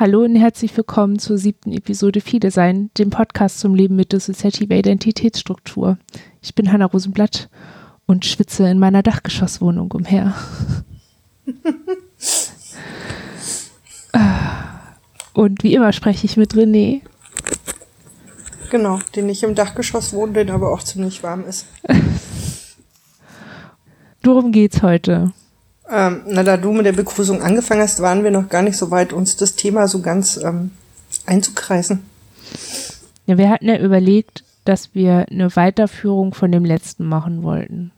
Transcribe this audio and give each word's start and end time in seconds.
Hallo 0.00 0.22
und 0.22 0.34
herzlich 0.34 0.74
willkommen 0.78 1.18
zur 1.18 1.36
siebten 1.36 1.74
Episode 1.74 2.22
Viele 2.22 2.50
Sein, 2.50 2.88
dem 2.96 3.10
Podcast 3.10 3.60
zum 3.60 3.74
Leben 3.74 3.96
mit 3.96 4.12
dissoziativer 4.12 4.74
Identitätsstruktur. 4.74 5.98
Ich 6.40 6.54
bin 6.54 6.72
Hanna 6.72 6.86
Rosenblatt 6.86 7.50
und 8.06 8.24
schwitze 8.24 8.66
in 8.66 8.78
meiner 8.78 9.02
Dachgeschosswohnung 9.02 9.92
umher. 9.92 10.34
und 15.34 15.62
wie 15.62 15.74
immer 15.74 15.92
spreche 15.92 16.24
ich 16.24 16.38
mit 16.38 16.54
René. 16.54 17.02
Genau, 18.70 19.00
den 19.14 19.28
ich 19.28 19.42
im 19.42 19.54
Dachgeschoss 19.54 20.14
wohne, 20.14 20.32
den 20.32 20.48
aber 20.48 20.72
auch 20.72 20.82
ziemlich 20.82 21.22
warm 21.22 21.44
ist. 21.44 21.66
Worum 24.22 24.50
geht's 24.50 24.80
heute? 24.80 25.34
Ähm, 25.90 26.22
na, 26.26 26.44
da 26.44 26.56
du 26.56 26.72
mit 26.72 26.86
der 26.86 26.92
Begrüßung 26.92 27.42
angefangen 27.42 27.82
hast, 27.82 28.00
waren 28.00 28.22
wir 28.22 28.30
noch 28.30 28.48
gar 28.48 28.62
nicht 28.62 28.76
so 28.76 28.90
weit, 28.90 29.12
uns 29.12 29.36
das 29.36 29.56
Thema 29.56 29.88
so 29.88 30.00
ganz 30.00 30.36
ähm, 30.36 30.70
einzukreisen. 31.26 32.04
Ja, 33.26 33.38
wir 33.38 33.50
hatten 33.50 33.66
ja 33.66 33.78
überlegt, 33.78 34.44
dass 34.64 34.94
wir 34.94 35.26
eine 35.30 35.54
Weiterführung 35.56 36.32
von 36.32 36.52
dem 36.52 36.64
letzten 36.64 37.04
machen 37.04 37.42
wollten. 37.42 37.90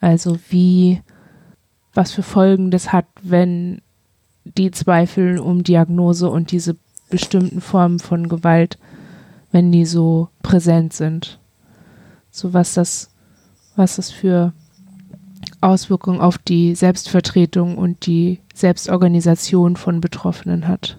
Also 0.00 0.38
wie, 0.48 1.00
was 1.94 2.12
für 2.12 2.22
Folgen 2.22 2.70
das 2.70 2.92
hat, 2.92 3.06
wenn 3.22 3.82
die 4.44 4.70
Zweifel 4.70 5.38
um 5.38 5.62
Diagnose 5.64 6.28
und 6.28 6.50
diese 6.50 6.76
bestimmten 7.10 7.60
Formen 7.60 7.98
von 7.98 8.28
Gewalt, 8.28 8.78
wenn 9.52 9.72
die 9.72 9.86
so 9.86 10.28
präsent 10.42 10.92
sind. 10.92 11.38
So 12.30 12.52
was 12.52 12.74
das, 12.74 13.10
was 13.76 13.96
das 13.96 14.10
für 14.10 14.52
Auswirkungen 15.60 16.20
auf 16.20 16.38
die 16.38 16.74
Selbstvertretung 16.74 17.78
und 17.78 18.06
die 18.06 18.40
Selbstorganisation 18.54 19.76
von 19.76 20.00
Betroffenen 20.00 20.68
hat. 20.68 20.98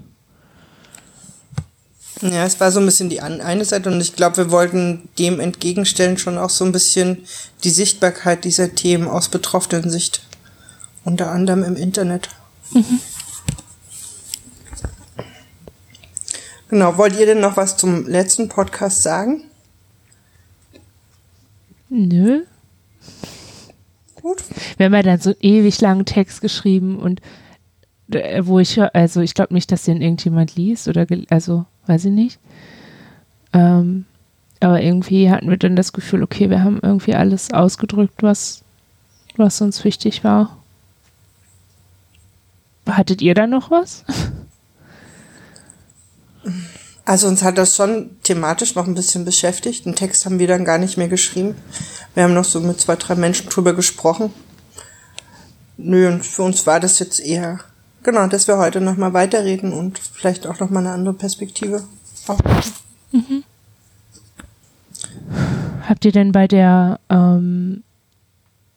Ja, 2.21 2.45
es 2.45 2.59
war 2.59 2.71
so 2.71 2.79
ein 2.79 2.85
bisschen 2.85 3.09
die 3.09 3.21
eine 3.21 3.63
Seite 3.63 3.91
und 3.91 4.01
ich 4.01 4.15
glaube, 4.15 4.37
wir 4.37 4.51
wollten 4.51 5.07
dem 5.19 5.39
entgegenstellen 5.39 6.17
schon 6.17 6.37
auch 6.37 6.49
so 6.49 6.65
ein 6.65 6.71
bisschen 6.71 7.19
die 7.63 7.69
Sichtbarkeit 7.69 8.43
dieser 8.43 8.73
Themen 8.73 9.07
aus 9.07 9.29
betroffenen 9.29 9.89
Sicht. 9.89 10.23
Unter 11.03 11.31
anderem 11.31 11.63
im 11.63 11.75
Internet. 11.75 12.29
Mhm. 12.71 12.99
Genau, 16.69 16.97
wollt 16.97 17.17
ihr 17.17 17.25
denn 17.25 17.39
noch 17.39 17.55
was 17.55 17.77
zum 17.77 18.07
letzten 18.07 18.49
Podcast 18.49 19.03
sagen? 19.03 19.43
Nö 21.89 22.43
gut. 24.27 24.43
Wir 24.77 24.87
haben 24.87 24.93
ja 24.93 25.03
dann 25.03 25.19
so 25.19 25.29
einen 25.29 25.39
ewig 25.41 25.79
langen 25.81 26.05
Text 26.05 26.41
geschrieben 26.41 26.99
und 26.99 27.21
äh, 28.11 28.41
wo 28.45 28.59
ich, 28.59 28.79
also 28.93 29.21
ich 29.21 29.33
glaube 29.33 29.53
nicht, 29.53 29.71
dass 29.71 29.83
den 29.83 30.01
irgendjemand 30.01 30.55
liest 30.55 30.87
oder, 30.87 31.05
also 31.29 31.65
weiß 31.85 32.05
ich 32.05 32.11
nicht. 32.11 32.39
Ähm, 33.53 34.05
aber 34.59 34.81
irgendwie 34.81 35.29
hatten 35.29 35.49
wir 35.49 35.57
dann 35.57 35.75
das 35.75 35.93
Gefühl, 35.93 36.23
okay, 36.23 36.49
wir 36.49 36.63
haben 36.63 36.79
irgendwie 36.81 37.15
alles 37.15 37.53
ausgedrückt, 37.53 38.23
was, 38.23 38.63
was 39.35 39.61
uns 39.61 39.83
wichtig 39.83 40.23
war. 40.23 40.57
Hattet 42.87 43.21
ihr 43.21 43.33
da 43.33 43.47
noch 43.47 43.71
was? 43.71 44.03
Also 47.07 47.29
uns 47.29 47.41
hat 47.41 47.57
das 47.57 47.73
schon 47.73 48.09
thematisch 48.23 48.75
noch 48.75 48.85
ein 48.85 48.93
bisschen 48.93 49.23
beschäftigt. 49.23 49.85
Den 49.85 49.95
Text 49.95 50.25
haben 50.25 50.39
wir 50.39 50.47
dann 50.47 50.65
gar 50.65 50.77
nicht 50.77 50.97
mehr 50.97 51.07
geschrieben. 51.07 51.55
Wir 52.13 52.23
haben 52.23 52.33
noch 52.33 52.43
so 52.43 52.59
mit 52.59 52.81
zwei, 52.81 52.97
drei 52.97 53.15
Menschen 53.15 53.47
drüber 53.47 53.73
gesprochen. 53.73 54.33
Nö, 55.77 56.09
und 56.09 56.25
für 56.25 56.43
uns 56.43 56.67
war 56.67 56.81
das 56.81 56.99
jetzt 56.99 57.21
eher, 57.21 57.61
genau, 58.03 58.27
dass 58.27 58.49
wir 58.49 58.57
heute 58.57 58.81
nochmal 58.81 59.13
weiterreden 59.13 59.71
und 59.71 59.97
vielleicht 59.99 60.45
auch 60.47 60.59
nochmal 60.59 60.85
eine 60.85 60.93
andere 60.93 61.13
Perspektive 61.13 61.85
aufmachen. 62.27 62.73
Mhm. 63.13 63.43
Habt 65.87 66.03
ihr 66.03 66.11
denn 66.11 66.33
bei 66.33 66.45
der, 66.49 66.99
ähm, 67.09 67.85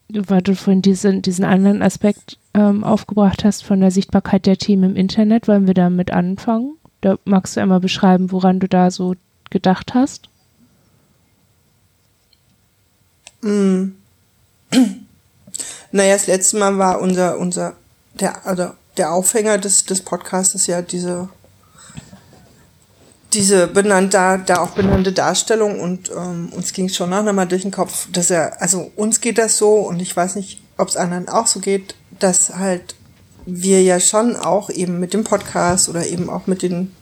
weil 0.08 0.42
du 0.42 0.54
vorhin 0.54 0.82
diesen, 0.82 1.20
diesen 1.20 1.44
anderen 1.44 1.82
Aspekt 1.82 2.38
ähm, 2.54 2.84
aufgebracht 2.84 3.42
hast 3.42 3.64
von 3.64 3.80
der 3.80 3.90
Sichtbarkeit 3.90 4.46
der 4.46 4.56
Themen 4.56 4.90
im 4.90 4.96
Internet, 4.96 5.48
wollen 5.48 5.66
wir 5.66 5.74
damit 5.74 6.12
anfangen? 6.12 6.76
Da 7.00 7.16
magst 7.24 7.56
du 7.56 7.60
einmal 7.60 7.80
beschreiben, 7.80 8.30
woran 8.30 8.60
du 8.60 8.68
da 8.68 8.90
so 8.90 9.14
gedacht 9.50 9.94
hast? 9.94 10.28
Mm. 13.42 13.92
Naja, 15.92 16.14
das 16.14 16.28
letzte 16.28 16.56
Mal 16.56 16.78
war 16.78 17.00
unser, 17.00 17.36
unser, 17.36 17.74
der, 18.14 18.46
also 18.46 18.70
der 18.96 19.12
Aufhänger 19.12 19.58
des, 19.58 19.84
des 19.86 20.02
Podcasts 20.02 20.66
ja 20.68 20.82
diese, 20.82 21.28
diese 23.32 23.66
benannte, 23.66 24.40
da 24.46 24.58
auch 24.58 24.70
benannte 24.70 25.12
Darstellung 25.12 25.80
und 25.80 26.10
ähm, 26.16 26.50
uns 26.52 26.72
ging 26.72 26.88
schon 26.88 27.10
noch 27.10 27.26
einmal 27.26 27.48
durch 27.48 27.62
den 27.62 27.72
Kopf, 27.72 28.08
dass 28.12 28.30
er, 28.30 28.62
also 28.62 28.92
uns 28.94 29.20
geht 29.20 29.38
das 29.38 29.56
so 29.56 29.78
und 29.78 30.00
ich 30.00 30.16
weiß 30.16 30.36
nicht, 30.36 30.62
ob 30.76 30.88
es 30.88 30.96
anderen 30.96 31.28
auch 31.28 31.48
so 31.48 31.58
geht, 31.58 31.96
dass 32.20 32.54
halt 32.56 32.94
wir 33.52 33.82
ja 33.82 34.00
schon 34.00 34.36
auch 34.36 34.70
eben 34.70 35.00
mit 35.00 35.14
dem 35.14 35.24
Podcast 35.24 35.88
oder 35.88 36.06
eben 36.06 36.30
auch 36.30 36.46
mit 36.46 36.62
den 36.62 36.92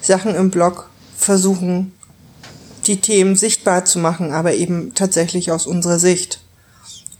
Sachen 0.00 0.34
im 0.34 0.50
Blog 0.50 0.90
versuchen, 1.16 1.92
die 2.86 3.00
Themen 3.00 3.36
sichtbar 3.36 3.84
zu 3.84 3.98
machen, 3.98 4.32
aber 4.32 4.54
eben 4.54 4.94
tatsächlich 4.94 5.52
aus 5.52 5.66
unserer 5.66 5.98
Sicht. 5.98 6.40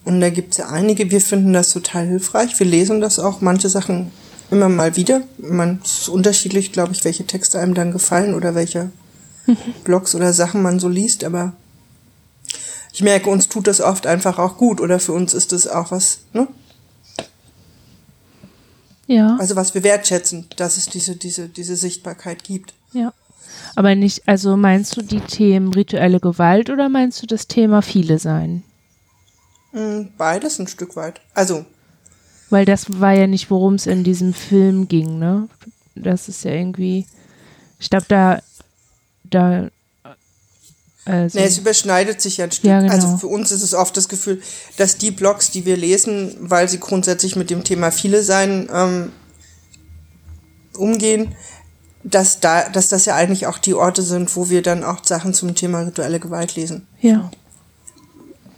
Und 0.05 0.21
da 0.21 0.31
gibt 0.31 0.53
es 0.53 0.59
ja 0.59 0.69
einige, 0.69 1.11
wir 1.11 1.21
finden 1.21 1.53
das 1.53 1.73
total 1.73 2.07
hilfreich. 2.07 2.59
Wir 2.59 2.67
lesen 2.67 3.01
das 3.01 3.19
auch, 3.19 3.41
manche 3.41 3.69
Sachen 3.69 4.11
immer 4.51 4.69
mal 4.69 4.97
wieder. 4.97 5.23
Man 5.39 5.81
es 5.85 6.03
ist 6.03 6.09
unterschiedlich, 6.09 6.73
glaube 6.73 6.93
ich, 6.93 7.05
welche 7.05 7.27
Texte 7.27 7.59
einem 7.59 7.75
dann 7.75 7.93
gefallen 7.93 8.35
oder 8.35 8.55
welche 8.55 8.91
mhm. 9.47 9.57
Blogs 9.85 10.15
oder 10.15 10.33
Sachen 10.33 10.63
man 10.63 10.81
so 10.81 10.89
liest, 10.89 11.25
aber 11.25 11.53
ich 12.93 13.03
merke, 13.03 13.31
uns 13.31 13.49
tut 13.49 13.67
das 13.67 13.81
oft 13.81 14.07
einfach 14.07 14.39
auch 14.39 14.57
gut 14.57 14.81
oder 14.81 14.99
für 14.99 15.13
uns 15.13 15.35
ist 15.35 15.53
das 15.53 15.69
auch 15.69 15.91
was, 15.91 16.21
ne? 16.33 16.49
Ja. 19.11 19.37
Also 19.41 19.57
was 19.57 19.75
wir 19.75 19.83
wertschätzen, 19.83 20.47
dass 20.57 20.77
es 20.77 20.87
diese, 20.87 21.17
diese, 21.17 21.49
diese 21.49 21.75
Sichtbarkeit 21.75 22.45
gibt. 22.45 22.75
Ja. 22.93 23.13
Aber 23.75 23.97
nicht, 23.97 24.29
also 24.29 24.57
meinst 24.57 24.97
du 24.97 25.03
die 25.03 25.21
Themen 25.21 25.75
rituelle 25.75 26.21
Gewalt 26.21 26.71
oder 26.71 26.89
meinst 26.89 27.21
du 27.21 27.27
das 27.27 27.49
Thema 27.49 27.83
viele 27.83 28.21
sein? 28.21 28.63
Hm, 29.73 30.11
beides 30.17 30.61
ein 30.61 30.69
Stück 30.69 30.95
weit. 30.95 31.21
Also. 31.35 31.67
Weil 32.51 32.65
das 32.65 33.01
war 33.01 33.13
ja 33.13 33.27
nicht, 33.27 33.51
worum 33.51 33.75
es 33.75 33.87
in 33.87 34.05
diesem 34.05 34.33
Film 34.33 34.87
ging, 34.87 35.19
ne? 35.19 35.49
Das 35.97 36.29
ist 36.29 36.45
ja 36.45 36.53
irgendwie, 36.53 37.05
ich 37.81 37.91
glaube, 37.91 38.07
da, 38.09 38.41
da 39.25 39.71
also, 41.05 41.39
nee, 41.39 41.45
es 41.45 41.59
überschneidet 41.59 42.21
sich 42.21 42.37
ja 42.37 42.45
ein 42.45 42.53
Stück. 42.53 42.71
Ja, 42.71 42.81
genau. 42.81 42.93
Also 42.93 43.17
für 43.17 43.27
uns 43.27 43.51
ist 43.51 43.63
es 43.63 43.75
oft 43.75 43.97
das 43.97 44.09
Gefühl, 44.09 44.43
dass 44.77 44.99
die 44.99 45.11
Blogs, 45.11 45.51
die 45.51 45.65
wir 45.65 45.77
lesen, 45.77 46.37
weil 46.41 46.69
sie 46.69 46.79
grundsätzlich 46.79 47.37
mit 47.37 47.51
dem 47.51 47.65
Thema 47.65 47.91
viele 47.91 48.23
sein 48.23 48.69
ähm, 48.73 49.13
umgehen, 50.77 51.35
dass 52.03 52.41
da, 52.41 52.69
dass 52.69 52.89
das 52.89 53.05
ja 53.07 53.15
eigentlich 53.15 53.47
auch 53.47 53.59
die 53.59 53.75
Orte 53.75 54.03
sind, 54.03 54.35
wo 54.37 54.51
wir 54.51 54.63
dann 54.63 54.85
auch 54.85 55.05
Sachen 55.05 55.35
zum 55.35 55.55
Thema 55.55 55.81
rituelle 55.81 56.21
Gewalt 56.21 56.57
lesen. 56.57 56.87
Ja. 57.01 57.31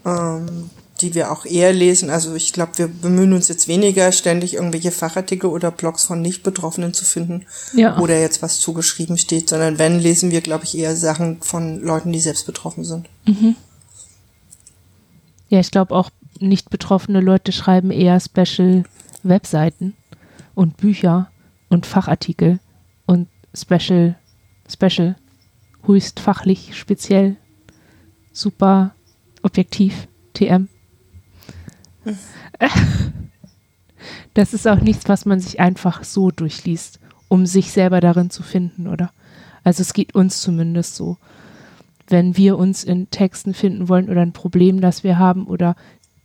Ähm, 0.05 0.71
die 1.03 1.15
wir 1.15 1.33
auch 1.33 1.45
eher 1.45 1.73
lesen. 1.73 2.11
Also 2.11 2.35
ich 2.35 2.53
glaube, 2.53 2.79
wir 2.79 2.89
bemühen 2.89 3.33
uns 3.33 3.49
jetzt 3.49 3.69
weniger, 3.69 4.13
ständig 4.13 4.55
irgendwelche 4.55 4.93
Fachartikel 4.93 5.51
oder 5.51 5.71
Blogs 5.71 6.05
von 6.05 6.23
Nicht-Betroffenen 6.23 6.95
zu 6.95 7.05
finden, 7.05 7.47
ja. 7.75 7.99
wo 7.99 8.07
da 8.07 8.15
jetzt 8.15 8.43
was 8.43 8.61
zugeschrieben 8.61 9.19
steht, 9.19 9.49
sondern 9.49 9.79
wenn, 9.79 9.99
lesen 9.99 10.31
wir, 10.31 10.41
glaube 10.41 10.65
ich, 10.65 10.79
eher 10.79 10.97
Sachen 10.97 11.43
von 11.43 11.81
Leuten, 11.81 12.13
die 12.13 12.21
selbst 12.21 12.47
betroffen 12.47 12.85
sind. 12.85 13.09
Mhm. 13.27 13.57
Ja, 15.49 15.61
ich 15.61 15.71
glaube 15.71 15.95
auch 15.95 16.11
nicht 16.39 16.71
betroffene 16.71 17.21
Leute 17.21 17.53
schreiben 17.53 17.91
eher 17.91 18.19
Special 18.21 18.85
Webseiten 19.23 19.95
und 20.55 20.77
Bücher 20.77 21.31
und 21.69 21.87
Fachartikel 21.87 22.59
und 23.07 23.29
Special, 23.55 24.17
Special, 24.69 25.17
höchst 25.85 26.21
fachlich, 26.21 26.77
speziell, 26.77 27.37
super 28.33 28.95
objektiv, 29.43 30.09
TM. 30.35 30.69
Das 34.35 34.55
ist 34.55 34.67
auch 34.67 34.81
nichts, 34.81 35.09
was 35.09 35.27
man 35.27 35.41
sich 35.41 35.61
einfach 35.61 36.05
so 36.05 36.31
durchliest, 36.31 36.99
um 37.29 37.47
sich 37.47 37.71
selber 37.71 38.01
darin 38.01 38.31
zu 38.31 38.43
finden, 38.43 38.89
oder? 38.89 39.11
Also 39.65 39.83
es 39.83 39.93
geht 39.93 40.15
uns 40.15 40.41
zumindest 40.41 40.97
so. 40.97 41.19
Wenn 42.09 42.37
wir 42.37 42.59
uns 42.59 42.83
in 42.85 43.11
Texten 43.11 43.55
finden 43.55 43.89
wollen 43.89 44.11
oder 44.11 44.23
ein 44.23 44.33
Problem, 44.33 44.81
das 44.81 45.05
wir 45.05 45.19
haben 45.19 45.47
oder 45.47 45.77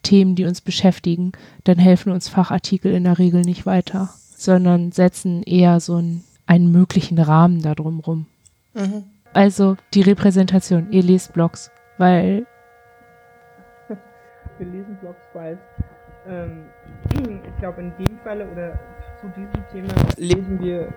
Themen, 0.04 0.36
die 0.36 0.46
uns 0.46 0.62
beschäftigen, 0.62 1.34
dann 1.66 1.78
helfen 1.78 2.12
uns 2.12 2.30
Fachartikel 2.30 2.94
in 2.94 3.04
der 3.04 3.20
Regel 3.20 3.42
nicht 3.42 3.66
weiter, 3.66 4.10
sondern 4.36 4.92
setzen 4.92 5.44
eher 5.44 5.80
so 5.80 5.96
einen, 5.96 6.24
einen 6.46 6.72
möglichen 6.72 7.20
Rahmen 7.20 7.62
da 7.62 7.74
rum. 7.74 8.26
Mhm. 8.74 9.04
Also 9.34 9.76
die 9.94 10.02
Repräsentation, 10.02 10.92
ihr 10.92 11.04
lest 11.04 11.34
Blogs, 11.34 11.72
weil 11.98 12.48
wir 14.60 14.68
lesen 14.68 14.96
Blogs, 14.98 15.22
weil 15.34 15.58
ähm, 16.28 16.66
ich 17.12 17.58
glaube 17.60 17.82
in 17.82 17.94
dem 17.98 18.18
Falle 18.24 18.48
oder 18.48 18.80
zu 19.22 19.28
diesem 19.30 19.68
Thema 19.72 19.94
lesen 20.18 20.60
wir 20.60 20.90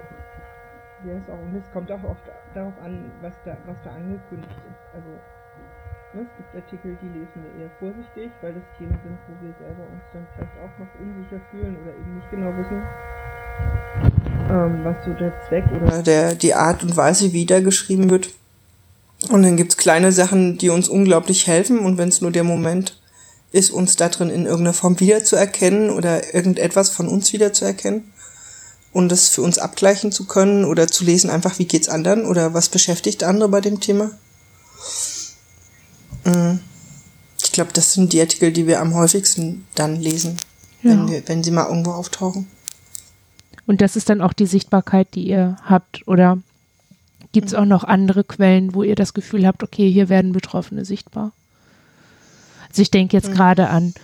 Ja, 1.04 1.14
ist 1.16 1.30
auch, 1.30 1.40
und 1.40 1.56
es 1.56 1.72
kommt 1.72 1.90
auch 1.90 2.04
oft 2.04 2.20
darauf 2.54 2.74
an, 2.84 3.10
was 3.22 3.32
da, 3.44 3.56
was 3.66 3.76
da 3.84 3.90
angekündigt 3.90 4.52
ist. 4.68 4.94
Also 4.94 5.08
ne, 6.12 6.26
es 6.28 6.36
gibt 6.36 6.54
Artikel, 6.54 6.98
die 7.00 7.18
lesen 7.18 7.40
wir 7.42 7.62
eher 7.62 7.70
vorsichtig, 7.78 8.30
weil 8.42 8.52
das 8.52 8.64
Themen 8.76 8.98
sind, 9.02 9.16
wo 9.28 9.46
wir 9.46 9.54
selber 9.58 9.84
uns 9.88 10.02
dann 10.12 10.26
vielleicht 10.34 10.58
auch 10.58 10.78
noch 10.78 10.92
unsicher 11.00 11.40
fühlen 11.50 11.76
oder 11.80 11.92
eben 11.94 12.16
nicht 12.16 12.30
genau 12.30 12.52
wissen, 12.58 12.82
ähm, 14.50 14.84
was 14.84 15.04
so 15.04 15.14
der 15.14 15.32
Zweck 15.48 15.64
oder 15.72 16.02
der, 16.02 16.34
die 16.34 16.54
Art 16.54 16.82
und 16.82 16.96
Weise, 16.96 17.32
wie 17.32 17.46
da 17.46 17.60
geschrieben 17.60 18.10
wird. 18.10 18.28
Und 19.30 19.42
dann 19.42 19.56
gibt's 19.56 19.76
kleine 19.76 20.12
Sachen, 20.12 20.58
die 20.58 20.70
uns 20.70 20.88
unglaublich 20.88 21.46
helfen 21.46 21.78
und 21.78 21.98
wenn 21.98 22.08
es 22.08 22.20
nur 22.20 22.30
der 22.30 22.44
Moment 22.44 22.99
ist, 23.52 23.70
uns 23.70 23.96
da 23.96 24.08
drin 24.08 24.30
in 24.30 24.46
irgendeiner 24.46 24.74
Form 24.74 25.00
wiederzuerkennen 25.00 25.90
oder 25.90 26.34
irgendetwas 26.34 26.90
von 26.90 27.08
uns 27.08 27.32
wiederzuerkennen 27.32 28.12
und 28.92 29.10
das 29.10 29.28
für 29.28 29.42
uns 29.42 29.58
abgleichen 29.58 30.12
zu 30.12 30.26
können 30.26 30.64
oder 30.64 30.88
zu 30.88 31.04
lesen, 31.04 31.30
einfach 31.30 31.58
wie 31.58 31.64
geht's 31.64 31.88
anderen 31.88 32.26
oder 32.26 32.54
was 32.54 32.68
beschäftigt 32.68 33.24
andere 33.24 33.48
bei 33.48 33.60
dem 33.60 33.80
Thema. 33.80 34.10
Mm. 36.24 36.58
Ich 37.42 37.52
glaube, 37.52 37.72
das 37.72 37.94
sind 37.94 38.12
die 38.12 38.20
Artikel, 38.20 38.52
die 38.52 38.66
wir 38.66 38.80
am 38.80 38.94
häufigsten 38.94 39.66
dann 39.74 39.96
lesen, 39.96 40.36
ja. 40.82 40.90
wenn, 40.90 41.08
wir, 41.08 41.22
wenn 41.26 41.42
sie 41.42 41.50
mal 41.50 41.66
irgendwo 41.66 41.92
auftauchen. 41.92 42.46
Und 43.66 43.80
das 43.80 43.96
ist 43.96 44.08
dann 44.08 44.20
auch 44.20 44.32
die 44.32 44.46
Sichtbarkeit, 44.46 45.08
die 45.14 45.26
ihr 45.26 45.56
habt 45.64 46.06
oder 46.06 46.38
gibt 47.32 47.48
es 47.48 47.54
auch 47.54 47.64
noch 47.64 47.84
andere 47.84 48.24
Quellen, 48.24 48.74
wo 48.74 48.82
ihr 48.82 48.94
das 48.94 49.14
Gefühl 49.14 49.46
habt, 49.46 49.62
okay, 49.62 49.90
hier 49.90 50.08
werden 50.08 50.32
Betroffene 50.32 50.84
sichtbar? 50.84 51.32
Also 52.70 52.82
ich 52.82 52.90
denke 52.90 53.16
jetzt 53.16 53.28
mhm. 53.28 53.34
gerade 53.34 53.68
an, 53.68 53.94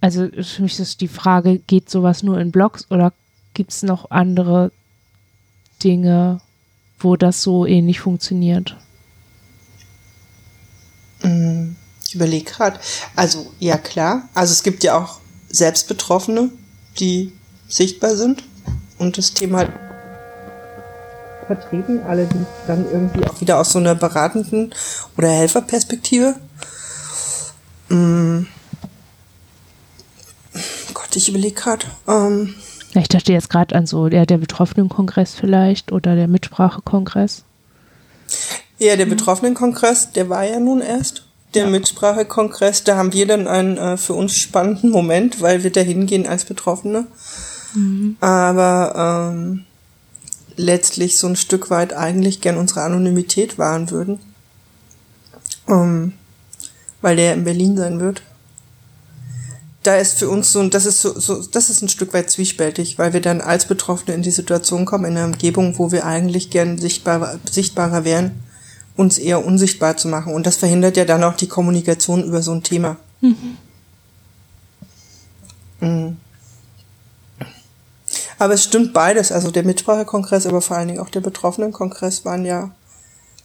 also 0.00 0.28
für 0.28 0.62
mich 0.62 0.78
ist 0.78 1.00
die 1.00 1.08
Frage, 1.08 1.58
geht 1.58 1.88
sowas 1.88 2.22
nur 2.22 2.38
in 2.38 2.50
Blogs 2.50 2.86
oder 2.90 3.12
Gibt 3.56 3.72
es 3.72 3.82
noch 3.82 4.10
andere 4.10 4.70
Dinge, 5.82 6.42
wo 6.98 7.16
das 7.16 7.40
so 7.40 7.64
ähnlich 7.64 8.00
funktioniert? 8.00 8.76
Mm, 11.22 11.70
ich 12.04 12.14
überlege 12.14 12.44
gerade. 12.44 12.78
Also, 13.14 13.50
ja 13.58 13.78
klar. 13.78 14.28
Also 14.34 14.52
es 14.52 14.62
gibt 14.62 14.84
ja 14.84 14.98
auch 14.98 15.20
Selbstbetroffene, 15.48 16.50
die 17.00 17.32
sichtbar 17.66 18.14
sind 18.14 18.44
und 18.98 19.16
das 19.16 19.32
Thema 19.32 19.72
vertreten, 21.46 22.02
allerdings 22.02 22.46
dann 22.66 22.84
irgendwie 22.84 23.24
auch 23.24 23.40
wieder 23.40 23.58
aus 23.58 23.72
so 23.72 23.78
einer 23.78 23.94
beratenden 23.94 24.74
oder 25.16 25.30
Helferperspektive. 25.30 26.34
Mhm. 27.88 28.46
Gott, 30.94 31.14
ich 31.14 31.28
überlege 31.28 31.54
gerade. 31.54 31.86
Ähm, 32.08 32.54
ja, 32.92 33.00
ich 33.02 33.08
dachte 33.08 33.32
jetzt 33.32 33.50
gerade 33.50 33.74
an 33.74 33.86
so 33.86 34.08
der, 34.08 34.26
der 34.26 34.38
Betroffenenkongress 34.38 35.34
vielleicht 35.34 35.92
oder 35.92 36.14
der 36.14 36.28
Mitsprachekongress. 36.28 37.44
Ja, 38.78 38.96
der 38.96 39.06
Betroffenenkongress, 39.06 40.12
der 40.12 40.28
war 40.28 40.44
ja 40.44 40.60
nun 40.60 40.80
erst. 40.80 41.24
Der 41.54 41.64
ja. 41.64 41.70
Mitsprachekongress, 41.70 42.84
da 42.84 42.96
haben 42.96 43.12
wir 43.12 43.26
dann 43.26 43.46
einen 43.46 43.78
äh, 43.78 43.96
für 43.96 44.14
uns 44.14 44.36
spannenden 44.36 44.90
Moment, 44.90 45.40
weil 45.40 45.62
wir 45.62 45.70
da 45.70 45.80
hingehen 45.80 46.26
als 46.26 46.44
Betroffene. 46.44 47.06
Mhm. 47.74 48.16
Aber 48.20 49.32
ähm, 49.32 49.64
letztlich 50.56 51.18
so 51.18 51.26
ein 51.26 51.36
Stück 51.36 51.70
weit 51.70 51.92
eigentlich 51.92 52.40
gern 52.40 52.56
unsere 52.56 52.82
Anonymität 52.82 53.58
wahren 53.58 53.90
würden. 53.90 54.18
Ähm, 55.68 56.12
weil 57.02 57.16
der 57.16 57.34
in 57.34 57.44
Berlin 57.44 57.76
sein 57.76 58.00
wird 58.00 58.22
da 59.86 59.96
ist 59.96 60.18
für 60.18 60.28
uns 60.28 60.52
so, 60.52 60.68
das 60.68 60.84
ist 60.84 61.00
so, 61.00 61.18
so, 61.18 61.42
das 61.42 61.70
ist 61.70 61.80
ein 61.80 61.88
Stück 61.88 62.12
weit 62.12 62.28
zwiespältig, 62.28 62.98
weil 62.98 63.12
wir 63.12 63.20
dann 63.20 63.40
als 63.40 63.66
Betroffene 63.66 64.16
in 64.16 64.22
die 64.22 64.32
Situation 64.32 64.84
kommen, 64.84 65.04
in 65.04 65.16
einer 65.16 65.26
Umgebung, 65.26 65.78
wo 65.78 65.92
wir 65.92 66.04
eigentlich 66.04 66.50
gern 66.50 66.76
sichtbarer, 66.78 67.38
sichtbarer 67.48 68.04
wären, 68.04 68.42
uns 68.96 69.18
eher 69.18 69.44
unsichtbar 69.44 69.96
zu 69.96 70.08
machen. 70.08 70.34
Und 70.34 70.46
das 70.46 70.56
verhindert 70.56 70.96
ja 70.96 71.04
dann 71.04 71.22
auch 71.22 71.34
die 71.34 71.46
Kommunikation 71.46 72.24
über 72.24 72.42
so 72.42 72.52
ein 72.52 72.64
Thema. 72.64 72.96
Mhm. 73.20 73.56
Mhm. 75.80 76.16
Aber 78.38 78.54
es 78.54 78.64
stimmt 78.64 78.92
beides. 78.92 79.30
Also 79.30 79.52
der 79.52 79.62
Mitsprachekongress, 79.62 80.46
aber 80.46 80.62
vor 80.62 80.76
allen 80.76 80.88
Dingen 80.88 81.00
auch 81.00 81.10
der 81.10 81.20
Betroffenenkongress 81.20 82.24
waren 82.24 82.44
ja 82.44 82.72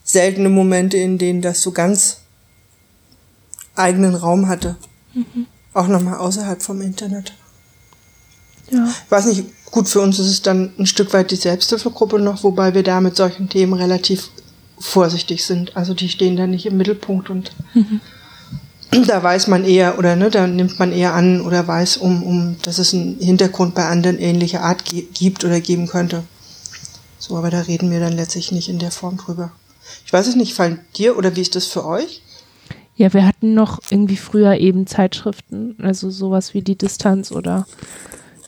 seltene 0.04 0.50
Momente, 0.50 0.98
in 0.98 1.20
denen 1.20 1.42
das 1.42 1.62
so 1.62 1.72
ganz 1.72 2.21
eigenen 3.82 4.16
Raum 4.16 4.48
hatte. 4.48 4.76
Mhm. 5.14 5.48
Auch 5.74 5.88
nochmal 5.88 6.18
außerhalb 6.18 6.62
vom 6.62 6.82
Internet. 6.82 7.34
Ja. 8.70 8.88
Ich 8.88 9.12
weiß 9.12 9.26
nicht, 9.26 9.46
gut, 9.70 9.90
für 9.90 10.02
uns 10.02 10.20
ist 10.20 10.28
es 10.28 10.42
dann 10.42 10.72
ein 10.78 10.86
Stück 10.86 11.14
weit 11.14 11.32
die 11.32 11.36
Selbsthilfegruppe 11.36 12.20
noch, 12.20 12.44
wobei 12.44 12.74
wir 12.74 12.84
da 12.84 13.02
mit 13.02 13.16
solchen 13.16 13.50
Themen 13.50 13.74
relativ 13.74 14.30
vorsichtig 14.80 15.46
sind. 15.46 15.76
Also 15.76 15.94
die 15.94 16.10
stehen 16.10 16.36
da 16.36 16.48
nicht 16.48 16.66
im 16.66 16.78
Mittelpunkt 16.78 17.30
und 17.30 17.52
mhm. 17.74 18.02
da 19.08 19.22
weiß 19.22 19.48
man 19.48 19.64
eher 19.64 19.98
oder 19.98 20.16
ne, 20.16 20.30
da 20.30 20.48
nimmt 20.48 20.80
man 20.80 20.92
eher 20.92 21.14
an 21.14 21.42
oder 21.42 21.68
weiß 21.68 21.98
um, 21.98 22.24
um, 22.24 22.56
dass 22.64 22.80
es 22.80 22.94
einen 22.94 23.18
Hintergrund 23.20 23.76
bei 23.76 23.86
anderen 23.86 24.20
ähnlicher 24.20 24.62
Art 24.64 24.84
gibt 24.86 25.44
oder 25.44 25.60
geben 25.62 25.88
könnte. 25.88 26.24
So, 27.20 27.38
aber 27.38 27.52
da 27.52 27.62
reden 27.62 27.92
wir 27.92 28.00
dann 28.00 28.16
letztlich 28.16 28.52
nicht 28.52 28.68
in 28.68 28.80
der 28.80 28.92
Form 28.92 29.18
drüber. 29.18 29.52
Ich 30.06 30.12
weiß 30.12 30.28
es 30.28 30.36
nicht, 30.36 30.54
fallen 30.54 30.80
dir 30.98 31.18
oder 31.18 31.36
wie 31.36 31.42
ist 31.42 31.56
das 31.56 31.68
für 31.68 31.86
euch? 31.86 32.24
Ja, 33.02 33.12
wir 33.14 33.26
hatten 33.26 33.56
noch 33.56 33.80
irgendwie 33.90 34.16
früher 34.16 34.58
eben 34.58 34.86
Zeitschriften, 34.86 35.76
also 35.82 36.12
sowas 36.12 36.54
wie 36.54 36.62
die 36.62 36.78
Distanz 36.78 37.32
oder 37.32 37.66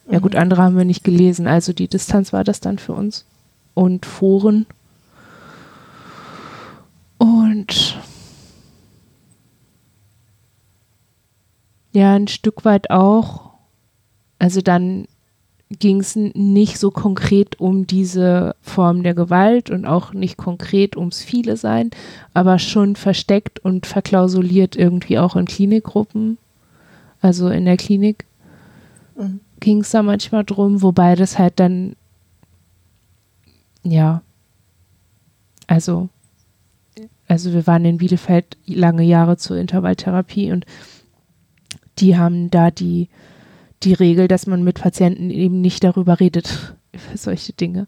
ja 0.07 0.19
gut, 0.19 0.35
andere 0.35 0.61
haben 0.61 0.77
wir 0.77 0.85
nicht 0.85 1.03
gelesen, 1.03 1.47
also 1.47 1.73
die 1.73 1.87
Distanz 1.87 2.33
war 2.33 2.43
das 2.43 2.59
dann 2.59 2.77
für 2.77 2.93
uns. 2.93 3.25
Und 3.73 4.05
Foren. 4.05 4.67
Und 7.17 7.99
ja, 11.91 12.13
ein 12.13 12.27
Stück 12.27 12.63
weit 12.63 12.91
auch, 12.91 13.53
also 14.37 14.61
dann 14.61 15.07
ging 15.79 15.99
es 15.99 16.15
nicht 16.15 16.77
so 16.77 16.91
konkret 16.91 17.59
um 17.59 17.87
diese 17.87 18.55
Form 18.61 19.03
der 19.03 19.13
Gewalt 19.13 19.69
und 19.69 19.85
auch 19.85 20.13
nicht 20.13 20.37
konkret 20.37 20.97
ums 20.97 21.21
Viele 21.21 21.57
sein, 21.57 21.91
aber 22.33 22.59
schon 22.59 22.95
versteckt 22.95 23.59
und 23.59 23.85
verklausuliert 23.85 24.75
irgendwie 24.75 25.19
auch 25.19 25.35
in 25.35 25.45
Klinikgruppen. 25.45 26.37
Also 27.21 27.49
in 27.49 27.65
der 27.65 27.77
Klinik 27.77 28.25
mhm. 29.15 29.39
ging 29.59 29.81
es 29.81 29.91
da 29.91 30.03
manchmal 30.03 30.43
drum, 30.43 30.81
wobei 30.81 31.15
das 31.15 31.39
halt 31.39 31.59
dann, 31.59 31.95
ja, 33.83 34.21
also, 35.67 36.09
also 37.27 37.53
wir 37.53 37.65
waren 37.65 37.85
in 37.85 37.97
Bielefeld 37.97 38.57
lange 38.65 39.03
Jahre 39.03 39.37
zur 39.37 39.57
Intervalltherapie 39.57 40.51
und 40.51 40.65
die 41.99 42.17
haben 42.17 42.49
da 42.49 42.71
die 42.71 43.07
die 43.85 43.93
Regel, 43.93 44.27
dass 44.27 44.47
man 44.47 44.63
mit 44.63 44.81
Patienten 44.81 45.29
eben 45.29 45.61
nicht 45.61 45.83
darüber 45.83 46.19
redet, 46.19 46.75
über 46.91 47.17
solche 47.17 47.53
Dinge. 47.53 47.87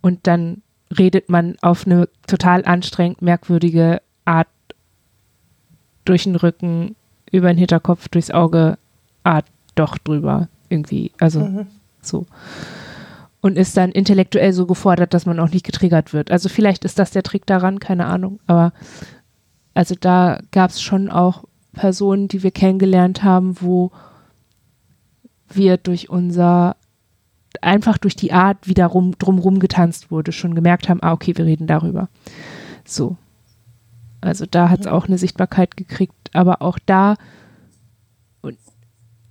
Und 0.00 0.26
dann 0.26 0.62
redet 0.96 1.28
man 1.28 1.56
auf 1.60 1.86
eine 1.86 2.08
total 2.26 2.64
anstrengend 2.64 3.22
merkwürdige 3.22 4.00
Art 4.24 4.48
durch 6.04 6.24
den 6.24 6.36
Rücken, 6.36 6.96
über 7.30 7.48
den 7.48 7.58
Hinterkopf, 7.58 8.08
durchs 8.08 8.30
Auge, 8.30 8.78
Art 9.22 9.46
doch 9.74 9.98
drüber. 9.98 10.48
Irgendwie, 10.68 11.12
also 11.18 11.40
mhm. 11.40 11.66
so. 12.00 12.26
Und 13.40 13.56
ist 13.56 13.76
dann 13.76 13.92
intellektuell 13.92 14.52
so 14.52 14.66
gefordert, 14.66 15.14
dass 15.14 15.26
man 15.26 15.40
auch 15.40 15.50
nicht 15.50 15.64
getriggert 15.64 16.12
wird. 16.12 16.30
Also 16.30 16.48
vielleicht 16.48 16.84
ist 16.84 16.98
das 16.98 17.10
der 17.10 17.22
Trick 17.22 17.46
daran, 17.46 17.78
keine 17.78 18.06
Ahnung. 18.06 18.38
Aber 18.46 18.72
also 19.74 19.94
da 19.98 20.40
gab 20.52 20.70
es 20.70 20.82
schon 20.82 21.08
auch 21.08 21.44
Personen, 21.72 22.28
die 22.28 22.42
wir 22.42 22.50
kennengelernt 22.50 23.22
haben, 23.22 23.56
wo 23.60 23.92
wir 25.52 25.76
durch 25.76 26.10
unser, 26.10 26.76
einfach 27.60 27.98
durch 27.98 28.16
die 28.16 28.32
Art, 28.32 28.58
wie 28.66 28.74
da 28.74 28.86
rum, 28.86 29.16
drumrum 29.18 29.58
getanzt 29.58 30.10
wurde, 30.10 30.32
schon 30.32 30.54
gemerkt 30.54 30.88
haben, 30.88 31.02
ah, 31.02 31.12
okay, 31.12 31.36
wir 31.36 31.44
reden 31.44 31.66
darüber. 31.66 32.08
So. 32.84 33.16
Also 34.20 34.44
da 34.46 34.68
hat 34.68 34.80
es 34.80 34.86
auch 34.86 35.06
eine 35.06 35.18
Sichtbarkeit 35.18 35.76
gekriegt, 35.76 36.30
aber 36.32 36.60
auch 36.62 36.78
da, 36.84 37.16
und 38.42 38.58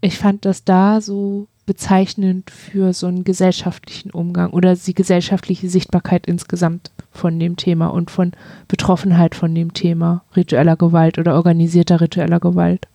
ich 0.02 0.18
fand 0.18 0.46
das 0.46 0.64
da 0.64 1.02
so 1.02 1.48
bezeichnend 1.70 2.50
für 2.50 2.94
so 2.94 3.06
einen 3.06 3.24
gesellschaftlichen 3.24 4.10
Umgang 4.10 4.50
oder 4.50 4.76
die 4.76 4.96
gesellschaftliche 4.96 5.70
Sichtbarkeit 5.70 6.26
insgesamt 6.26 6.90
von 7.12 7.40
dem 7.40 7.58
Thema 7.58 7.90
und 7.90 8.10
von 8.10 8.32
Betroffenheit 8.68 9.36
von 9.36 9.54
dem 9.54 9.74
Thema 9.74 10.24
ritueller 10.36 10.76
Gewalt 10.78 11.20
oder 11.20 11.36
organisierter 11.36 12.02
ritueller 12.02 12.40
Gewalt. 12.40 12.88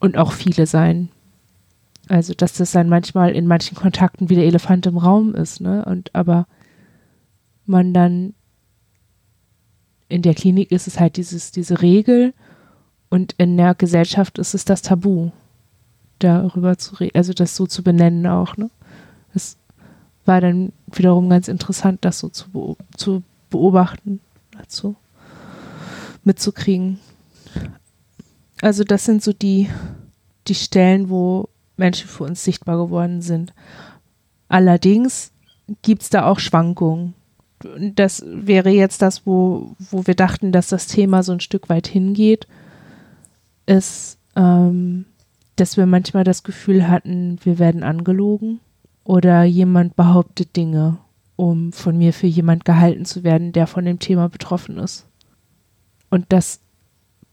Und 0.00 0.16
auch 0.16 0.32
viele 0.32 0.66
sein. 0.66 1.10
Also, 2.08 2.34
dass 2.34 2.54
das 2.54 2.72
dann 2.72 2.88
manchmal 2.88 3.32
in 3.32 3.46
manchen 3.46 3.76
Kontakten 3.76 4.28
wie 4.30 4.36
der 4.36 4.44
Elefant 4.44 4.86
im 4.86 4.96
Raum 4.96 5.34
ist, 5.34 5.60
ne? 5.60 5.84
Und 5.84 6.14
aber 6.14 6.46
man 7.64 7.92
dann 7.92 8.34
in 10.08 10.22
der 10.22 10.34
Klinik 10.34 10.70
ist 10.70 10.86
es 10.86 11.00
halt 11.00 11.16
dieses, 11.16 11.50
diese 11.50 11.82
Regel 11.82 12.32
und 13.10 13.34
in 13.38 13.56
der 13.56 13.74
Gesellschaft 13.74 14.38
ist 14.38 14.54
es 14.54 14.64
das 14.64 14.82
Tabu, 14.82 15.32
darüber 16.20 16.78
zu 16.78 16.94
reden, 16.94 17.16
also 17.16 17.32
das 17.32 17.56
so 17.56 17.66
zu 17.66 17.82
benennen 17.82 18.26
auch, 18.26 18.56
ne? 18.56 18.70
Das, 19.34 19.58
war 20.26 20.40
dann 20.40 20.72
wiederum 20.92 21.30
ganz 21.30 21.48
interessant, 21.48 22.04
das 22.04 22.18
so 22.18 22.28
zu, 22.28 22.76
zu 22.96 23.22
beobachten, 23.48 24.20
dazu 24.52 24.96
mitzukriegen. 26.24 26.98
Also 28.60 28.84
das 28.84 29.04
sind 29.04 29.22
so 29.22 29.32
die, 29.32 29.68
die 30.48 30.54
Stellen, 30.54 31.08
wo 31.08 31.48
Menschen 31.76 32.08
für 32.08 32.24
uns 32.24 32.42
sichtbar 32.42 32.76
geworden 32.76 33.22
sind. 33.22 33.52
Allerdings 34.48 35.32
gibt 35.82 36.02
es 36.02 36.10
da 36.10 36.26
auch 36.26 36.38
Schwankungen. 36.38 37.14
Das 37.94 38.24
wäre 38.26 38.70
jetzt 38.70 39.02
das, 39.02 39.26
wo, 39.26 39.74
wo 39.90 40.06
wir 40.06 40.14
dachten, 40.14 40.52
dass 40.52 40.68
das 40.68 40.86
Thema 40.86 41.22
so 41.22 41.32
ein 41.32 41.40
Stück 41.40 41.68
weit 41.68 41.86
hingeht, 41.86 42.46
ist, 43.66 44.18
ähm, 44.36 45.06
dass 45.56 45.76
wir 45.76 45.86
manchmal 45.86 46.24
das 46.24 46.42
Gefühl 46.42 46.88
hatten, 46.88 47.38
wir 47.42 47.58
werden 47.58 47.82
angelogen 47.82 48.60
oder 49.04 49.44
jemand 49.44 49.96
behauptet 49.96 50.54
Dinge, 50.54 50.98
um 51.34 51.72
von 51.72 51.96
mir 51.96 52.12
für 52.12 52.26
jemand 52.26 52.64
gehalten 52.64 53.04
zu 53.04 53.24
werden, 53.24 53.52
der 53.52 53.66
von 53.66 53.84
dem 53.84 53.98
Thema 53.98 54.28
betroffen 54.28 54.78
ist. 54.78 55.06
Und 56.10 56.26
das 56.28 56.60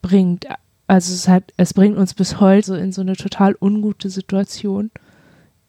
bringt, 0.02 0.48
also 0.88 1.14
es 1.14 1.28
hat, 1.28 1.54
es 1.58 1.74
bringt 1.74 1.98
uns 1.98 2.14
bis 2.14 2.40
heute 2.40 2.68
so 2.68 2.76
in 2.76 2.92
so 2.92 3.02
eine 3.02 3.16
total 3.16 3.56
ungute 3.60 4.10
Situation, 4.10 4.92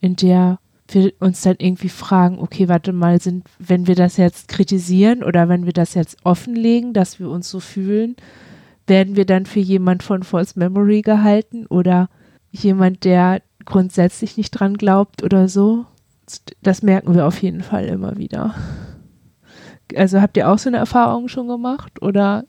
in 0.00 0.16
der 0.16 0.59
wir 0.88 1.12
uns 1.21 1.42
dann 1.42 1.56
irgendwie 1.59 1.88
fragen, 1.88 2.38
okay, 2.38 2.68
warte 2.68 2.92
mal, 2.92 3.21
sind, 3.21 3.47
wenn 3.59 3.87
wir 3.87 3.94
das 3.94 4.16
jetzt 4.16 4.49
kritisieren 4.49 5.23
oder 5.23 5.49
wenn 5.49 5.64
wir 5.64 5.73
das 5.73 5.94
jetzt 5.94 6.18
offenlegen, 6.25 6.92
dass 6.92 7.18
wir 7.18 7.30
uns 7.30 7.49
so 7.49 7.61
fühlen, 7.61 8.16
werden 8.87 9.16
wir 9.16 9.25
dann 9.25 9.47
für 9.47 9.61
jemand 9.61 10.02
von 10.02 10.23
False 10.23 10.59
Memory 10.59 11.00
gehalten 11.00 11.66
oder 11.66 12.11
jemand, 12.50 13.04
der 13.04 13.40
grundsätzlich 13.64 14.37
nicht 14.37 14.50
dran 14.50 14.76
glaubt 14.76 15.23
oder 15.23 15.49
so? 15.49 15.87
Das 16.62 16.83
merken 16.83 17.14
wir 17.14 17.26
auf 17.26 17.42
jeden 17.42 17.62
Fall 17.62 17.87
immer 17.87 18.18
wieder. 18.18 18.54
Also 19.97 20.21
habt 20.21 20.37
ihr 20.37 20.50
auch 20.50 20.59
so 20.59 20.68
eine 20.68 20.78
Erfahrung 20.78 21.28
schon 21.28 21.49
gemacht 21.49 22.02
oder 22.02 22.44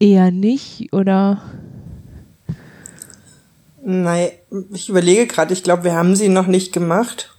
eher 0.00 0.30
nicht 0.30 0.92
oder? 0.92 1.40
Nein, 3.86 4.30
ich 4.72 4.88
überlege 4.88 5.26
gerade, 5.26 5.52
ich 5.52 5.62
glaube, 5.62 5.84
wir 5.84 5.94
haben 5.94 6.16
sie 6.16 6.30
noch 6.30 6.46
nicht 6.46 6.72
gemacht. 6.72 7.36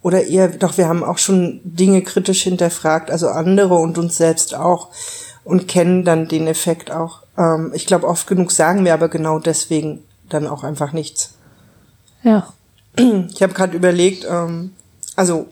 Oder 0.00 0.24
eher, 0.24 0.48
doch, 0.48 0.78
wir 0.78 0.88
haben 0.88 1.04
auch 1.04 1.18
schon 1.18 1.60
Dinge 1.62 2.00
kritisch 2.02 2.42
hinterfragt, 2.44 3.10
also 3.10 3.28
andere 3.28 3.74
und 3.74 3.98
uns 3.98 4.16
selbst 4.16 4.54
auch 4.54 4.88
und 5.44 5.68
kennen 5.68 6.04
dann 6.04 6.26
den 6.26 6.46
Effekt 6.46 6.90
auch. 6.90 7.22
Ähm, 7.36 7.72
ich 7.74 7.84
glaube, 7.84 8.06
oft 8.06 8.26
genug 8.26 8.50
sagen 8.50 8.84
wir 8.86 8.94
aber 8.94 9.08
genau 9.08 9.38
deswegen 9.40 10.04
dann 10.30 10.46
auch 10.46 10.64
einfach 10.64 10.92
nichts. 10.92 11.34
Ja. 12.22 12.48
Ich 12.96 13.42
habe 13.42 13.52
gerade 13.52 13.76
überlegt, 13.76 14.26
ähm, 14.28 14.72
also 15.16 15.48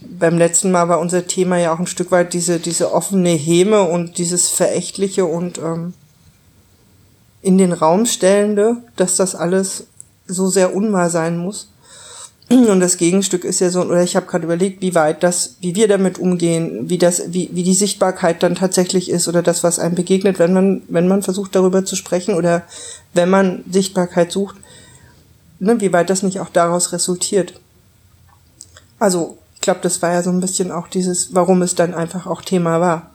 beim 0.00 0.36
letzten 0.36 0.70
Mal 0.70 0.88
war 0.88 1.00
unser 1.00 1.26
Thema 1.26 1.56
ja 1.56 1.72
auch 1.72 1.78
ein 1.78 1.86
Stück 1.86 2.10
weit 2.10 2.34
diese, 2.34 2.60
diese 2.60 2.92
offene 2.92 3.30
Häme 3.30 3.82
und 3.82 4.18
dieses 4.18 4.48
Verächtliche 4.50 5.24
und 5.24 5.58
ähm, 5.58 5.94
in 7.46 7.58
den 7.58 7.72
Raum 7.72 8.06
stellende, 8.06 8.78
dass 8.96 9.14
das 9.14 9.36
alles 9.36 9.84
so 10.26 10.48
sehr 10.48 10.74
unwahr 10.74 11.10
sein 11.10 11.38
muss. 11.38 11.68
Und 12.48 12.80
das 12.80 12.96
Gegenstück 12.96 13.44
ist 13.44 13.60
ja 13.60 13.70
so, 13.70 13.82
oder 13.82 14.02
ich 14.02 14.16
habe 14.16 14.26
gerade 14.26 14.44
überlegt, 14.44 14.82
wie 14.82 14.96
weit 14.96 15.22
das, 15.22 15.54
wie 15.60 15.76
wir 15.76 15.86
damit 15.86 16.18
umgehen, 16.18 16.90
wie 16.90 16.98
das, 16.98 17.32
wie, 17.32 17.50
wie 17.52 17.62
die 17.62 17.74
Sichtbarkeit 17.74 18.42
dann 18.42 18.56
tatsächlich 18.56 19.10
ist 19.10 19.28
oder 19.28 19.42
das, 19.42 19.62
was 19.62 19.78
einem 19.78 19.94
begegnet, 19.94 20.40
wenn 20.40 20.52
man, 20.52 20.82
wenn 20.88 21.06
man 21.06 21.22
versucht 21.22 21.54
darüber 21.54 21.84
zu 21.84 21.94
sprechen 21.94 22.34
oder 22.34 22.64
wenn 23.14 23.30
man 23.30 23.64
Sichtbarkeit 23.70 24.32
sucht, 24.32 24.56
ne, 25.60 25.80
wie 25.80 25.92
weit 25.92 26.10
das 26.10 26.24
nicht 26.24 26.40
auch 26.40 26.50
daraus 26.50 26.92
resultiert. 26.92 27.60
Also, 28.98 29.38
ich 29.54 29.60
glaube, 29.60 29.80
das 29.82 30.02
war 30.02 30.12
ja 30.12 30.22
so 30.22 30.30
ein 30.30 30.40
bisschen 30.40 30.72
auch 30.72 30.88
dieses, 30.88 31.32
warum 31.32 31.62
es 31.62 31.76
dann 31.76 31.94
einfach 31.94 32.26
auch 32.26 32.42
Thema 32.42 32.80
war 32.80 33.10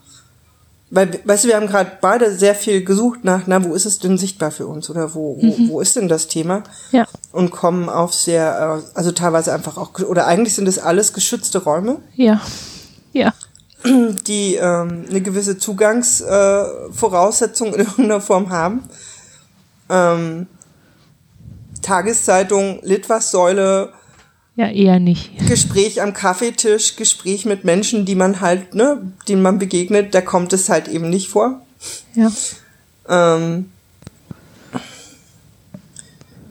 weil, 0.93 1.21
weißt 1.23 1.45
du, 1.45 1.47
wir 1.47 1.55
haben 1.55 1.67
gerade 1.67 1.93
beide 2.01 2.35
sehr 2.35 2.53
viel 2.53 2.83
gesucht 2.83 3.23
nach, 3.23 3.43
na, 3.45 3.63
wo 3.63 3.73
ist 3.73 3.85
es 3.85 3.99
denn 3.99 4.17
sichtbar 4.17 4.51
für 4.51 4.67
uns 4.67 4.89
oder 4.89 5.15
wo, 5.15 5.37
wo, 5.41 5.45
mhm. 5.45 5.69
wo 5.69 5.79
ist 5.79 5.95
denn 5.95 6.09
das 6.09 6.27
Thema? 6.27 6.63
Ja. 6.91 7.07
Und 7.31 7.51
kommen 7.51 7.87
auf 7.87 8.13
sehr, 8.13 8.83
äh, 8.83 8.89
also 8.93 9.13
teilweise 9.13 9.53
einfach 9.53 9.77
auch, 9.77 9.97
oder 9.99 10.27
eigentlich 10.27 10.53
sind 10.53 10.67
es 10.67 10.79
alles 10.79 11.13
geschützte 11.13 11.63
Räume. 11.63 11.99
Ja. 12.15 12.41
Ja. 13.13 13.33
Die 13.85 14.55
ähm, 14.55 15.05
eine 15.09 15.21
gewisse 15.21 15.57
Zugangsvoraussetzung 15.57 17.69
äh, 17.69 17.75
in 17.75 17.79
irgendeiner 17.79 18.19
Form 18.19 18.49
haben. 18.49 18.83
Ähm, 19.89 20.47
Tageszeitung, 21.81 22.81
Litwas-Säule, 22.83 23.93
ja, 24.55 24.69
eher 24.69 24.99
nicht. 24.99 25.31
Gespräch 25.47 26.01
am 26.01 26.13
Kaffeetisch, 26.13 26.97
Gespräch 26.97 27.45
mit 27.45 27.63
Menschen, 27.63 28.05
die 28.05 28.15
man 28.15 28.41
halt, 28.41 28.75
ne, 28.75 29.11
denen 29.27 29.41
man 29.41 29.59
begegnet, 29.59 30.13
da 30.13 30.21
kommt 30.21 30.51
es 30.53 30.69
halt 30.69 30.87
eben 30.87 31.09
nicht 31.09 31.29
vor. 31.29 31.61
Ja. 32.15 32.31
Ähm, 33.07 33.69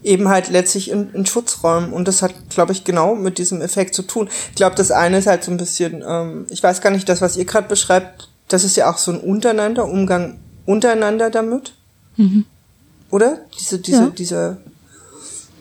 eben 0.02 0.28
halt 0.28 0.48
letztlich 0.48 0.90
in, 0.90 1.12
in 1.12 1.26
Schutzräumen. 1.26 1.92
Und 1.92 2.08
das 2.08 2.22
hat, 2.22 2.34
glaube 2.48 2.72
ich, 2.72 2.84
genau 2.84 3.14
mit 3.14 3.38
diesem 3.38 3.60
Effekt 3.60 3.94
zu 3.94 4.02
tun. 4.02 4.28
Ich 4.50 4.56
glaube, 4.56 4.76
das 4.76 4.90
eine 4.90 5.18
ist 5.18 5.26
halt 5.26 5.44
so 5.44 5.50
ein 5.50 5.56
bisschen, 5.58 6.02
ähm, 6.06 6.46
ich 6.48 6.62
weiß 6.62 6.80
gar 6.80 6.90
nicht, 6.90 7.08
das, 7.08 7.20
was 7.20 7.36
ihr 7.36 7.44
gerade 7.44 7.68
beschreibt, 7.68 8.28
das 8.48 8.64
ist 8.64 8.76
ja 8.76 8.90
auch 8.90 8.98
so 8.98 9.12
ein 9.12 9.20
Untereinander, 9.20 9.84
Umgang 9.84 10.38
untereinander 10.66 11.30
damit. 11.30 11.74
Mhm. 12.16 12.46
Oder? 13.10 13.40
Diese, 13.58 13.78
diese, 13.78 14.02
ja. 14.04 14.10
dieser 14.10 14.56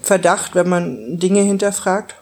Verdacht, 0.02 0.56
wenn 0.56 0.70
man 0.70 1.20
Dinge 1.20 1.42
hinterfragt. 1.42 2.16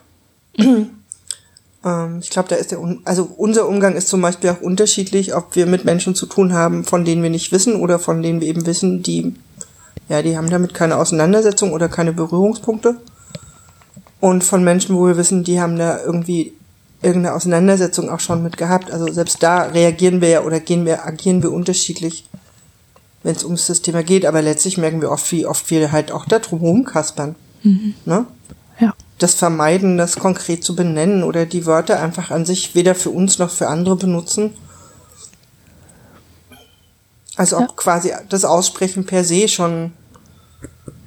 Ähm, 0.58 2.18
ich 2.20 2.30
glaube, 2.30 2.48
da 2.48 2.56
ist 2.56 2.70
der, 2.70 2.80
also 3.04 3.30
unser 3.36 3.68
Umgang 3.68 3.94
ist 3.94 4.08
zum 4.08 4.20
Beispiel 4.20 4.50
auch 4.50 4.60
unterschiedlich, 4.60 5.34
ob 5.34 5.56
wir 5.56 5.66
mit 5.66 5.84
Menschen 5.84 6.14
zu 6.14 6.26
tun 6.26 6.52
haben, 6.52 6.84
von 6.84 7.04
denen 7.04 7.22
wir 7.22 7.30
nicht 7.30 7.52
wissen 7.52 7.76
oder 7.76 7.98
von 7.98 8.22
denen 8.22 8.40
wir 8.40 8.48
eben 8.48 8.66
wissen, 8.66 9.02
die, 9.02 9.34
ja, 10.08 10.22
die 10.22 10.36
haben 10.36 10.50
damit 10.50 10.74
keine 10.74 10.96
Auseinandersetzung 10.96 11.72
oder 11.72 11.88
keine 11.88 12.12
Berührungspunkte. 12.12 12.96
Und 14.20 14.42
von 14.42 14.64
Menschen, 14.64 14.96
wo 14.96 15.06
wir 15.06 15.16
wissen, 15.16 15.44
die 15.44 15.60
haben 15.60 15.76
da 15.76 16.02
irgendwie 16.02 16.52
irgendeine 17.02 17.34
Auseinandersetzung 17.34 18.10
auch 18.10 18.20
schon 18.20 18.42
mit 18.42 18.56
gehabt. 18.56 18.90
Also 18.90 19.12
selbst 19.12 19.42
da 19.42 19.62
reagieren 19.62 20.20
wir 20.20 20.28
ja 20.28 20.42
oder 20.42 20.60
gehen 20.60 20.84
wir, 20.84 21.06
agieren 21.06 21.42
wir 21.42 21.52
unterschiedlich, 21.52 22.26
wenn 23.22 23.36
es 23.36 23.44
ums 23.44 23.66
das 23.66 23.82
Thema 23.82 24.02
geht. 24.02 24.26
Aber 24.26 24.42
letztlich 24.42 24.78
merken 24.78 25.00
wir 25.00 25.10
oft, 25.10 25.30
wie 25.30 25.46
oft 25.46 25.70
wir 25.70 25.92
halt 25.92 26.10
auch 26.10 26.26
da 26.26 26.40
drum 26.40 26.60
rumkaspern. 26.60 27.36
Mhm. 27.62 27.94
Ne? 28.04 28.26
Das 29.18 29.34
Vermeiden, 29.34 29.98
das 29.98 30.16
konkret 30.16 30.62
zu 30.64 30.76
benennen 30.76 31.22
oder 31.24 31.44
die 31.44 31.66
Wörter 31.66 32.00
einfach 32.00 32.30
an 32.30 32.44
sich 32.44 32.74
weder 32.74 32.94
für 32.94 33.10
uns 33.10 33.38
noch 33.38 33.50
für 33.50 33.68
andere 33.68 33.96
benutzen. 33.96 34.54
Also 37.36 37.56
ob 37.56 37.62
ja. 37.62 37.74
quasi 37.76 38.12
das 38.28 38.44
Aussprechen 38.44 39.06
per 39.06 39.24
se 39.24 39.48
schon 39.48 39.92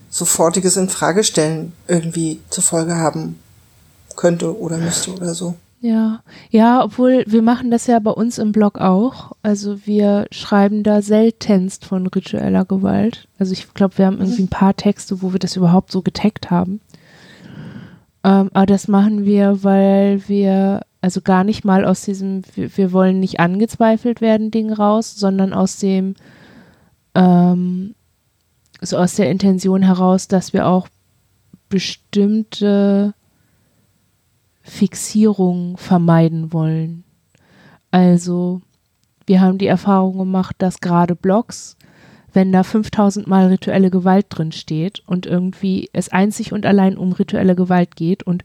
sofortiges 0.09 0.77
Infragestellen 0.77 1.73
irgendwie 1.87 2.41
zur 2.49 2.63
Folge 2.63 2.95
haben 2.95 3.39
könnte 4.15 4.57
oder 4.57 4.77
müsste 4.77 5.13
oder 5.13 5.33
so. 5.33 5.55
Ja, 5.81 6.21
ja, 6.51 6.83
obwohl 6.83 7.23
wir 7.25 7.41
machen 7.41 7.71
das 7.71 7.87
ja 7.87 7.97
bei 7.97 8.11
uns 8.11 8.37
im 8.37 8.51
Blog 8.51 8.77
auch. 8.77 9.31
Also 9.41 9.85
wir 9.85 10.27
schreiben 10.31 10.83
da 10.83 11.01
seltenst 11.01 11.85
von 11.85 12.05
ritueller 12.05 12.65
Gewalt. 12.65 13.27
Also 13.39 13.53
ich 13.53 13.73
glaube, 13.73 13.97
wir 13.97 14.05
haben 14.05 14.19
irgendwie 14.19 14.43
ein 14.43 14.47
paar 14.47 14.75
Texte, 14.75 15.23
wo 15.23 15.33
wir 15.33 15.39
das 15.39 15.55
überhaupt 15.55 15.91
so 15.91 16.03
getaggt 16.03 16.51
haben. 16.51 16.81
Ähm, 18.23 18.49
aber 18.53 18.65
das 18.65 18.87
machen 18.87 19.25
wir, 19.25 19.63
weil 19.63 20.27
wir 20.27 20.81
also 21.01 21.21
gar 21.21 21.43
nicht 21.43 21.65
mal 21.65 21.83
aus 21.83 22.03
diesem, 22.03 22.43
wir, 22.53 22.75
wir 22.77 22.91
wollen 22.91 23.19
nicht 23.19 23.39
angezweifelt 23.39 24.21
werden 24.21 24.51
Ding 24.51 24.71
raus, 24.71 25.15
sondern 25.15 25.53
aus 25.53 25.77
dem, 25.77 26.15
ähm, 27.15 27.95
so 28.81 28.97
aus 28.97 29.15
der 29.15 29.29
Intention 29.29 29.81
heraus, 29.81 30.27
dass 30.27 30.53
wir 30.53 30.67
auch 30.67 30.87
bestimmte 31.69 33.13
Fixierungen 34.61 35.77
vermeiden 35.77 36.53
wollen. 36.53 37.03
Also 37.89 38.61
wir 39.25 39.41
haben 39.41 39.57
die 39.57 39.67
Erfahrung 39.67 40.17
gemacht, 40.17 40.55
dass 40.59 40.81
gerade 40.81 41.15
Blogs 41.15 41.77
wenn 42.33 42.51
da 42.51 42.63
5000 42.63 43.27
Mal 43.27 43.47
rituelle 43.47 43.89
Gewalt 43.89 44.27
drin 44.29 44.51
steht 44.51 45.01
und 45.05 45.25
irgendwie 45.25 45.89
es 45.93 46.09
einzig 46.09 46.53
und 46.53 46.65
allein 46.65 46.97
um 46.97 47.11
rituelle 47.11 47.55
Gewalt 47.55 47.95
geht 47.95 48.23
und 48.23 48.43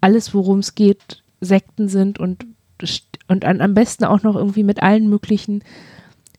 alles, 0.00 0.34
worum 0.34 0.58
es 0.58 0.74
geht, 0.74 1.22
Sekten 1.40 1.88
sind 1.88 2.18
und, 2.18 2.46
und 3.28 3.44
an, 3.44 3.60
am 3.60 3.74
besten 3.74 4.04
auch 4.04 4.22
noch 4.22 4.36
irgendwie 4.36 4.64
mit 4.64 4.82
allen 4.82 5.08
möglichen, 5.08 5.62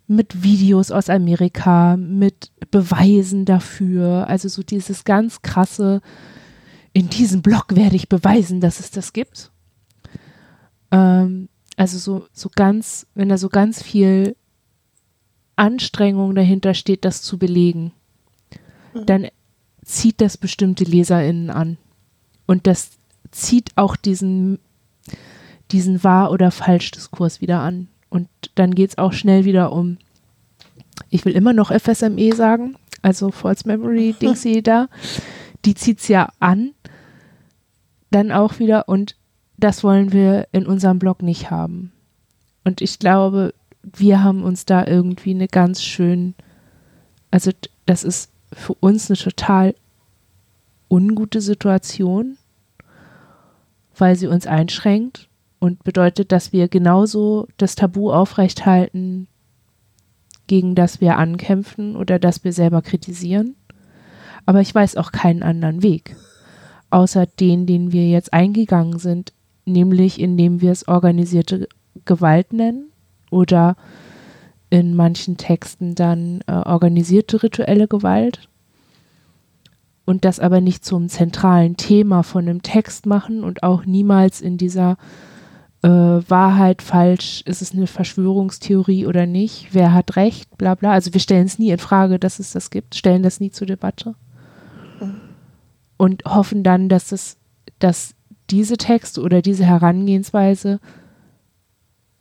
mit 0.08 0.44
Videos 0.44 0.92
aus 0.92 1.10
Amerika, 1.10 1.98
mit 1.98 2.52
Beweisen 2.70 3.46
dafür, 3.46 4.28
also 4.28 4.50
so 4.50 4.62
dieses 4.62 5.04
ganz 5.04 5.42
krasse, 5.42 6.02
in 6.94 7.10
diesem 7.10 7.42
Blog 7.42 7.76
werde 7.76 7.96
ich 7.96 8.08
beweisen, 8.08 8.62
dass 8.62 8.80
es 8.80 8.92
das 8.92 9.14
gibt. 9.14 9.52
Ähm, 10.92 11.50
also 11.76 11.98
so, 11.98 12.28
so 12.32 12.50
ganz, 12.56 13.08
wenn 13.16 13.30
da 13.30 13.38
so 13.38 13.50
ganz 13.50 13.82
viel 13.82 14.36
Anstrengung 15.56 16.36
dahinter 16.36 16.74
steht, 16.74 17.06
das 17.06 17.22
zu 17.22 17.38
belegen, 17.38 17.92
dann 19.06 19.28
zieht 19.84 20.22
das 20.22 20.38
bestimmte 20.38 20.84
LeserInnen 20.84 21.50
an. 21.50 21.78
Und 22.46 22.68
das 22.68 22.92
zieht 23.32 23.72
auch 23.76 23.96
diesen, 23.96 24.60
diesen 25.72 26.04
Wahr- 26.04 26.32
oder 26.32 26.52
Falsch-Diskurs 26.52 27.42
wieder 27.42 27.60
an. 27.60 27.88
Und 28.10 28.28
dann 28.56 28.76
geht 28.76 28.92
es 28.92 28.98
auch 28.98 29.14
schnell 29.14 29.46
wieder 29.46 29.72
um, 29.72 29.98
ich 31.10 31.26
will 31.26 31.34
immer 31.34 31.54
noch 31.54 31.72
FSME 31.72 32.34
sagen, 32.36 32.76
also 33.02 33.32
False 33.32 33.68
Memory 33.68 34.16
Dingsy 34.22 34.62
da, 34.62 34.88
die 35.66 35.76
zieht 35.76 36.00
es 36.00 36.08
ja 36.08 36.30
an, 36.40 36.72
dann 38.12 38.32
auch 38.32 38.60
wieder 38.60 38.88
und 38.88 39.16
das 39.58 39.84
wollen 39.84 40.12
wir 40.12 40.48
in 40.52 40.66
unserem 40.66 41.00
Blog 41.00 41.22
nicht 41.22 41.50
haben. 41.52 41.92
Und 42.64 42.82
ich 42.82 43.00
glaube, 43.00 43.54
wir 43.94 44.24
haben 44.24 44.44
uns 44.44 44.66
da 44.66 44.86
irgendwie 44.86 45.32
eine 45.32 45.48
ganz 45.48 45.84
schön, 45.84 46.34
also 47.32 47.52
das 47.86 48.04
ist 48.04 48.32
für 48.52 48.74
uns 48.76 49.10
eine 49.10 49.18
total 49.18 49.76
ungute 50.90 51.42
Situation, 51.42 52.38
weil 53.98 54.16
sie 54.16 54.28
uns 54.28 54.48
einschränkt 54.48 55.30
und 55.60 55.84
bedeutet, 55.84 56.32
dass 56.32 56.52
wir 56.52 56.68
genauso 56.68 57.48
das 57.58 57.76
Tabu 57.76 58.12
aufrechthalten, 58.12 59.28
gegen 60.48 60.76
das 60.76 61.02
wir 61.02 61.18
ankämpfen 61.18 61.96
oder 61.96 62.20
das 62.20 62.44
wir 62.44 62.54
selber 62.54 62.82
kritisieren. 62.82 63.56
Aber 64.46 64.62
ich 64.62 64.74
weiß 64.74 64.96
auch 64.98 65.12
keinen 65.12 65.44
anderen 65.44 65.82
Weg, 65.82 66.16
außer 66.92 67.26
den, 67.26 67.66
den 67.66 67.92
wir 67.92 68.08
jetzt 68.08 68.32
eingegangen 68.32 69.00
sind, 69.00 69.34
nämlich 69.66 70.20
indem 70.20 70.62
wir 70.62 70.72
es 70.72 70.88
organisierte 70.88 71.68
Gewalt 72.06 72.54
nennen 72.54 72.92
oder 73.36 73.76
in 74.70 74.96
manchen 74.96 75.36
Texten 75.36 75.94
dann 75.94 76.42
äh, 76.48 76.54
organisierte 76.54 77.44
rituelle 77.44 77.88
Gewalt 77.88 78.48
und 80.06 80.24
das 80.24 80.40
aber 80.40 80.62
nicht 80.62 80.86
zum 80.86 81.10
zentralen 81.10 81.76
Thema 81.76 82.24
von 82.24 82.48
einem 82.48 82.62
Text 82.62 83.06
machen 83.06 83.44
und 83.44 83.62
auch 83.62 83.86
niemals 83.86 84.40
in 84.40 84.58
dieser 84.58 84.98
äh, 85.82 85.90
Wahrheit 85.90 86.82
falsch, 86.82 87.42
ist 87.46 87.62
es 87.62 87.74
eine 87.74 87.88
Verschwörungstheorie 87.88 89.06
oder 89.06 89.26
nicht, 89.26 89.70
wer 89.72 89.94
hat 89.94 90.16
recht, 90.16 90.58
bla 90.58 90.76
bla. 90.76 90.92
Also 90.92 91.14
wir 91.14 91.20
stellen 91.20 91.46
es 91.46 91.60
nie 91.60 91.72
in 91.72 91.78
Frage, 91.78 92.20
dass 92.20 92.40
es 92.40 92.54
das 92.54 92.70
gibt, 92.70 92.96
stellen 92.96 93.22
das 93.22 93.42
nie 93.42 93.52
zur 93.52 93.68
Debatte 93.68 94.16
und 95.98 96.24
hoffen 96.26 96.64
dann, 96.64 96.90
dass 96.90 97.12
es, 97.12 97.38
dass 97.80 98.16
diese 98.50 98.78
Texte 98.78 99.22
oder 99.22 99.42
diese 99.42 99.66
Herangehensweise 99.66 100.80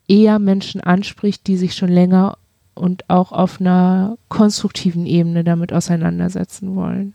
eher 0.09 0.39
Menschen 0.39 0.81
anspricht, 0.81 1.47
die 1.47 1.57
sich 1.57 1.75
schon 1.75 1.89
länger 1.89 2.37
und 2.75 3.09
auch 3.09 3.33
auf 3.33 3.61
einer 3.61 4.19
konstruktiven 4.29 5.07
Ebene 5.07 5.45
damit 5.45 5.73
auseinandersetzen 5.73 6.75
wollen. 6.75 7.15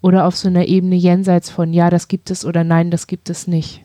Oder 0.00 0.26
auf 0.26 0.36
so 0.36 0.48
einer 0.48 0.66
Ebene 0.66 0.96
jenseits 0.96 1.50
von, 1.50 1.72
ja, 1.72 1.90
das 1.90 2.08
gibt 2.08 2.30
es 2.30 2.44
oder 2.44 2.64
nein, 2.64 2.90
das 2.90 3.06
gibt 3.06 3.30
es 3.30 3.46
nicht. 3.46 3.82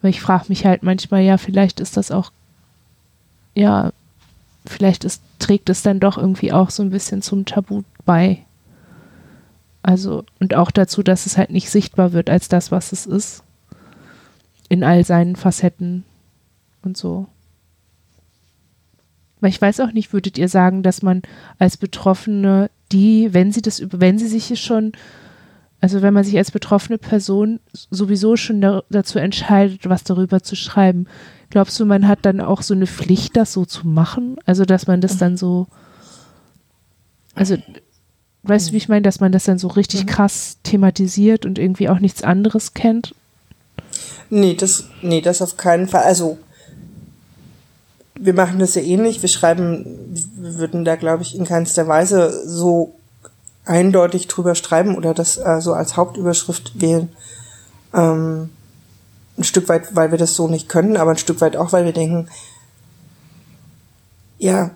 Weil 0.00 0.10
ich 0.10 0.20
frage 0.20 0.46
mich 0.48 0.64
halt 0.64 0.82
manchmal, 0.82 1.22
ja, 1.22 1.38
vielleicht 1.38 1.80
ist 1.80 1.96
das 1.96 2.10
auch, 2.10 2.32
ja, 3.54 3.92
vielleicht 4.64 5.04
ist, 5.04 5.22
trägt 5.38 5.68
es 5.70 5.82
dann 5.82 6.00
doch 6.00 6.18
irgendwie 6.18 6.52
auch 6.52 6.70
so 6.70 6.82
ein 6.82 6.90
bisschen 6.90 7.20
zum 7.20 7.44
Tabu 7.44 7.82
bei. 8.04 8.44
Also, 9.82 10.24
und 10.38 10.54
auch 10.54 10.70
dazu, 10.70 11.02
dass 11.02 11.26
es 11.26 11.36
halt 11.36 11.50
nicht 11.50 11.70
sichtbar 11.70 12.12
wird 12.12 12.30
als 12.30 12.48
das, 12.48 12.70
was 12.70 12.92
es 12.92 13.06
ist. 13.06 13.42
In 14.68 14.84
all 14.84 15.04
seinen 15.04 15.34
Facetten 15.34 16.04
und 16.88 16.96
so. 16.96 17.26
Weil 19.40 19.50
ich 19.50 19.60
weiß 19.60 19.80
auch 19.80 19.92
nicht, 19.92 20.12
würdet 20.12 20.38
ihr 20.38 20.48
sagen, 20.48 20.82
dass 20.82 21.02
man 21.02 21.22
als 21.58 21.76
Betroffene 21.76 22.70
die, 22.90 23.32
wenn 23.32 23.52
sie 23.52 23.62
das, 23.62 23.82
wenn 23.92 24.18
sie 24.18 24.26
sich 24.26 24.60
schon, 24.60 24.92
also 25.80 26.02
wenn 26.02 26.14
man 26.14 26.24
sich 26.24 26.36
als 26.36 26.50
betroffene 26.50 26.98
Person 26.98 27.60
sowieso 27.72 28.36
schon 28.36 28.60
da, 28.60 28.82
dazu 28.90 29.18
entscheidet, 29.18 29.88
was 29.88 30.02
darüber 30.02 30.42
zu 30.42 30.56
schreiben, 30.56 31.06
glaubst 31.50 31.78
du, 31.78 31.84
man 31.84 32.08
hat 32.08 32.20
dann 32.22 32.40
auch 32.40 32.62
so 32.62 32.74
eine 32.74 32.86
Pflicht, 32.86 33.36
das 33.36 33.52
so 33.52 33.64
zu 33.64 33.86
machen? 33.86 34.36
Also, 34.44 34.64
dass 34.64 34.86
man 34.86 35.00
das 35.00 35.18
dann 35.18 35.36
so, 35.36 35.68
also, 37.34 37.56
weißt 38.42 38.68
du, 38.68 38.72
wie 38.72 38.78
ich 38.78 38.88
meine, 38.88 39.02
dass 39.02 39.20
man 39.20 39.30
das 39.30 39.44
dann 39.44 39.58
so 39.58 39.68
richtig 39.68 40.04
mhm. 40.04 40.08
krass 40.08 40.58
thematisiert 40.64 41.46
und 41.46 41.58
irgendwie 41.58 41.90
auch 41.90 42.00
nichts 42.00 42.24
anderes 42.24 42.74
kennt? 42.74 43.14
Nee, 44.30 44.54
das, 44.54 44.88
nee, 45.02 45.20
das 45.20 45.42
auf 45.42 45.56
keinen 45.56 45.86
Fall. 45.86 46.02
Also, 46.02 46.38
wir 48.20 48.34
machen 48.34 48.58
das 48.58 48.74
ja 48.74 48.82
ähnlich. 48.82 49.22
Wir 49.22 49.28
schreiben, 49.28 49.84
wir 50.36 50.54
würden 50.56 50.84
da, 50.84 50.96
glaube 50.96 51.22
ich, 51.22 51.36
in 51.36 51.44
keinster 51.44 51.86
Weise 51.86 52.46
so 52.46 52.94
eindeutig 53.64 54.28
drüber 54.28 54.54
schreiben 54.54 54.96
oder 54.96 55.14
das 55.14 55.36
äh, 55.36 55.60
so 55.60 55.74
als 55.74 55.96
Hauptüberschrift 55.96 56.80
wählen. 56.80 57.10
Ähm, 57.94 58.50
ein 59.36 59.44
Stück 59.44 59.68
weit, 59.68 59.94
weil 59.94 60.10
wir 60.10 60.18
das 60.18 60.34
so 60.34 60.48
nicht 60.48 60.68
können, 60.68 60.96
aber 60.96 61.12
ein 61.12 61.18
Stück 61.18 61.40
weit 61.40 61.56
auch, 61.56 61.72
weil 61.72 61.84
wir 61.84 61.92
denken, 61.92 62.28
ja, 64.38 64.70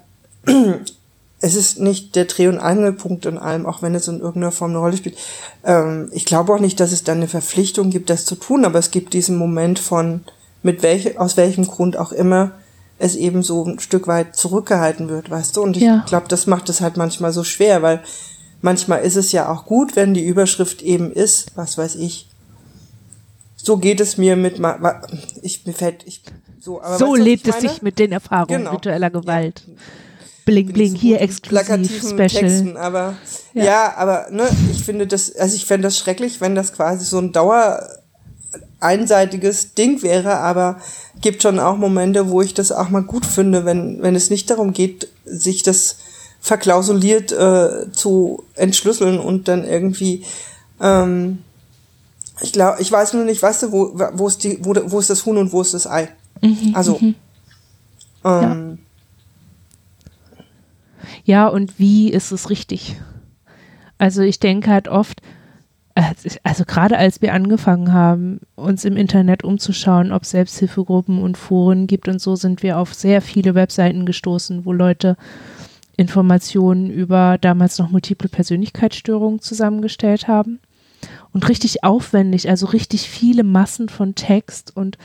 es 1.41 1.55
ist 1.55 1.81
nicht 1.81 2.15
der 2.15 2.27
Dreh- 2.27 2.49
und 2.49 2.59
Angelpunkt 2.59 3.27
in 3.27 3.39
allem, 3.39 3.67
auch 3.67 3.83
wenn 3.83 3.95
es 3.95 4.09
in 4.09 4.21
irgendeiner 4.21 4.53
Form 4.53 4.71
eine 4.71 4.79
Rolle 4.79 4.97
spielt. 4.97 5.17
Ähm, 5.65 6.11
ich 6.13 6.25
glaube 6.25 6.53
auch 6.53 6.61
nicht, 6.61 6.79
dass 6.79 6.93
es 6.93 7.03
dann 7.03 7.17
eine 7.17 7.29
Verpflichtung 7.29 7.91
gibt, 7.91 8.11
das 8.11 8.25
zu 8.25 8.37
tun, 8.37 8.65
aber 8.65 8.79
es 8.79 8.91
gibt 8.91 9.15
diesen 9.15 9.37
Moment 9.37 9.79
von, 9.79 10.23
mit 10.63 10.83
welch, 10.83 11.19
aus 11.19 11.37
welchem 11.37 11.67
Grund 11.67 11.97
auch 11.97 12.13
immer, 12.13 12.53
es 12.99 13.17
eben 13.17 13.43
so 13.43 13.65
ein 13.65 13.79
Stück 13.79 14.07
weit 14.07 14.37
zurückgehalten 14.37 15.09
wird, 15.09 15.31
weißt 15.31 15.57
du? 15.57 15.63
Und 15.63 15.77
ich 15.77 15.83
ja. 15.83 16.05
glaube, 16.07 16.29
das 16.29 16.47
macht 16.47 16.69
es 16.69 16.81
halt 16.81 16.97
manchmal 16.97 17.33
so 17.33 17.45
schwer, 17.45 17.83
weil 17.83 18.03
manchmal 18.61 19.03
ist 19.03 19.17
es 19.17 19.33
ja 19.33 19.51
auch 19.51 19.65
gut, 19.67 19.97
wenn 19.97 20.15
die 20.15 20.25
Überschrift 20.25 20.83
eben 20.83 21.13
ist, 21.13 21.57
was 21.57 21.77
weiß 21.79 21.97
ich. 21.97 22.29
So 23.57 23.77
geht 23.77 24.01
es 24.01 24.19
mir 24.19 24.37
mit, 24.37 24.61
ich, 25.43 25.67
mir 25.67 25.73
fällt, 25.73 26.07
ich, 26.07 26.23
so, 26.61 26.83
aber 26.83 26.99
so 26.99 27.13
weißt, 27.13 27.23
lebt 27.23 27.49
es 27.49 27.61
sich 27.61 27.83
mit 27.83 27.99
den 27.99 28.13
Erfahrungen 28.13 28.61
genau. 28.61 28.73
virtueller 28.73 29.11
Gewalt. 29.11 29.65
Ja. 29.67 29.75
Bling, 30.45 30.73
bling, 30.73 30.95
hier 30.95 31.21
exklusiv, 31.21 32.01
special. 32.01 32.29
Texten, 32.29 32.77
aber, 32.77 33.15
ja. 33.55 33.65
ja, 33.65 33.95
aber, 33.97 34.27
ne, 34.31 34.49
ich 34.73 34.83
finde 34.83 35.07
das, 35.07 35.35
also 35.37 35.55
ich 35.55 35.67
fände 35.67 35.87
das 35.87 35.99
schrecklich, 35.99 36.41
wenn 36.41 36.57
das 36.57 36.73
quasi 36.73 37.05
so 37.05 37.19
ein 37.19 37.33
Dauer, 37.33 37.89
einseitiges 38.83 39.75
Ding 39.75 40.03
wäre, 40.03 40.39
aber 40.39 40.81
gibt 41.21 41.43
schon 41.43 41.59
auch 41.59 41.77
Momente, 41.77 42.29
wo 42.29 42.43
ich 42.43 42.55
das 42.55 42.73
auch 42.73 42.89
mal 42.89 43.03
gut 43.03 43.25
finde, 43.25 43.65
wenn, 43.65 44.03
wenn 44.03 44.15
es 44.15 44.31
nicht 44.31 44.51
darum 44.51 44.73
geht, 44.73 45.09
sich 45.25 45.63
das 45.63 45.97
verklausuliert 46.41 47.33
äh, 47.33 47.93
zu 47.93 48.45
entschlüsseln 48.55 49.21
und 49.21 49.49
dann 49.49 49.65
irgendwie 49.65 50.25
ähm, 50.81 51.39
ich 52.43 52.53
glaube, 52.53 52.81
ich 52.81 52.91
weiß 52.91 53.15
nur 53.15 53.25
nicht, 53.25 53.43
weißt 53.43 53.65
du, 53.65 53.73
wo, 53.73 53.93
wo 54.15 54.27
ist 54.27 54.43
die, 54.43 54.59
wo, 54.63 54.75
wo 54.87 54.99
ist 54.99 55.11
das 55.11 55.25
Huhn 55.25 55.39
und 55.39 55.53
wo 55.53 55.63
ist 55.63 55.75
das 55.75 55.87
Ei? 55.87 56.09
Mhm, 56.41 56.73
also 56.75 56.99
mhm. 57.01 57.15
Ähm, 58.25 58.79
ja. 61.25 61.47
ja, 61.47 61.49
und 61.49 61.79
wie 61.79 62.11
ist 62.11 62.33
es 62.33 62.51
richtig? 62.51 62.97
Also 63.99 64.23
ich 64.23 64.41
denke 64.41 64.71
halt 64.71 64.89
oft, 64.89 65.21
also 65.95 66.65
gerade 66.65 66.97
als 66.97 67.21
wir 67.21 67.35
angefangen 67.35 67.93
haben, 67.93 68.41
uns 68.55 68.85
im 68.85 68.97
Internet 68.97 69.45
umzuschauen, 69.45 70.13
ob 70.13 70.23
es 70.23 70.31
Selbsthilfegruppen 70.31 71.23
und 71.23 71.37
Foren 71.37 71.87
gibt 71.87 72.09
und 72.09 72.21
so, 72.21 72.35
sind 72.35 72.63
wir 72.63 72.79
auf 72.79 72.95
sehr 72.95 73.21
viele 73.21 73.55
Webseiten 73.55 74.07
gestoßen, 74.07 74.65
wo 74.65 74.73
Leute 74.73 75.17
Informationen 75.97 76.91
über 76.91 77.37
damals 77.39 77.79
noch 77.79 77.91
multiple 77.91 78.29
Persönlichkeitsstörungen 78.29 79.41
zusammengestellt 79.41 80.29
haben. 80.29 80.61
Und 81.33 81.49
richtig 81.49 81.85
aufwendig, 81.85 82.49
also 82.49 82.67
richtig 82.67 83.09
viele 83.09 83.43
Massen 83.43 83.89
von 83.89 84.15
Text 84.15 84.75
und 84.77 84.99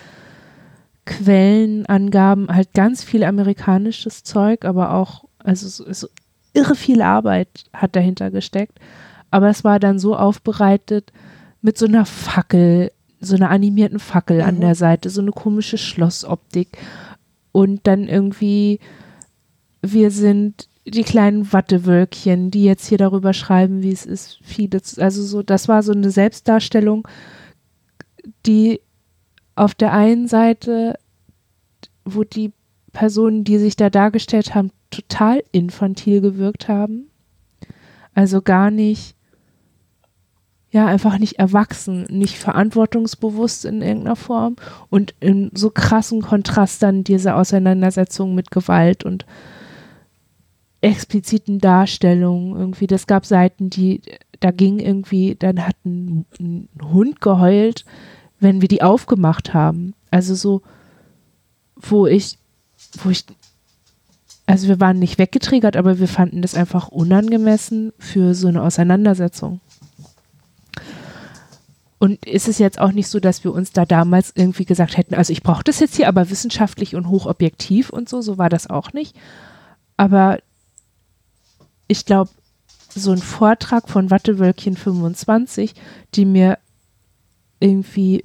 Quellenangaben, 1.05 2.49
halt 2.49 2.73
ganz 2.73 3.03
viel 3.03 3.23
amerikanisches 3.23 4.23
Zeug, 4.23 4.63
aber 4.65 4.93
auch, 4.93 5.25
also 5.39 5.67
so, 5.67 5.91
so 5.91 6.07
irre 6.53 6.75
viel 6.75 7.01
Arbeit 7.01 7.47
hat 7.73 7.95
dahinter 7.95 8.29
gesteckt 8.29 8.77
aber 9.31 9.49
es 9.49 9.63
war 9.63 9.79
dann 9.79 9.99
so 9.99 10.15
aufbereitet 10.15 11.11
mit 11.61 11.77
so 11.77 11.85
einer 11.85 12.05
Fackel, 12.05 12.91
so 13.19 13.35
einer 13.35 13.49
animierten 13.49 13.99
Fackel 13.99 14.37
mhm. 14.37 14.43
an 14.43 14.59
der 14.61 14.75
Seite, 14.75 15.09
so 15.09 15.21
eine 15.21 15.31
komische 15.31 15.77
Schlossoptik. 15.77 16.77
Und 17.51 17.87
dann 17.87 18.07
irgendwie, 18.07 18.79
wir 19.81 20.11
sind 20.11 20.67
die 20.85 21.03
kleinen 21.03 21.51
Wattewölkchen, 21.51 22.51
die 22.51 22.63
jetzt 22.63 22.87
hier 22.87 22.97
darüber 22.97 23.33
schreiben, 23.33 23.81
wie 23.81 23.91
es 23.91 24.05
ist, 24.05 24.39
vieles. 24.41 24.97
Also 24.97 25.23
so, 25.23 25.43
das 25.43 25.67
war 25.67 25.83
so 25.83 25.91
eine 25.91 26.11
Selbstdarstellung, 26.11 27.07
die 28.45 28.79
auf 29.55 29.75
der 29.75 29.91
einen 29.91 30.27
Seite, 30.27 30.97
wo 32.05 32.23
die 32.23 32.53
Personen, 32.93 33.43
die 33.43 33.57
sich 33.57 33.75
da 33.75 33.89
dargestellt 33.89 34.55
haben, 34.55 34.71
total 34.89 35.43
infantil 35.51 36.21
gewirkt 36.21 36.69
haben. 36.69 37.09
Also 38.13 38.41
gar 38.41 38.71
nicht 38.71 39.16
ja 40.77 40.85
einfach 40.85 41.17
nicht 41.17 41.39
erwachsen, 41.39 42.05
nicht 42.09 42.37
verantwortungsbewusst 42.37 43.65
in 43.65 43.81
irgendeiner 43.81 44.15
Form 44.15 44.55
und 44.89 45.13
in 45.19 45.51
so 45.53 45.69
krassen 45.69 46.21
Kontrast 46.21 46.83
dann 46.83 47.03
diese 47.03 47.35
Auseinandersetzung 47.35 48.35
mit 48.35 48.51
Gewalt 48.51 49.03
und 49.03 49.25
expliziten 50.81 51.59
Darstellungen 51.59 52.55
irgendwie. 52.55 52.87
Das 52.87 53.07
gab 53.07 53.25
Seiten, 53.25 53.69
die 53.69 54.01
da 54.39 54.51
ging 54.51 54.79
irgendwie, 54.79 55.35
dann 55.35 55.65
hat 55.65 55.75
ein, 55.85 56.25
ein 56.39 56.69
Hund 56.81 57.21
geheult, 57.21 57.85
wenn 58.39 58.61
wir 58.61 58.67
die 58.67 58.83
aufgemacht 58.83 59.53
haben. 59.53 59.93
Also 60.11 60.35
so, 60.35 60.61
wo 61.75 62.05
ich, 62.05 62.37
wo 63.03 63.09
ich, 63.09 63.25
also 64.45 64.67
wir 64.67 64.79
waren 64.79 64.99
nicht 64.99 65.17
weggetriggert, 65.17 65.75
aber 65.75 65.99
wir 65.99 66.07
fanden 66.07 66.41
das 66.41 66.53
einfach 66.53 66.89
unangemessen 66.89 67.93
für 67.97 68.35
so 68.35 68.47
eine 68.47 68.61
Auseinandersetzung. 68.61 69.59
Und 71.99 72.25
ist 72.25 72.47
es 72.47 72.59
jetzt 72.59 72.79
auch 72.79 72.91
nicht 72.91 73.07
so, 73.07 73.19
dass 73.19 73.43
wir 73.43 73.51
uns 73.51 73.71
da 73.71 73.85
damals 73.85 74.31
irgendwie 74.35 74.65
gesagt 74.65 74.97
hätten, 74.97 75.15
also 75.15 75.33
ich 75.33 75.41
brauche 75.41 75.63
das 75.63 75.79
jetzt 75.79 75.95
hier, 75.95 76.07
aber 76.07 76.29
wissenschaftlich 76.29 76.95
und 76.95 77.09
hochobjektiv 77.09 77.89
und 77.89 78.07
so, 78.07 78.21
so 78.21 78.37
war 78.37 78.49
das 78.49 78.69
auch 78.69 78.93
nicht. 78.93 79.15
Aber 79.95 80.39
ich 81.87 82.05
glaube, 82.05 82.29
so 82.89 83.11
ein 83.11 83.17
Vortrag 83.17 83.89
von 83.89 84.11
Wattewölkchen 84.11 84.75
25, 84.75 85.73
die 86.13 86.25
mir 86.25 86.59
irgendwie 87.59 88.21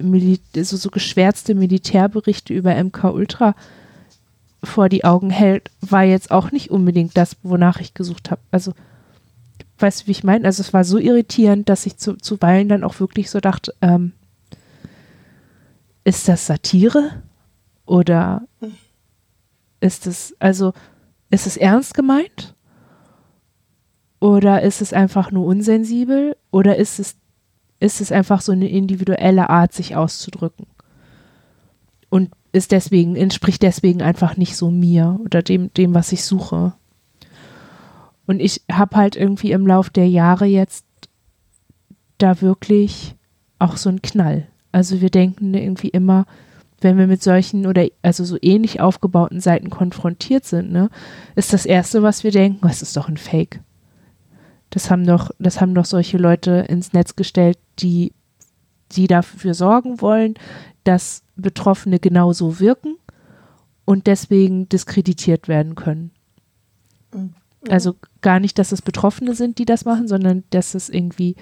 so, 0.55 0.77
so 0.77 0.89
geschwärzte 0.89 1.55
Militärberichte 1.55 2.53
über 2.53 2.75
MK 2.75 3.05
Ultra 3.05 3.55
vor 4.63 4.89
die 4.89 5.03
Augen 5.03 5.29
hält, 5.29 5.71
war 5.81 6.03
jetzt 6.03 6.31
auch 6.31 6.51
nicht 6.51 6.69
unbedingt 6.69 7.17
das, 7.17 7.35
wonach 7.43 7.79
ich 7.79 7.93
gesucht 7.93 8.31
habe. 8.31 8.41
Also, 8.51 8.73
weißt 9.83 10.01
du, 10.01 10.07
wie 10.07 10.11
ich 10.11 10.23
meine? 10.23 10.45
Also, 10.45 10.61
es 10.61 10.73
war 10.73 10.83
so 10.83 10.97
irritierend, 10.97 11.69
dass 11.69 11.85
ich 11.85 11.97
zu, 11.97 12.15
zuweilen 12.15 12.69
dann 12.69 12.83
auch 12.83 12.99
wirklich 12.99 13.29
so 13.29 13.39
dachte, 13.39 13.73
ähm, 13.81 14.13
ist 16.03 16.27
das 16.27 16.47
Satire? 16.47 17.21
Oder 17.85 18.47
ist 19.79 20.07
es, 20.07 20.35
also, 20.39 20.73
ist 21.29 21.45
es 21.45 21.57
ernst 21.57 21.93
gemeint? 21.93 22.55
Oder 24.19 24.61
ist 24.61 24.81
es 24.81 24.93
einfach 24.93 25.31
nur 25.31 25.45
unsensibel? 25.45 26.37
Oder 26.49 26.77
ist 26.77 26.99
es, 26.99 27.17
ist 27.79 27.99
es 27.99 28.11
einfach 28.11 28.41
so 28.41 28.53
eine 28.53 28.69
individuelle 28.69 29.49
Art, 29.49 29.73
sich 29.73 29.95
auszudrücken? 29.95 30.65
Und 32.09 32.31
ist 32.53 32.71
deswegen, 32.71 33.15
entspricht 33.15 33.63
deswegen 33.63 34.01
einfach 34.01 34.37
nicht 34.37 34.55
so 34.55 34.71
mir 34.71 35.19
oder 35.25 35.41
dem, 35.41 35.73
dem, 35.73 35.93
was 35.93 36.11
ich 36.11 36.23
suche. 36.23 36.73
Und 38.25 38.39
ich 38.39 38.61
habe 38.71 38.95
halt 38.95 39.15
irgendwie 39.15 39.51
im 39.51 39.67
Lauf 39.67 39.89
der 39.89 40.07
Jahre 40.07 40.45
jetzt 40.45 40.85
da 42.17 42.41
wirklich 42.41 43.15
auch 43.59 43.77
so 43.77 43.89
einen 43.89 44.01
Knall. 44.01 44.47
Also 44.71 45.01
wir 45.01 45.09
denken 45.09 45.53
irgendwie 45.53 45.89
immer, 45.89 46.25
wenn 46.79 46.97
wir 46.97 47.07
mit 47.07 47.23
solchen 47.23 47.65
oder 47.65 47.87
also 48.01 48.23
so 48.25 48.37
ähnlich 48.41 48.81
aufgebauten 48.81 49.39
Seiten 49.39 49.69
konfrontiert 49.69 50.45
sind, 50.45 50.71
ne, 50.71 50.89
ist 51.35 51.53
das 51.53 51.65
Erste, 51.65 52.03
was 52.03 52.23
wir 52.23 52.31
denken, 52.31 52.67
es 52.67 52.81
ist 52.81 52.97
doch 52.97 53.07
ein 53.07 53.17
Fake. 53.17 53.61
Das 54.69 54.89
haben 54.89 55.05
doch, 55.05 55.31
das 55.39 55.61
haben 55.61 55.75
doch 55.75 55.85
solche 55.85 56.17
Leute 56.17 56.65
ins 56.67 56.93
Netz 56.93 57.15
gestellt, 57.15 57.57
die, 57.79 58.13
die 58.91 59.07
dafür 59.07 59.53
sorgen 59.53 60.01
wollen, 60.01 60.33
dass 60.83 61.23
Betroffene 61.35 61.99
genauso 61.99 62.59
wirken 62.59 62.97
und 63.85 64.07
deswegen 64.07 64.67
diskreditiert 64.69 65.47
werden 65.47 65.75
können. 65.75 66.11
Mhm. 67.13 67.35
Also 67.69 67.95
gar 68.21 68.39
nicht, 68.39 68.59
dass 68.59 68.71
es 68.71 68.81
Betroffene 68.81 69.35
sind, 69.35 69.57
die 69.57 69.65
das 69.65 69.85
machen, 69.85 70.07
sondern 70.07 70.43
dass 70.49 70.75
es 70.75 70.89
irgendwie 70.89 71.35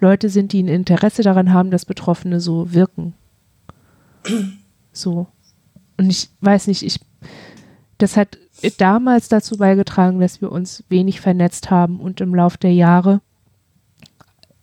Leute 0.00 0.28
sind, 0.28 0.52
die 0.52 0.62
ein 0.62 0.68
Interesse 0.68 1.22
daran 1.22 1.52
haben, 1.52 1.70
dass 1.70 1.84
Betroffene 1.84 2.40
so 2.40 2.72
wirken. 2.72 3.14
So. 4.92 5.26
Und 5.96 6.10
ich 6.10 6.30
weiß 6.40 6.66
nicht, 6.66 6.82
ich, 6.82 7.00
das 7.98 8.16
hat 8.16 8.38
damals 8.78 9.28
dazu 9.28 9.56
beigetragen, 9.56 10.20
dass 10.20 10.40
wir 10.40 10.52
uns 10.52 10.84
wenig 10.88 11.20
vernetzt 11.20 11.70
haben 11.70 12.00
und 12.00 12.20
im 12.20 12.34
Lauf 12.34 12.56
der 12.56 12.72
Jahre 12.72 13.20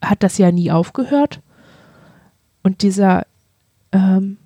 hat 0.02 0.24
das 0.24 0.38
ja 0.38 0.52
nie 0.52 0.72
aufgehört. 0.72 1.42
Und 2.64 2.82
dieser, 2.82 3.26
ähm, 3.92 4.38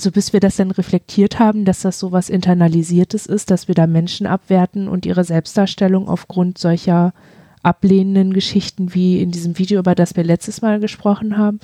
so 0.00 0.10
bis 0.10 0.32
wir 0.32 0.40
das 0.40 0.56
dann 0.56 0.70
reflektiert 0.70 1.38
haben, 1.38 1.64
dass 1.64 1.80
das 1.80 1.98
so 1.98 2.12
was 2.12 2.30
Internalisiertes 2.30 3.26
ist, 3.26 3.50
dass 3.50 3.68
wir 3.68 3.74
da 3.74 3.86
Menschen 3.86 4.26
abwerten 4.26 4.88
und 4.88 5.06
ihre 5.06 5.24
Selbstdarstellung 5.24 6.08
aufgrund 6.08 6.58
solcher 6.58 7.12
ablehnenden 7.62 8.32
Geschichten 8.32 8.94
wie 8.94 9.20
in 9.20 9.30
diesem 9.30 9.58
Video, 9.58 9.80
über 9.80 9.94
das 9.94 10.16
wir 10.16 10.24
letztes 10.24 10.62
Mal 10.62 10.80
gesprochen 10.80 11.36
haben, 11.36 11.60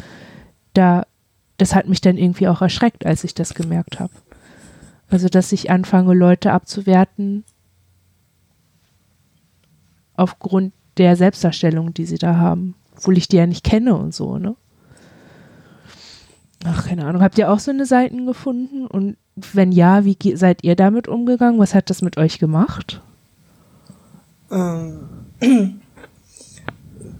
da, 0.74 1.06
das 1.56 1.74
hat 1.74 1.88
mich 1.88 2.00
dann 2.00 2.18
irgendwie 2.18 2.48
auch 2.48 2.60
erschreckt, 2.60 3.06
als 3.06 3.24
ich 3.24 3.34
das 3.34 3.54
gemerkt 3.54 3.98
habe. 3.98 4.12
Also, 5.08 5.28
dass 5.28 5.52
ich 5.52 5.70
anfange, 5.70 6.14
Leute 6.14 6.52
abzuwerten 6.52 7.44
aufgrund 10.14 10.72
der 10.98 11.16
Selbstdarstellung, 11.16 11.94
die 11.94 12.06
sie 12.06 12.18
da 12.18 12.36
haben, 12.36 12.74
obwohl 12.96 13.16
ich 13.16 13.28
die 13.28 13.36
ja 13.36 13.46
nicht 13.46 13.64
kenne 13.64 13.94
und 13.96 14.14
so, 14.14 14.38
ne? 14.38 14.56
Ach, 16.64 16.86
keine 16.88 17.04
Ahnung. 17.04 17.22
Habt 17.22 17.38
ihr 17.38 17.50
auch 17.50 17.58
so 17.58 17.70
eine 17.70 17.86
Seiten 17.86 18.26
gefunden? 18.26 18.86
Und 18.86 19.16
wenn 19.36 19.72
ja, 19.72 20.04
wie 20.04 20.16
seid 20.36 20.64
ihr 20.64 20.76
damit 20.76 21.08
umgegangen? 21.08 21.60
Was 21.60 21.74
hat 21.74 21.90
das 21.90 22.02
mit 22.02 22.16
euch 22.16 22.38
gemacht? 22.38 23.02
Ähm. 24.50 25.08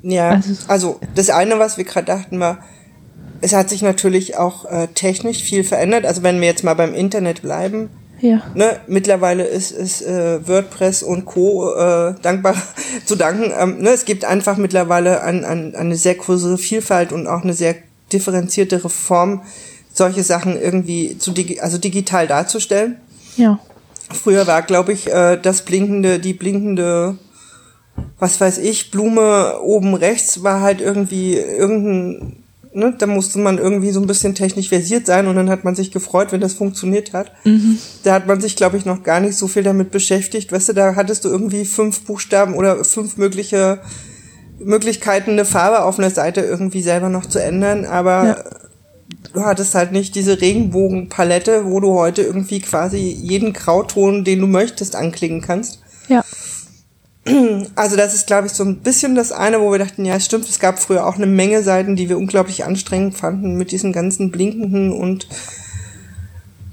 ja, 0.02 0.30
also, 0.30 0.54
also, 0.68 1.00
das 1.14 1.30
eine, 1.30 1.58
was 1.58 1.76
wir 1.76 1.84
gerade 1.84 2.06
dachten, 2.06 2.40
war, 2.40 2.58
es 3.40 3.52
hat 3.52 3.68
sich 3.68 3.82
natürlich 3.82 4.38
auch 4.38 4.64
äh, 4.64 4.88
technisch 4.88 5.42
viel 5.42 5.64
verändert. 5.64 6.06
Also 6.06 6.22
wenn 6.22 6.40
wir 6.40 6.48
jetzt 6.48 6.64
mal 6.64 6.74
beim 6.74 6.94
Internet 6.94 7.42
bleiben, 7.42 7.90
ja. 8.20 8.40
Ne, 8.54 8.80
mittlerweile 8.86 9.44
ist, 9.44 9.72
ist 9.72 10.00
äh, 10.02 10.46
WordPress 10.46 11.02
und 11.02 11.26
Co. 11.26 11.74
Äh, 11.74 12.14
dankbar 12.22 12.54
zu 13.04 13.14
danken. 13.16 13.52
Ähm, 13.58 13.78
ne, 13.82 13.90
es 13.90 14.04
gibt 14.04 14.24
einfach 14.24 14.56
mittlerweile 14.56 15.22
an, 15.22 15.44
an, 15.44 15.74
eine 15.74 15.96
sehr 15.96 16.14
große 16.14 16.56
Vielfalt 16.56 17.12
und 17.12 17.26
auch 17.26 17.42
eine 17.42 17.52
sehr 17.52 17.74
differenziertere 18.12 18.88
Form, 18.88 19.42
solche 19.92 20.22
Sachen 20.22 20.60
irgendwie 20.60 21.18
zu 21.18 21.32
digi 21.32 21.60
also 21.60 21.78
digital 21.78 22.26
darzustellen. 22.26 22.96
Ja. 23.36 23.58
Früher 24.12 24.46
war, 24.46 24.62
glaube 24.62 24.92
ich, 24.92 25.12
äh, 25.12 25.36
das 25.36 25.62
blinkende, 25.62 26.20
die 26.20 26.34
blinkende, 26.34 27.18
was 28.18 28.40
weiß 28.40 28.58
ich, 28.58 28.90
Blume 28.90 29.60
oben 29.60 29.94
rechts 29.94 30.42
war 30.42 30.60
halt 30.60 30.80
irgendwie 30.80 31.34
irgendein, 31.34 32.36
ne, 32.72 32.94
da 32.96 33.06
musste 33.06 33.40
man 33.40 33.58
irgendwie 33.58 33.90
so 33.90 34.00
ein 34.00 34.06
bisschen 34.06 34.34
technisch 34.34 34.68
versiert 34.68 35.06
sein 35.06 35.26
und 35.26 35.34
dann 35.34 35.50
hat 35.50 35.64
man 35.64 35.74
sich 35.74 35.90
gefreut, 35.90 36.30
wenn 36.30 36.40
das 36.40 36.54
funktioniert 36.54 37.14
hat. 37.14 37.32
Mhm. 37.44 37.78
Da 38.04 38.12
hat 38.12 38.28
man 38.28 38.40
sich, 38.40 38.54
glaube 38.54 38.76
ich, 38.76 38.84
noch 38.84 39.02
gar 39.02 39.18
nicht 39.18 39.36
so 39.36 39.48
viel 39.48 39.64
damit 39.64 39.90
beschäftigt. 39.90 40.52
Weißt 40.52 40.68
du, 40.68 40.72
da 40.74 40.94
hattest 40.94 41.24
du 41.24 41.28
irgendwie 41.28 41.64
fünf 41.64 42.02
Buchstaben 42.02 42.54
oder 42.54 42.84
fünf 42.84 43.16
mögliche 43.16 43.80
Möglichkeiten, 44.58 45.32
eine 45.32 45.44
Farbe 45.44 45.84
auf 45.84 45.98
einer 45.98 46.10
Seite 46.10 46.40
irgendwie 46.40 46.82
selber 46.82 47.08
noch 47.08 47.26
zu 47.26 47.42
ändern, 47.42 47.84
aber 47.84 48.24
ja. 48.24 48.44
du 49.32 49.44
hattest 49.44 49.74
halt 49.74 49.92
nicht 49.92 50.14
diese 50.14 50.40
Regenbogenpalette, 50.40 51.66
wo 51.66 51.80
du 51.80 51.94
heute 51.94 52.22
irgendwie 52.22 52.60
quasi 52.60 52.98
jeden 52.98 53.52
Grauton, 53.52 54.24
den 54.24 54.40
du 54.40 54.46
möchtest, 54.46 54.96
anklicken 54.96 55.40
kannst. 55.40 55.80
Ja. 56.08 56.24
Also 57.74 57.96
das 57.96 58.14
ist, 58.14 58.28
glaube 58.28 58.46
ich, 58.46 58.52
so 58.52 58.62
ein 58.62 58.78
bisschen 58.78 59.16
das 59.16 59.32
eine, 59.32 59.60
wo 59.60 59.72
wir 59.72 59.80
dachten, 59.80 60.04
ja, 60.04 60.20
stimmt, 60.20 60.48
es 60.48 60.60
gab 60.60 60.78
früher 60.78 61.06
auch 61.06 61.16
eine 61.16 61.26
Menge 61.26 61.62
Seiten, 61.64 61.96
die 61.96 62.08
wir 62.08 62.18
unglaublich 62.18 62.64
anstrengend 62.64 63.16
fanden 63.16 63.56
mit 63.56 63.72
diesen 63.72 63.92
ganzen 63.92 64.30
blinkenden 64.30 64.92
und 64.92 65.26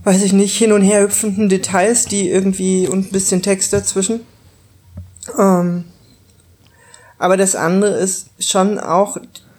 weiß 0.04 0.22
ich 0.22 0.34
nicht, 0.34 0.56
hin 0.56 0.72
und 0.72 0.82
her 0.84 1.02
hüpfenden 1.02 1.50
Details, 1.50 2.06
die 2.06 2.30
irgendwie 2.30 2.88
und 2.88 3.08
ein 3.08 3.12
bisschen 3.12 3.42
Text 3.42 3.74
dazwischen. 3.74 4.20
Ähm, 5.40 5.86
aber 7.24 7.38
das 7.38 7.56
andere 7.56 7.92
ist 7.92 8.28
schon 8.38 8.78
auch, 8.78 9.16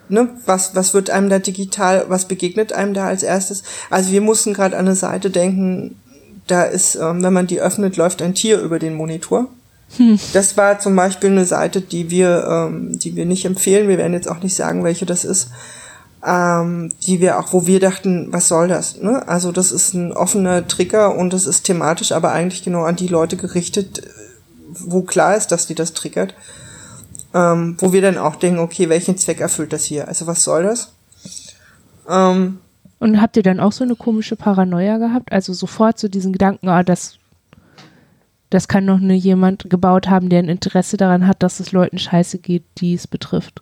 ne, 0.07 0.29
was, 0.45 0.75
was 0.75 0.93
wird 0.93 1.09
einem 1.09 1.31
da 1.31 1.39
digital, 1.39 2.05
was 2.09 2.25
begegnet 2.25 2.73
einem 2.73 2.93
da 2.93 3.07
als 3.07 3.23
erstes? 3.23 3.63
Also 3.89 4.11
wir 4.11 4.21
mussten 4.21 4.53
gerade 4.53 4.77
an 4.77 4.85
eine 4.85 4.95
Seite 4.95 5.31
denken, 5.31 5.99
da 6.45 6.61
ist, 6.61 6.93
ähm, 6.93 7.23
wenn 7.23 7.33
man 7.33 7.47
die 7.47 7.59
öffnet, 7.59 7.97
läuft 7.97 8.21
ein 8.21 8.35
Tier 8.35 8.61
über 8.61 8.77
den 8.77 8.93
Monitor. 8.93 9.47
Hm. 9.97 10.19
Das 10.31 10.57
war 10.57 10.77
zum 10.77 10.95
Beispiel 10.95 11.31
eine 11.31 11.47
Seite, 11.47 11.81
die 11.81 12.11
wir, 12.11 12.45
ähm, 12.47 12.99
die 12.99 13.15
wir 13.15 13.25
nicht 13.25 13.45
empfehlen. 13.45 13.87
Wir 13.87 13.97
werden 13.97 14.13
jetzt 14.13 14.29
auch 14.29 14.43
nicht 14.43 14.53
sagen, 14.53 14.83
welche 14.83 15.07
das 15.07 15.25
ist. 15.25 15.49
Ähm, 16.23 16.93
die 17.07 17.19
wir 17.19 17.39
auch, 17.39 17.51
wo 17.51 17.65
wir 17.65 17.79
dachten, 17.79 18.27
was 18.29 18.47
soll 18.47 18.67
das? 18.67 19.01
Ne? 19.01 19.27
Also 19.27 19.51
das 19.51 19.71
ist 19.71 19.95
ein 19.95 20.11
offener 20.11 20.67
Trigger 20.67 21.17
und 21.17 21.33
das 21.33 21.47
ist 21.47 21.63
thematisch, 21.63 22.11
aber 22.11 22.31
eigentlich 22.31 22.63
genau 22.63 22.83
an 22.83 22.95
die 22.95 23.07
Leute 23.07 23.37
gerichtet, 23.37 24.03
wo 24.69 25.01
klar 25.01 25.35
ist, 25.35 25.47
dass 25.47 25.65
die 25.65 25.73
das 25.73 25.93
triggert 25.93 26.35
ähm, 27.35 27.75
wo 27.79 27.91
wir 27.91 28.01
dann 28.01 28.17
auch 28.17 28.37
denken, 28.37 28.59
okay, 28.59 28.87
welchen 28.87 29.17
Zweck 29.17 29.41
erfüllt 29.41 29.73
das 29.73 29.83
hier? 29.83 30.07
Also 30.07 30.25
was 30.25 30.43
soll 30.43 30.63
das? 30.63 30.93
Ähm, 32.09 32.59
und 32.99 33.21
habt 33.21 33.35
ihr 33.35 33.43
dann 33.43 33.59
auch 33.59 33.73
so 33.73 33.83
eine 33.83 33.95
komische 33.95 34.37
Paranoia 34.37 34.97
gehabt? 34.97 35.31
Also 35.33 35.51
sofort 35.53 35.99
so 35.99 36.07
diesen 36.07 36.31
Gedanken, 36.31 36.69
ah, 36.69 36.81
das, 36.81 37.17
das 38.49 38.69
kann 38.69 38.87
doch 38.87 38.99
nur 38.99 39.17
jemand 39.17 39.69
gebaut 39.69 40.07
haben, 40.07 40.29
der 40.29 40.39
ein 40.39 40.49
Interesse 40.49 40.95
daran 40.95 41.27
hat, 41.27 41.43
dass 41.43 41.59
es 41.59 41.73
Leuten 41.73 41.99
scheiße 41.99 42.37
geht, 42.37 42.63
die 42.77 42.93
es 42.93 43.05
betrifft. 43.05 43.61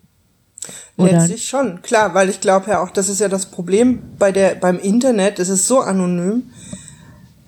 Oder? 0.96 1.12
Letztlich 1.12 1.46
schon, 1.46 1.82
klar, 1.82 2.14
weil 2.14 2.30
ich 2.30 2.40
glaube 2.40 2.70
ja 2.70 2.80
auch, 2.80 2.90
das 2.90 3.08
ist 3.08 3.20
ja 3.20 3.28
das 3.28 3.46
Problem 3.46 4.02
bei 4.18 4.30
der, 4.30 4.54
beim 4.54 4.78
Internet, 4.78 5.40
es 5.40 5.48
ist 5.48 5.66
so 5.66 5.80
anonym, 5.80 6.44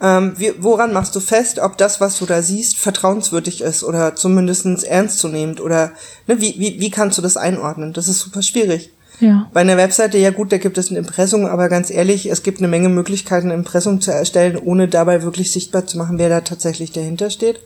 ähm, 0.01 0.35
wie, 0.37 0.53
woran 0.59 0.93
machst 0.93 1.17
du 1.17 1.21
fest, 1.21 1.59
ob 1.59 1.79
das, 1.79 2.01
was 2.01 2.19
du 2.19 2.27
da 2.27 2.43
siehst, 2.43 2.77
vertrauenswürdig 2.77 3.63
ist 3.63 3.83
oder 3.83 4.15
zumindest 4.15 4.85
ernstzunehmend 4.85 5.61
oder 5.61 5.93
ne, 6.27 6.41
wie, 6.41 6.55
wie, 6.59 6.81
wie 6.81 6.91
kannst 6.91 7.17
du 7.17 7.23
das 7.23 7.37
einordnen? 7.37 7.93
Das 7.93 8.09
ist 8.09 8.21
super 8.21 8.43
schwierig. 8.43 8.93
Ja. 9.21 9.49
Bei 9.55 9.63
einer 9.63 9.79
Webseite, 9.79 10.19
ja 10.19 10.31
gut, 10.31 10.53
da 10.53 10.59
gibt 10.59 10.77
es 10.77 10.91
ein 10.91 10.97
Impressum, 10.97 11.47
aber 11.47 11.71
ganz 11.71 11.91
ehrlich, 11.91 12.27
es 12.27 12.43
gibt 12.43 12.59
eine 12.59 12.69
Menge 12.69 12.91
Möglichkeiten, 12.91 13.51
ein 13.51 13.61
Impressum 13.61 14.03
zu 14.03 14.13
erstellen, 14.13 14.59
ohne 14.59 14.89
dabei 14.89 15.23
wirklich 15.23 15.51
sichtbar 15.51 15.87
zu 15.87 15.97
machen, 15.97 16.19
wer 16.19 16.29
da 16.29 16.43
tatsächlich 16.43 16.93
dahinter 16.93 17.31
steht. 17.31 17.61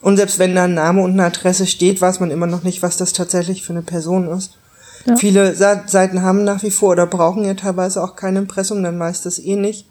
Und 0.00 0.16
selbst 0.16 0.38
wenn 0.38 0.54
da 0.54 0.64
ein 0.64 0.72
Name 0.72 1.02
und 1.02 1.12
eine 1.12 1.24
Adresse 1.24 1.66
steht, 1.66 2.00
weiß 2.00 2.20
man 2.20 2.30
immer 2.30 2.46
noch 2.46 2.62
nicht, 2.62 2.82
was 2.82 2.96
das 2.96 3.12
tatsächlich 3.12 3.62
für 3.62 3.74
eine 3.74 3.82
Person 3.82 4.28
ist. 4.28 4.56
Ja. 5.04 5.16
Viele 5.16 5.54
Seiten 5.54 6.22
haben 6.22 6.44
nach 6.44 6.62
wie 6.62 6.70
vor 6.70 6.90
oder 6.92 7.06
brauchen 7.06 7.44
ja 7.44 7.54
teilweise 7.54 8.02
auch 8.02 8.16
kein 8.16 8.36
Impressum, 8.36 8.82
dann 8.82 8.98
weiß 8.98 9.22
das 9.22 9.38
eh 9.38 9.56
nicht. 9.56 9.86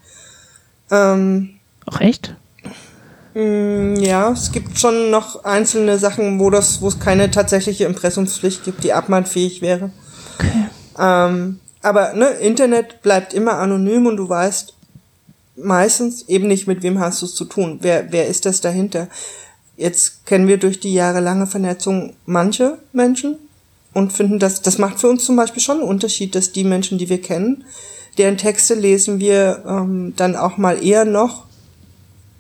Ähm, 0.92 1.59
Ach 1.92 2.02
echt? 2.02 2.36
Mm, 3.34 3.96
ja, 3.96 4.32
es 4.32 4.52
gibt 4.52 4.78
schon 4.80 5.12
noch 5.12 5.44
einzelne 5.44 5.98
Sachen, 5.98 6.40
wo 6.40 6.50
das, 6.50 6.82
wo 6.82 6.88
es 6.88 7.00
keine 7.00 7.32
tatsächliche 7.32 7.86
Impressumspflicht 7.86 8.64
gibt, 8.64 8.84
die 8.84 8.94
abmahnfähig 8.94 9.62
wäre. 9.62 9.92
Okay. 10.38 10.66
Ähm, 10.98 11.60
aber 11.82 12.14
ne, 12.14 12.28
Internet 12.28 13.02
bleibt 13.02 13.34
immer 13.34 13.54
anonym 13.54 14.06
und 14.06 14.18
du 14.18 14.28
weißt 14.28 14.74
meistens 15.56 16.28
eben 16.28 16.48
nicht, 16.48 16.68
mit 16.68 16.84
wem 16.84 17.00
hast 17.00 17.22
du 17.22 17.26
es 17.26 17.36
zu 17.36 17.46
tun. 17.46 17.80
Wer, 17.82 18.12
wer 18.12 18.28
ist 18.28 18.46
das 18.46 18.62
dahinter? 18.62 19.08
Jetzt 19.78 20.26
kennen 20.26 20.48
wir 20.48 20.58
durch 20.58 20.80
die 20.80 20.94
jahrelange 20.94 21.48
Vernetzung 21.48 22.14
manche 22.26 22.78
Menschen 22.94 23.38
und 23.94 24.14
finden 24.14 24.40
das, 24.40 24.62
das 24.62 24.78
macht 24.78 25.00
für 25.00 25.10
uns 25.10 25.24
zum 25.24 25.36
Beispiel 25.36 25.62
schon 25.62 25.80
einen 25.80 25.90
Unterschied, 25.90 26.36
dass 26.36 26.52
die 26.52 26.64
Menschen, 26.64 26.98
die 26.98 27.10
wir 27.10 27.22
kennen, 27.22 27.64
deren 28.18 28.38
Texte 28.38 28.74
lesen 28.74 29.20
wir 29.20 29.64
ähm, 29.68 30.14
dann 30.16 30.36
auch 30.36 30.58
mal 30.58 30.84
eher 30.84 31.06
noch 31.06 31.46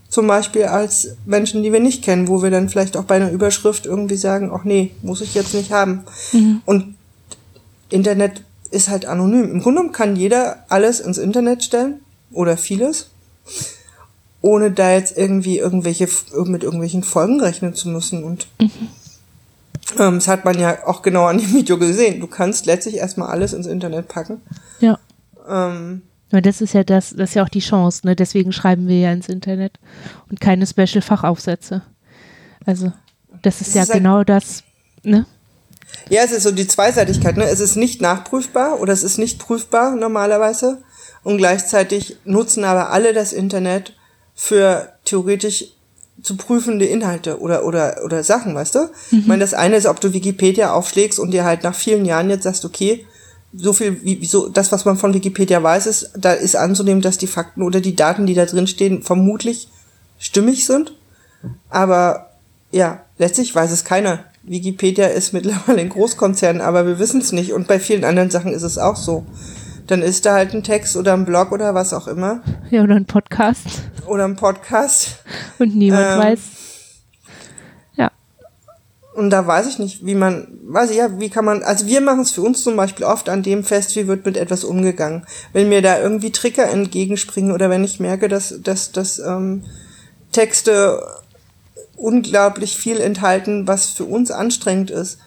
zum 0.09 0.25
Beispiel 0.27 0.65
als 0.65 1.15
Menschen, 1.25 1.61
die 1.61 1.71
wir 1.71 1.79
nicht 1.79 2.03
kennen, 2.03 2.27
wo 2.27 2.41
wir 2.41 2.49
dann 2.49 2.67
vielleicht 2.67 2.97
auch 2.97 3.03
bei 3.03 3.15
einer 3.15 3.31
Überschrift 3.31 3.85
irgendwie 3.85 4.17
sagen, 4.17 4.51
ach 4.53 4.63
nee, 4.63 4.91
muss 5.03 5.21
ich 5.21 5.35
jetzt 5.35 5.53
nicht 5.53 5.71
haben. 5.71 6.03
Mhm. 6.33 6.61
Und 6.65 6.95
Internet 7.89 8.43
ist 8.71 8.89
halt 8.89 9.05
anonym. 9.05 9.51
Im 9.51 9.61
Grunde 9.61 9.91
kann 9.91 10.15
jeder 10.15 10.65
alles 10.67 10.99
ins 10.99 11.19
Internet 11.19 11.63
stellen 11.63 11.99
oder 12.31 12.57
vieles, 12.57 13.11
ohne 14.41 14.71
da 14.71 14.93
jetzt 14.93 15.15
irgendwie 15.15 15.59
irgendwelche 15.59 16.07
mit 16.45 16.63
irgendwelchen 16.63 17.03
Folgen 17.03 17.39
rechnen 17.39 17.75
zu 17.75 17.89
müssen. 17.89 18.23
Und 18.23 18.47
mhm. 18.59 18.71
ähm, 19.99 20.15
das 20.15 20.27
hat 20.27 20.43
man 20.43 20.57
ja 20.57 20.87
auch 20.87 21.03
genau 21.03 21.25
an 21.25 21.37
dem 21.37 21.53
Video 21.53 21.77
gesehen. 21.77 22.19
Du 22.19 22.27
kannst 22.27 22.65
letztlich 22.65 22.95
erstmal 22.95 23.29
alles 23.29 23.53
ins 23.53 23.67
Internet 23.67 24.07
packen. 24.07 24.41
Ja. 24.79 24.97
Ähm, 25.47 26.01
das 26.31 26.61
ist 26.61 26.73
ja 26.73 26.83
das, 26.83 27.11
das 27.11 27.29
ist 27.29 27.35
ja 27.35 27.43
auch 27.43 27.49
die 27.49 27.59
Chance, 27.59 28.05
ne? 28.05 28.15
Deswegen 28.15 28.51
schreiben 28.51 28.87
wir 28.87 28.99
ja 28.99 29.11
ins 29.11 29.29
Internet 29.29 29.79
und 30.29 30.39
keine 30.39 30.67
Special-Fachaufsätze. 30.67 31.81
Also, 32.65 32.91
das 33.41 33.61
ist 33.61 33.69
das 33.69 33.75
ja 33.75 33.83
ist 33.83 33.91
genau 33.91 34.23
das, 34.23 34.63
ne? 35.03 35.25
Ja, 36.09 36.23
es 36.23 36.31
ist 36.31 36.43
so 36.43 36.51
die 36.51 36.67
Zweiseitigkeit. 36.67 37.37
Ne? 37.37 37.45
Es 37.45 37.59
ist 37.59 37.75
nicht 37.75 38.01
nachprüfbar 38.01 38.79
oder 38.79 38.93
es 38.93 39.03
ist 39.03 39.17
nicht 39.17 39.39
prüfbar 39.39 39.95
normalerweise. 39.95 40.81
Und 41.23 41.37
gleichzeitig 41.37 42.17
nutzen 42.25 42.63
aber 42.63 42.91
alle 42.91 43.13
das 43.13 43.33
Internet 43.33 43.93
für 44.33 44.93
theoretisch 45.05 45.65
zu 46.21 46.37
prüfende 46.37 46.85
Inhalte 46.85 47.39
oder, 47.39 47.65
oder, 47.65 47.97
oder 48.03 48.23
Sachen, 48.23 48.55
weißt 48.55 48.75
du? 48.75 48.79
Mhm. 49.11 49.19
Ich 49.19 49.27
meine, 49.27 49.41
das 49.41 49.53
eine 49.53 49.75
ist, 49.75 49.85
ob 49.85 49.99
du 50.01 50.13
Wikipedia 50.13 50.73
aufschlägst 50.73 51.19
und 51.19 51.31
dir 51.31 51.43
halt 51.43 51.63
nach 51.63 51.75
vielen 51.75 52.05
Jahren 52.05 52.29
jetzt 52.29 52.43
sagst, 52.43 52.65
okay, 52.65 53.05
so 53.53 53.73
viel, 53.73 54.03
wie, 54.03 54.25
so, 54.25 54.49
das, 54.49 54.71
was 54.71 54.85
man 54.85 54.97
von 54.97 55.13
Wikipedia 55.13 55.61
weiß, 55.61 55.87
ist, 55.87 56.11
da 56.17 56.33
ist 56.33 56.55
anzunehmen, 56.55 57.01
dass 57.01 57.17
die 57.17 57.27
Fakten 57.27 57.63
oder 57.63 57.81
die 57.81 57.95
Daten, 57.95 58.25
die 58.25 58.35
da 58.35 58.45
drin 58.45 58.67
stehen, 58.67 59.01
vermutlich 59.01 59.69
stimmig 60.19 60.65
sind. 60.65 60.93
Aber 61.69 62.29
ja, 62.71 63.01
letztlich 63.17 63.53
weiß 63.53 63.71
es 63.71 63.85
keiner. 63.85 64.25
Wikipedia 64.43 65.07
ist 65.07 65.33
mittlerweile 65.33 65.81
ein 65.81 65.89
Großkonzern, 65.89 66.61
aber 66.61 66.85
wir 66.85 66.99
wissen 66.99 67.21
es 67.21 67.31
nicht. 67.31 67.53
Und 67.53 67.67
bei 67.67 67.79
vielen 67.79 68.03
anderen 68.03 68.29
Sachen 68.29 68.53
ist 68.53 68.63
es 68.63 68.77
auch 68.77 68.95
so. 68.95 69.25
Dann 69.87 70.03
ist 70.03 70.25
da 70.25 70.33
halt 70.33 70.53
ein 70.53 70.63
Text 70.63 70.95
oder 70.97 71.13
ein 71.13 71.25
Blog 71.25 71.51
oder 71.51 71.73
was 71.73 71.93
auch 71.93 72.07
immer. 72.07 72.41
Ja, 72.69 72.83
oder 72.83 72.95
ein 72.95 73.05
Podcast. 73.05 73.65
Oder 74.05 74.25
ein 74.25 74.35
Podcast. 74.35 75.23
Und 75.57 75.75
niemand 75.75 76.05
ähm, 76.11 76.19
weiß. 76.19 76.39
Und 79.19 79.31
da 79.31 79.45
weiß 79.45 79.67
ich 79.67 79.79
nicht, 79.79 80.05
wie 80.05 80.15
man, 80.15 80.47
weiß 80.63 80.91
ich 80.91 80.95
ja, 80.95 81.19
wie 81.19 81.29
kann 81.29 81.43
man, 81.43 81.61
also 81.61 81.85
wir 81.87 81.99
machen 81.99 82.21
es 82.21 82.31
für 82.31 82.41
uns 82.41 82.63
zum 82.63 82.77
Beispiel 82.77 83.05
oft 83.05 83.27
an 83.27 83.43
dem 83.43 83.65
fest, 83.65 83.93
wie 83.97 84.07
wird 84.07 84.25
mit 84.25 84.37
etwas 84.37 84.63
umgegangen. 84.63 85.25
Wenn 85.51 85.67
mir 85.67 85.81
da 85.81 85.99
irgendwie 85.99 86.31
Trigger 86.31 86.69
entgegenspringen 86.69 87.51
oder 87.51 87.69
wenn 87.69 87.83
ich 87.83 87.99
merke, 87.99 88.29
dass, 88.29 88.61
dass, 88.63 88.93
dass 88.93 89.19
ähm, 89.19 89.65
Texte 90.31 91.03
unglaublich 91.97 92.77
viel 92.77 93.01
enthalten, 93.01 93.67
was 93.67 93.89
für 93.89 94.05
uns 94.05 94.31
anstrengend 94.31 94.89
ist, 94.89 95.17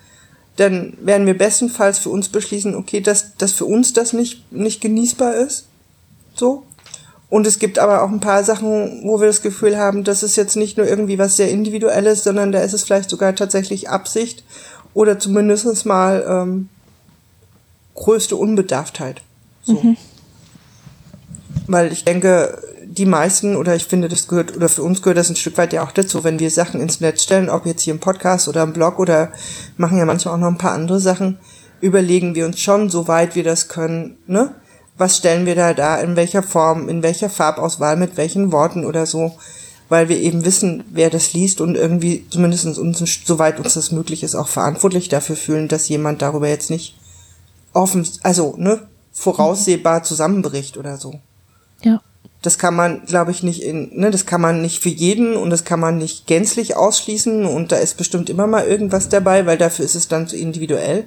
dann 0.57 0.97
werden 1.03 1.27
wir 1.27 1.37
bestenfalls 1.37 1.99
für 1.99 2.09
uns 2.09 2.31
beschließen, 2.31 2.75
okay, 2.75 3.03
dass, 3.03 3.37
dass 3.37 3.53
für 3.53 3.67
uns 3.67 3.93
das 3.93 4.15
nicht, 4.15 4.51
nicht 4.51 4.81
genießbar 4.81 5.35
ist. 5.35 5.67
So. 6.35 6.63
Und 7.33 7.47
es 7.47 7.59
gibt 7.59 7.79
aber 7.79 8.03
auch 8.03 8.11
ein 8.11 8.21
paar 8.21 8.45
Sachen, 8.45 9.05
wo 9.05 9.19
wir 9.19 9.27
das 9.27 9.41
Gefühl 9.41 9.79
haben, 9.79 10.05
das 10.05 10.23
ist 10.23 10.37
jetzt 10.37 10.55
nicht 10.55 10.77
nur 10.77 10.87
irgendwie 10.87 11.19
was 11.19 11.39
sehr 11.39 11.49
Individuelles, 11.49 12.25
sondern 12.25 12.53
da 12.53 12.61
ist 12.61 12.75
es 12.75 12.83
vielleicht 12.83 13.09
sogar 13.09 13.35
tatsächlich 13.35 13.89
Absicht 13.89 14.45
oder 14.93 15.19
zumindest 15.19 15.87
mal 15.87 16.27
ähm, 16.29 16.69
größte 17.95 18.37
Unbedarftheit. 18.37 19.23
So. 19.63 19.81
Mhm. 19.81 19.97
Weil 21.69 21.91
ich 21.91 22.05
denke, 22.05 22.59
die 22.85 23.07
meisten, 23.07 23.57
oder 23.57 23.75
ich 23.77 23.87
finde, 23.87 24.11
das 24.11 24.29
gehört, 24.29 24.55
oder 24.55 24.69
für 24.69 24.83
uns 24.83 25.01
gehört 25.01 25.17
das 25.17 25.31
ein 25.31 25.37
Stück 25.37 25.57
weit 25.57 25.73
ja 25.73 25.87
auch 25.87 25.93
dazu, 25.93 26.25
wenn 26.25 26.39
wir 26.39 26.51
Sachen 26.51 26.83
ins 26.83 27.01
Netz 27.01 27.23
stellen, 27.23 27.49
ob 27.49 27.65
jetzt 27.65 27.81
hier 27.81 27.95
im 27.95 28.01
Podcast 28.01 28.47
oder 28.47 28.63
im 28.63 28.75
Blog 28.75 28.99
oder 28.99 29.33
machen 29.79 29.97
ja 29.97 30.05
manchmal 30.05 30.35
auch 30.35 30.39
noch 30.39 30.49
ein 30.49 30.59
paar 30.59 30.73
andere 30.73 31.01
Sachen, 31.01 31.39
überlegen 31.81 32.35
wir 32.35 32.45
uns 32.45 32.61
schon, 32.61 32.91
soweit 32.91 33.35
wir 33.37 33.43
das 33.43 33.69
können, 33.69 34.19
ne? 34.27 34.55
Was 34.99 35.17
stellen 35.17 35.47
wir 35.47 35.55
da 35.55 35.75
da, 35.75 36.01
in 36.01 36.17
welcher 36.17 36.43
Form, 36.43 36.89
in 36.89 37.03
welcher 37.03 37.31
Farbauswahl, 37.31 37.97
mit 37.97 38.17
welchen 38.17 38.53
Worten 38.53 38.85
oder 38.85 39.07
so, 39.07 39.33
weil 39.89 40.09
wir 40.09 40.19
eben 40.19 40.45
wissen, 40.45 40.85
wer 40.91 41.11
das 41.11 41.33
liest 41.33 41.61
und 41.61 41.77
irgendwie 41.77 42.27
zumindest 42.31 42.79
uns, 42.79 43.03
soweit 43.25 43.59
uns 43.59 43.75
das 43.75 43.91
möglich 43.93 44.23
ist, 44.23 44.35
auch 44.35 44.49
verantwortlich 44.49 45.09
dafür 45.09 45.37
fühlen, 45.37 45.69
dass 45.69 45.89
jemand 45.89 46.23
darüber 46.23 46.49
jetzt 46.49 46.71
nicht 46.71 46.97
offen, 47.73 48.07
also, 48.23 48.55
ne, 48.57 48.81
voraussehbar 49.13 50.03
zusammenbricht 50.03 50.77
oder 50.77 50.97
so. 50.97 51.21
Ja 51.83 52.01
das 52.43 52.59
kann 52.59 52.75
man, 52.75 53.07
glaube 53.07 53.31
ich, 53.31 53.45
nicht 53.45 53.63
in, 53.63 53.97
ne, 53.97 54.11
das 54.11 54.27
kann 54.27 54.41
man 54.41 54.61
nicht 54.61 54.83
für 54.83 54.89
jeden 54.89 55.37
und 55.37 55.51
das 55.51 55.65
kann 55.65 55.79
man 55.79 55.97
nicht 55.97 56.27
gänzlich 56.27 56.77
ausschließen 56.77 57.47
und 57.47 57.71
da 57.71 57.77
ist 57.77 57.97
bestimmt 57.97 58.29
immer 58.29 58.49
mal 58.49 58.67
irgendwas 58.67 59.09
dabei, 59.09 59.47
weil 59.47 59.57
dafür 59.57 59.85
ist 59.85 59.95
es 59.95 60.09
dann 60.09 60.27
zu 60.27 60.37
individuell. 60.37 61.07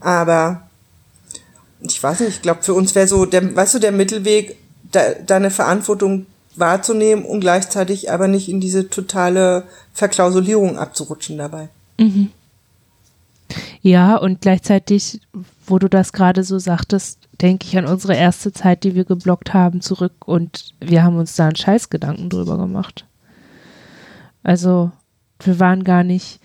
Aber 0.00 0.67
ich 1.80 2.02
weiß 2.02 2.20
nicht, 2.20 2.30
ich 2.30 2.42
glaube, 2.42 2.62
für 2.62 2.74
uns 2.74 2.94
wäre 2.94 3.06
so, 3.06 3.24
der, 3.24 3.54
weißt 3.54 3.74
du, 3.74 3.78
der 3.78 3.92
Mittelweg, 3.92 4.56
da, 4.90 5.12
deine 5.26 5.50
Verantwortung 5.50 6.26
wahrzunehmen 6.56 7.24
und 7.24 7.40
gleichzeitig 7.40 8.10
aber 8.10 8.28
nicht 8.28 8.48
in 8.48 8.60
diese 8.60 8.88
totale 8.88 9.64
Verklausulierung 9.92 10.78
abzurutschen 10.78 11.38
dabei. 11.38 11.68
Mhm. 11.98 12.30
Ja, 13.80 14.16
und 14.16 14.40
gleichzeitig, 14.40 15.20
wo 15.66 15.78
du 15.78 15.88
das 15.88 16.12
gerade 16.12 16.44
so 16.44 16.58
sagtest, 16.58 17.20
denke 17.40 17.66
ich 17.66 17.78
an 17.78 17.86
unsere 17.86 18.16
erste 18.16 18.52
Zeit, 18.52 18.84
die 18.84 18.94
wir 18.94 19.04
geblockt 19.04 19.54
haben, 19.54 19.80
zurück 19.80 20.26
und 20.26 20.74
wir 20.80 21.02
haben 21.02 21.16
uns 21.16 21.36
da 21.36 21.46
einen 21.46 21.56
Scheißgedanken 21.56 22.28
drüber 22.28 22.58
gemacht. 22.58 23.06
Also, 24.42 24.90
wir 25.40 25.60
waren 25.60 25.84
gar 25.84 26.04
nicht, 26.04 26.40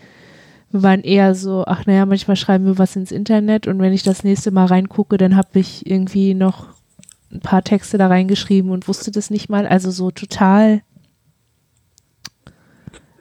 wir 0.73 0.81
waren 0.81 1.01
eher 1.01 1.35
so, 1.35 1.65
ach 1.67 1.85
naja, 1.85 2.07
manchmal 2.07 2.35
schreiben 2.35 2.65
wir 2.65 2.79
was 2.79 2.95
ins 2.95 3.11
Internet 3.11 3.67
und 3.67 3.77
wenn 3.79 3.93
ich 3.93 4.01
das 4.01 4.23
nächste 4.23 4.49
Mal 4.49 4.65
reingucke, 4.65 5.17
dann 5.17 5.35
habe 5.35 5.59
ich 5.59 5.85
irgendwie 5.85 6.33
noch 6.33 6.69
ein 7.31 7.41
paar 7.41 7.63
Texte 7.63 7.99
da 7.99 8.07
reingeschrieben 8.07 8.71
und 8.71 8.87
wusste 8.87 9.11
das 9.11 9.29
nicht 9.29 9.49
mal. 9.49 9.67
Also 9.67 9.91
so 9.91 10.09
total. 10.09 10.81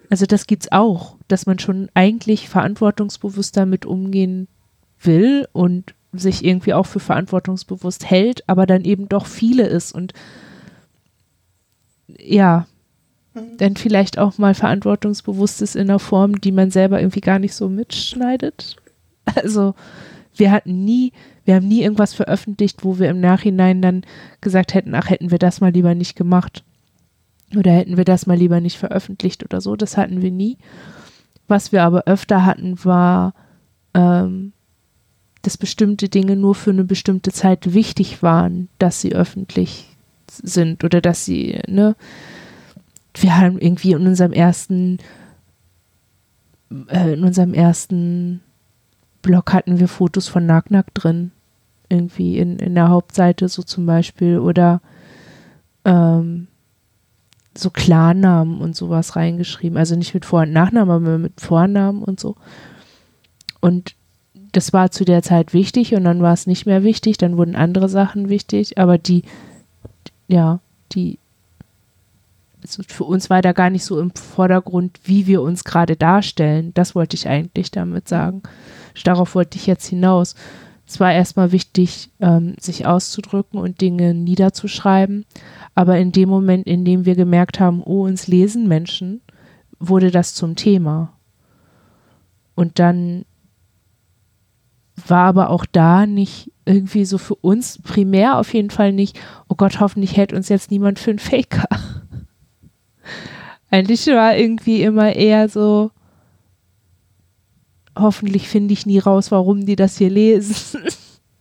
Also 0.09 0.25
das 0.25 0.47
gibt's 0.47 0.73
auch, 0.73 1.17
dass 1.29 1.45
man 1.45 1.59
schon 1.59 1.91
eigentlich 1.93 2.49
verantwortungsbewusst 2.49 3.55
damit 3.55 3.85
umgehen 3.85 4.49
will 4.99 5.47
und 5.53 5.95
sich 6.15 6.45
irgendwie 6.47 6.73
auch 6.73 6.87
für 6.87 7.01
verantwortungsbewusst 7.01 8.09
hält, 8.09 8.49
aber 8.49 8.65
dann 8.65 8.85
eben 8.87 9.11
doch 9.11 9.27
viele 9.27 9.67
ist 9.67 9.93
und 9.93 10.15
ja, 12.19 12.67
dann 13.35 13.77
vielleicht 13.77 14.19
auch 14.19 14.39
mal 14.39 14.55
verantwortungsbewusst 14.55 15.63
ist 15.63 15.77
in 15.77 15.89
einer 15.89 15.99
Form, 15.99 16.41
die 16.41 16.53
man 16.53 16.71
selber 16.71 17.01
irgendwie 17.01 17.21
gar 17.21 17.39
nicht 17.39 17.55
so 17.55 17.69
mitschneidet. 17.69 18.77
Also 19.37 19.75
wir 20.35 20.51
hatten 20.51 20.85
nie, 20.85 21.13
wir 21.45 21.55
haben 21.55 21.69
nie 21.69 21.83
irgendwas 21.83 22.13
veröffentlicht, 22.13 22.85
wo 22.85 22.99
wir 22.99 23.09
im 23.09 23.21
Nachhinein 23.21 23.81
dann 23.81 24.03
gesagt 24.41 24.75
hätten, 24.75 24.97
ach, 24.97 25.11
hätten 25.11 25.31
wir 25.31 25.39
das 25.39 25.61
mal 25.61 25.71
lieber 25.71 25.95
nicht 25.95 26.17
gemacht. 26.17 26.65
Oder 27.57 27.71
hätten 27.71 27.97
wir 27.97 28.05
das 28.05 28.27
mal 28.27 28.37
lieber 28.37 28.61
nicht 28.61 28.79
veröffentlicht 28.79 29.45
oder 29.45 29.61
so. 29.61 29.77
Das 29.77 29.97
hatten 29.97 30.23
wir 30.23 30.33
nie. 30.33 30.59
Was 31.47 31.71
wir 31.71 31.85
aber 31.85 32.05
öfter 32.07 32.45
hatten, 32.45 32.85
war 32.85 33.35
ähm, 33.95 34.53
dass 35.43 35.59
bestimmte 35.59 36.09
Dinge 36.09 36.37
nur 36.37 36.55
für 36.55 36.71
eine 36.71 36.85
bestimmte 36.85 37.33
Zeit 37.33 37.75
wichtig 37.75 38.23
waren, 38.23 38.69
dass 38.79 39.01
sie 39.01 39.13
öffentlich 39.13 39.89
sind 40.31 40.85
oder 40.85 41.01
dass 41.01 41.25
sie, 41.25 41.61
ne, 41.67 41.97
wir 43.15 43.37
haben 43.37 43.59
irgendwie 43.59 43.93
in 43.93 44.07
unserem 44.07 44.33
ersten, 44.33 44.99
äh, 46.89 47.13
in 47.15 47.25
unserem 47.25 47.55
ersten 47.55 48.41
Blog 49.23 49.53
hatten 49.53 49.79
wir 49.79 49.89
Fotos 49.89 50.29
von 50.29 50.47
Nack 50.47 50.67
drin. 50.95 51.33
irgendwie 51.89 52.39
in, 52.39 52.59
in 52.59 52.75
der 52.75 52.89
Hauptseite 52.89 53.49
so 53.49 53.63
zum 53.63 53.87
Beispiel 53.87 54.39
oder 54.39 54.81
ähm, 55.85 56.49
so 57.57 57.71
Klarnamen 57.71 58.61
und 58.61 58.75
sowas 58.75 59.15
reingeschrieben. 59.15 59.77
Also 59.77 59.95
nicht 59.95 60.15
mit 60.15 60.25
Vor- 60.25 60.43
und 60.43 60.53
Nachnamen, 60.53 60.91
aber 60.91 61.19
mit 61.19 61.41
Vornamen 61.41 62.03
und 62.03 62.19
so. 62.19 62.37
Und 63.61 63.95
das 64.53 64.73
war 64.73 64.91
zu 64.91 65.05
der 65.05 65.23
Zeit 65.23 65.53
wichtig 65.55 65.95
und 65.95 66.05
dann 66.05 66.23
war 66.23 66.33
es 66.33 66.47
nicht 66.47 66.67
mehr 66.67 66.83
wichtig, 66.83 67.17
dann 67.19 67.37
wurden 67.37 67.57
andere 67.57 67.89
Sachen 67.89 68.29
wichtig, 68.29 68.79
aber 68.79 68.99
die, 68.99 69.23
ja, 70.29 70.61
die, 70.93 71.19
für 72.89 73.05
uns 73.05 73.31
war 73.31 73.43
da 73.43 73.53
gar 73.53 73.71
nicht 73.71 73.85
so 73.85 74.01
im 74.01 74.13
Vordergrund, 74.13 75.01
wie 75.05 75.27
wir 75.27 75.43
uns 75.43 75.65
gerade 75.65 75.97
darstellen. 75.97 76.73
Das 76.75 76.95
wollte 76.95 77.17
ich 77.17 77.29
eigentlich 77.29 77.71
damit 77.71 78.09
sagen. 78.09 78.43
Darauf 79.05 79.35
wollte 79.35 79.59
ich 79.59 79.67
jetzt 79.67 79.87
hinaus. 79.87 80.35
Es 80.87 81.01
war 81.01 81.13
erstmal 81.13 81.53
wichtig, 81.53 82.11
ähm, 82.21 82.55
sich 82.61 82.87
auszudrücken 82.87 83.59
und 83.59 83.81
Dinge 83.81 84.15
niederzuschreiben. 84.15 85.25
Aber 85.75 85.99
in 85.99 86.13
dem 86.13 86.29
Moment, 86.29 86.67
in 86.67 86.85
dem 86.85 87.07
wir 87.07 87.15
gemerkt 87.15 87.61
haben, 87.61 87.83
oh, 87.83 88.05
uns 88.05 88.27
lesen 88.27 88.69
Menschen, 88.69 89.23
wurde 89.79 90.11
das 90.11 90.35
zum 90.35 90.55
Thema. 90.55 91.13
Und 92.55 92.79
dann 92.79 93.25
war 95.07 95.27
aber 95.27 95.51
auch 95.51 95.65
da 95.65 96.07
nicht 96.07 96.53
irgendwie 96.65 97.05
so 97.05 97.19
für 97.19 97.35
uns 97.37 97.81
primär 97.83 98.39
auf 98.39 98.53
jeden 98.55 98.71
Fall 98.71 98.93
nicht, 98.93 99.19
oh 99.49 99.55
Gott, 99.55 99.81
hoffentlich 99.81 100.17
hält 100.17 100.33
uns 100.33 100.49
jetzt 100.49 100.71
niemand 100.71 100.99
für 100.99 101.11
einen 101.11 101.19
Faker. 101.19 101.67
Eigentlich 103.71 104.07
war 104.09 104.37
irgendwie 104.37 104.83
immer 104.83 105.15
eher 105.15 105.49
so, 105.49 105.91
hoffentlich 107.97 108.49
finde 108.49 108.73
ich 108.73 108.87
nie 108.87 108.99
raus, 108.99 109.31
warum 109.31 109.65
die 109.65 109.77
das 109.77 109.97
hier 109.99 110.11
lesen. 110.11 110.83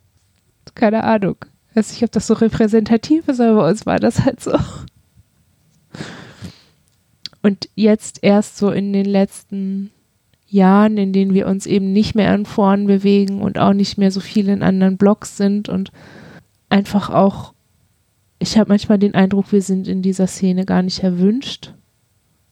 Keine 0.75 1.03
Ahnung. 1.03 1.35
Ich 1.69 1.75
weiß 1.75 1.91
nicht, 1.91 2.03
ob 2.03 2.11
das 2.11 2.27
so 2.27 2.33
repräsentativ 2.33 3.27
ist, 3.27 3.39
aber 3.39 3.61
bei 3.61 3.69
uns 3.69 3.85
war 3.85 3.99
das 3.99 4.25
halt 4.25 4.41
so. 4.41 4.57
Und 7.41 7.69
jetzt 7.75 8.19
erst 8.21 8.57
so 8.57 8.71
in 8.71 8.93
den 8.93 9.05
letzten 9.05 9.91
Jahren, 10.47 10.97
in 10.97 11.13
denen 11.13 11.33
wir 11.33 11.47
uns 11.47 11.65
eben 11.65 11.93
nicht 11.93 12.13
mehr 12.13 12.31
an 12.31 12.45
Foren 12.45 12.87
bewegen 12.87 13.41
und 13.41 13.57
auch 13.57 13.73
nicht 13.73 13.97
mehr 13.97 14.11
so 14.11 14.19
viel 14.19 14.49
in 14.49 14.63
anderen 14.63 14.97
Blogs 14.97 15.37
sind 15.37 15.69
und 15.69 15.91
einfach 16.69 17.09
auch, 17.09 17.53
ich 18.41 18.57
habe 18.57 18.69
manchmal 18.69 18.97
den 18.97 19.13
Eindruck, 19.13 19.51
wir 19.51 19.61
sind 19.61 19.87
in 19.87 20.01
dieser 20.01 20.25
Szene 20.25 20.65
gar 20.65 20.81
nicht 20.81 21.03
erwünscht. 21.03 21.75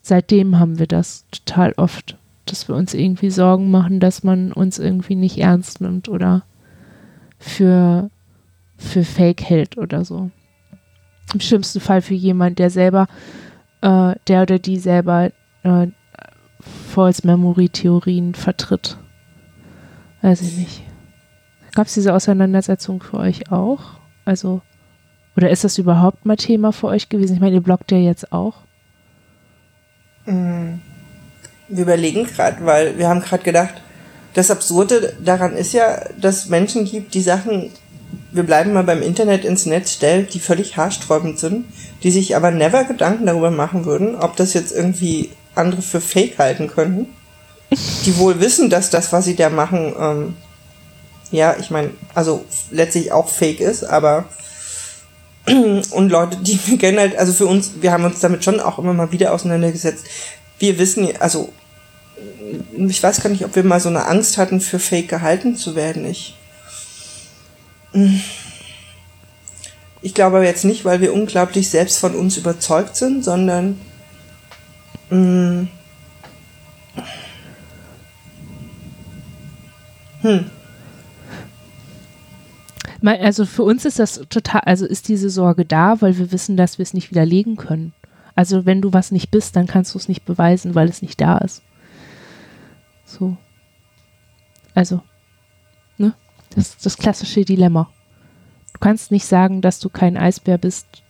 Seitdem 0.04 0.60
haben 0.60 0.78
wir 0.78 0.86
das 0.86 1.26
total 1.32 1.74
oft, 1.78 2.16
dass 2.46 2.68
wir 2.68 2.76
uns 2.76 2.94
irgendwie 2.94 3.32
Sorgen 3.32 3.72
machen, 3.72 4.00
dass 4.00 4.24
man 4.24 4.52
uns 4.52 4.78
irgendwie 4.78 5.16
nicht 5.16 5.40
ernst 5.40 5.82
nimmt 5.82 6.08
oder 6.08 6.44
für, 7.40 8.12
für 8.78 9.04
Fake 9.04 9.42
hält 9.42 9.80
oder 9.80 10.06
so. 10.06 10.30
Im 11.34 11.40
schlimmsten 11.40 11.80
Fall 11.80 12.04
für 12.04 12.14
jemand, 12.14 12.60
der 12.60 12.70
selber, 12.70 13.08
äh, 13.82 14.14
der 14.28 14.44
oder 14.44 14.60
die 14.60 14.78
selber 14.78 15.32
äh, 15.64 15.88
False 16.60 17.26
Memory 17.26 17.70
Theorien 17.70 18.36
vertritt. 18.36 18.98
Weiß 20.22 20.42
ich 20.42 20.56
nicht. 20.56 20.84
Gab 21.74 21.88
es 21.88 21.96
diese 21.96 22.14
Auseinandersetzung 22.14 23.02
für 23.02 23.18
euch 23.18 23.52
auch? 23.52 23.82
Also, 24.24 24.62
oder 25.40 25.50
ist 25.50 25.64
das 25.64 25.78
überhaupt 25.78 26.26
mal 26.26 26.36
Thema 26.36 26.74
für 26.74 26.88
euch 26.88 27.08
gewesen? 27.08 27.36
Ich 27.36 27.40
meine, 27.40 27.56
ihr 27.56 27.62
bloggt 27.62 27.94
ja 27.94 27.98
jetzt 27.98 28.34
auch. 28.34 28.56
Mm. 30.26 30.82
Wir 31.70 31.84
überlegen 31.84 32.26
gerade, 32.26 32.66
weil 32.66 32.98
wir 32.98 33.08
haben 33.08 33.22
gerade 33.22 33.44
gedacht, 33.44 33.76
das 34.34 34.52
Absurde 34.52 35.14
daran 35.24 35.56
ist 35.56 35.72
ja, 35.72 36.02
dass 36.20 36.50
Menschen 36.50 36.84
gibt, 36.84 37.14
die 37.14 37.22
Sachen, 37.22 37.72
wir 38.34 38.44
bleiben 38.44 38.74
mal 38.74 38.84
beim 38.84 39.02
Internet 39.02 39.46
ins 39.46 39.66
Netz 39.66 39.94
stellen, 39.94 40.28
die 40.34 40.42
völlig 40.42 40.76
haarsträubend 40.76 41.40
sind, 41.40 41.68
die 42.04 42.12
sich 42.12 42.36
aber 42.36 42.52
never 42.52 42.84
Gedanken 42.84 43.26
darüber 43.26 43.50
machen 43.50 43.86
würden, 43.86 44.16
ob 44.16 44.36
das 44.36 44.54
jetzt 44.54 44.74
irgendwie 44.74 45.30
andere 45.56 45.82
für 45.82 46.02
Fake 46.02 46.38
halten 46.38 46.68
könnten. 46.68 47.08
Die 48.06 48.18
wohl 48.18 48.42
wissen, 48.42 48.70
dass 48.70 48.90
das, 48.90 49.14
was 49.14 49.24
sie 49.24 49.38
da 49.38 49.50
machen, 49.50 49.96
ähm, 49.98 50.34
ja, 51.32 51.56
ich 51.58 51.72
meine, 51.72 51.92
also 52.14 52.44
letztlich 52.72 53.14
auch 53.14 53.30
Fake 53.30 53.62
ist, 53.62 53.86
aber 53.86 54.26
und 55.92 56.10
Leute, 56.10 56.38
die 56.38 56.60
wir 56.66 56.78
kennen 56.78 57.00
halt, 57.00 57.18
also 57.18 57.34
für 57.34 57.48
uns, 57.48 57.72
wir 57.82 57.92
haben 57.92 58.06
uns 58.06 58.20
damit 58.20 58.44
schon 58.44 58.60
auch 58.60 58.80
immer 58.80 58.94
mal 58.94 59.12
wieder 59.12 59.34
auseinandergesetzt. 59.34 60.06
Wir 60.60 60.78
wissen, 60.78 61.08
also 61.20 61.52
ich 62.78 63.02
weiß 63.02 63.22
gar 63.22 63.30
nicht, 63.30 63.46
ob 63.46 63.56
wir 63.56 63.64
mal 63.64 63.80
so 63.80 63.90
eine 63.90 64.06
Angst 64.06 64.38
hatten, 64.38 64.62
für 64.62 64.80
Fake 64.80 65.08
gehalten 65.08 65.56
zu 65.56 65.76
werden. 65.76 66.06
Ich, 66.06 66.36
ich 70.02 70.14
glaube 70.14 70.44
jetzt 70.44 70.66
nicht, 70.66 70.86
weil 70.86 71.02
wir 71.02 71.14
unglaublich 71.14 71.70
selbst 71.70 72.00
von 72.00 72.16
uns 72.16 72.38
überzeugt 72.38 72.96
sind, 72.96 73.24
sondern 73.24 73.80
mh, 75.10 75.68
hm. 80.22 80.52
Also 83.04 83.46
für 83.46 83.64
uns 83.64 83.86
ist 83.86 84.00
das 84.00 84.22
total, 84.30 84.62
also 84.62 84.86
ist 84.86 85.08
diese 85.08 85.30
Sorge 85.30 85.66
da, 85.66 86.02
weil 86.02 86.18
wir 86.18 86.32
wissen, 86.32 86.58
dass 86.58 86.78
wir 86.78 86.84
es 86.84 86.94
nicht 86.94 87.12
widerlegen 87.12 87.56
können. 87.56 87.94
Also 88.36 88.66
wenn 88.66 88.82
du 88.82 88.94
was 88.94 89.12
nicht 89.12 89.32
bist, 89.32 89.56
dann 89.56 89.68
kannst 89.68 89.94
du 89.94 89.98
es 89.98 90.08
nicht 90.08 90.26
beweisen, 90.26 90.76
weil 90.76 90.90
es 90.90 91.02
nicht 91.02 91.20
da 91.22 91.38
ist. 91.38 91.62
So. 93.06 93.38
Also, 94.74 95.02
ne? 95.98 96.14
Das 96.52 96.70
ist 96.70 96.86
das 96.86 96.98
klassische 96.98 97.44
Dilemma. 97.44 97.90
Du 98.74 98.80
kannst 98.80 99.12
nicht 99.12 99.26
sagen, 99.26 99.62
dass 99.62 99.80
du 99.80 99.90
kein 99.90 100.16
Eisbär 100.16 100.58
bist, 100.58 101.04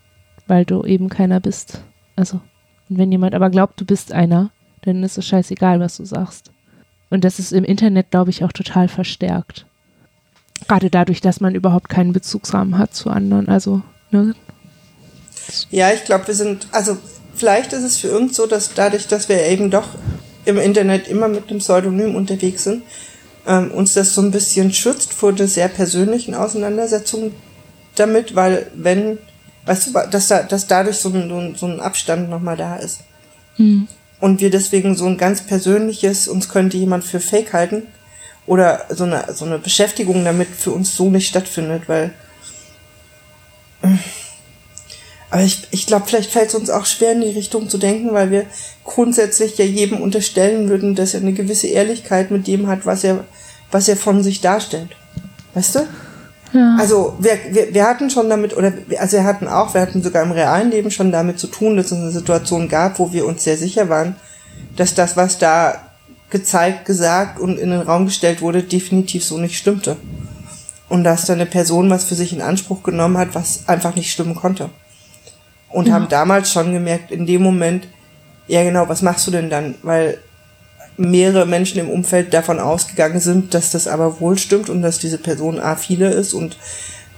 weil 0.48 0.66
du 0.66 0.84
eben 0.84 1.10
keiner 1.10 1.40
bist. 1.40 1.84
Also, 2.16 2.42
und 2.90 2.98
wenn 2.98 3.12
jemand 3.12 3.36
aber 3.36 3.50
glaubt, 3.50 3.80
du 3.80 3.86
bist 3.86 4.12
einer, 4.12 4.52
dann 4.82 5.04
ist 5.04 5.18
es 5.18 5.28
scheißegal, 5.28 5.80
was 5.80 5.98
du 5.98 6.06
sagst. 6.06 6.52
Und 7.10 7.24
das 7.24 7.40
ist 7.40 7.52
im 7.52 7.64
Internet, 7.64 8.12
glaube 8.12 8.30
ich, 8.30 8.44
auch 8.44 8.52
total 8.52 8.88
verstärkt. 8.88 9.66
Gerade 10.68 10.90
dadurch, 10.90 11.22
dass 11.22 11.40
man 11.40 11.56
überhaupt 11.56 11.90
keinen 11.90 12.14
Bezugsrahmen 12.14 12.78
hat 12.78 12.94
zu 12.94 13.10
anderen. 13.10 13.48
Also, 13.48 13.82
ne? 14.12 14.36
Ja, 15.72 15.92
ich 15.92 16.04
glaube, 16.04 16.28
wir 16.28 16.36
sind, 16.36 16.68
also 16.72 16.98
vielleicht 17.36 17.74
ist 17.74 17.84
es 17.84 17.98
für 17.98 18.16
uns 18.18 18.36
so, 18.36 18.46
dass 18.46 18.74
dadurch, 18.74 19.08
dass 19.08 19.30
wir 19.30 19.42
eben 19.46 19.72
doch 19.72 19.88
im 20.46 20.58
Internet 20.58 21.08
immer 21.08 21.28
mit 21.28 21.50
dem 21.50 21.60
Pseudonym 21.60 22.16
unterwegs 22.16 22.64
sind, 22.64 22.84
ähm, 23.48 23.72
uns 23.72 23.94
das 23.94 24.14
so 24.14 24.22
ein 24.22 24.32
bisschen 24.32 24.74
schützt 24.74 25.14
vor 25.14 25.34
der 25.34 25.48
sehr 25.48 25.68
persönlichen 25.68 26.36
Auseinandersetzung 26.36 27.32
damit, 27.96 28.36
weil 28.36 28.68
wenn, 28.76 29.18
weißt 29.66 29.88
du, 29.88 30.00
dass 30.10 30.28
da, 30.28 30.44
dass 30.44 30.68
dadurch 30.68 30.98
so 30.98 31.10
ein, 31.10 31.56
so 31.56 31.66
ein 31.66 31.80
Abstand 31.80 32.30
nochmal 32.30 32.58
da 32.58 32.76
ist. 32.76 33.02
Mhm. 33.58 33.88
Und 34.20 34.42
wir 34.42 34.50
deswegen 34.50 34.96
so 34.96 35.06
ein 35.06 35.18
ganz 35.18 35.42
persönliches, 35.42 36.28
uns 36.28 36.50
könnte 36.50 36.78
jemand 36.78 37.06
für 37.06 37.20
Fake 37.20 37.54
halten, 37.54 37.84
oder 38.50 38.86
so 38.90 39.04
eine, 39.04 39.26
so 39.32 39.46
eine 39.46 39.60
Beschäftigung 39.60 40.26
damit 40.26 40.48
für 40.48 40.72
uns 40.72 40.96
so 40.96 41.10
nicht 41.12 41.28
stattfindet, 41.28 41.84
weil. 41.88 42.12
Aber 45.30 45.44
ich, 45.44 45.68
ich 45.70 45.86
glaube, 45.86 46.08
vielleicht 46.08 46.32
fällt 46.32 46.50
es 46.50 46.56
uns 46.56 46.72
auch 46.72 46.88
schwer, 46.88 47.12
in 47.12 47.22
die 47.22 47.30
Richtung 47.30 47.70
zu 47.70 47.78
denken, 47.78 48.12
weil 48.12 48.32
wir 48.32 48.48
grundsätzlich 48.84 49.60
ja 49.60 49.66
jedem 49.66 50.02
unterstellen 50.02 50.68
würden, 50.68 50.96
dass 50.96 51.14
er 51.14 51.22
eine 51.22 51.34
gewisse 51.34 51.68
Ehrlichkeit 51.68 52.32
mit 52.32 52.48
dem 52.48 52.66
hat, 52.66 52.88
was 52.88 53.04
er, 53.04 53.24
was 53.70 53.88
er 53.88 53.96
von 53.96 54.24
sich 54.24 54.42
darstellt. 54.42 54.90
Weißt 55.54 55.76
du? 55.76 55.80
Ja. 56.52 56.78
Also 56.80 57.16
wir, 57.20 57.38
wir, 57.52 57.72
wir 57.72 57.86
hatten 57.86 58.10
schon 58.10 58.28
damit, 58.32 58.58
oder 58.58 58.74
also 58.98 59.18
wir 59.18 59.24
hatten 59.24 59.48
auch, 59.48 59.76
wir 59.76 59.82
hatten 59.82 60.02
sogar 60.02 60.24
im 60.24 60.32
realen 60.32 60.72
Leben 60.72 60.90
schon 60.90 61.12
damit 61.12 61.38
zu 61.38 61.46
tun, 61.46 61.78
dass 61.78 61.92
es 61.92 61.94
eine 61.94 62.10
Situation 62.10 62.68
gab, 62.68 62.98
wo 62.98 63.14
wir 63.14 63.28
uns 63.28 63.44
sehr 63.44 63.58
sicher 63.58 63.90
waren, 63.90 64.16
dass 64.76 64.96
das, 64.96 65.16
was 65.16 65.38
da 65.38 65.89
gezeigt, 66.30 66.86
gesagt 66.86 67.40
und 67.40 67.58
in 67.58 67.72
den 67.72 67.82
Raum 67.82 68.06
gestellt 68.06 68.42
wurde, 68.42 68.64
definitiv 68.64 69.24
so 69.24 69.38
nicht 69.38 69.58
stimmte. 69.58 69.98
Und 70.88 71.04
dass 71.04 71.26
da 71.26 71.34
eine 71.34 71.46
Person 71.46 71.90
was 71.90 72.06
für 72.06 72.16
sich 72.16 72.34
in 72.34 72.42
Anspruch 72.42 72.84
genommen 72.84 73.18
hat, 73.18 73.36
was 73.36 73.68
einfach 73.68 73.96
nicht 73.96 74.12
stimmen 74.12 74.36
konnte. 74.36 74.70
Und 75.70 75.88
ja. 75.88 75.94
haben 75.94 76.08
damals 76.10 76.52
schon 76.52 76.74
gemerkt, 76.74 77.12
in 77.12 77.26
dem 77.26 77.44
Moment, 77.44 77.88
ja 78.48 78.64
genau, 78.64 78.90
was 78.90 79.02
machst 79.02 79.28
du 79.28 79.32
denn 79.32 79.50
dann? 79.50 79.76
Weil 79.84 80.18
mehrere 80.98 81.46
Menschen 81.46 81.80
im 81.80 81.90
Umfeld 81.90 82.34
davon 82.34 82.60
ausgegangen 82.60 83.20
sind, 83.20 83.54
dass 83.54 83.72
das 83.72 83.88
aber 83.88 84.20
wohl 84.20 84.38
stimmt 84.38 84.70
und 84.70 84.82
dass 84.82 85.00
diese 85.00 85.18
Person 85.18 85.60
A 85.60 85.76
viele 85.76 86.10
ist 86.10 86.34
und 86.34 86.58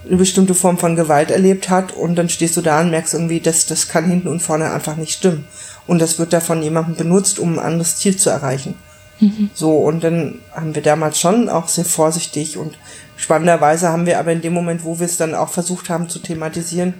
eine 0.06 0.16
bestimmte 0.16 0.54
Form 0.54 0.78
von 0.78 0.96
Gewalt 0.96 1.30
erlebt 1.30 1.68
hat 1.68 1.92
und 1.92 2.16
dann 2.16 2.28
stehst 2.28 2.56
du 2.56 2.60
da 2.60 2.80
und 2.80 2.90
merkst 2.90 3.14
irgendwie, 3.14 3.40
dass 3.40 3.66
das 3.66 3.88
kann 3.88 4.04
hinten 4.04 4.28
und 4.28 4.40
vorne 4.40 4.70
einfach 4.70 4.96
nicht 4.96 5.12
stimmen. 5.12 5.44
Und 5.86 6.00
das 6.00 6.18
wird 6.18 6.32
da 6.32 6.40
von 6.40 6.62
jemandem 6.62 6.94
benutzt, 6.94 7.38
um 7.38 7.54
ein 7.54 7.64
anderes 7.64 7.96
Ziel 7.96 8.16
zu 8.16 8.30
erreichen. 8.30 8.74
Mhm. 9.22 9.50
So, 9.54 9.78
und 9.78 10.02
dann 10.02 10.40
haben 10.52 10.74
wir 10.74 10.82
damals 10.82 11.18
schon 11.18 11.48
auch 11.48 11.68
sehr 11.68 11.84
vorsichtig 11.84 12.56
und 12.58 12.76
spannenderweise 13.16 13.88
haben 13.88 14.04
wir 14.04 14.18
aber 14.18 14.32
in 14.32 14.40
dem 14.40 14.52
Moment, 14.52 14.84
wo 14.84 14.98
wir 14.98 15.06
es 15.06 15.16
dann 15.16 15.34
auch 15.34 15.48
versucht 15.48 15.88
haben 15.88 16.08
zu 16.08 16.18
thematisieren, 16.18 16.94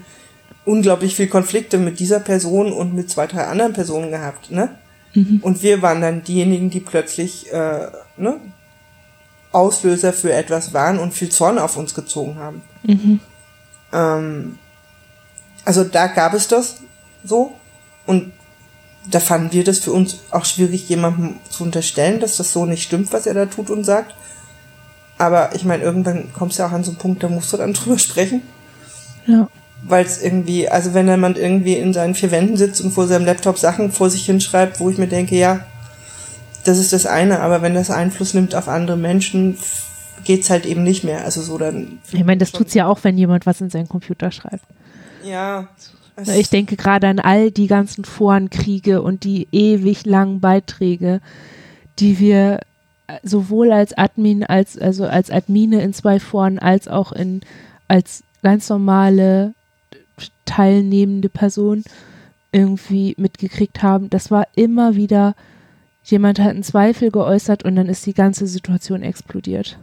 unglaublich 0.64 1.16
viel 1.16 1.26
Konflikte 1.26 1.78
mit 1.78 1.98
dieser 1.98 2.20
Person 2.20 2.72
und 2.72 2.94
mit 2.94 3.10
zwei, 3.10 3.26
drei 3.26 3.46
anderen 3.46 3.72
Personen 3.72 4.10
gehabt, 4.10 4.50
ne? 4.50 4.70
Mhm. 5.14 5.40
Und 5.42 5.62
wir 5.62 5.82
waren 5.82 6.00
dann 6.00 6.22
diejenigen, 6.22 6.70
die 6.70 6.80
plötzlich, 6.80 7.52
äh, 7.52 7.88
ne? 8.16 8.40
Auslöser 9.50 10.12
für 10.12 10.32
etwas 10.32 10.72
waren 10.72 10.98
und 10.98 11.12
viel 11.12 11.28
Zorn 11.28 11.58
auf 11.58 11.76
uns 11.76 11.92
gezogen 11.92 12.36
haben. 12.36 12.62
Mhm. 12.84 13.20
Ähm, 13.92 14.58
also 15.64 15.84
da 15.84 16.06
gab 16.06 16.32
es 16.34 16.48
das 16.48 16.76
so 17.24 17.52
und 18.06 18.32
da 19.10 19.20
fanden 19.20 19.52
wir 19.52 19.64
das 19.64 19.80
für 19.80 19.92
uns 19.92 20.20
auch 20.30 20.44
schwierig, 20.44 20.88
jemandem 20.88 21.36
zu 21.48 21.64
unterstellen, 21.64 22.20
dass 22.20 22.36
das 22.36 22.52
so 22.52 22.66
nicht 22.66 22.82
stimmt, 22.82 23.12
was 23.12 23.26
er 23.26 23.34
da 23.34 23.46
tut 23.46 23.70
und 23.70 23.84
sagt. 23.84 24.14
Aber 25.18 25.54
ich 25.54 25.64
meine, 25.64 25.82
irgendwann 25.82 26.32
kommst 26.32 26.58
du 26.58 26.62
ja 26.62 26.68
auch 26.68 26.72
an 26.72 26.84
so 26.84 26.92
einen 26.92 26.98
Punkt, 26.98 27.22
da 27.22 27.28
musst 27.28 27.52
du 27.52 27.56
dann 27.56 27.72
drüber 27.74 27.98
sprechen. 27.98 28.42
Ja. 29.26 29.48
Weil 29.84 30.04
es 30.04 30.22
irgendwie, 30.22 30.68
also 30.68 30.94
wenn 30.94 31.08
jemand 31.08 31.38
irgendwie 31.38 31.74
in 31.74 31.92
seinen 31.92 32.14
vier 32.14 32.30
Wänden 32.30 32.56
sitzt 32.56 32.80
und 32.80 32.92
vor 32.92 33.08
seinem 33.08 33.24
Laptop 33.24 33.58
Sachen 33.58 33.90
vor 33.90 34.10
sich 34.10 34.24
hinschreibt, 34.24 34.78
wo 34.78 34.90
ich 34.90 34.98
mir 34.98 35.08
denke, 35.08 35.36
ja, 35.36 35.60
das 36.64 36.78
ist 36.78 36.92
das 36.92 37.06
eine, 37.06 37.40
aber 37.40 37.62
wenn 37.62 37.74
das 37.74 37.90
Einfluss 37.90 38.34
nimmt 38.34 38.54
auf 38.54 38.68
andere 38.68 38.96
Menschen, 38.96 39.58
geht's 40.24 40.50
halt 40.50 40.66
eben 40.66 40.84
nicht 40.84 41.02
mehr. 41.02 41.24
Also 41.24 41.42
so 41.42 41.58
dann. 41.58 41.98
Ich 42.12 42.24
meine, 42.24 42.38
das 42.38 42.52
tut's 42.52 42.74
ja 42.74 42.86
auch, 42.86 43.02
wenn 43.02 43.18
jemand 43.18 43.46
was 43.46 43.60
in 43.60 43.70
seinen 43.70 43.88
Computer 43.88 44.30
schreibt. 44.30 44.64
Ja. 45.24 45.68
Ich 46.16 46.50
denke 46.50 46.76
gerade 46.76 47.08
an 47.08 47.18
all 47.18 47.50
die 47.50 47.66
ganzen 47.66 48.04
Forenkriege 48.04 49.02
und 49.02 49.24
die 49.24 49.48
ewig 49.50 50.04
langen 50.04 50.40
Beiträge, 50.40 51.20
die 51.98 52.18
wir 52.18 52.60
äh, 53.06 53.18
sowohl 53.22 53.72
als 53.72 53.96
Admin, 53.96 54.44
als, 54.44 54.78
also 54.78 55.06
als 55.06 55.30
Admine 55.30 55.82
in 55.82 55.94
zwei 55.94 56.20
Foren, 56.20 56.58
als 56.58 56.86
auch 56.88 57.12
in, 57.12 57.40
als 57.88 58.22
ganz 58.42 58.68
normale 58.68 59.54
teilnehmende 60.44 61.28
Person 61.28 61.82
irgendwie 62.52 63.14
mitgekriegt 63.16 63.82
haben. 63.82 64.10
Das 64.10 64.30
war 64.30 64.46
immer 64.54 64.94
wieder, 64.94 65.34
jemand 66.04 66.38
hat 66.38 66.50
einen 66.50 66.62
Zweifel 66.62 67.10
geäußert 67.10 67.64
und 67.64 67.76
dann 67.76 67.88
ist 67.88 68.04
die 68.04 68.14
ganze 68.14 68.46
Situation 68.46 69.02
explodiert. 69.02 69.78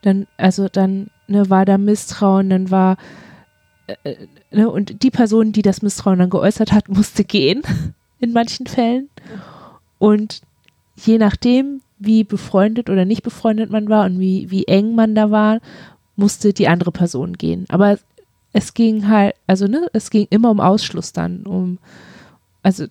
Dann, 0.00 0.26
also 0.38 0.68
dann 0.68 1.10
ne, 1.26 1.50
war 1.50 1.64
da 1.64 1.78
Misstrauen, 1.78 2.48
dann 2.48 2.70
war 2.70 2.96
äh 3.86 4.16
ne, 4.50 4.70
und 4.70 5.02
die 5.02 5.10
Person, 5.10 5.52
die 5.52 5.62
das 5.62 5.82
Misstrauen 5.82 6.18
dann 6.18 6.30
geäußert 6.30 6.72
hat, 6.72 6.88
musste 6.88 7.24
gehen 7.24 7.62
in 8.18 8.32
manchen 8.32 8.66
Fällen. 8.66 9.08
Und 9.98 10.42
je 10.96 11.18
nachdem, 11.18 11.80
wie 11.98 12.24
befreundet 12.24 12.90
oder 12.90 13.04
nicht 13.04 13.22
befreundet 13.22 13.70
man 13.70 13.88
war 13.88 14.06
und 14.06 14.18
wie, 14.18 14.50
wie 14.50 14.64
eng 14.64 14.94
man 14.94 15.14
da 15.14 15.30
war, 15.30 15.60
musste 16.16 16.52
die 16.52 16.68
andere 16.68 16.92
Person 16.92 17.34
gehen. 17.34 17.66
Aber 17.68 17.98
es 18.52 18.74
ging 18.74 19.08
halt, 19.08 19.34
also 19.46 19.66
ne, 19.66 19.88
es 19.92 20.10
ging 20.10 20.26
immer 20.30 20.50
um 20.50 20.60
Ausschluss 20.60 21.12
dann, 21.12 21.46
um, 21.46 21.78
also 22.62 22.86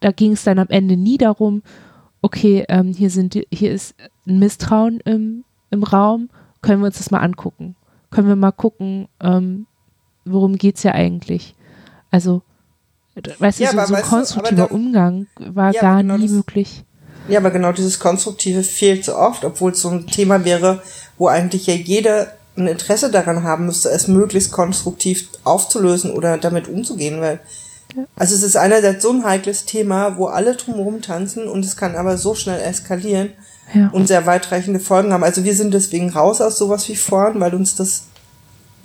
da 0.00 0.10
ging 0.10 0.32
es 0.32 0.44
dann 0.44 0.58
am 0.58 0.68
Ende 0.68 0.96
nie 0.96 1.18
darum, 1.18 1.62
okay, 2.22 2.64
ähm, 2.68 2.92
hier 2.92 3.10
sind, 3.10 3.38
hier 3.52 3.72
ist 3.72 3.94
ein 4.26 4.38
Misstrauen 4.38 5.00
im, 5.00 5.44
im 5.70 5.82
Raum, 5.82 6.28
können 6.60 6.80
wir 6.82 6.86
uns 6.86 6.98
das 6.98 7.10
mal 7.10 7.20
angucken? 7.20 7.76
Können 8.10 8.28
wir 8.28 8.36
mal 8.36 8.52
gucken, 8.52 9.08
ähm, 9.20 9.66
worum 10.26 10.56
geht 10.58 10.76
es 10.76 10.82
ja 10.82 10.92
eigentlich? 10.92 11.54
Also, 12.10 12.42
weißt 13.38 13.60
ja, 13.60 13.72
du, 13.72 13.80
so, 13.80 13.86
so 13.86 13.94
ein 13.94 14.02
konstruktiver 14.02 14.68
da, 14.68 14.74
Umgang 14.74 15.26
war 15.38 15.72
ja, 15.72 15.80
gar 15.80 16.02
genau 16.02 16.16
nie 16.16 16.26
das, 16.26 16.32
möglich. 16.32 16.84
Ja, 17.28 17.40
aber 17.40 17.50
genau 17.50 17.72
dieses 17.72 17.98
Konstruktive 17.98 18.62
fehlt 18.62 19.04
so 19.04 19.16
oft, 19.16 19.44
obwohl 19.44 19.72
es 19.72 19.80
so 19.80 19.88
ein 19.88 20.06
Thema 20.06 20.44
wäre, 20.44 20.82
wo 21.18 21.28
eigentlich 21.28 21.66
ja 21.66 21.74
jeder 21.74 22.28
ein 22.56 22.68
Interesse 22.68 23.10
daran 23.10 23.42
haben 23.42 23.66
müsste, 23.66 23.90
es 23.90 24.08
möglichst 24.08 24.52
konstruktiv 24.52 25.28
aufzulösen 25.44 26.10
oder 26.10 26.38
damit 26.38 26.68
umzugehen, 26.68 27.20
weil 27.20 27.40
ja. 27.94 28.04
also 28.16 28.34
es 28.34 28.42
ist 28.42 28.56
einerseits 28.56 29.02
so 29.02 29.10
ein 29.10 29.24
heikles 29.24 29.64
Thema, 29.64 30.16
wo 30.16 30.26
alle 30.26 30.54
drumherum 30.54 31.02
tanzen 31.02 31.48
und 31.48 31.64
es 31.64 31.76
kann 31.76 31.96
aber 31.96 32.16
so 32.16 32.34
schnell 32.34 32.60
eskalieren 32.60 33.30
ja. 33.74 33.90
und 33.92 34.08
sehr 34.08 34.26
weitreichende 34.26 34.80
Folgen 34.80 35.12
haben. 35.12 35.24
Also 35.24 35.44
wir 35.44 35.54
sind 35.54 35.74
deswegen 35.74 36.10
raus 36.10 36.40
aus 36.40 36.56
sowas 36.56 36.88
wie 36.88 36.96
vorn, 36.96 37.40
weil 37.40 37.54
uns 37.54 37.74
das 37.74 38.04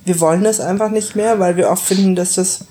wir 0.05 0.19
wollen 0.19 0.43
das 0.43 0.59
einfach 0.59 0.89
nicht 0.89 1.15
mehr, 1.15 1.39
weil 1.39 1.57
wir 1.57 1.69
oft 1.69 1.83
finden, 1.83 2.15
dass 2.15 2.35
das 2.35 2.65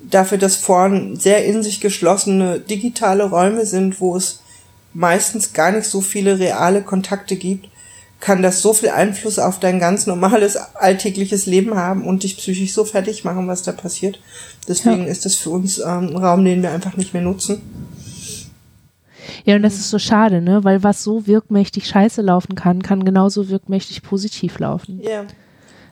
dafür, 0.00 0.38
dass 0.38 0.56
vorn 0.56 1.16
sehr 1.16 1.44
in 1.44 1.62
sich 1.62 1.80
geschlossene 1.80 2.60
digitale 2.60 3.24
Räume 3.24 3.66
sind, 3.66 4.00
wo 4.00 4.16
es 4.16 4.40
meistens 4.92 5.52
gar 5.52 5.72
nicht 5.72 5.86
so 5.86 6.00
viele 6.00 6.38
reale 6.38 6.82
Kontakte 6.82 7.36
gibt, 7.36 7.68
kann 8.20 8.42
das 8.42 8.62
so 8.62 8.72
viel 8.72 8.88
Einfluss 8.88 9.38
auf 9.38 9.60
dein 9.60 9.78
ganz 9.78 10.06
normales 10.06 10.56
alltägliches 10.56 11.46
Leben 11.46 11.74
haben 11.74 12.06
und 12.06 12.22
dich 12.22 12.36
psychisch 12.38 12.72
so 12.72 12.84
fertig 12.84 13.24
machen, 13.24 13.46
was 13.46 13.62
da 13.62 13.72
passiert. 13.72 14.20
Deswegen 14.68 15.02
ja. 15.02 15.08
ist 15.08 15.26
das 15.26 15.34
für 15.34 15.50
uns 15.50 15.78
ähm, 15.78 16.08
ein 16.08 16.16
Raum, 16.16 16.44
den 16.44 16.62
wir 16.62 16.70
einfach 16.70 16.96
nicht 16.96 17.12
mehr 17.12 17.22
nutzen. 17.22 17.60
Ja, 19.44 19.54
und 19.56 19.62
das 19.62 19.74
ist 19.74 19.90
so 19.90 19.98
schade, 19.98 20.40
ne? 20.40 20.64
Weil 20.64 20.82
was 20.82 21.02
so 21.02 21.26
wirkmächtig 21.26 21.86
scheiße 21.86 22.22
laufen 22.22 22.54
kann, 22.54 22.82
kann 22.82 23.04
genauso 23.04 23.48
wirkmächtig 23.48 24.02
positiv 24.02 24.58
laufen. 24.58 25.00
Ja. 25.02 25.24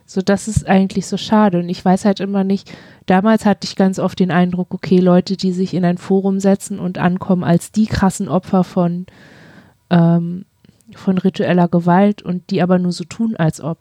So, 0.07 0.20
das 0.20 0.48
ist 0.48 0.66
eigentlich 0.66 1.07
so 1.07 1.16
schade. 1.16 1.59
Und 1.59 1.68
ich 1.68 1.84
weiß 1.84 2.05
halt 2.05 2.20
immer 2.20 2.44
nicht, 2.44 2.70
damals 3.07 3.46
hatte 3.46 3.66
ich 3.66 3.76
ganz 3.76 3.98
oft 3.98 4.18
den 4.18 4.30
Eindruck, 4.30 4.74
okay, 4.74 4.98
Leute, 4.98 5.36
die 5.36 5.52
sich 5.52 5.74
in 5.74 5.84
ein 5.84 5.98
Forum 5.98 6.40
setzen 6.40 6.78
und 6.78 6.98
ankommen 6.98 7.44
als 7.44 7.72
die 7.72 7.86
krassen 7.86 8.28
Opfer 8.28 8.64
von, 8.64 9.07
ähm, 9.90 10.44
von 10.94 11.18
ritueller 11.18 11.68
Gewalt 11.68 12.22
und 12.22 12.50
die 12.50 12.62
aber 12.62 12.78
nur 12.78 12.92
so 12.92 13.05
tun, 13.05 13.34
als 13.36 13.61
ob. 13.61 13.78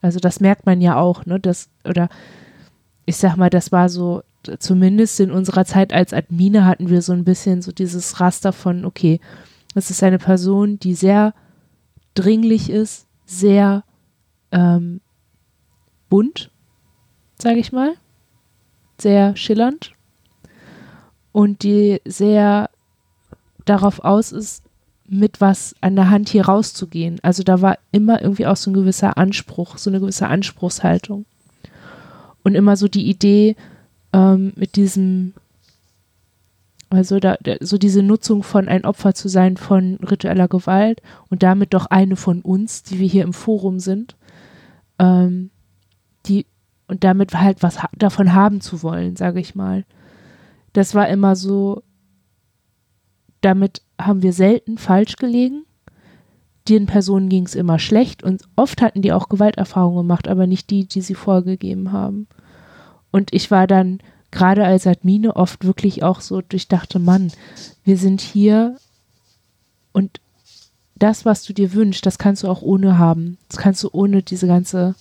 Also 0.00 0.18
das 0.18 0.40
merkt 0.40 0.66
man 0.66 0.80
ja 0.80 0.96
auch, 0.96 1.26
ne? 1.26 1.38
Das, 1.38 1.68
oder 1.86 2.08
ich 3.04 3.16
sag 3.16 3.36
mal, 3.36 3.50
das 3.50 3.72
war 3.72 3.88
so, 3.88 4.22
zumindest 4.58 5.20
in 5.20 5.30
unserer 5.30 5.64
Zeit 5.64 5.92
als 5.92 6.12
Admine 6.12 6.64
hatten 6.64 6.88
wir 6.88 7.02
so 7.02 7.12
ein 7.12 7.24
bisschen 7.24 7.62
so 7.62 7.72
dieses 7.72 8.20
Raster 8.20 8.52
von, 8.52 8.84
okay, 8.84 9.20
das 9.74 9.90
ist 9.90 10.02
eine 10.02 10.18
Person, 10.18 10.78
die 10.78 10.94
sehr 10.94 11.34
dringlich 12.14 12.70
ist, 12.70 13.06
sehr 13.26 13.84
ähm, 14.52 15.00
bunt, 16.08 16.50
sage 17.38 17.58
ich 17.58 17.72
mal, 17.72 17.94
sehr 18.98 19.36
schillernd 19.36 19.92
und 21.32 21.62
die 21.62 22.00
sehr 22.04 22.70
darauf 23.64 24.00
aus 24.04 24.32
ist, 24.32 24.62
mit 25.08 25.40
was 25.40 25.74
an 25.80 25.96
der 25.96 26.10
Hand 26.10 26.28
hier 26.28 26.46
rauszugehen. 26.46 27.18
Also 27.22 27.42
da 27.42 27.60
war 27.60 27.78
immer 27.92 28.22
irgendwie 28.22 28.46
auch 28.46 28.56
so 28.56 28.70
ein 28.70 28.74
gewisser 28.74 29.16
Anspruch, 29.18 29.78
so 29.78 29.90
eine 29.90 30.00
gewisse 30.00 30.28
Anspruchshaltung. 30.28 31.26
Und 32.42 32.54
immer 32.54 32.76
so 32.76 32.88
die 32.88 33.08
Idee 33.08 33.56
ähm, 34.12 34.52
mit 34.56 34.76
diesem, 34.76 35.34
also 36.90 37.18
da, 37.18 37.36
so 37.60 37.76
diese 37.76 38.02
Nutzung 38.02 38.42
von 38.42 38.68
ein 38.68 38.84
Opfer 38.84 39.14
zu 39.14 39.28
sein 39.28 39.56
von 39.56 39.96
ritueller 39.96 40.48
Gewalt 40.48 41.02
und 41.28 41.42
damit 41.42 41.74
doch 41.74 41.86
eine 41.86 42.16
von 42.16 42.40
uns, 42.42 42.82
die 42.82 42.98
wir 42.98 43.08
hier 43.08 43.24
im 43.24 43.32
Forum 43.32 43.80
sind, 43.80 44.16
ähm, 44.98 45.50
die 46.28 46.46
und 46.88 47.04
damit 47.04 47.34
halt 47.34 47.62
was 47.62 47.82
ha 47.82 47.88
davon 47.96 48.32
haben 48.32 48.60
zu 48.60 48.82
wollen, 48.82 49.16
sage 49.16 49.40
ich 49.40 49.54
mal. 49.54 49.84
Das 50.72 50.94
war 50.94 51.08
immer 51.08 51.34
so, 51.36 51.82
damit 53.40 53.82
haben 54.00 54.22
wir 54.22 54.32
selten 54.32 54.78
falsch 54.78 55.16
gelegen. 55.16 55.64
Den 56.68 56.86
Personen 56.86 57.28
ging 57.28 57.46
es 57.46 57.54
immer 57.54 57.78
schlecht 57.78 58.22
und 58.22 58.42
oft 58.56 58.82
hatten 58.82 59.02
die 59.02 59.12
auch 59.12 59.28
Gewalterfahrungen 59.28 59.98
gemacht, 59.98 60.28
aber 60.28 60.46
nicht 60.46 60.70
die, 60.70 60.86
die 60.86 61.00
sie 61.00 61.14
vorgegeben 61.14 61.92
haben. 61.92 62.26
Und 63.10 63.32
ich 63.32 63.50
war 63.50 63.66
dann 63.66 64.00
gerade 64.30 64.64
als 64.64 64.86
Admine 64.86 65.36
oft 65.36 65.64
wirklich 65.64 66.02
auch 66.02 66.20
so, 66.20 66.42
ich 66.52 66.68
dachte, 66.68 66.98
Mann, 66.98 67.32
wir 67.84 67.96
sind 67.96 68.20
hier 68.20 68.76
und 69.92 70.20
das, 70.96 71.24
was 71.24 71.44
du 71.44 71.52
dir 71.52 71.72
wünschst, 71.72 72.04
das 72.04 72.18
kannst 72.18 72.42
du 72.42 72.48
auch 72.48 72.62
ohne 72.62 72.98
haben. 72.98 73.38
Das 73.48 73.58
kannst 73.58 73.82
du 73.82 73.90
ohne 73.92 74.22
diese 74.22 74.46
ganze 74.46 74.94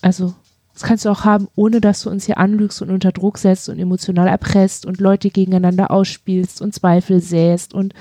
also, 0.00 0.34
das 0.72 0.82
kannst 0.82 1.04
du 1.04 1.10
auch 1.10 1.24
haben, 1.24 1.48
ohne 1.56 1.80
dass 1.80 2.02
du 2.02 2.10
uns 2.10 2.26
hier 2.26 2.38
anlügst 2.38 2.82
und 2.82 2.90
unter 2.90 3.12
Druck 3.12 3.38
setzt 3.38 3.68
und 3.68 3.78
emotional 3.78 4.28
erpresst 4.28 4.86
und 4.86 5.00
Leute 5.00 5.30
gegeneinander 5.30 5.90
ausspielst 5.90 6.62
und 6.62 6.74
Zweifel 6.74 7.20
säst 7.20 7.74
und 7.74 7.94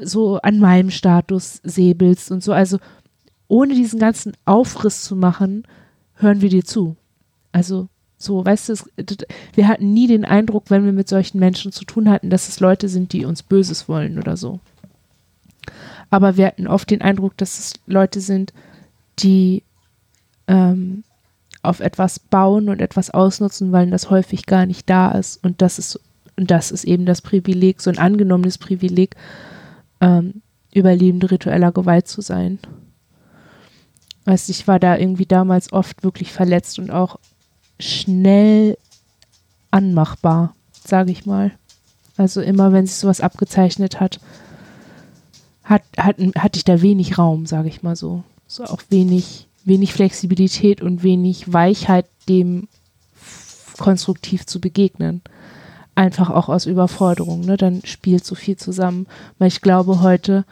so 0.00 0.38
an 0.38 0.60
meinem 0.60 0.90
Status 0.90 1.60
säbelst 1.64 2.30
und 2.30 2.42
so. 2.42 2.52
Also, 2.52 2.78
ohne 3.48 3.74
diesen 3.74 3.98
ganzen 3.98 4.34
Aufriss 4.44 5.02
zu 5.02 5.16
machen, 5.16 5.66
hören 6.14 6.40
wir 6.40 6.50
dir 6.50 6.64
zu. 6.64 6.96
Also, 7.50 7.88
so, 8.18 8.44
weißt 8.44 8.68
du, 8.68 8.74
wir 9.54 9.68
hatten 9.68 9.92
nie 9.92 10.08
den 10.08 10.24
Eindruck, 10.24 10.64
wenn 10.68 10.84
wir 10.84 10.92
mit 10.92 11.08
solchen 11.08 11.38
Menschen 11.38 11.72
zu 11.72 11.84
tun 11.84 12.08
hatten, 12.10 12.30
dass 12.30 12.48
es 12.48 12.60
Leute 12.60 12.88
sind, 12.88 13.12
die 13.12 13.24
uns 13.24 13.42
Böses 13.42 13.88
wollen 13.88 14.18
oder 14.18 14.36
so. 14.36 14.60
Aber 16.10 16.36
wir 16.36 16.46
hatten 16.46 16.66
oft 16.66 16.90
den 16.90 17.00
Eindruck, 17.00 17.36
dass 17.36 17.58
es 17.58 17.72
Leute 17.86 18.20
sind, 18.20 18.52
die 19.20 19.62
ähm, 20.48 21.04
auf 21.62 21.80
etwas 21.80 22.18
bauen 22.18 22.68
und 22.68 22.80
etwas 22.80 23.10
ausnutzen, 23.10 23.72
weil 23.72 23.90
das 23.90 24.10
häufig 24.10 24.46
gar 24.46 24.66
nicht 24.66 24.88
da 24.90 25.12
ist. 25.12 25.42
Und 25.44 25.62
das 25.62 25.78
ist, 25.78 26.00
und 26.36 26.50
das 26.50 26.70
ist 26.70 26.84
eben 26.84 27.06
das 27.06 27.22
Privileg, 27.22 27.80
so 27.80 27.90
ein 27.90 27.98
angenommenes 27.98 28.58
Privileg, 28.58 29.14
ähm, 30.00 30.42
Überlebende 30.72 31.30
ritueller 31.30 31.72
Gewalt 31.72 32.08
zu 32.08 32.20
sein. 32.20 32.58
Weißt 34.26 34.50
ich 34.50 34.68
war 34.68 34.78
da 34.78 34.96
irgendwie 34.96 35.24
damals 35.24 35.72
oft 35.72 36.04
wirklich 36.04 36.32
verletzt 36.32 36.78
und 36.78 36.90
auch 36.90 37.18
schnell 37.80 38.76
anmachbar, 39.70 40.54
sage 40.72 41.10
ich 41.10 41.24
mal. 41.24 41.52
Also 42.18 42.42
immer, 42.42 42.72
wenn 42.72 42.86
sich 42.86 42.96
sowas 42.96 43.20
abgezeichnet 43.20 44.00
hat, 44.00 44.20
hat, 45.64 45.82
hat, 45.96 46.16
hatte 46.36 46.56
ich 46.56 46.64
da 46.64 46.82
wenig 46.82 47.16
Raum, 47.18 47.46
sage 47.46 47.68
ich 47.68 47.82
mal 47.82 47.96
so. 47.96 48.22
So 48.46 48.64
auch 48.64 48.82
wenig, 48.90 49.47
wenig 49.68 49.92
Flexibilität 49.92 50.82
und 50.82 51.02
wenig 51.02 51.52
Weichheit, 51.52 52.06
dem 52.28 52.68
konstruktiv 53.78 54.46
zu 54.46 54.60
begegnen. 54.60 55.22
Einfach 55.94 56.30
auch 56.30 56.48
aus 56.48 56.66
Überforderung, 56.66 57.40
ne? 57.40 57.56
Dann 57.56 57.82
spielt 57.84 58.24
so 58.24 58.34
viel 58.34 58.56
zusammen. 58.56 59.06
Weil 59.38 59.48
ich 59.48 59.60
glaube 59.60 60.00
heute 60.00 60.44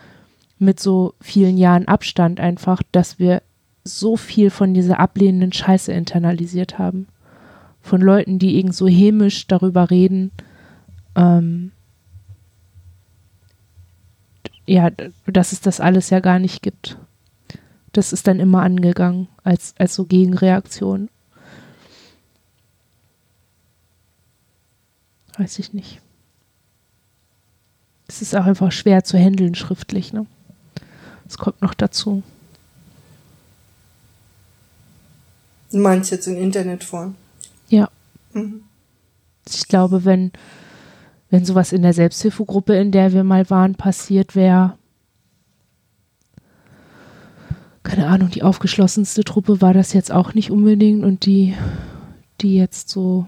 mit 0.59 0.81
so 0.81 1.15
vielen 1.21 1.59
Jahren 1.59 1.89
Abstand 1.89 2.41
einfach, 2.41 2.83
dass 2.93 3.19
wir 3.19 3.43
so 3.85 4.17
viel 4.17 4.51
von 4.51 4.75
dieser 4.75 4.99
ablehnenden 4.99 5.53
Scheiße 5.53 5.93
internalisiert 5.93 6.79
haben. 6.79 7.07
Von 7.83 8.01
Leuten, 8.01 8.39
die 8.39 8.57
irgend 8.57 8.75
so 8.75 8.89
hämisch 8.89 9.47
darüber 9.47 9.91
reden, 9.91 10.33
ähm, 11.15 11.71
ja, 14.67 14.91
dass 15.27 15.53
es 15.53 15.61
das 15.61 15.81
alles 15.81 16.11
ja 16.11 16.19
gar 16.19 16.41
nicht 16.41 16.63
gibt. 16.63 16.99
Das 17.97 18.13
ist 18.13 18.27
dann 18.27 18.41
immer 18.41 18.61
angegangen 18.61 19.27
als, 19.43 19.73
als 19.79 19.95
so 19.95 20.05
Gegenreaktion. 20.05 21.09
Weiß 25.39 25.59
ich 25.59 25.73
nicht. 25.73 26.03
Es 28.07 28.21
ist 28.21 28.37
auch 28.37 28.45
einfach 28.45 28.71
schwer 28.71 29.03
zu 29.03 29.17
handeln 29.17 29.55
schriftlich, 29.55 30.13
ne? 30.13 30.27
Das 31.25 31.39
kommt 31.39 31.63
noch 31.63 31.73
dazu. 31.73 32.23
Du 35.73 35.79
meinst 35.79 36.11
jetzt 36.11 36.27
in 36.27 36.37
Internetform? 36.37 37.15
Ja. 37.71 37.89
Mhm. 38.35 38.61
Ich 39.49 39.69
glaube, 39.69 40.05
wenn, 40.05 40.33
wenn 41.31 41.47
sowas 41.47 41.73
in 41.73 41.81
der 41.81 41.95
Selbsthilfegruppe, 41.95 42.77
in 42.77 42.93
der 42.93 43.15
wir 43.15 43.25
mal 43.25 43.49
waren, 43.49 43.75
passiert 43.75 44.35
wäre, 44.35 44.77
keine 47.87 48.09
Ahnung, 48.09 48.31
die 48.31 48.43
aufgeschlossenste 48.43 49.23
Truppe 49.23 49.61
war 49.61 49.73
das 49.73 49.93
jetzt 49.93 50.11
auch 50.11 50.35
nicht 50.35 50.51
unbedingt 50.51 51.05
und 51.05 51.25
die, 51.25 51.55
die 52.41 52.57
jetzt 52.57 52.89
so 52.89 53.27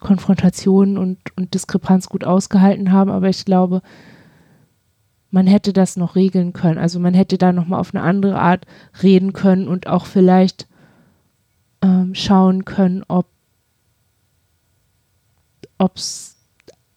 Konfrontation 0.00 0.96
und, 0.96 1.18
und 1.36 1.52
Diskrepanz 1.52 2.08
gut 2.08 2.24
ausgehalten 2.24 2.90
haben, 2.90 3.10
aber 3.10 3.28
ich 3.28 3.44
glaube, 3.44 3.82
man 5.30 5.46
hätte 5.46 5.72
das 5.72 5.96
noch 5.96 6.14
regeln 6.14 6.52
können. 6.52 6.78
Also 6.78 6.98
man 7.00 7.12
hätte 7.12 7.38
da 7.38 7.52
nochmal 7.52 7.80
auf 7.80 7.94
eine 7.94 8.02
andere 8.02 8.38
Art 8.38 8.66
reden 9.02 9.32
können 9.32 9.68
und 9.68 9.88
auch 9.88 10.06
vielleicht 10.06 10.66
ähm, 11.82 12.14
schauen 12.14 12.64
können, 12.64 13.04
ob 13.08 13.26
ob's, 15.76 16.36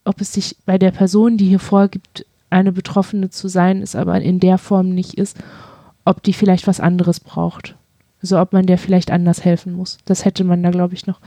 ob 0.05 0.21
es 0.21 0.33
sich 0.33 0.55
bei 0.65 0.77
der 0.77 0.91
Person, 0.91 1.37
die 1.37 1.47
hier 1.47 1.59
vorgibt, 1.59 2.25
eine 2.49 2.71
Betroffene 2.71 3.29
zu 3.29 3.49
sein, 3.49 3.81
ist 3.81 3.95
aber 3.95 4.21
in 4.21 4.39
der 4.39 4.57
Form 4.57 4.89
nicht 4.89 5.15
ist, 5.15 5.37
ob 6.07 6.23
die 6.23 6.33
vielleicht 6.33 6.67
was 6.67 6.79
anderes 6.79 7.19
braucht. 7.19 7.75
Also 8.21 8.39
ob 8.39 8.53
man 8.53 8.65
der 8.65 8.77
vielleicht 8.77 9.11
anders 9.11 9.43
helfen 9.45 9.73
muss. 9.73 9.97
Das 10.05 10.25
hätte 10.25 10.43
man 10.43 10.63
da, 10.63 10.71
glaube 10.71 10.95
ich, 10.95 11.05
noch 11.05 11.19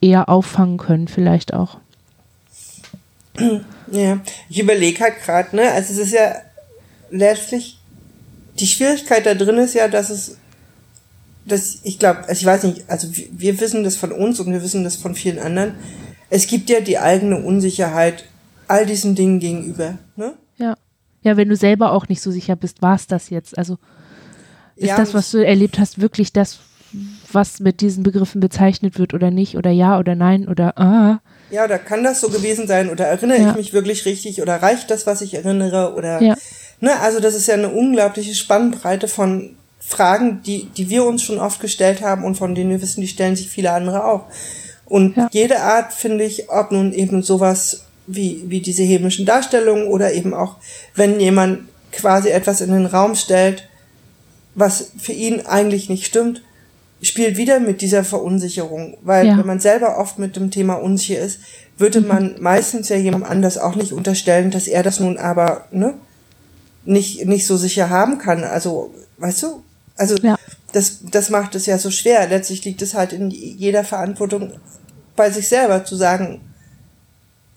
eher 0.00 0.28
auffangen 0.28 0.78
können, 0.78 1.08
vielleicht 1.08 1.54
auch. 1.54 1.78
Ja, 3.90 4.20
ich 4.50 4.58
überlege 4.60 5.00
halt 5.00 5.22
gerade, 5.24 5.56
ne, 5.56 5.72
also 5.72 5.94
es 5.94 5.98
ist 5.98 6.12
ja 6.12 6.34
letztlich, 7.10 7.78
die 8.60 8.66
Schwierigkeit 8.66 9.24
da 9.24 9.32
drin 9.32 9.56
ist 9.56 9.72
ja, 9.72 9.88
dass 9.88 10.10
es, 10.10 10.36
dass 11.46 11.78
ich 11.84 11.98
glaube, 11.98 12.28
also 12.28 12.32
ich 12.32 12.44
weiß 12.44 12.64
nicht, 12.64 12.84
also 12.86 13.08
wir 13.14 13.58
wissen 13.60 13.84
das 13.84 13.96
von 13.96 14.12
uns 14.12 14.40
und 14.40 14.52
wir 14.52 14.62
wissen 14.62 14.84
das 14.84 14.96
von 14.96 15.14
vielen 15.14 15.38
anderen, 15.38 15.74
es 16.28 16.48
gibt 16.48 16.68
ja 16.68 16.80
die 16.82 16.98
eigene 16.98 17.38
Unsicherheit 17.38 18.24
all 18.66 18.84
diesen 18.84 19.14
Dingen 19.14 19.40
gegenüber, 19.40 19.96
ne? 20.16 20.34
Ja. 20.58 20.76
Ja, 21.22 21.38
wenn 21.38 21.48
du 21.48 21.56
selber 21.56 21.92
auch 21.92 22.08
nicht 22.08 22.20
so 22.20 22.30
sicher 22.30 22.56
bist, 22.56 22.82
war 22.82 22.94
es 22.94 23.06
das 23.06 23.30
jetzt? 23.30 23.56
Also 23.56 23.78
ist 24.78 24.88
ja, 24.88 24.96
das, 24.96 25.12
was 25.12 25.30
du 25.30 25.44
erlebt 25.44 25.78
hast, 25.78 26.00
wirklich 26.00 26.32
das, 26.32 26.58
was 27.32 27.60
mit 27.60 27.80
diesen 27.80 28.02
Begriffen 28.02 28.40
bezeichnet 28.40 28.98
wird 28.98 29.12
oder 29.12 29.30
nicht 29.30 29.56
oder 29.56 29.70
ja 29.70 29.98
oder 29.98 30.14
nein 30.14 30.48
oder 30.48 30.78
ah. 30.78 31.20
Ja, 31.50 31.64
oder 31.64 31.78
kann 31.78 32.04
das 32.04 32.20
so 32.20 32.28
gewesen 32.28 32.66
sein 32.66 32.90
oder 32.90 33.06
erinnere 33.06 33.40
ja. 33.40 33.50
ich 33.50 33.56
mich 33.56 33.72
wirklich 33.72 34.04
richtig 34.04 34.40
oder 34.40 34.62
reicht 34.62 34.90
das, 34.90 35.06
was 35.06 35.20
ich 35.20 35.34
erinnere 35.34 35.94
oder 35.94 36.22
ja. 36.22 36.34
ne, 36.80 36.98
also 37.00 37.20
das 37.20 37.34
ist 37.34 37.48
ja 37.48 37.54
eine 37.54 37.70
unglaubliche 37.70 38.34
Spannbreite 38.34 39.08
von 39.08 39.56
Fragen, 39.80 40.42
die, 40.44 40.66
die 40.76 40.90
wir 40.90 41.04
uns 41.04 41.22
schon 41.22 41.38
oft 41.38 41.60
gestellt 41.60 42.02
haben 42.02 42.24
und 42.24 42.36
von 42.36 42.54
denen 42.54 42.70
wir 42.70 42.82
wissen, 42.82 43.00
die 43.00 43.08
stellen 43.08 43.36
sich 43.36 43.48
viele 43.48 43.72
andere 43.72 44.04
auch. 44.04 44.24
Und 44.84 45.16
ja. 45.16 45.28
jede 45.32 45.60
Art, 45.60 45.92
finde 45.92 46.24
ich, 46.24 46.50
ob 46.50 46.72
nun 46.72 46.92
eben 46.92 47.22
sowas 47.22 47.84
wie, 48.06 48.44
wie 48.46 48.60
diese 48.60 48.82
hämischen 48.82 49.26
Darstellungen 49.26 49.86
oder 49.88 50.12
eben 50.12 50.34
auch, 50.34 50.56
wenn 50.94 51.20
jemand 51.20 51.60
quasi 51.92 52.30
etwas 52.30 52.60
in 52.60 52.70
den 52.70 52.86
Raum 52.86 53.14
stellt, 53.14 53.67
was 54.58 54.90
für 54.98 55.12
ihn 55.12 55.46
eigentlich 55.46 55.88
nicht 55.88 56.06
stimmt, 56.06 56.42
spielt 57.00 57.36
wieder 57.36 57.60
mit 57.60 57.80
dieser 57.80 58.02
Verunsicherung, 58.02 58.96
weil 59.02 59.26
ja. 59.26 59.38
wenn 59.38 59.46
man 59.46 59.60
selber 59.60 59.98
oft 59.98 60.18
mit 60.18 60.34
dem 60.36 60.50
Thema 60.50 60.74
unsicher 60.74 61.20
ist, 61.20 61.40
würde 61.76 62.00
mhm. 62.00 62.08
man 62.08 62.36
meistens 62.40 62.88
ja 62.88 62.96
jemand 62.96 63.24
anders 63.24 63.56
auch 63.56 63.76
nicht 63.76 63.92
unterstellen, 63.92 64.50
dass 64.50 64.66
er 64.66 64.82
das 64.82 64.98
nun 64.98 65.16
aber 65.16 65.66
ne, 65.70 65.94
nicht 66.84 67.24
nicht 67.26 67.46
so 67.46 67.56
sicher 67.56 67.88
haben 67.90 68.18
kann. 68.18 68.42
Also, 68.42 68.92
weißt 69.18 69.42
du? 69.44 69.62
Also 69.96 70.16
ja. 70.16 70.36
das 70.72 70.98
das 71.02 71.30
macht 71.30 71.54
es 71.54 71.66
ja 71.66 71.78
so 71.78 71.90
schwer. 71.90 72.26
Letztlich 72.28 72.64
liegt 72.64 72.82
es 72.82 72.94
halt 72.94 73.12
in 73.12 73.30
jeder 73.30 73.84
Verantwortung 73.84 74.52
bei 75.14 75.30
sich 75.30 75.48
selber 75.48 75.84
zu 75.84 75.94
sagen. 75.94 76.40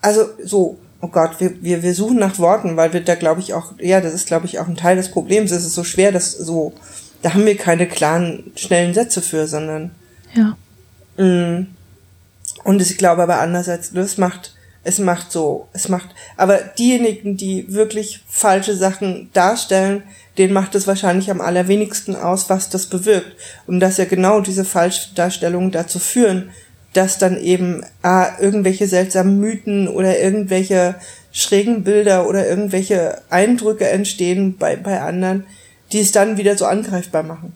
Also 0.01 0.25
so, 0.43 0.77
oh 1.01 1.07
Gott, 1.07 1.39
wir 1.39 1.61
wir 1.61 1.83
wir 1.83 1.93
suchen 1.93 2.17
nach 2.17 2.39
Worten, 2.39 2.77
weil 2.77 2.93
wir 2.93 3.01
da 3.01 3.15
glaube 3.15 3.41
ich 3.41 3.53
auch, 3.53 3.73
ja, 3.79 4.01
das 4.01 4.13
ist 4.13 4.27
glaube 4.27 4.45
ich 4.45 4.59
auch 4.59 4.67
ein 4.67 4.77
Teil 4.77 4.95
des 4.95 5.09
Problems. 5.09 5.51
Es 5.51 5.65
ist 5.65 5.75
so 5.75 5.83
schwer, 5.83 6.11
das 6.11 6.31
so 6.31 6.73
da 7.21 7.33
haben 7.33 7.45
wir 7.45 7.57
keine 7.57 7.87
klaren, 7.87 8.51
schnellen 8.55 8.93
Sätze 8.93 9.21
für, 9.21 9.47
sondern. 9.47 9.91
Ja. 10.33 10.57
Mh. 11.17 11.25
Mm. 11.59 11.67
Und 12.63 12.81
ich 12.81 12.97
glaube 12.97 13.23
aber 13.23 13.39
andererseits, 13.39 13.91
das 13.91 14.17
macht, 14.17 14.53
es 14.83 14.99
macht 14.99 15.31
so, 15.31 15.67
es 15.73 15.89
macht, 15.89 16.09
aber 16.37 16.57
diejenigen, 16.57 17.35
die 17.35 17.73
wirklich 17.73 18.23
falsche 18.27 18.75
Sachen 18.75 19.31
darstellen, 19.33 20.03
denen 20.37 20.53
macht 20.53 20.75
es 20.75 20.85
wahrscheinlich 20.85 21.31
am 21.31 21.41
allerwenigsten 21.41 22.15
aus, 22.15 22.49
was 22.49 22.69
das 22.69 22.85
bewirkt. 22.85 23.35
Und 23.65 23.79
dass 23.79 23.97
ja 23.97 24.05
genau 24.05 24.41
diese 24.41 24.63
Falschdarstellungen 24.63 25.71
dazu 25.71 25.97
führen, 25.97 26.51
dass 26.93 27.17
dann 27.17 27.39
eben 27.39 27.83
ah, 28.01 28.27
irgendwelche 28.39 28.87
seltsamen 28.87 29.39
Mythen 29.39 29.87
oder 29.87 30.19
irgendwelche 30.19 30.95
schrägen 31.31 31.83
Bilder 31.83 32.27
oder 32.27 32.47
irgendwelche 32.47 33.21
Eindrücke 33.29 33.87
entstehen 33.87 34.57
bei, 34.57 34.75
bei 34.75 35.01
anderen, 35.01 35.45
die 35.91 35.99
es 35.99 36.11
dann 36.11 36.37
wieder 36.37 36.57
so 36.57 36.65
angreifbar 36.65 37.23
machen. 37.23 37.53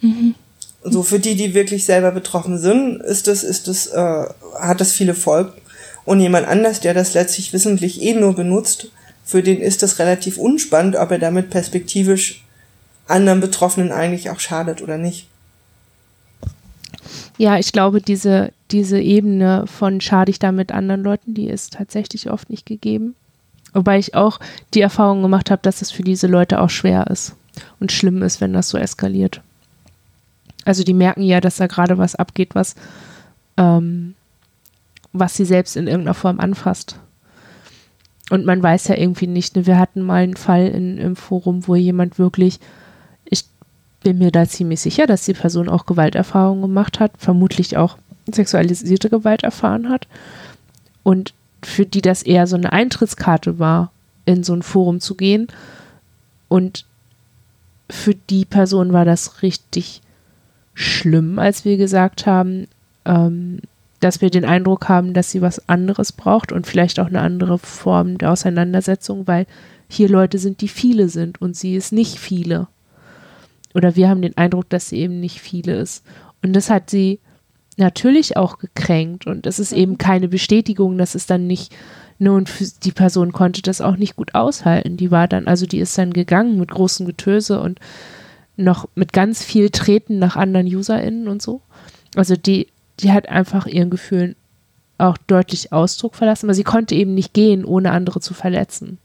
Mhm. 0.00 0.34
So 0.82 1.02
für 1.02 1.18
die, 1.18 1.34
die 1.34 1.54
wirklich 1.54 1.84
selber 1.84 2.12
betroffen 2.12 2.58
sind, 2.58 3.02
ist 3.02 3.26
das, 3.26 3.42
ist 3.42 3.68
das, 3.68 3.88
äh, 3.88 4.24
hat 4.58 4.80
das 4.80 4.92
viele 4.92 5.14
Folgen. 5.14 5.52
Und 6.04 6.20
jemand 6.20 6.48
anders, 6.48 6.80
der 6.80 6.94
das 6.94 7.12
letztlich 7.12 7.52
wissentlich 7.52 8.00
eh 8.00 8.14
nur 8.14 8.34
benutzt, 8.34 8.88
für 9.24 9.42
den 9.42 9.60
ist 9.60 9.82
das 9.82 9.98
relativ 9.98 10.38
unspannend, 10.38 10.96
ob 10.96 11.10
er 11.10 11.18
damit 11.18 11.50
perspektivisch 11.50 12.42
anderen 13.06 13.40
Betroffenen 13.40 13.92
eigentlich 13.92 14.30
auch 14.30 14.40
schadet 14.40 14.80
oder 14.80 14.96
nicht. 14.96 15.28
Ja, 17.38 17.56
ich 17.56 17.72
glaube, 17.72 18.00
diese, 18.02 18.52
diese 18.70 19.00
Ebene 19.00 19.64
von 19.66 20.00
schade 20.00 20.30
ich 20.30 20.40
damit 20.40 20.72
anderen 20.72 21.02
Leuten, 21.02 21.34
die 21.34 21.48
ist 21.48 21.74
tatsächlich 21.74 22.30
oft 22.30 22.50
nicht 22.50 22.66
gegeben. 22.66 23.14
Wobei 23.72 23.98
ich 23.98 24.14
auch 24.14 24.40
die 24.74 24.80
Erfahrung 24.80 25.22
gemacht 25.22 25.50
habe, 25.50 25.62
dass 25.62 25.80
es 25.80 25.90
für 25.90 26.02
diese 26.02 26.26
Leute 26.26 26.60
auch 26.60 26.70
schwer 26.70 27.06
ist 27.06 27.36
und 27.80 27.92
schlimm 27.92 28.22
ist, 28.22 28.40
wenn 28.40 28.52
das 28.52 28.68
so 28.68 28.76
eskaliert. 28.76 29.40
Also 30.64 30.82
die 30.82 30.94
merken 30.94 31.22
ja, 31.22 31.40
dass 31.40 31.56
da 31.56 31.66
gerade 31.66 31.96
was 31.96 32.14
abgeht, 32.14 32.54
was, 32.54 32.74
ähm, 33.56 34.14
was 35.12 35.34
sie 35.34 35.44
selbst 35.44 35.76
in 35.76 35.86
irgendeiner 35.86 36.14
Form 36.14 36.40
anfasst. 36.40 36.98
Und 38.30 38.44
man 38.44 38.62
weiß 38.62 38.88
ja 38.88 38.96
irgendwie 38.96 39.26
nicht, 39.26 39.56
ne, 39.56 39.66
wir 39.66 39.78
hatten 39.78 40.02
mal 40.02 40.22
einen 40.22 40.36
Fall 40.36 40.66
in, 40.66 40.98
im 40.98 41.16
Forum, 41.16 41.66
wo 41.66 41.74
jemand 41.74 42.18
wirklich, 42.18 42.54
ich 42.56 42.60
bin 44.02 44.18
mir 44.18 44.30
da 44.30 44.46
ziemlich 44.48 44.80
sicher, 44.80 45.06
dass 45.06 45.24
die 45.24 45.34
Person 45.34 45.68
auch 45.68 45.86
Gewalterfahrungen 45.86 46.62
gemacht 46.62 47.00
hat, 47.00 47.12
vermutlich 47.18 47.76
auch 47.76 47.98
sexualisierte 48.30 49.10
Gewalt 49.10 49.42
erfahren 49.42 49.88
hat. 49.88 50.06
Und 51.02 51.34
für 51.62 51.86
die 51.86 52.02
das 52.02 52.22
eher 52.22 52.46
so 52.46 52.56
eine 52.56 52.72
Eintrittskarte 52.72 53.58
war, 53.58 53.90
in 54.24 54.44
so 54.44 54.52
ein 54.52 54.62
Forum 54.62 55.00
zu 55.00 55.14
gehen. 55.14 55.48
Und 56.48 56.84
für 57.90 58.14
die 58.14 58.44
Person 58.44 58.92
war 58.92 59.04
das 59.04 59.42
richtig 59.42 60.02
schlimm, 60.74 61.38
als 61.38 61.64
wir 61.64 61.76
gesagt 61.76 62.26
haben, 62.26 62.68
ähm, 63.04 63.60
dass 64.00 64.20
wir 64.20 64.30
den 64.30 64.44
Eindruck 64.44 64.88
haben, 64.88 65.12
dass 65.12 65.30
sie 65.30 65.42
was 65.42 65.68
anderes 65.68 66.12
braucht 66.12 66.52
und 66.52 66.66
vielleicht 66.66 67.00
auch 67.00 67.06
eine 67.06 67.20
andere 67.20 67.58
Form 67.58 68.18
der 68.18 68.30
Auseinandersetzung, 68.30 69.26
weil 69.26 69.46
hier 69.88 70.08
Leute 70.08 70.38
sind, 70.38 70.60
die 70.60 70.68
viele 70.68 71.08
sind 71.08 71.40
und 71.40 71.56
sie 71.56 71.74
ist 71.74 71.92
nicht 71.92 72.18
viele. 72.18 72.68
Oder 73.74 73.96
wir 73.96 74.08
haben 74.08 74.22
den 74.22 74.36
Eindruck, 74.36 74.68
dass 74.68 74.88
sie 74.88 74.98
eben 74.98 75.20
nicht 75.20 75.40
viele 75.40 75.76
ist. 75.76 76.04
Und 76.42 76.54
das 76.54 76.70
hat 76.70 76.90
sie 76.90 77.20
natürlich 77.76 78.36
auch 78.36 78.58
gekränkt 78.58 79.26
und 79.26 79.46
es 79.46 79.58
ist 79.58 79.72
eben 79.72 79.98
keine 79.98 80.28
Bestätigung, 80.28 80.98
dass 80.98 81.14
es 81.14 81.26
dann 81.26 81.46
nicht 81.46 81.74
nur 82.18 82.34
und 82.34 82.50
die 82.84 82.92
Person 82.92 83.32
konnte 83.32 83.62
das 83.62 83.80
auch 83.80 83.96
nicht 83.96 84.16
gut 84.16 84.34
aushalten. 84.34 84.96
Die 84.96 85.12
war 85.12 85.28
dann, 85.28 85.46
also 85.46 85.66
die 85.66 85.78
ist 85.78 85.96
dann 85.96 86.12
gegangen 86.12 86.58
mit 86.58 86.70
großem 86.70 87.06
Getöse 87.06 87.60
und 87.60 87.78
noch 88.56 88.88
mit 88.96 89.12
ganz 89.12 89.44
viel 89.44 89.70
Treten 89.70 90.18
nach 90.18 90.34
anderen 90.34 90.66
UserInnen 90.66 91.28
und 91.28 91.40
so. 91.40 91.60
Also 92.16 92.34
die, 92.34 92.66
die 92.98 93.12
hat 93.12 93.28
einfach 93.28 93.66
ihren 93.66 93.90
Gefühlen 93.90 94.34
auch 94.98 95.16
deutlich 95.28 95.72
Ausdruck 95.72 96.16
verlassen, 96.16 96.46
aber 96.46 96.54
sie 96.54 96.64
konnte 96.64 96.96
eben 96.96 97.14
nicht 97.14 97.32
gehen, 97.32 97.64
ohne 97.64 97.92
andere 97.92 98.20
zu 98.20 98.34
verletzen. 98.34 98.98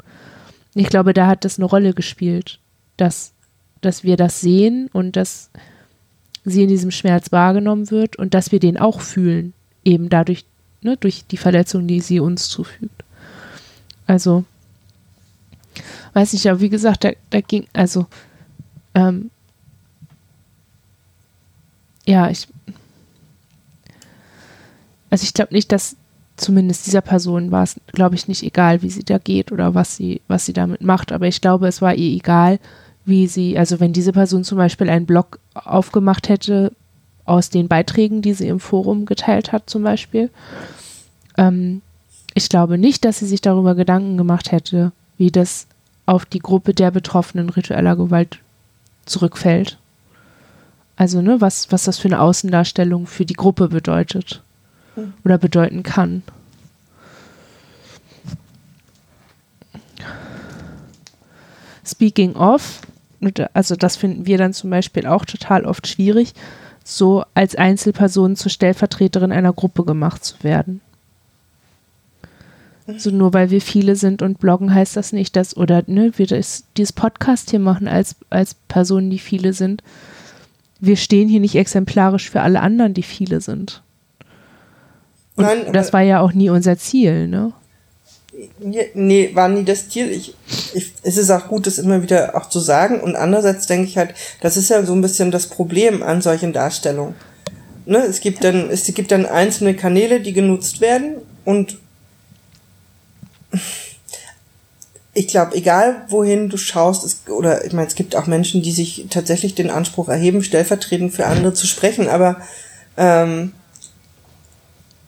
Ich 0.73 0.89
glaube, 0.89 1.13
da 1.13 1.27
hat 1.27 1.45
das 1.45 1.59
eine 1.59 1.67
Rolle 1.67 1.93
gespielt, 1.93 2.59
dass, 2.97 3.32
dass 3.85 4.03
wir 4.03 4.17
das 4.17 4.41
sehen 4.41 4.89
und 4.93 5.15
dass 5.15 5.49
sie 6.45 6.63
in 6.63 6.69
diesem 6.69 6.91
Schmerz 6.91 7.31
wahrgenommen 7.31 7.89
wird 7.91 8.17
und 8.17 8.33
dass 8.33 8.51
wir 8.51 8.59
den 8.59 8.77
auch 8.77 9.01
fühlen, 9.01 9.53
eben 9.83 10.09
dadurch, 10.09 10.45
ne, 10.81 10.97
durch 10.97 11.25
die 11.25 11.37
Verletzung, 11.37 11.87
die 11.87 12.01
sie 12.01 12.19
uns 12.19 12.49
zufügt. 12.49 13.03
Also, 14.07 14.43
weiß 16.13 16.33
nicht, 16.33 16.47
aber 16.47 16.59
wie 16.59 16.69
gesagt, 16.69 17.03
da, 17.03 17.11
da 17.29 17.41
ging, 17.41 17.67
also, 17.73 18.07
ähm, 18.93 19.31
ja, 22.05 22.29
ich, 22.29 22.47
also 25.09 25.23
ich 25.23 25.33
glaube 25.33 25.53
nicht, 25.53 25.71
dass 25.71 25.95
zumindest 26.35 26.87
dieser 26.87 27.01
Person 27.01 27.51
war 27.51 27.63
es, 27.63 27.79
glaube 27.87 28.15
ich, 28.15 28.27
nicht 28.27 28.43
egal, 28.43 28.81
wie 28.81 28.89
sie 28.89 29.03
da 29.03 29.17
geht 29.17 29.51
oder 29.51 29.75
was 29.75 29.95
sie, 29.95 30.21
was 30.27 30.45
sie 30.45 30.53
damit 30.53 30.81
macht, 30.81 31.11
aber 31.11 31.27
ich 31.27 31.39
glaube, 31.39 31.67
es 31.67 31.81
war 31.81 31.95
ihr 31.95 32.15
egal, 32.15 32.59
wie 33.05 33.27
sie, 33.27 33.57
also 33.57 33.79
wenn 33.79 33.93
diese 33.93 34.13
Person 34.13 34.43
zum 34.43 34.57
Beispiel 34.57 34.89
einen 34.89 35.05
Blog 35.05 35.39
aufgemacht 35.53 36.29
hätte 36.29 36.71
aus 37.25 37.49
den 37.49 37.67
Beiträgen, 37.67 38.21
die 38.21 38.33
sie 38.33 38.47
im 38.47 38.59
Forum 38.59 39.05
geteilt 39.05 39.51
hat, 39.51 39.69
zum 39.69 39.83
Beispiel, 39.83 40.29
ähm, 41.37 41.81
ich 42.33 42.49
glaube 42.49 42.77
nicht, 42.77 43.05
dass 43.05 43.19
sie 43.19 43.27
sich 43.27 43.41
darüber 43.41 43.75
Gedanken 43.75 44.17
gemacht 44.17 44.51
hätte, 44.51 44.91
wie 45.17 45.31
das 45.31 45.67
auf 46.05 46.25
die 46.25 46.39
Gruppe 46.39 46.73
der 46.73 46.91
Betroffenen 46.91 47.49
ritueller 47.49 47.95
Gewalt 47.95 48.39
zurückfällt. 49.05 49.77
Also, 50.95 51.21
ne, 51.21 51.41
was, 51.41 51.71
was 51.71 51.83
das 51.83 51.97
für 51.97 52.07
eine 52.07 52.21
Außendarstellung 52.21 53.07
für 53.07 53.25
die 53.25 53.33
Gruppe 53.33 53.67
bedeutet 53.67 54.41
hm. 54.95 55.13
oder 55.23 55.37
bedeuten 55.37 55.83
kann. 55.83 56.23
Speaking 61.85 62.35
of, 62.35 62.81
also 63.53 63.75
das 63.75 63.95
finden 63.95 64.25
wir 64.25 64.37
dann 64.37 64.53
zum 64.53 64.69
Beispiel 64.69 65.05
auch 65.05 65.25
total 65.25 65.65
oft 65.65 65.87
schwierig, 65.87 66.33
so 66.83 67.23
als 67.33 67.55
Einzelperson 67.55 68.35
zur 68.35 68.51
Stellvertreterin 68.51 69.31
einer 69.31 69.53
Gruppe 69.53 69.85
gemacht 69.85 70.23
zu 70.23 70.43
werden. 70.43 70.81
So 72.97 73.11
nur 73.11 73.33
weil 73.33 73.49
wir 73.49 73.61
viele 73.61 73.95
sind 73.95 74.21
und 74.21 74.39
bloggen, 74.39 74.73
heißt 74.73 74.97
das 74.97 75.13
nicht, 75.13 75.37
dass, 75.37 75.55
oder 75.55 75.83
ne, 75.87 76.11
wir 76.17 76.27
das, 76.27 76.65
dieses 76.75 76.91
Podcast 76.91 77.49
hier 77.49 77.59
machen 77.59 77.87
als, 77.87 78.15
als 78.29 78.55
Personen, 78.67 79.09
die 79.09 79.19
viele 79.19 79.53
sind. 79.53 79.81
Wir 80.81 80.97
stehen 80.97 81.29
hier 81.29 81.39
nicht 81.39 81.55
exemplarisch 81.55 82.29
für 82.29 82.41
alle 82.41 82.59
anderen, 82.59 82.93
die 82.93 83.03
viele 83.03 83.39
sind. 83.39 83.81
Und 85.35 85.45
Nein, 85.45 85.71
das 85.71 85.93
war 85.93 86.01
ja 86.01 86.19
auch 86.19 86.33
nie 86.33 86.49
unser 86.49 86.77
Ziel, 86.77 87.27
ne? 87.27 87.53
Nee, 88.59 89.31
war 89.33 89.47
nie 89.47 89.63
das 89.63 89.89
Ziel. 89.89 90.09
Ich, 90.09 90.35
ich, 90.73 90.93
es 91.03 91.17
ist 91.17 91.29
auch 91.29 91.47
gut, 91.47 91.67
das 91.67 91.77
immer 91.77 92.01
wieder 92.01 92.35
auch 92.35 92.49
zu 92.49 92.59
sagen. 92.59 92.99
Und 92.99 93.15
andererseits 93.15 93.67
denke 93.67 93.87
ich 93.87 93.97
halt, 93.97 94.15
das 94.41 94.57
ist 94.57 94.69
ja 94.69 94.83
so 94.83 94.93
ein 94.93 95.01
bisschen 95.01 95.31
das 95.31 95.47
Problem 95.47 96.01
an 96.01 96.21
solchen 96.21 96.53
Darstellungen. 96.53 97.15
Ne, 97.85 97.99
es 97.99 98.21
gibt 98.21 98.43
dann, 98.43 98.69
es 98.69 98.85
gibt 98.85 99.11
dann 99.11 99.25
einzelne 99.25 99.75
Kanäle, 99.75 100.21
die 100.21 100.31
genutzt 100.31 100.79
werden 100.79 101.17
und 101.43 101.77
ich 105.13 105.27
glaube, 105.27 105.55
egal 105.55 106.05
wohin 106.07 106.49
du 106.49 106.57
schaust, 106.57 107.03
es, 107.03 107.29
oder 107.29 107.65
ich 107.65 107.73
meine, 107.73 107.87
es 107.87 107.95
gibt 107.95 108.15
auch 108.15 108.25
Menschen, 108.25 108.61
die 108.61 108.71
sich 108.71 109.07
tatsächlich 109.09 109.53
den 109.53 109.69
Anspruch 109.69 110.09
erheben, 110.09 110.43
stellvertretend 110.43 111.13
für 111.13 111.27
andere 111.27 111.53
zu 111.53 111.67
sprechen, 111.67 112.07
aber 112.07 112.37
ähm, 112.97 113.51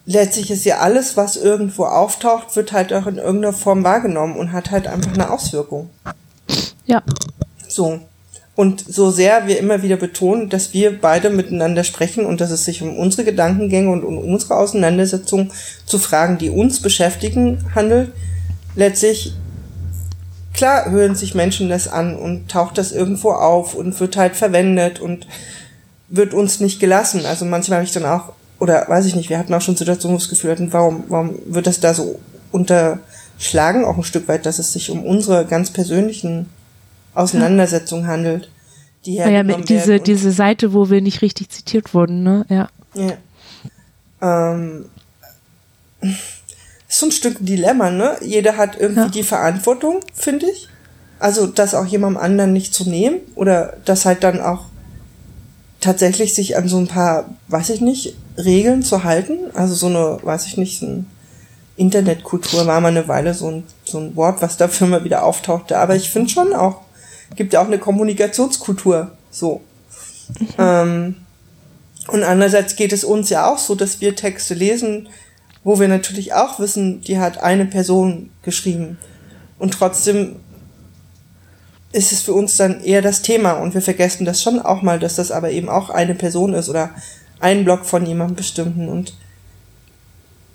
letztlich 0.06 0.50
ist 0.50 0.64
ja 0.64 0.78
alles, 0.78 1.16
was 1.16 1.36
irgendwo 1.36 1.84
auftaucht, 1.84 2.56
wird 2.56 2.72
halt 2.72 2.92
auch 2.92 3.06
in 3.06 3.18
irgendeiner 3.18 3.52
Form 3.52 3.84
wahrgenommen 3.84 4.36
und 4.36 4.52
hat 4.52 4.70
halt 4.70 4.86
einfach 4.86 5.12
eine 5.12 5.30
Auswirkung. 5.30 5.90
Ja. 6.86 7.02
So. 7.68 8.00
Und 8.54 8.82
so 8.88 9.10
sehr 9.10 9.46
wir 9.46 9.58
immer 9.58 9.82
wieder 9.82 9.96
betonen, 9.96 10.48
dass 10.48 10.72
wir 10.72 10.98
beide 10.98 11.28
miteinander 11.28 11.84
sprechen 11.84 12.24
und 12.24 12.40
dass 12.40 12.50
es 12.50 12.64
sich 12.64 12.80
um 12.80 12.96
unsere 12.96 13.24
Gedankengänge 13.24 13.90
und 13.90 14.02
um 14.02 14.16
unsere 14.16 14.56
Auseinandersetzung 14.56 15.50
zu 15.84 15.98
Fragen, 15.98 16.38
die 16.38 16.48
uns 16.48 16.80
beschäftigen, 16.80 17.66
handelt, 17.74 18.12
letztlich, 18.74 19.34
klar 20.54 20.90
hören 20.90 21.16
sich 21.16 21.34
Menschen 21.34 21.68
das 21.68 21.86
an 21.86 22.16
und 22.16 22.48
taucht 22.50 22.78
das 22.78 22.92
irgendwo 22.92 23.32
auf 23.32 23.74
und 23.74 23.98
wird 24.00 24.16
halt 24.16 24.36
verwendet 24.36 25.00
und 25.00 25.26
wird 26.08 26.32
uns 26.32 26.58
nicht 26.60 26.80
gelassen. 26.80 27.26
Also 27.26 27.44
manchmal 27.44 27.80
habe 27.80 27.86
ich 27.86 27.92
dann 27.92 28.06
auch, 28.06 28.32
oder 28.58 28.88
weiß 28.88 29.06
ich 29.06 29.14
nicht, 29.14 29.30
wir 29.30 29.38
hatten 29.38 29.52
auch 29.54 29.60
schon 29.60 29.76
Situationen, 29.76 30.14
wo 30.14 30.18
wir 30.18 30.24
das 30.24 30.30
Gefühl 30.30 30.52
hatten, 30.52 30.72
warum, 30.72 31.04
warum 31.08 31.38
wird 31.46 31.66
das 31.66 31.80
da 31.80 31.92
so 31.94 32.18
unterschlagen, 32.52 33.84
auch 33.84 33.96
ein 33.96 34.04
Stück 34.04 34.28
weit, 34.28 34.46
dass 34.46 34.58
es 34.58 34.72
sich 34.72 34.90
um 34.90 35.04
unsere 35.04 35.44
ganz 35.44 35.70
persönlichen 35.70 36.48
Auseinandersetzungen 37.14 38.06
handelt. 38.06 38.50
Die 39.04 39.14
ja, 39.14 39.42
mit 39.42 39.68
diese, 39.68 40.00
diese 40.00 40.32
Seite, 40.32 40.72
wo 40.72 40.90
wir 40.90 41.00
nicht 41.00 41.22
richtig 41.22 41.50
zitiert 41.50 41.94
wurden, 41.94 42.22
ne? 42.22 42.44
Ja. 42.48 42.68
Ja. 42.94 43.16
Ähm, 44.20 44.86
ist 46.00 46.98
so 46.98 47.06
ein 47.06 47.12
Stück 47.12 47.36
Dilemma, 47.40 47.90
ne? 47.90 48.16
Jeder 48.20 48.56
hat 48.56 48.76
irgendwie 48.78 49.02
ja. 49.02 49.08
die 49.08 49.22
Verantwortung, 49.22 50.00
finde 50.12 50.46
ich. 50.50 50.68
Also, 51.18 51.46
das 51.46 51.74
auch 51.74 51.86
jemandem 51.86 52.20
anderen 52.20 52.52
nicht 52.52 52.74
zu 52.74 52.88
nehmen 52.88 53.20
oder 53.36 53.76
das 53.84 54.04
halt 54.04 54.24
dann 54.24 54.40
auch 54.40 54.64
tatsächlich 55.86 56.34
sich 56.34 56.56
an 56.56 56.68
so 56.68 56.78
ein 56.78 56.88
paar, 56.88 57.30
weiß 57.48 57.70
ich 57.70 57.80
nicht, 57.80 58.16
Regeln 58.36 58.82
zu 58.82 59.04
halten. 59.04 59.38
Also 59.54 59.74
so 59.74 59.86
eine, 59.86 60.18
weiß 60.20 60.46
ich 60.46 60.56
nicht, 60.56 60.82
ein 60.82 61.06
Internetkultur 61.76 62.66
war 62.66 62.80
mal 62.80 62.88
eine 62.88 63.06
Weile 63.06 63.34
so 63.34 63.48
ein, 63.48 63.64
so 63.84 63.98
ein 63.98 64.16
Wort, 64.16 64.42
was 64.42 64.56
dafür 64.56 64.88
mal 64.88 65.04
wieder 65.04 65.24
auftauchte. 65.24 65.78
Aber 65.78 65.94
ich 65.94 66.10
finde 66.10 66.28
schon 66.28 66.52
auch, 66.52 66.80
gibt 67.36 67.52
ja 67.52 67.62
auch 67.62 67.66
eine 67.66 67.78
Kommunikationskultur, 67.78 69.12
so. 69.30 69.60
Mhm. 70.38 70.48
Ähm, 70.58 71.16
und 72.08 72.24
andererseits 72.24 72.74
geht 72.74 72.92
es 72.92 73.04
uns 73.04 73.30
ja 73.30 73.48
auch 73.48 73.58
so, 73.58 73.76
dass 73.76 74.00
wir 74.00 74.16
Texte 74.16 74.54
lesen, 74.54 75.08
wo 75.62 75.78
wir 75.78 75.88
natürlich 75.88 76.34
auch 76.34 76.58
wissen, 76.58 77.00
die 77.02 77.18
hat 77.18 77.38
eine 77.38 77.66
Person 77.66 78.30
geschrieben. 78.42 78.98
Und 79.58 79.74
trotzdem 79.74 80.36
ist 81.96 82.12
es 82.12 82.20
für 82.20 82.34
uns 82.34 82.56
dann 82.56 82.84
eher 82.84 83.00
das 83.00 83.22
Thema 83.22 83.52
und 83.52 83.72
wir 83.72 83.80
vergessen 83.80 84.26
das 84.26 84.42
schon 84.42 84.60
auch 84.60 84.82
mal, 84.82 84.98
dass 84.98 85.16
das 85.16 85.32
aber 85.32 85.50
eben 85.50 85.70
auch 85.70 85.88
eine 85.88 86.14
Person 86.14 86.52
ist 86.52 86.68
oder 86.68 86.90
ein 87.40 87.64
Blog 87.64 87.86
von 87.86 88.04
jemandem 88.04 88.36
bestimmten 88.36 88.88
und 88.88 89.14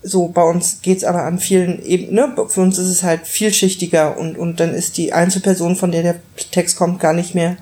so 0.04 0.28
bei 0.28 0.44
uns 0.44 0.82
geht's 0.82 1.04
aber 1.04 1.24
an 1.24 1.40
vielen 1.40 1.84
Ebenen, 1.84 2.36
ne? 2.36 2.46
für 2.48 2.62
uns 2.62 2.78
ist 2.78 2.88
es 2.88 3.04
halt 3.04 3.26
vielschichtiger 3.26 4.18
und, 4.18 4.38
und 4.38 4.60
dann 4.60 4.74
ist 4.74 4.98
die 4.98 5.14
Einzelperson, 5.14 5.76
von 5.76 5.92
der 5.92 6.04
der 6.04 6.16
Text 6.52 6.78
kommt, 6.78 7.00
gar 7.00 7.14
nicht 7.14 7.34
mehr, 7.34 7.58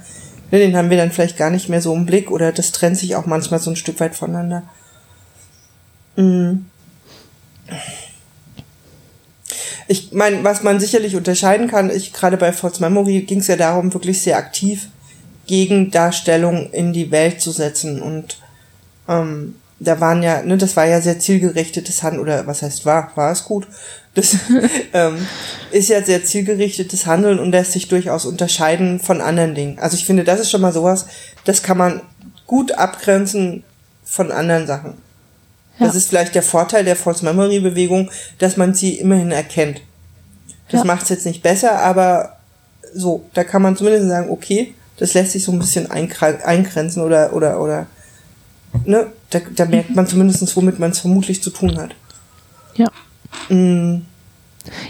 ne, 0.52 0.60
den 0.60 0.76
haben 0.76 0.90
wir 0.90 0.98
dann 0.98 1.12
vielleicht 1.12 1.38
gar 1.38 1.50
nicht 1.50 1.70
mehr 1.70 1.82
so 1.82 1.94
im 1.94 2.06
Blick 2.06 2.32
oder 2.32 2.52
das 2.52 2.74
trennt 2.74 2.98
sich 2.98 3.16
auch 3.16 3.26
manchmal 3.26 3.60
so 3.60 3.70
ein 3.70 3.76
Stück 3.78 4.00
weit 4.00 4.16
voneinander. 4.16 4.64
Mhm. 6.18 6.66
Ich 9.92 10.12
meine, 10.12 10.44
was 10.44 10.62
man 10.62 10.80
sicherlich 10.80 11.16
unterscheiden 11.16 11.68
kann, 11.68 11.90
ich 11.90 12.14
gerade 12.14 12.38
bei 12.38 12.54
False 12.54 12.80
Memory 12.80 13.22
ging 13.22 13.40
es 13.40 13.48
ja 13.48 13.56
darum, 13.56 13.92
wirklich 13.92 14.22
sehr 14.22 14.38
aktiv 14.38 14.88
gegen 15.48 15.90
Darstellung 15.90 16.70
in 16.72 16.94
die 16.94 17.10
Welt 17.10 17.42
zu 17.42 17.50
setzen. 17.50 18.00
Und 18.00 18.38
ähm, 19.08 19.56
da 19.80 20.00
waren 20.00 20.22
ja, 20.22 20.44
ne, 20.44 20.60
das 20.60 20.78
war 20.78 20.86
ja 20.86 21.02
sehr 21.02 21.18
zielgerichtetes 21.18 22.04
Handeln, 22.04 22.22
oder 22.22 22.46
was 22.46 22.62
heißt 22.62 22.86
war, 22.86 23.12
war 23.16 23.32
es 23.32 23.46
gut. 23.46 23.66
Das 24.14 24.36
ähm, 24.94 25.26
ist 25.72 25.90
ja 25.90 26.04
sehr 26.04 26.24
zielgerichtetes 26.24 27.08
Handeln 27.08 27.40
und 27.40 27.50
lässt 27.50 27.72
sich 27.72 27.88
durchaus 27.88 28.28
unterscheiden 28.28 29.00
von 29.00 29.22
anderen 29.22 29.56
Dingen. 29.56 29.80
Also 29.80 29.98
ich 29.98 30.06
finde, 30.06 30.24
das 30.24 30.40
ist 30.40 30.52
schon 30.52 30.62
mal 30.62 30.72
sowas, 30.72 31.08
das 31.46 31.64
kann 31.64 31.80
man 31.80 32.02
gut 32.46 32.74
abgrenzen 32.74 33.64
von 34.04 34.32
anderen 34.32 34.68
Sachen. 34.68 35.09
Ja. 35.80 35.88
Das 35.88 35.96
ist 35.96 36.10
vielleicht 36.10 36.36
der 36.36 36.44
Vorteil 36.44 36.84
der 36.84 36.96
False 36.96 37.24
Memory 37.24 37.60
Bewegung, 37.60 38.10
dass 38.38 38.58
man 38.58 38.74
sie 38.74 39.00
immerhin 39.00 39.32
erkennt. 39.32 39.82
Das 40.70 40.82
ja. 40.82 40.86
macht 40.86 41.04
es 41.04 41.10
jetzt 41.10 41.26
nicht 41.26 41.42
besser, 41.42 41.80
aber 41.80 42.38
so, 42.94 43.26
da 43.34 43.44
kann 43.44 43.62
man 43.62 43.76
zumindest 43.76 44.08
sagen, 44.08 44.30
okay, 44.30 44.74
das 44.98 45.14
lässt 45.14 45.32
sich 45.32 45.44
so 45.44 45.52
ein 45.52 45.60
bisschen 45.60 45.90
eingrenzen 45.90 47.02
oder, 47.02 47.34
oder, 47.34 47.62
oder, 47.62 47.88
ne, 48.86 49.08
da, 49.30 49.40
da 49.56 49.66
merkt 49.66 49.96
man 49.96 50.08
zumindest, 50.08 50.56
womit 50.56 50.80
man 50.80 50.92
es 50.92 51.00
vermutlich 51.00 51.42
zu 51.42 51.50
tun 51.50 51.78
hat. 51.78 51.96
Ja. 52.76 52.88
Mm. 53.56 54.06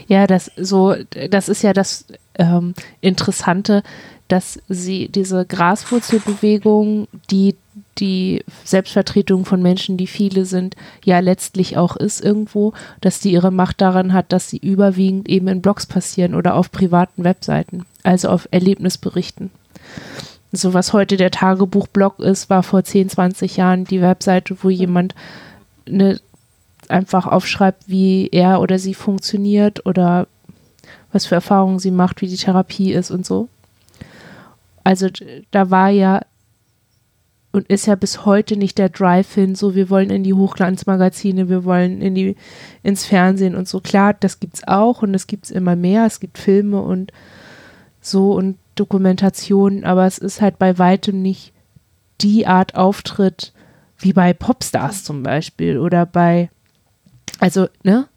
Ja, 0.08 0.28
das 0.28 0.52
so, 0.58 0.96
das 1.30 1.48
ist 1.48 1.62
ja 1.62 1.74
das 1.74 2.06
ähm, 2.36 2.74
Interessante, 3.02 3.84
dass 4.28 4.60
sie 4.68 5.10
diese 5.10 5.46
Graswurzelbewegung, 5.46 7.08
die 7.30 7.56
die 8.00 8.44
Selbstvertretung 8.64 9.46
von 9.46 9.62
Menschen, 9.62 9.98
die 9.98 10.08
viele 10.08 10.46
sind, 10.46 10.76
ja 11.04 11.20
letztlich 11.20 11.78
auch 11.78 11.96
ist 11.96 12.22
irgendwo, 12.22 12.74
dass 13.02 13.20
die 13.20 13.32
ihre 13.32 13.52
Macht 13.52 13.82
daran 13.82 14.14
hat, 14.14 14.32
dass 14.32 14.50
sie 14.50 14.58
überwiegend 14.58 15.30
eben 15.30 15.48
in 15.48 15.62
Blogs 15.62 15.86
passieren 15.86 16.36
oder 16.36 16.56
auf 16.56 16.72
privaten 16.72 17.24
Webseiten, 17.24 17.86
also 18.04 18.30
auf 18.30 18.48
Erlebnisberichten. 18.52 19.52
So 20.52 20.74
was 20.74 20.94
heute 20.94 21.18
der 21.18 21.32
Tagebuchblog 21.32 22.20
ist, 22.20 22.50
war 22.50 22.64
vor 22.64 22.84
10, 22.84 23.10
20 23.10 23.58
Jahren 23.58 23.86
die 23.86 24.02
Webseite, 24.02 24.58
wo 24.64 24.70
jemand 24.70 25.14
eine, 25.88 26.20
einfach 26.88 27.28
aufschreibt, 27.28 27.84
wie 27.88 28.30
er 28.32 28.60
oder 28.62 28.80
sie 28.80 28.96
funktioniert 28.96 29.86
oder 29.86 30.28
was 31.12 31.28
für 31.28 31.36
Erfahrungen 31.36 31.80
sie 31.80 31.92
macht, 31.92 32.22
wie 32.22 32.28
die 32.28 32.38
Therapie 32.38 32.94
ist 32.94 33.12
und 33.12 33.26
so. 33.26 33.48
Also 34.84 35.08
da 35.52 35.70
war 35.70 35.90
ja 35.90 36.22
und 37.52 37.68
ist 37.68 37.88
ja 37.88 37.96
bis 37.96 38.26
heute 38.26 38.58
nicht 38.58 38.78
der 38.78 38.90
Drive 38.90 39.34
hin, 39.34 39.56
so 39.56 39.74
wir 39.74 39.90
wollen 39.90 40.12
in 40.12 40.24
die 40.24 40.34
Hochglanzmagazine, 40.34 41.50
wir 41.50 41.64
wollen 41.64 42.02
in 42.02 42.14
die 42.14 42.36
ins 42.84 43.06
Fernsehen 43.06 43.56
und 43.56 43.68
so. 43.68 43.80
Klar, 43.80 44.14
das 44.14 44.40
gibt's 44.40 44.68
auch 44.68 45.02
und 45.02 45.16
es 45.16 45.26
gibt's 45.26 45.50
immer 45.50 45.76
mehr. 45.76 46.06
Es 46.06 46.20
gibt 46.20 46.38
Filme 46.38 46.82
und 46.82 47.12
so 48.02 48.34
und 48.34 48.58
Dokumentationen, 48.76 49.84
aber 49.84 50.06
es 50.06 50.20
ist 50.20 50.42
halt 50.42 50.60
bei 50.60 50.78
weitem 50.78 51.22
nicht 51.22 51.54
die 52.22 52.46
Art 52.46 52.76
Auftritt 52.76 53.54
wie 53.98 54.14
bei 54.14 54.34
Popstars 54.34 55.04
zum 55.04 55.24
Beispiel 55.24 55.78
oder 55.78 56.06
bei, 56.06 56.50
also, 57.40 57.68
ne? 57.84 58.08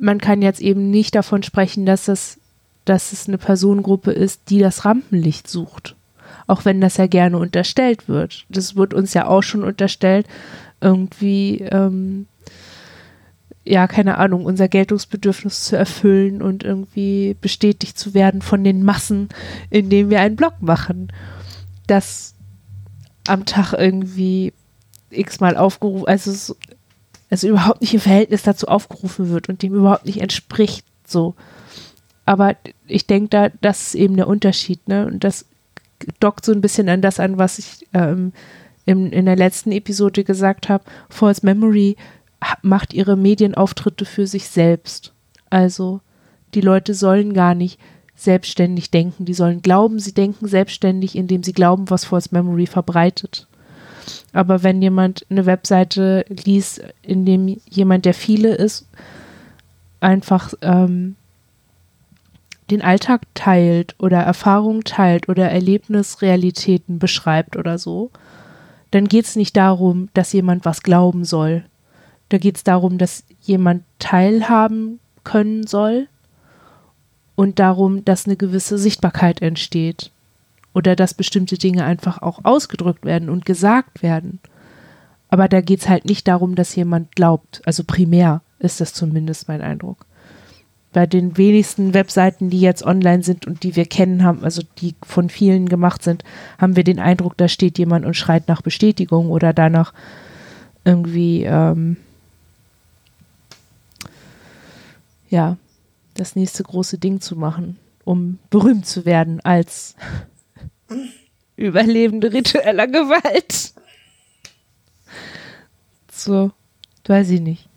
Man 0.00 0.18
kann 0.18 0.42
jetzt 0.42 0.60
eben 0.60 0.90
nicht 0.90 1.14
davon 1.14 1.44
sprechen, 1.44 1.86
dass 1.86 2.08
es, 2.08 2.40
dass 2.84 3.12
es 3.12 3.28
eine 3.28 3.38
Personengruppe 3.38 4.10
ist, 4.10 4.50
die 4.50 4.58
das 4.58 4.84
Rampenlicht 4.84 5.48
sucht 5.48 5.95
auch 6.46 6.64
wenn 6.64 6.80
das 6.80 6.96
ja 6.96 7.06
gerne 7.06 7.38
unterstellt 7.38 8.08
wird. 8.08 8.44
Das 8.48 8.76
wird 8.76 8.94
uns 8.94 9.14
ja 9.14 9.26
auch 9.26 9.42
schon 9.42 9.64
unterstellt, 9.64 10.26
irgendwie, 10.80 11.60
ähm, 11.70 12.26
ja, 13.64 13.88
keine 13.88 14.18
Ahnung, 14.18 14.44
unser 14.44 14.68
Geltungsbedürfnis 14.68 15.64
zu 15.64 15.76
erfüllen 15.76 16.40
und 16.40 16.62
irgendwie 16.62 17.36
bestätigt 17.40 17.98
zu 17.98 18.14
werden 18.14 18.42
von 18.42 18.62
den 18.62 18.84
Massen, 18.84 19.28
indem 19.70 20.10
wir 20.10 20.20
einen 20.20 20.36
Blog 20.36 20.54
machen, 20.60 21.12
das 21.86 22.34
am 23.26 23.44
Tag 23.44 23.72
irgendwie 23.72 24.52
x-mal 25.10 25.56
aufgerufen, 25.56 26.06
also, 26.06 26.54
also 27.28 27.48
überhaupt 27.48 27.80
nicht 27.80 27.94
im 27.94 28.00
Verhältnis 28.00 28.42
dazu 28.42 28.68
aufgerufen 28.68 29.30
wird 29.30 29.48
und 29.48 29.62
dem 29.62 29.74
überhaupt 29.74 30.06
nicht 30.06 30.20
entspricht, 30.20 30.84
so. 31.04 31.34
Aber 32.24 32.56
ich 32.86 33.06
denke 33.06 33.28
da, 33.28 33.48
das 33.60 33.88
ist 33.88 33.94
eben 33.94 34.16
der 34.16 34.28
Unterschied, 34.28 34.86
ne? 34.88 35.06
Und 35.06 35.24
das 35.24 35.46
dockt 36.20 36.44
so 36.44 36.52
ein 36.52 36.60
bisschen 36.60 36.88
an 36.88 37.02
das 37.02 37.20
an, 37.20 37.38
was 37.38 37.58
ich 37.58 37.86
ähm, 37.94 38.32
in, 38.84 39.12
in 39.12 39.26
der 39.26 39.36
letzten 39.36 39.72
Episode 39.72 40.24
gesagt 40.24 40.68
habe. 40.68 40.84
False 41.08 41.44
Memory 41.44 41.96
macht 42.62 42.94
ihre 42.94 43.16
Medienauftritte 43.16 44.04
für 44.04 44.26
sich 44.26 44.48
selbst. 44.48 45.12
Also 45.50 46.00
die 46.54 46.60
Leute 46.60 46.94
sollen 46.94 47.34
gar 47.34 47.54
nicht 47.54 47.80
selbstständig 48.14 48.90
denken. 48.90 49.24
Die 49.24 49.34
sollen 49.34 49.62
glauben, 49.62 49.98
sie 49.98 50.14
denken 50.14 50.46
selbstständig, 50.48 51.16
indem 51.16 51.42
sie 51.42 51.52
glauben, 51.52 51.90
was 51.90 52.04
False 52.04 52.30
Memory 52.32 52.66
verbreitet. 52.66 53.46
Aber 54.32 54.62
wenn 54.62 54.80
jemand 54.80 55.26
eine 55.30 55.46
Webseite 55.46 56.24
liest, 56.28 56.82
in 57.02 57.24
dem 57.26 57.60
jemand, 57.68 58.04
der 58.04 58.14
viele 58.14 58.54
ist, 58.54 58.86
einfach 60.00 60.54
ähm, 60.62 61.16
den 62.70 62.82
Alltag 62.82 63.22
teilt 63.34 63.94
oder 63.98 64.18
Erfahrungen 64.18 64.84
teilt 64.84 65.28
oder 65.28 65.50
Erlebnisrealitäten 65.50 66.98
beschreibt 66.98 67.56
oder 67.56 67.78
so, 67.78 68.10
dann 68.90 69.08
geht 69.08 69.26
es 69.26 69.36
nicht 69.36 69.56
darum, 69.56 70.08
dass 70.14 70.32
jemand 70.32 70.64
was 70.64 70.82
glauben 70.82 71.24
soll. 71.24 71.64
Da 72.28 72.38
geht 72.38 72.56
es 72.56 72.64
darum, 72.64 72.98
dass 72.98 73.24
jemand 73.42 73.84
teilhaben 73.98 74.98
können 75.22 75.66
soll 75.66 76.08
und 77.36 77.58
darum, 77.58 78.04
dass 78.04 78.26
eine 78.26 78.36
gewisse 78.36 78.78
Sichtbarkeit 78.78 79.42
entsteht 79.42 80.10
oder 80.74 80.96
dass 80.96 81.14
bestimmte 81.14 81.58
Dinge 81.58 81.84
einfach 81.84 82.22
auch 82.22 82.44
ausgedrückt 82.44 83.04
werden 83.04 83.28
und 83.28 83.44
gesagt 83.44 84.02
werden. 84.02 84.40
Aber 85.28 85.48
da 85.48 85.60
geht 85.60 85.80
es 85.80 85.88
halt 85.88 86.04
nicht 86.04 86.26
darum, 86.26 86.54
dass 86.54 86.74
jemand 86.74 87.14
glaubt. 87.14 87.62
Also 87.64 87.84
primär 87.84 88.42
ist 88.58 88.80
das 88.80 88.92
zumindest 88.92 89.48
mein 89.48 89.60
Eindruck 89.60 90.05
bei 90.96 91.04
den 91.04 91.36
wenigsten 91.36 91.92
Webseiten, 91.92 92.48
die 92.48 92.58
jetzt 92.58 92.82
online 92.82 93.22
sind 93.22 93.46
und 93.46 93.64
die 93.64 93.76
wir 93.76 93.84
kennen 93.84 94.24
haben, 94.24 94.42
also 94.42 94.62
die 94.78 94.94
von 95.02 95.28
vielen 95.28 95.68
gemacht 95.68 96.02
sind, 96.02 96.24
haben 96.56 96.74
wir 96.74 96.84
den 96.84 96.98
Eindruck, 96.98 97.36
da 97.36 97.48
steht 97.48 97.76
jemand 97.76 98.06
und 98.06 98.14
schreit 98.14 98.48
nach 98.48 98.62
Bestätigung 98.62 99.30
oder 99.30 99.52
danach 99.52 99.92
irgendwie, 100.86 101.42
ähm, 101.42 101.98
ja, 105.28 105.58
das 106.14 106.34
nächste 106.34 106.62
große 106.62 106.96
Ding 106.96 107.20
zu 107.20 107.36
machen, 107.36 107.76
um 108.06 108.38
berühmt 108.48 108.86
zu 108.86 109.04
werden 109.04 109.40
als 109.40 109.96
Überlebende 111.56 112.32
ritueller 112.32 112.86
Gewalt. 112.86 113.74
So, 116.10 116.52
weiß 117.04 117.28
ich 117.28 117.42
nicht. 117.42 117.68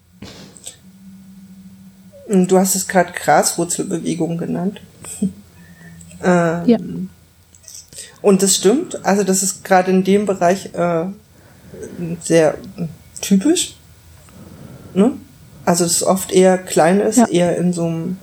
Du 2.30 2.60
hast 2.60 2.76
es 2.76 2.88
gerade 2.88 3.12
Graswurzelbewegung 3.12 4.38
genannt. 4.38 4.82
ähm, 6.24 6.64
ja. 6.66 6.78
Und 8.22 8.44
das 8.44 8.56
stimmt. 8.56 9.04
Also 9.04 9.24
das 9.24 9.42
ist 9.42 9.64
gerade 9.64 9.90
in 9.90 10.04
dem 10.04 10.26
Bereich 10.26 10.74
äh, 10.74 11.06
sehr 12.22 12.56
typisch. 13.22 13.76
Ne? 14.94 15.14
Also 15.66 15.86
es 15.86 15.94
ist 15.94 16.04
oft 16.04 16.32
eher 16.32 16.58
klein 16.58 17.00
ist, 17.00 17.18
ja. 17.18 17.28
eher 17.28 17.58
in 17.58 17.74
so 17.74 17.86
einem 17.86 18.18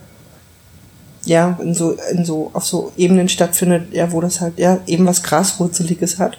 ja, 1.27 1.59
in 1.61 1.75
so, 1.75 1.97
in 2.13 2.25
so, 2.25 2.51
auf 2.53 2.65
so 2.65 2.93
Ebenen 2.97 3.29
stattfindet, 3.29 3.93
ja, 3.93 4.13
wo 4.13 4.21
das 4.21 4.41
halt, 4.41 4.59
ja, 4.59 4.79
eben 4.87 5.07
was 5.07 5.25
Graswurzeliges 5.25 6.19
hat. 6.19 6.39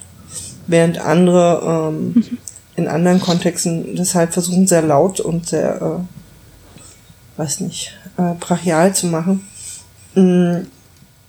Während 0.66 0.98
andere, 1.00 1.92
ähm, 1.92 2.14
mhm. 2.14 2.38
in 2.78 2.88
anderen 2.88 3.20
Kontexten 3.20 3.98
das 3.98 4.16
halt 4.16 4.32
versuchen, 4.32 4.66
sehr 4.66 4.82
laut 4.82 5.20
und 5.20 5.48
sehr, 5.48 5.82
äh, 5.82 6.17
weiß 7.38 7.62
nicht, 7.62 7.94
äh, 8.18 8.34
brachial 8.40 8.94
zu 8.94 9.08
machen. 9.08 9.48
Mhm. 10.16 10.68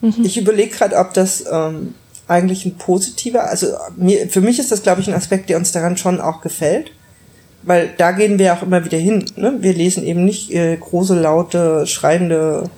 Mhm. 0.00 0.24
Ich 0.24 0.38
überlege 0.38 0.74
gerade, 0.74 0.96
ob 0.96 1.14
das 1.14 1.44
ähm, 1.50 1.94
eigentlich 2.26 2.64
ein 2.64 2.76
positiver, 2.76 3.48
also 3.48 3.68
mir, 3.96 4.28
für 4.28 4.40
mich 4.40 4.58
ist 4.58 4.70
das, 4.72 4.82
glaube 4.82 5.00
ich, 5.00 5.08
ein 5.08 5.14
Aspekt, 5.14 5.48
der 5.48 5.56
uns 5.56 5.72
daran 5.72 5.96
schon 5.96 6.20
auch 6.20 6.40
gefällt. 6.40 6.92
Weil 7.64 7.92
da 7.98 8.12
gehen 8.12 8.38
wir 8.38 8.54
auch 8.54 8.62
immer 8.62 8.84
wieder 8.84 8.98
hin. 8.98 9.24
Ne? 9.36 9.56
Wir 9.60 9.74
lesen 9.74 10.04
eben 10.04 10.24
nicht 10.24 10.52
äh, 10.52 10.76
große, 10.76 11.20
laute, 11.20 11.86
schreiende 11.86 12.70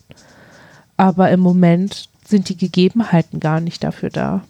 Aber 0.98 1.32
im 1.32 1.40
Moment 1.40 2.10
sind 2.26 2.50
die 2.50 2.58
Gegebenheiten 2.58 3.40
gar 3.40 3.62
nicht 3.62 3.84
dafür 3.84 4.10
da. 4.10 4.44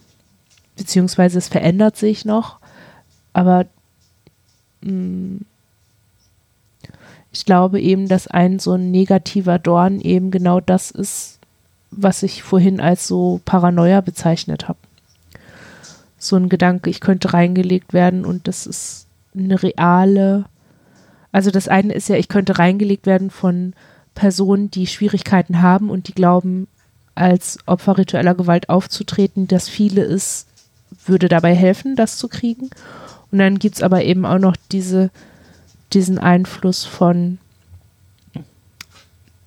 Beziehungsweise 0.76 1.38
es 1.38 1.48
verändert 1.48 1.96
sich 1.96 2.24
noch, 2.24 2.58
aber 3.32 3.66
mh, 4.82 4.90
mm, 4.90 5.40
ich 7.32 7.44
glaube 7.44 7.80
eben, 7.80 8.08
dass 8.08 8.26
ein 8.26 8.58
so 8.58 8.72
ein 8.72 8.90
negativer 8.90 9.58
Dorn 9.58 10.00
eben 10.00 10.30
genau 10.30 10.60
das 10.60 10.90
ist, 10.90 11.38
was 11.90 12.22
ich 12.22 12.42
vorhin 12.42 12.80
als 12.80 13.06
so 13.06 13.40
Paranoia 13.44 14.00
bezeichnet 14.00 14.68
habe 14.68 14.78
so 16.26 16.36
ein 16.36 16.48
Gedanke, 16.48 16.90
ich 16.90 17.00
könnte 17.00 17.32
reingelegt 17.32 17.92
werden 17.92 18.24
und 18.24 18.48
das 18.48 18.66
ist 18.66 19.06
eine 19.34 19.62
reale, 19.62 20.46
also 21.32 21.50
das 21.50 21.68
eine 21.68 21.92
ist 21.94 22.08
ja, 22.08 22.16
ich 22.16 22.28
könnte 22.28 22.58
reingelegt 22.58 23.06
werden 23.06 23.30
von 23.30 23.74
Personen, 24.14 24.70
die 24.70 24.86
Schwierigkeiten 24.86 25.62
haben 25.62 25.90
und 25.90 26.08
die 26.08 26.14
glauben, 26.14 26.68
als 27.14 27.58
Opfer 27.66 27.98
ritueller 27.98 28.34
Gewalt 28.34 28.68
aufzutreten, 28.68 29.48
dass 29.48 29.68
viele 29.68 30.02
ist, 30.02 30.46
würde 31.06 31.28
dabei 31.28 31.54
helfen, 31.54 31.96
das 31.96 32.18
zu 32.18 32.28
kriegen. 32.28 32.70
Und 33.30 33.38
dann 33.38 33.58
gibt 33.58 33.76
es 33.76 33.82
aber 33.82 34.04
eben 34.04 34.26
auch 34.26 34.38
noch 34.38 34.56
diese, 34.70 35.10
diesen 35.92 36.18
Einfluss 36.18 36.84
von 36.84 37.38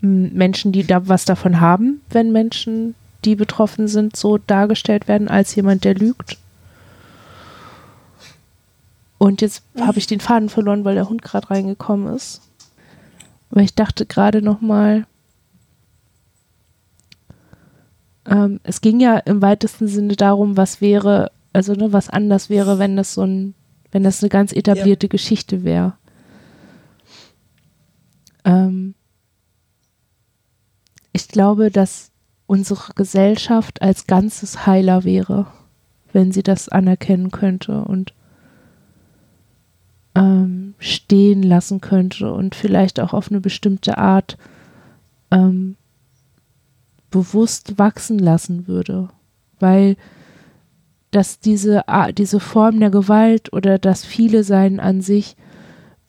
Menschen, 0.01 0.71
die 0.71 0.85
da 0.85 1.07
was 1.07 1.25
davon 1.25 1.59
haben, 1.59 2.01
wenn 2.09 2.31
Menschen, 2.31 2.95
die 3.25 3.35
betroffen 3.35 3.87
sind, 3.87 4.15
so 4.15 4.37
dargestellt 4.37 5.07
werden 5.07 5.27
als 5.27 5.53
jemand, 5.55 5.83
der 5.83 5.95
lügt. 5.95 6.37
Und 9.17 9.41
jetzt 9.41 9.63
habe 9.79 9.99
ich 9.99 10.07
den 10.07 10.21
Faden 10.21 10.47
verloren, 10.47 10.85
weil 10.85 10.95
der 10.95 11.09
Hund 11.09 11.21
gerade 11.21 11.49
reingekommen 11.49 12.15
ist. 12.15 12.41
Aber 13.51 13.61
ich 13.61 13.75
dachte 13.75 14.05
gerade 14.05 14.41
noch 14.41 14.61
mal, 14.61 15.05
ähm, 18.25 18.61
es 18.63 18.79
ging 18.79 19.01
ja 19.01 19.17
im 19.17 19.41
weitesten 19.41 19.87
Sinne 19.87 20.15
darum, 20.15 20.55
was 20.55 20.79
wäre, 20.79 21.31
also 21.51 21.73
ne, 21.73 21.91
was 21.91 22.09
anders 22.09 22.49
wäre, 22.49 22.79
wenn 22.79 22.95
das 22.95 23.13
so 23.13 23.23
ein, 23.23 23.55
wenn 23.91 24.03
das 24.03 24.23
eine 24.23 24.29
ganz 24.29 24.53
etablierte 24.53 25.07
ja. 25.07 25.09
Geschichte 25.09 25.63
wäre. 25.63 25.93
Ähm, 28.45 28.95
ich 31.13 31.27
glaube, 31.27 31.71
dass 31.71 32.11
unsere 32.47 32.93
Gesellschaft 32.93 33.81
als 33.81 34.07
Ganzes 34.07 34.65
heiler 34.65 35.03
wäre, 35.03 35.47
wenn 36.11 36.31
sie 36.31 36.43
das 36.43 36.69
anerkennen 36.69 37.31
könnte 37.31 37.83
und 37.83 38.13
ähm, 40.15 40.73
stehen 40.79 41.43
lassen 41.43 41.81
könnte 41.81 42.33
und 42.33 42.55
vielleicht 42.55 42.99
auch 42.99 43.13
auf 43.13 43.29
eine 43.29 43.41
bestimmte 43.41 43.97
Art 43.97 44.37
ähm, 45.31 45.75
bewusst 47.11 47.77
wachsen 47.77 48.19
lassen 48.19 48.67
würde. 48.67 49.09
Weil 49.59 49.95
dass 51.11 51.39
diese, 51.39 51.83
diese 52.17 52.39
Form 52.39 52.79
der 52.79 52.91
Gewalt 52.91 53.51
oder 53.51 53.79
das 53.79 54.05
Viele 54.05 54.43
Sein 54.43 54.79
an 54.79 55.01
sich 55.01 55.35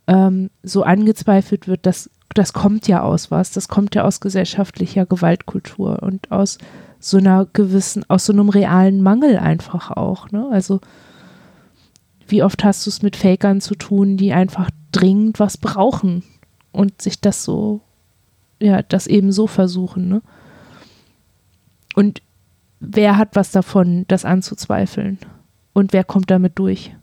ähm, 0.07 0.51
so 0.62 0.82
angezweifelt 0.82 1.68
wird, 1.68 1.86
das, 1.86 2.11
das 2.35 2.53
kommt 2.53 2.87
ja 2.89 3.03
aus 3.03 3.31
was, 3.31 3.51
das 3.51 3.68
kommt 3.68 3.95
ja 3.95 4.05
aus 4.05 4.20
gesellschaftlicher 4.20 5.07
Gewaltkultur 5.07 6.03
und 6.03 6.31
aus 6.31 6.59
so 6.99 7.16
einer 7.16 7.47
gewissen, 7.53 8.05
aus 8.09 8.26
so 8.26 8.33
einem 8.33 8.49
realen 8.49 9.03
Mangel 9.03 9.39
einfach 9.39 9.91
auch. 9.91 10.31
Ne? 10.31 10.49
Also 10.51 10.81
wie 12.28 12.43
oft 12.43 12.62
hast 12.62 12.87
du 12.87 12.91
es 12.91 13.03
mit 13.03 13.16
Fakern 13.16 13.61
zu 13.61 13.74
tun, 13.74 14.16
die 14.16 14.33
einfach 14.33 14.70
dringend 14.93 15.41
was 15.41 15.57
brauchen 15.57 16.22
und 16.72 17.03
sich 17.03 17.20
das 17.20 17.45
so, 17.45 17.81
ja, 18.61 18.83
das 18.83 19.07
eben 19.07 19.33
so 19.33 19.47
versuchen, 19.47 20.09
ne? 20.09 20.22
Und 21.97 22.22
wer 22.78 23.16
hat 23.16 23.35
was 23.35 23.51
davon, 23.51 24.05
das 24.07 24.24
anzuzweifeln? 24.24 25.18
Und 25.72 25.93
wer 25.93 26.05
kommt 26.05 26.31
damit 26.31 26.59
durch? 26.59 26.95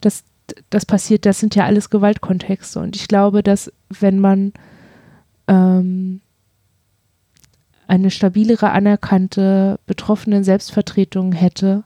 Das, 0.00 0.24
das 0.70 0.86
passiert, 0.86 1.26
das 1.26 1.40
sind 1.40 1.54
ja 1.54 1.64
alles 1.64 1.90
Gewaltkontexte. 1.90 2.80
Und 2.80 2.96
ich 2.96 3.08
glaube, 3.08 3.42
dass 3.42 3.72
wenn 3.88 4.18
man 4.18 4.52
ähm, 5.46 6.20
eine 7.86 8.10
stabilere, 8.10 8.70
anerkannte 8.70 9.80
betroffenen 9.86 10.44
Selbstvertretung 10.44 11.32
hätte, 11.32 11.84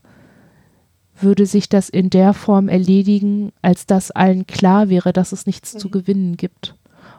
würde 1.15 1.47
sich 1.47 1.69
das 1.69 1.89
in 1.89 2.11
der 2.11 2.35
Form 2.35 2.69
erledigen, 2.69 3.53
als 3.63 3.87
dass 3.87 4.11
allen 4.11 4.47
klar 4.47 4.89
wäre, 4.89 5.13
dass 5.13 5.33
es 5.33 5.47
nichts 5.47 5.75
mhm. 5.75 5.79
zu 5.79 5.91
gewinnen 5.91 6.37
gibt. 6.37 6.75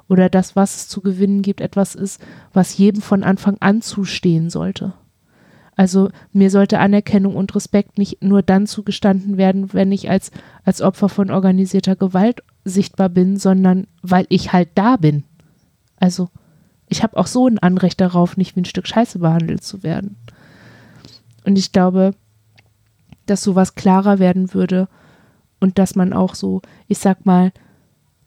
Oder 0.09 0.29
dass, 0.29 0.55
was 0.55 0.75
es 0.75 0.87
zu 0.89 1.01
gewinnen 1.01 1.41
gibt, 1.41 1.61
etwas 1.61 1.95
ist, 1.95 2.21
was 2.51 2.77
jedem 2.77 3.01
von 3.01 3.23
Anfang 3.23 3.57
an 3.61 3.81
zustehen 3.81 4.49
sollte. 4.49 4.93
Also 5.75 6.09
mir 6.31 6.49
sollte 6.51 6.79
Anerkennung 6.79 7.35
und 7.35 7.55
Respekt 7.55 7.97
nicht 7.97 8.23
nur 8.23 8.41
dann 8.41 8.67
zugestanden 8.67 9.37
werden, 9.37 9.73
wenn 9.73 9.91
ich 9.91 10.09
als, 10.09 10.31
als 10.63 10.81
Opfer 10.81 11.09
von 11.09 11.31
organisierter 11.31 11.95
Gewalt 11.95 12.43
sichtbar 12.63 13.09
bin, 13.09 13.37
sondern 13.37 13.87
weil 14.01 14.25
ich 14.29 14.53
halt 14.53 14.69
da 14.75 14.97
bin. 14.97 15.23
Also 15.97 16.29
ich 16.89 17.01
habe 17.01 17.17
auch 17.17 17.27
so 17.27 17.47
ein 17.47 17.59
Anrecht 17.59 17.99
darauf, 18.01 18.37
nicht 18.37 18.55
wie 18.55 18.61
ein 18.61 18.65
Stück 18.65 18.87
Scheiße 18.87 19.19
behandelt 19.19 19.63
zu 19.63 19.83
werden. 19.83 20.17
Und 21.43 21.57
ich 21.57 21.71
glaube, 21.71 22.13
dass 23.25 23.41
sowas 23.41 23.75
klarer 23.75 24.19
werden 24.19 24.53
würde 24.53 24.87
und 25.59 25.79
dass 25.79 25.95
man 25.95 26.13
auch 26.13 26.35
so, 26.35 26.61
ich 26.87 26.99
sag 26.99 27.25
mal, 27.25 27.51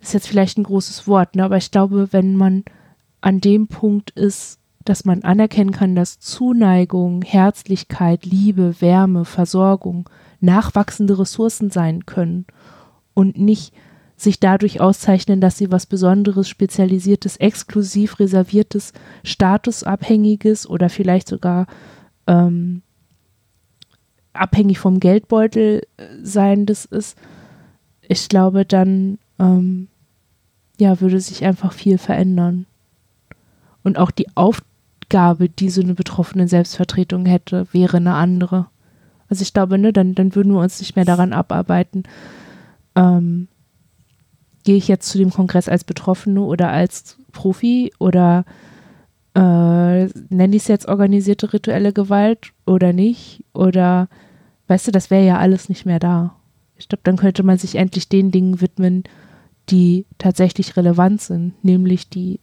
ist 0.01 0.15
jetzt 0.15 0.29
vielleicht 0.29 0.59
ein 0.59 0.65
großes 0.65 1.07
Wort, 1.07 1.37
ne, 1.37 1.45
aber 1.45 1.57
ich 1.57 1.71
glaube, 1.71 2.13
wenn 2.13 2.37
man 2.37 2.65
an 3.21 3.41
dem 3.41 3.69
Punkt 3.69 4.11
ist, 4.11 4.59
dass 4.89 5.05
man 5.05 5.23
anerkennen 5.23 5.73
kann, 5.73 5.95
dass 5.95 6.19
Zuneigung, 6.19 7.23
Herzlichkeit, 7.23 8.25
Liebe, 8.25 8.81
Wärme, 8.81 9.25
Versorgung 9.25 10.09
nachwachsende 10.41 11.19
Ressourcen 11.19 11.71
sein 11.71 12.07
können 12.07 12.47
und 13.15 13.39
nicht 13.39 13.75
sich 14.17 14.41
dadurch 14.41 14.81
auszeichnen, 14.81 15.41
dass 15.41 15.59
sie 15.59 15.71
was 15.71 15.87
Besonderes, 15.87 16.49
Spezialisiertes, 16.49 17.37
exklusiv 17.37 18.19
reserviertes, 18.19 18.93
statusabhängiges 19.25 20.69
oder 20.69 20.89
vielleicht 20.89 21.29
sogar 21.29 21.67
ähm, 22.27 22.83
abhängig 24.33 24.79
vom 24.79 25.01
Geldbeutel 25.01 25.83
äh, 25.97 26.05
sein 26.23 26.67
das 26.67 26.87
ist, 26.87 27.19
ich 28.09 28.29
glaube, 28.29 28.65
dann 28.65 29.19
ähm, 29.39 29.89
ja, 30.79 31.01
würde 31.01 31.21
sich 31.21 31.45
einfach 31.45 31.73
viel 31.73 31.99
verändern. 31.99 32.67
Und 33.83 33.99
auch 33.99 34.11
die 34.11 34.29
Aufgabe, 35.07 35.49
die 35.49 35.71
so 35.71 35.81
eine 35.81 35.95
betroffene 35.95 36.49
Selbstvertretung 36.49 37.27
hätte, 37.27 37.67
wäre 37.73 37.99
eine 37.99 38.15
andere. 38.15 38.67
Also 39.29 39.43
ich 39.43 39.53
glaube, 39.53 39.79
ne, 39.79 39.93
dann, 39.93 40.15
dann 40.17 40.35
würden 40.35 40.53
wir 40.53 40.61
uns 40.61 40.81
nicht 40.81 40.97
mehr 40.97 41.05
daran 41.05 41.33
abarbeiten, 41.33 42.05
ähm, 42.97 43.47
gehe 44.65 44.77
ich 44.77 44.89
jetzt 44.89 45.09
zu 45.09 45.19
dem 45.19 45.31
Kongress 45.31 45.69
als 45.69 45.85
Betroffene 45.85 46.41
oder 46.41 46.71
als 46.71 47.19
Profi 47.31 47.93
oder 48.01 48.45
äh, 49.35 50.07
nenne 50.29 50.57
ich 50.57 50.63
es 50.63 50.69
jetzt 50.69 50.89
organisierte 50.89 51.53
rituelle 51.53 51.93
Gewalt 51.93 52.53
oder 52.67 52.93
nicht? 52.93 53.45
Oder 53.53 54.09
weißt 54.67 54.89
du, 54.89 54.91
das 54.91 55.11
wäre 55.11 55.25
ja 55.25 55.39
alles 55.39 55.69
nicht 55.69 55.87
mehr 55.87 56.01
da. 56.01 56.35
Ich 56.77 56.89
glaube, 56.89 57.03
dann 57.05 57.17
könnte 57.17 57.45
man 57.45 57.59
sich 57.59 57.77
endlich 57.77 58.09
den 58.09 58.33
Dingen 58.33 58.61
widmen, 58.61 59.05
die 59.71 60.07
tatsächlich 60.19 60.77
relevant 60.77 61.21
sind, 61.21 61.65
nämlich 61.65 62.09
die, 62.09 62.41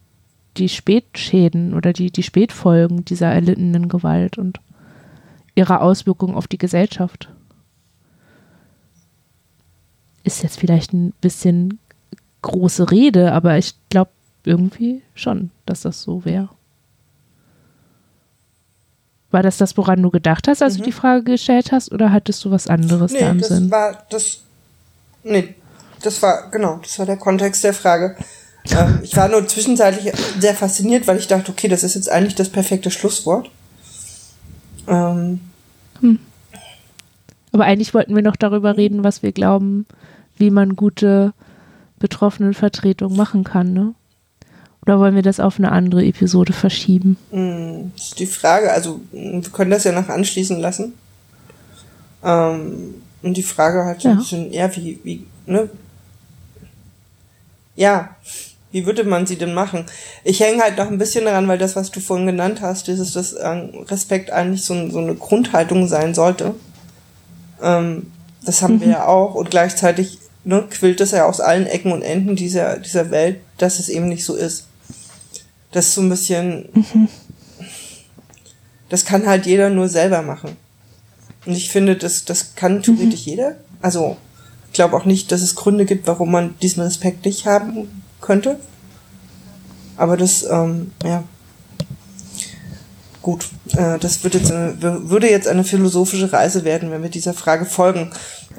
die 0.56 0.68
Spätschäden 0.68 1.74
oder 1.74 1.92
die, 1.92 2.10
die 2.10 2.22
Spätfolgen 2.22 3.04
dieser 3.04 3.28
erlittenen 3.28 3.88
Gewalt 3.88 4.38
und 4.38 4.60
ihrer 5.54 5.80
Auswirkungen 5.80 6.34
auf 6.34 6.46
die 6.46 6.58
Gesellschaft. 6.58 7.28
Ist 10.22 10.42
jetzt 10.42 10.58
vielleicht 10.58 10.92
ein 10.92 11.12
bisschen 11.20 11.78
große 12.42 12.90
Rede, 12.90 13.32
aber 13.32 13.58
ich 13.58 13.74
glaube 13.90 14.10
irgendwie 14.44 15.02
schon, 15.14 15.50
dass 15.66 15.82
das 15.82 16.02
so 16.02 16.24
wäre. 16.24 16.48
War 19.30 19.42
das 19.42 19.56
das, 19.56 19.76
woran 19.76 20.00
du 20.00 20.10
gedacht 20.10 20.46
hast, 20.46 20.62
als 20.62 20.74
mhm. 20.74 20.78
du 20.78 20.84
die 20.84 20.92
Frage 20.92 21.24
gestellt 21.24 21.72
hast, 21.72 21.90
oder 21.90 22.12
hattest 22.12 22.44
du 22.44 22.50
was 22.50 22.68
anderes 22.68 23.12
nee, 23.12 23.20
da 23.20 23.30
im 23.30 23.38
das 23.38 23.48
Sinn? 23.48 23.70
War 23.70 24.04
das, 24.08 24.42
nee, 25.24 25.54
das 26.02 26.22
war, 26.22 26.50
genau, 26.50 26.78
das 26.82 26.98
war 26.98 27.06
der 27.06 27.16
Kontext 27.16 27.64
der 27.64 27.74
Frage. 27.74 28.16
Ähm, 28.70 29.00
ich 29.02 29.16
war 29.16 29.28
nur 29.28 29.46
zwischenzeitlich 29.46 30.12
sehr 30.38 30.54
fasziniert, 30.54 31.06
weil 31.06 31.18
ich 31.18 31.26
dachte, 31.26 31.52
okay, 31.52 31.68
das 31.68 31.82
ist 31.82 31.94
jetzt 31.94 32.10
eigentlich 32.10 32.34
das 32.34 32.48
perfekte 32.48 32.90
Schlusswort. 32.90 33.50
Ähm. 34.88 35.40
Hm. 36.00 36.18
Aber 37.52 37.64
eigentlich 37.64 37.94
wollten 37.94 38.14
wir 38.14 38.22
noch 38.22 38.36
darüber 38.36 38.76
reden, 38.76 39.04
was 39.04 39.22
wir 39.22 39.32
glauben, 39.32 39.86
wie 40.36 40.50
man 40.50 40.76
gute 40.76 41.32
Betroffenenvertretung 41.98 43.14
machen 43.16 43.44
kann, 43.44 43.72
ne? 43.72 43.94
Oder 44.82 44.98
wollen 44.98 45.14
wir 45.14 45.22
das 45.22 45.40
auf 45.40 45.58
eine 45.58 45.72
andere 45.72 46.04
Episode 46.04 46.52
verschieben? 46.52 47.16
Hm, 47.30 47.92
das 47.96 48.08
ist 48.08 48.18
die 48.18 48.26
Frage. 48.26 48.70
Also, 48.70 49.00
wir 49.12 49.40
können 49.52 49.70
das 49.70 49.84
ja 49.84 49.92
noch 49.92 50.08
anschließen 50.08 50.60
lassen. 50.60 50.92
Ähm, 52.22 52.94
und 53.22 53.36
die 53.36 53.42
Frage 53.42 53.84
halt 53.84 54.02
ja. 54.02 54.10
ein 54.10 54.18
bisschen 54.18 54.52
eher, 54.52 54.74
wie, 54.76 54.98
wie, 55.02 55.26
ne? 55.46 55.70
Ja, 57.76 58.14
wie 58.74 58.86
würde 58.86 59.04
man 59.04 59.24
sie 59.24 59.36
denn 59.36 59.54
machen? 59.54 59.84
Ich 60.24 60.40
hänge 60.40 60.60
halt 60.60 60.76
noch 60.78 60.88
ein 60.88 60.98
bisschen 60.98 61.26
daran, 61.26 61.46
weil 61.46 61.58
das, 61.58 61.76
was 61.76 61.92
du 61.92 62.00
vorhin 62.00 62.26
genannt 62.26 62.60
hast, 62.60 62.88
dieses, 62.88 63.12
dass 63.12 63.32
ähm, 63.40 63.70
Respekt 63.88 64.32
eigentlich 64.32 64.64
so, 64.64 64.90
so, 64.90 64.98
eine 64.98 65.14
Grundhaltung 65.14 65.86
sein 65.86 66.12
sollte. 66.12 66.56
Ähm, 67.62 68.10
das 68.44 68.62
haben 68.62 68.74
mhm. 68.74 68.80
wir 68.80 68.88
ja 68.88 69.06
auch 69.06 69.36
und 69.36 69.48
gleichzeitig 69.52 70.18
ne, 70.42 70.64
quillt 70.68 71.00
es 71.00 71.12
ja 71.12 71.24
aus 71.26 71.40
allen 71.40 71.66
Ecken 71.66 71.92
und 71.92 72.02
Enden 72.02 72.34
dieser, 72.34 72.78
dieser 72.80 73.12
Welt, 73.12 73.38
dass 73.58 73.78
es 73.78 73.88
eben 73.88 74.08
nicht 74.08 74.24
so 74.24 74.34
ist. 74.34 74.66
Das 75.70 75.86
ist 75.86 75.94
so 75.94 76.00
ein 76.00 76.10
bisschen, 76.10 76.68
mhm. 76.72 77.08
das 78.88 79.04
kann 79.04 79.24
halt 79.28 79.46
jeder 79.46 79.70
nur 79.70 79.88
selber 79.88 80.22
machen. 80.22 80.56
Und 81.46 81.52
ich 81.52 81.70
finde, 81.70 81.94
das, 81.94 82.24
das 82.24 82.56
kann 82.56 82.82
theoretisch 82.82 83.24
mhm. 83.24 83.30
jeder. 83.30 83.56
Also, 83.80 84.16
ich 84.66 84.72
glaube 84.72 84.96
auch 84.96 85.04
nicht, 85.04 85.30
dass 85.30 85.42
es 85.42 85.54
Gründe 85.54 85.84
gibt, 85.84 86.08
warum 86.08 86.32
man 86.32 86.58
diesen 86.58 86.82
Respekt 86.82 87.24
nicht 87.24 87.46
haben 87.46 88.02
könnte. 88.24 88.58
Aber 89.96 90.16
das, 90.16 90.44
ähm, 90.50 90.92
ja. 91.04 91.22
Gut, 93.22 93.48
äh, 93.76 93.98
das 93.98 94.24
wird 94.24 94.34
jetzt 94.34 94.50
eine, 94.50 94.76
würde 95.08 95.30
jetzt 95.30 95.48
eine 95.48 95.64
philosophische 95.64 96.32
Reise 96.32 96.64
werden, 96.64 96.90
wenn 96.90 97.02
wir 97.02 97.10
dieser 97.10 97.34
Frage 97.34 97.64
folgen. 97.64 98.10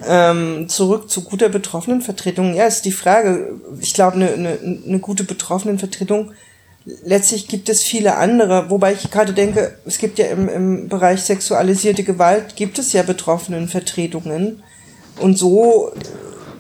Ähm, 0.08 0.70
zurück 0.70 1.10
zu 1.10 1.24
guter 1.24 1.50
Betroffenenvertretung. 1.50 2.56
Ja, 2.56 2.66
ist 2.66 2.86
die 2.86 2.92
Frage. 2.92 3.54
Ich 3.80 3.94
glaube, 3.94 4.16
eine, 4.16 4.32
eine, 4.32 4.58
eine 4.88 5.00
gute 5.00 5.24
Betroffenenvertretung 5.24 6.32
letztlich 7.04 7.48
gibt 7.48 7.70
es 7.70 7.84
viele 7.84 8.16
andere, 8.16 8.70
wobei 8.70 8.94
ich 8.94 9.10
gerade 9.10 9.34
denke, 9.34 9.78
es 9.86 9.98
gibt 9.98 10.20
ja 10.20 10.28
im, 10.28 10.48
im 10.48 10.88
Bereich 10.88 11.22
sexualisierte 11.24 12.04
Gewalt, 12.04 12.56
gibt 12.56 12.80
es 12.80 12.94
ja 12.94 13.04
Betroffenenvertretungen. 13.04 14.62
Und 15.20 15.38
so 15.38 15.92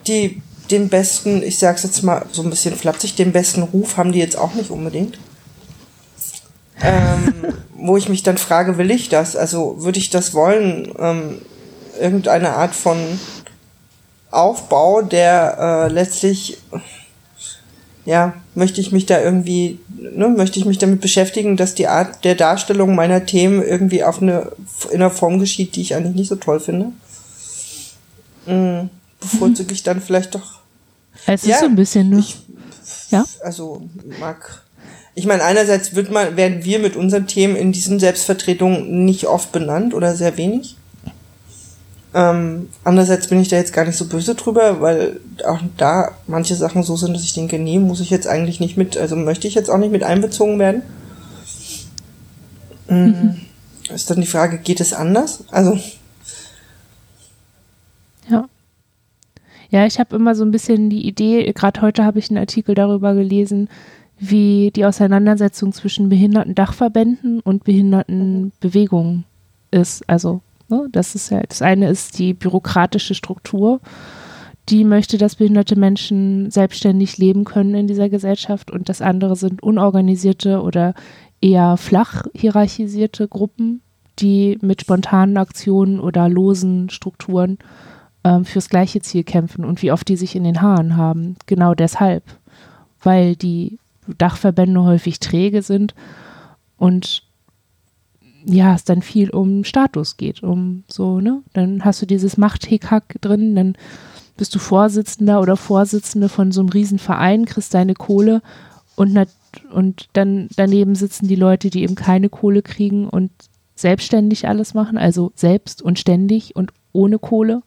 die 0.07 0.41
den 0.71 0.89
besten, 0.89 1.43
ich 1.43 1.59
sag's 1.59 1.83
jetzt 1.83 2.03
mal 2.03 2.25
so 2.31 2.43
ein 2.43 2.49
bisschen 2.49 2.75
flapsig, 2.75 3.15
den 3.15 3.31
besten 3.31 3.63
Ruf 3.63 3.97
haben 3.97 4.11
die 4.11 4.19
jetzt 4.19 4.37
auch 4.37 4.53
nicht 4.53 4.69
unbedingt. 4.69 5.17
Ähm, 6.81 7.53
wo 7.75 7.97
ich 7.97 8.09
mich 8.09 8.23
dann 8.23 8.37
frage, 8.37 8.77
will 8.77 8.91
ich 8.91 9.09
das? 9.09 9.35
Also 9.35 9.83
würde 9.83 9.99
ich 9.99 10.09
das 10.09 10.33
wollen? 10.33 10.91
Ähm, 10.99 11.41
irgendeine 11.99 12.51
Art 12.51 12.75
von 12.75 12.97
Aufbau, 14.31 15.01
der 15.01 15.57
äh, 15.87 15.93
letztlich, 15.93 16.57
ja, 18.05 18.33
möchte 18.53 18.81
ich 18.81 18.91
mich 18.91 19.05
da 19.05 19.21
irgendwie, 19.21 19.79
ne, 19.87 20.27
möchte 20.29 20.59
ich 20.59 20.65
mich 20.65 20.77
damit 20.77 20.99
beschäftigen, 20.99 21.57
dass 21.57 21.75
die 21.75 21.87
Art 21.87 22.25
der 22.25 22.35
Darstellung 22.35 22.95
meiner 22.95 23.25
Themen 23.25 23.63
irgendwie 23.63 24.03
auf 24.03 24.21
eine, 24.21 24.51
in 24.89 24.95
einer 24.95 25.11
Form 25.11 25.39
geschieht, 25.39 25.75
die 25.75 25.81
ich 25.81 25.95
eigentlich 25.95 26.15
nicht 26.15 26.29
so 26.29 26.35
toll 26.35 26.59
finde. 26.59 26.91
Mhm 28.45 28.89
bevorzuge 29.19 29.73
ich 29.73 29.83
dann 29.83 30.01
vielleicht 30.01 30.35
doch. 30.35 30.59
Es 31.25 31.43
ist 31.43 31.49
ja, 31.49 31.59
so 31.59 31.65
ein 31.65 31.75
bisschen 31.75 32.09
nur. 32.09 32.19
Ich, 32.19 32.37
ja? 33.09 33.25
Also 33.43 33.87
mag. 34.19 34.63
Ich 35.15 35.25
meine, 35.25 35.43
einerseits 35.43 35.95
wird 35.95 36.11
man, 36.11 36.35
werden 36.35 36.65
wir 36.65 36.79
mit 36.79 36.95
unseren 36.95 37.25
Themen 37.25 37.55
in 37.55 37.71
diesen 37.71 37.99
Selbstvertretungen 37.99 39.05
nicht 39.05 39.27
oft 39.27 39.51
benannt 39.51 39.93
oder 39.93 40.15
sehr 40.15 40.37
wenig. 40.37 40.75
Ähm, 42.13 42.69
andererseits 42.83 43.27
bin 43.27 43.41
ich 43.41 43.49
da 43.49 43.57
jetzt 43.57 43.73
gar 43.73 43.85
nicht 43.85 43.97
so 43.97 44.07
böse 44.07 44.35
drüber, 44.35 44.79
weil 44.81 45.19
auch 45.45 45.59
da 45.77 46.11
manche 46.27 46.55
Sachen 46.55 46.83
so 46.83 46.95
sind, 46.95 47.13
dass 47.13 47.23
ich 47.23 47.33
denke, 47.33 47.59
nee, 47.59 47.77
muss 47.77 47.99
ich 47.99 48.09
jetzt 48.09 48.27
eigentlich 48.27 48.59
nicht 48.59 48.77
mit, 48.77 48.95
also 48.97 49.17
möchte 49.17 49.47
ich 49.47 49.55
jetzt 49.55 49.69
auch 49.69 49.77
nicht 49.77 49.91
mit 49.91 50.03
einbezogen 50.03 50.57
werden. 50.59 50.81
Mhm. 52.87 53.41
Ist 53.93 54.09
dann 54.09 54.21
die 54.21 54.27
Frage, 54.27 54.59
geht 54.59 54.79
es 54.79 54.93
anders? 54.93 55.43
Also 55.51 55.77
Ja, 59.75 59.85
ich 59.85 59.99
habe 59.99 60.15
immer 60.15 60.35
so 60.35 60.45
ein 60.45 60.51
bisschen 60.51 60.89
die 60.89 61.05
Idee, 61.05 61.51
gerade 61.51 61.81
heute 61.81 62.05
habe 62.05 62.17
ich 62.17 62.29
einen 62.29 62.37
Artikel 62.37 62.75
darüber 62.75 63.13
gelesen, 63.13 63.67
wie 64.17 64.71
die 64.73 64.85
Auseinandersetzung 64.85 65.73
zwischen 65.73 66.07
Behinderten-Dachverbänden 66.07 67.41
und 67.41 67.65
Behindertenbewegungen 67.65 69.25
ist. 69.71 70.09
Also, 70.09 70.39
ne, 70.69 70.87
das 70.93 71.13
ist 71.13 71.29
ja, 71.29 71.41
das 71.41 71.61
eine 71.61 71.89
ist 71.89 72.17
die 72.19 72.33
bürokratische 72.33 73.15
Struktur, 73.15 73.81
die 74.69 74.85
möchte, 74.85 75.17
dass 75.17 75.35
behinderte 75.35 75.77
Menschen 75.77 76.49
selbstständig 76.51 77.17
leben 77.17 77.43
können 77.43 77.75
in 77.75 77.87
dieser 77.87 78.07
Gesellschaft 78.07 78.71
und 78.71 78.87
das 78.87 79.01
andere 79.01 79.35
sind 79.35 79.61
unorganisierte 79.61 80.61
oder 80.61 80.93
eher 81.41 81.75
flach 81.75 82.23
hierarchisierte 82.33 83.27
Gruppen, 83.27 83.81
die 84.19 84.57
mit 84.61 84.79
spontanen 84.79 85.35
Aktionen 85.35 85.99
oder 85.99 86.29
losen 86.29 86.89
Strukturen 86.89 87.57
ähm, 88.25 88.43
fürs 88.43 88.69
gleiche 88.69 89.01
Ziel 89.01 89.23
kämpfen 89.23 89.63
und 89.63 89.81
wie 89.83 89.91
oft 89.91 90.07
die 90.09 90.17
sich 90.17 90.35
in 90.35 90.43
den 90.43 90.61
Haaren 90.61 90.97
haben. 90.97 91.37
Genau 91.45 91.75
deshalb, 91.75 92.23
weil 93.01 93.35
die 93.35 93.77
Dachverbände 94.17 94.83
häufig 94.83 95.19
träge 95.19 95.61
sind 95.61 95.93
und 96.77 97.23
ja, 98.47 98.75
es 98.75 98.83
dann 98.83 99.01
viel 99.01 99.29
um 99.29 99.63
Status 99.63 100.17
geht, 100.17 100.43
um 100.43 100.83
so, 100.87 101.19
ne? 101.19 101.41
Dann 101.53 101.83
hast 101.85 102.01
du 102.01 102.05
dieses 102.05 102.37
Machthickhack 102.37 103.15
drin, 103.21 103.55
dann 103.55 103.75
bist 104.37 104.53
du 104.53 104.59
Vorsitzender 104.59 105.39
oder 105.39 105.55
Vorsitzende 105.55 106.29
von 106.29 106.51
so 106.51 106.61
einem 106.61 106.69
Riesenverein, 106.69 107.45
kriegst 107.45 107.73
deine 107.73 107.93
Kohle 107.93 108.41
und, 108.95 109.17
und 109.71 110.09
dann 110.13 110.47
daneben 110.55 110.95
sitzen 110.95 111.27
die 111.27 111.35
Leute, 111.35 111.69
die 111.69 111.83
eben 111.83 111.95
keine 111.95 112.29
Kohle 112.29 112.61
kriegen 112.61 113.07
und 113.07 113.31
selbstständig 113.75 114.47
alles 114.47 114.73
machen, 114.73 114.97
also 114.97 115.31
selbst 115.35 115.81
und 115.81 115.99
ständig 115.99 116.55
und 116.55 116.71
ohne 116.91 117.17
Kohle 117.17 117.61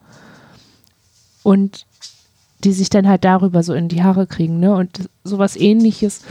und 1.49 1.87
die 2.63 2.73
sich 2.73 2.91
dann 2.91 3.09
halt 3.09 3.25
darüber 3.25 3.63
so 3.63 3.73
in 3.73 3.89
die 3.89 4.03
Haare 4.03 4.27
kriegen, 4.27 4.61
ne? 4.61 4.75
Und 4.75 5.09
sowas 5.25 5.57
ähnliches 5.57 6.25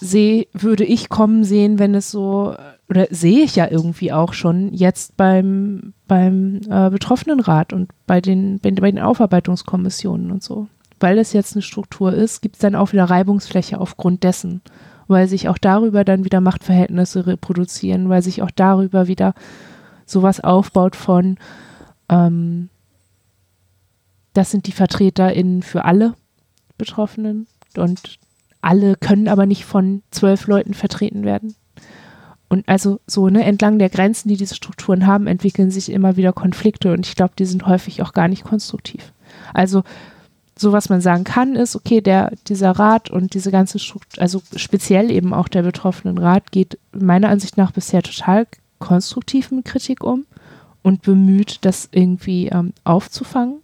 sehe, 0.00 0.48
würde 0.52 0.84
ich 0.84 1.08
kommen 1.08 1.44
sehen, 1.44 1.78
wenn 1.78 1.94
es 1.94 2.10
so, 2.10 2.56
oder 2.88 3.06
sehe 3.10 3.44
ich 3.44 3.54
ja 3.54 3.70
irgendwie 3.70 4.12
auch 4.12 4.32
schon 4.32 4.74
jetzt 4.74 5.16
beim, 5.16 5.92
beim 6.08 6.60
äh, 6.68 6.90
Betroffenenrat 6.90 7.72
und 7.72 7.92
bei 8.08 8.20
den, 8.20 8.58
bei 8.58 8.70
den 8.70 8.98
Aufarbeitungskommissionen 8.98 10.32
und 10.32 10.42
so. 10.42 10.66
Weil 10.98 11.14
das 11.14 11.32
jetzt 11.32 11.54
eine 11.54 11.62
Struktur 11.62 12.12
ist, 12.12 12.42
gibt 12.42 12.56
es 12.56 12.60
dann 12.60 12.74
auch 12.74 12.92
wieder 12.92 13.04
Reibungsfläche 13.04 13.78
aufgrund 13.78 14.24
dessen, 14.24 14.60
weil 15.06 15.28
sich 15.28 15.48
auch 15.48 15.58
darüber 15.58 16.02
dann 16.02 16.24
wieder 16.24 16.40
Machtverhältnisse 16.40 17.28
reproduzieren, 17.28 18.08
weil 18.08 18.22
sich 18.22 18.42
auch 18.42 18.50
darüber 18.50 19.06
wieder 19.06 19.34
sowas 20.04 20.40
aufbaut 20.40 20.96
von, 20.96 21.36
ähm, 22.08 22.70
das 24.32 24.50
sind 24.50 24.66
die 24.66 24.72
VertreterInnen 24.72 25.62
für 25.62 25.84
alle 25.84 26.14
Betroffenen 26.76 27.46
und 27.76 28.18
alle 28.60 28.96
können 28.96 29.28
aber 29.28 29.46
nicht 29.46 29.64
von 29.64 30.02
zwölf 30.10 30.46
Leuten 30.46 30.74
vertreten 30.74 31.24
werden. 31.24 31.54
Und 32.48 32.66
also 32.68 33.00
so 33.06 33.28
ne, 33.28 33.44
entlang 33.44 33.78
der 33.78 33.90
Grenzen, 33.90 34.28
die 34.28 34.36
diese 34.36 34.54
Strukturen 34.54 35.06
haben, 35.06 35.26
entwickeln 35.26 35.70
sich 35.70 35.90
immer 35.90 36.16
wieder 36.16 36.32
Konflikte 36.32 36.92
und 36.92 37.06
ich 37.06 37.14
glaube, 37.14 37.34
die 37.38 37.44
sind 37.44 37.66
häufig 37.66 38.02
auch 38.02 38.12
gar 38.12 38.28
nicht 38.28 38.44
konstruktiv. 38.44 39.12
Also 39.52 39.82
so 40.56 40.72
was 40.72 40.88
man 40.88 41.00
sagen 41.00 41.24
kann, 41.24 41.54
ist, 41.54 41.76
okay, 41.76 42.00
der, 42.00 42.32
dieser 42.48 42.72
Rat 42.72 43.10
und 43.10 43.34
diese 43.34 43.50
ganze 43.50 43.78
Struktur, 43.78 44.20
also 44.20 44.42
speziell 44.56 45.10
eben 45.10 45.32
auch 45.32 45.46
der 45.48 45.62
betroffenen 45.62 46.18
Rat, 46.18 46.50
geht 46.50 46.78
meiner 46.92 47.28
Ansicht 47.28 47.56
nach 47.56 47.70
bisher 47.70 48.02
total 48.02 48.46
konstruktiv 48.78 49.50
mit 49.50 49.66
Kritik 49.66 50.02
um 50.02 50.24
und 50.82 51.02
bemüht, 51.02 51.58
das 51.62 51.88
irgendwie 51.92 52.48
ähm, 52.48 52.72
aufzufangen 52.84 53.60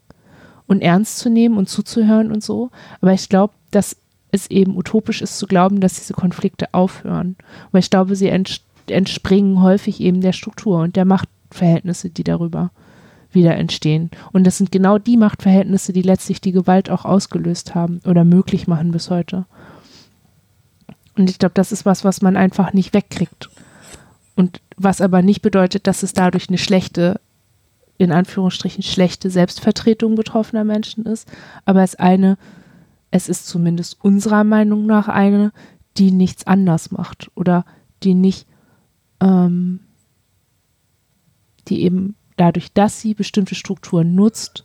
und 0.67 0.83
ernst 0.83 1.19
zu 1.19 1.31
nehmen 1.31 1.59
und 1.59 1.69
zuzuhören 1.69 2.33
und 2.33 2.43
so. 2.43 2.71
Aber 3.01 3.13
ich 3.13 3.29
glaube, 3.29 3.55
dass 3.71 3.97
es 4.31 4.51
eben 4.51 4.77
utopisch 4.77 5.23
ist 5.23 5.39
zu 5.39 5.47
glauben, 5.47 5.81
dass 5.81 5.95
diese 5.95 6.15
Konflikte 6.15 6.73
aufhören. 6.73 7.37
Weil 7.71 7.81
ich 7.81 7.91
glaube, 7.91 8.17
sie 8.17 8.29
entspringen 8.87 9.63
häufig 9.63 10.01
eben 10.01 10.21
der 10.21 10.33
Struktur 10.33 10.81
und 10.81 10.97
der 10.97 11.05
Machtverhältnisse, 11.05 12.11
die 12.11 12.25
darüber 12.25 12.71
wieder 13.31 13.57
entstehen. 13.57 14.11
Und 14.33 14.45
das 14.45 14.59
sind 14.59 14.73
genau 14.73 14.99
die 14.99 15.17
Machtverhältnisse, 15.17 15.93
die 15.93 16.03
letztlich 16.03 16.41
die 16.41 16.53
Gewalt 16.53 16.91
auch 16.91 17.05
ausgelöst 17.05 17.75
haben 17.75 18.01
oder 18.05 18.25
möglich 18.25 18.67
machen 18.67 18.93
bis 18.93 19.11
heute. 19.11 19.45
Und 21.17 21.31
ich 21.31 21.39
glaube, 21.39 21.55
das 21.55 21.73
ist 21.73 21.85
was, 21.85 22.05
was 22.05 22.23
man 22.23 22.37
einfach 22.37 22.73
nicht 22.73 22.95
wegkriegt. 22.95 23.51
Und 24.35 24.61
was 24.77 25.01
aber 25.01 25.23
nicht 25.23 25.43
bedeutet, 25.43 25.87
dass 25.87 26.03
es 26.03 26.13
dadurch 26.13 26.49
eine 26.49 26.59
schlechte 26.59 27.21
in 27.99 28.13
Anführungsstrichen 28.13 28.83
schlechte 28.83 29.31
Selbstvertretung 29.31 30.15
betroffener 30.15 30.65
Menschen 30.65 31.07
ist, 31.07 31.31
aber 31.65 31.83
es 31.83 31.95
eine, 31.95 32.37
es 33.11 33.29
ist 33.29 33.47
zumindest 33.47 34.03
unserer 34.05 34.45
Meinung 34.45 34.87
nach 34.87 35.09
eine, 35.09 35.53
die 35.97 36.11
nichts 36.11 36.47
anders 36.47 36.91
macht 36.91 37.31
oder 37.35 37.65
die 38.03 38.15
nicht, 38.15 38.47
ähm, 39.21 39.81
die 41.69 41.83
eben 41.83 42.17
dadurch, 42.37 42.73
dass 42.73 43.01
sie 43.01 43.15
bestimmte 43.15 43.55
Strukturen 43.55 44.15
nutzt, 44.15 44.65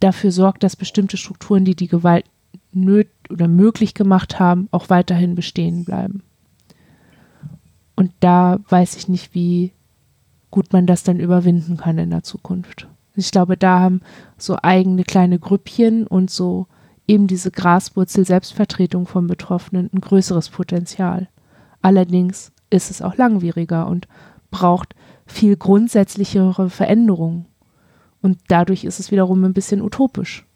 dafür 0.00 0.30
sorgt, 0.30 0.62
dass 0.62 0.76
bestimmte 0.76 1.16
Strukturen, 1.16 1.64
die 1.64 1.74
die 1.74 1.88
Gewalt 1.88 2.24
nöt 2.72 3.08
oder 3.30 3.48
möglich 3.48 3.94
gemacht 3.94 4.38
haben, 4.38 4.68
auch 4.70 4.90
weiterhin 4.90 5.34
bestehen 5.34 5.84
bleiben. 5.84 6.22
Und 7.96 8.12
da 8.20 8.60
weiß 8.68 8.96
ich 8.96 9.08
nicht, 9.08 9.34
wie 9.34 9.72
gut 10.50 10.72
man 10.72 10.86
das 10.86 11.02
dann 11.02 11.20
überwinden 11.20 11.76
kann 11.76 11.98
in 11.98 12.10
der 12.10 12.22
Zukunft. 12.22 12.88
Ich 13.14 13.30
glaube, 13.30 13.56
da 13.56 13.80
haben 13.80 14.00
so 14.36 14.56
eigene 14.62 15.04
kleine 15.04 15.38
Grüppchen 15.38 16.06
und 16.06 16.30
so 16.30 16.66
eben 17.06 17.26
diese 17.26 17.50
Graswurzel 17.50 18.24
Selbstvertretung 18.24 19.06
von 19.06 19.26
Betroffenen 19.26 19.90
ein 19.92 20.00
größeres 20.00 20.50
Potenzial. 20.50 21.28
Allerdings 21.82 22.52
ist 22.70 22.90
es 22.90 23.02
auch 23.02 23.16
langwieriger 23.16 23.86
und 23.86 24.06
braucht 24.50 24.94
viel 25.26 25.56
grundsätzlichere 25.56 26.70
Veränderungen. 26.70 27.46
Und 28.20 28.38
dadurch 28.48 28.84
ist 28.84 29.00
es 29.00 29.10
wiederum 29.10 29.44
ein 29.44 29.54
bisschen 29.54 29.82
utopisch. 29.82 30.46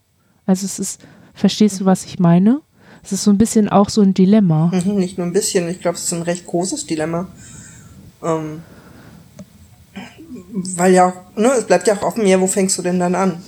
Also 0.47 0.67
es 0.67 0.79
ist, 0.79 1.05
verstehst 1.35 1.81
du, 1.81 1.85
was 1.85 2.05
ich 2.05 2.19
meine? 2.19 2.61
Es 3.03 3.13
ist 3.13 3.25
so 3.25 3.31
ein 3.31 3.39
bisschen 3.39 3.69
auch 3.69 3.89
so 3.89 4.01
ein 4.03 4.15
Dilemma. 4.15 4.71
Mhm, 4.73 4.97
nicht 4.97 5.19
nur 5.19 5.27
ein 5.27 5.33
bisschen, 5.33 5.69
ich 5.69 5.81
glaube, 5.81 5.97
es 5.97 6.05
ist 6.05 6.13
ein 6.13 6.23
recht 6.23 6.47
großes 6.47 6.87
Dilemma. 6.87 7.29
Ähm, 8.23 8.63
weil 10.53 10.93
ja 10.93 11.09
auch, 11.09 11.37
ne, 11.37 11.49
es 11.59 11.67
bleibt 11.67 11.87
ja 11.87 11.95
auch 11.95 12.03
offen, 12.03 12.27
ja, 12.27 12.41
wo 12.41 12.47
fängst 12.47 12.79
du 12.79 12.83
denn 12.83 12.99
dann 12.99 13.15
an? 13.15 13.43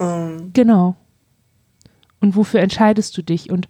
Ähm. 0.00 0.50
Genau. 0.52 0.96
Und 2.20 2.36
wofür 2.36 2.60
entscheidest 2.60 3.16
du 3.16 3.22
dich? 3.22 3.50
Und 3.50 3.68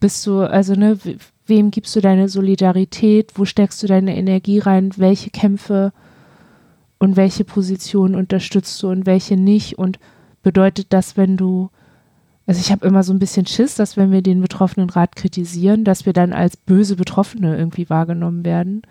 bist 0.00 0.26
du, 0.26 0.40
also, 0.40 0.74
ne, 0.74 0.98
wem 1.46 1.70
gibst 1.70 1.94
du 1.96 2.00
deine 2.00 2.28
Solidarität? 2.28 3.32
Wo 3.34 3.44
steckst 3.44 3.82
du 3.82 3.86
deine 3.86 4.16
Energie 4.16 4.58
rein? 4.58 4.92
Welche 4.96 5.30
Kämpfe 5.30 5.92
und 6.98 7.16
welche 7.16 7.44
Positionen 7.44 8.14
unterstützt 8.14 8.82
du 8.82 8.88
und 8.88 9.06
welche 9.06 9.36
nicht? 9.36 9.78
Und 9.78 9.98
bedeutet 10.42 10.92
das, 10.92 11.16
wenn 11.16 11.36
du 11.36 11.70
also 12.48 12.60
ich 12.60 12.70
habe 12.70 12.86
immer 12.86 13.02
so 13.02 13.12
ein 13.12 13.18
bisschen 13.18 13.46
Schiss, 13.46 13.74
dass 13.74 13.96
wenn 13.96 14.12
wir 14.12 14.22
den 14.22 14.40
Betroffenenrat 14.40 15.16
kritisieren, 15.16 15.82
dass 15.82 16.06
wir 16.06 16.12
dann 16.12 16.32
als 16.32 16.56
böse 16.56 16.94
Betroffene 16.94 17.58
irgendwie 17.58 17.90
wahrgenommen 17.90 18.44
werden 18.44 18.82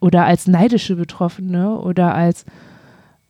oder 0.00 0.24
als 0.24 0.46
neidische 0.46 0.96
Betroffene 0.96 1.78
oder 1.78 2.14
als, 2.14 2.44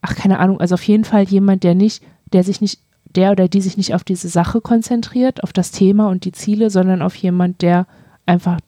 ach 0.00 0.14
keine 0.14 0.38
Ahnung, 0.38 0.60
also 0.60 0.74
auf 0.74 0.82
jeden 0.82 1.04
Fall 1.04 1.24
jemand, 1.24 1.64
der 1.64 1.74
nicht, 1.74 2.02
der 2.32 2.44
sich 2.44 2.60
nicht, 2.60 2.80
der 3.04 3.32
oder 3.32 3.48
die 3.48 3.60
sich 3.60 3.76
nicht 3.76 3.94
auf 3.94 4.04
diese 4.04 4.28
Sache 4.28 4.60
konzentriert, 4.60 5.42
auf 5.42 5.52
das 5.52 5.70
Thema 5.70 6.08
und 6.08 6.24
die 6.24 6.32
Ziele, 6.32 6.70
sondern 6.70 7.02
auf 7.02 7.14
jemand, 7.16 7.62
der 7.62 7.86
einfach 8.26 8.60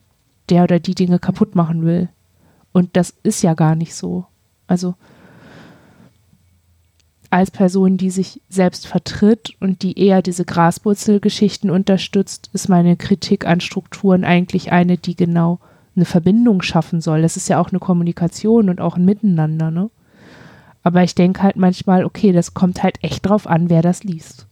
der 0.48 0.64
oder 0.64 0.80
die 0.80 0.94
Dinge 0.94 1.18
kaputt 1.18 1.54
machen 1.54 1.84
will. 1.84 2.08
Und 2.72 2.96
das 2.96 3.14
ist 3.22 3.42
ja 3.42 3.54
gar 3.54 3.74
nicht 3.74 3.94
so. 3.94 4.26
Also 4.66 4.94
als 7.30 7.50
Person, 7.50 7.98
die 7.98 8.10
sich 8.10 8.40
selbst 8.48 8.86
vertritt 8.86 9.54
und 9.60 9.82
die 9.82 9.98
eher 9.98 10.22
diese 10.22 10.44
Graswurzelgeschichten 10.44 11.70
unterstützt, 11.70 12.48
ist 12.52 12.68
meine 12.68 12.96
Kritik 12.96 13.46
an 13.46 13.60
Strukturen 13.60 14.24
eigentlich 14.24 14.72
eine, 14.72 14.96
die 14.96 15.14
genau 15.14 15.58
eine 15.98 16.04
Verbindung 16.04 16.62
schaffen 16.62 17.00
soll. 17.00 17.22
Das 17.22 17.36
ist 17.36 17.48
ja 17.48 17.60
auch 17.60 17.70
eine 17.70 17.78
Kommunikation 17.78 18.70
und 18.70 18.80
auch 18.80 18.96
ein 18.96 19.04
Miteinander, 19.04 19.70
ne? 19.70 19.90
Aber 20.82 21.02
ich 21.02 21.14
denke 21.14 21.42
halt 21.42 21.56
manchmal, 21.56 22.04
okay, 22.04 22.32
das 22.32 22.54
kommt 22.54 22.82
halt 22.82 23.02
echt 23.02 23.26
drauf 23.26 23.46
an, 23.46 23.68
wer 23.68 23.82
das 23.82 24.04
liest. 24.04 24.46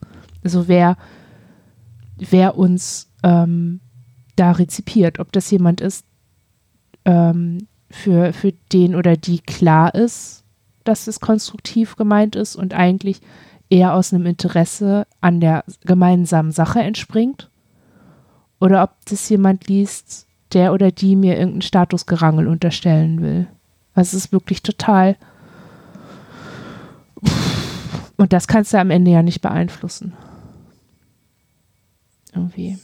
Also 0.45 0.69
wer, 0.69 0.97
wer 2.19 2.59
uns 2.59 3.09
ähm, 3.23 3.81
da 4.35 4.53
rezipiert, 4.53 5.19
ob 5.19 5.33
das 5.33 5.51
jemand 5.51 5.81
ist, 5.81 6.05
ähm, 7.05 7.69
für, 7.91 8.33
für 8.33 8.53
den 8.73 8.95
oder 8.95 9.17
die 9.17 9.39
klar 9.39 9.95
ist, 9.95 10.45
dass 10.85 11.07
es 11.07 11.21
konstruktiv 11.21 11.97
gemeint 11.97 12.37
ist 12.37 12.57
und 12.57 12.75
eigentlich 12.75 13.21
eher 13.71 13.95
aus 13.95 14.13
einem 14.13 14.27
Interesse 14.27 15.07
an 15.21 15.41
der 15.41 15.65
gemeinsamen 15.85 16.53
Sache 16.53 16.81
entspringt. 16.81 17.51
Oder 18.61 18.83
ob 18.83 18.91
das 19.07 19.29
jemand 19.29 19.69
liest, 19.69 20.26
der 20.53 20.73
oder 20.73 20.91
die 20.91 21.17
mir 21.17 21.35
irgendeinen 21.35 21.63
Statusgerangel 21.63 22.47
unterstellen 22.49 23.21
will. 23.21 23.47
Also 23.95 24.17
es 24.17 24.27
ist 24.27 24.33
wirklich 24.33 24.63
total. 24.63 25.17
Und 28.17 28.33
das 28.33 28.47
kannst 28.47 28.73
du 28.73 28.79
am 28.79 28.91
Ende 28.91 29.11
ja 29.11 29.23
nicht 29.23 29.41
beeinflussen. 29.41 30.15
Irgendwie. 32.35 32.79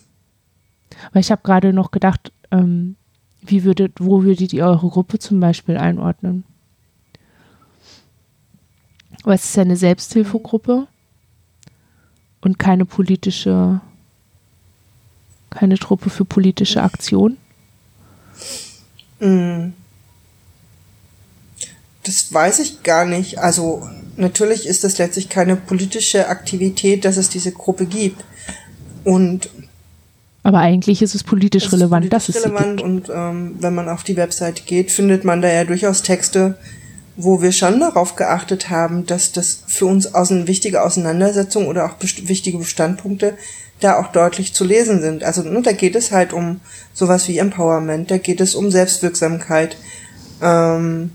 Weil 1.12 1.20
ich 1.20 1.30
habe 1.30 1.42
gerade 1.42 1.72
noch 1.72 1.90
gedacht, 1.90 2.32
ähm, 2.50 2.96
wie 3.40 3.64
würdet, 3.64 3.94
wo 3.98 4.22
würdet 4.22 4.52
ihr 4.52 4.64
eure 4.64 4.88
Gruppe 4.88 5.18
zum 5.18 5.40
Beispiel 5.40 5.76
einordnen? 5.76 6.44
Aber 9.22 9.34
es 9.34 9.44
ist 9.44 9.56
ja 9.56 9.62
eine 9.62 9.76
Selbsthilfegruppe 9.76 10.86
und 12.40 12.58
keine 12.58 12.84
politische, 12.84 13.80
keine 15.50 15.78
Truppe 15.78 16.10
für 16.10 16.24
politische 16.24 16.82
Aktion. 16.82 17.36
Hm. 19.20 19.72
Das 22.02 22.32
weiß 22.32 22.58
ich 22.58 22.82
gar 22.82 23.04
nicht. 23.04 23.38
Also 23.38 23.88
natürlich 24.16 24.66
ist 24.66 24.84
das 24.84 24.98
letztlich 24.98 25.28
keine 25.28 25.56
politische 25.56 26.28
Aktivität, 26.28 27.04
dass 27.04 27.16
es 27.16 27.28
diese 27.28 27.52
Gruppe 27.52 27.86
gibt. 27.86 28.24
Und 29.04 29.48
aber 30.44 30.58
eigentlich 30.58 31.02
ist 31.02 31.14
es 31.14 31.22
politisch 31.22 31.66
es 31.66 31.72
relevant, 31.72 32.10
politisch 32.10 32.26
dass 32.26 32.28
es 32.28 32.44
relevant 32.44 32.80
sie 32.80 32.86
gibt. 32.86 33.08
Und 33.08 33.10
ähm, 33.14 33.56
wenn 33.60 33.74
man 33.74 33.88
auf 33.88 34.02
die 34.02 34.16
Website 34.16 34.66
geht, 34.66 34.90
findet 34.90 35.24
man 35.24 35.40
da 35.40 35.48
ja 35.48 35.64
durchaus 35.64 36.02
Texte, 36.02 36.58
wo 37.16 37.42
wir 37.42 37.52
schon 37.52 37.78
darauf 37.78 38.16
geachtet 38.16 38.68
haben, 38.70 39.06
dass 39.06 39.30
das 39.32 39.62
für 39.68 39.86
uns 39.86 40.14
aus 40.14 40.32
eine 40.32 40.48
wichtige 40.48 40.82
Auseinandersetzung 40.82 41.68
oder 41.68 41.84
auch 41.84 41.94
wichtige 42.00 42.64
Standpunkte 42.64 43.34
da 43.82 43.98
auch 43.98 44.12
deutlich 44.12 44.54
zu 44.54 44.64
lesen 44.64 45.00
sind. 45.00 45.24
Also 45.24 45.42
ne, 45.42 45.62
da 45.62 45.72
geht 45.72 45.96
es 45.96 46.12
halt 46.12 46.32
um 46.32 46.60
sowas 46.94 47.28
wie 47.28 47.38
Empowerment, 47.38 48.10
da 48.10 48.18
geht 48.18 48.40
es 48.40 48.54
um 48.54 48.70
Selbstwirksamkeit. 48.70 49.76
Ähm, 50.40 51.10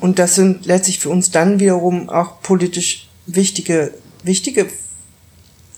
und 0.00 0.18
das 0.18 0.34
sind 0.34 0.66
letztlich 0.66 1.00
für 1.00 1.10
uns 1.10 1.30
dann 1.30 1.60
wiederum 1.60 2.08
auch 2.08 2.40
politisch 2.42 3.08
wichtige, 3.26 3.92
wichtige 4.22 4.66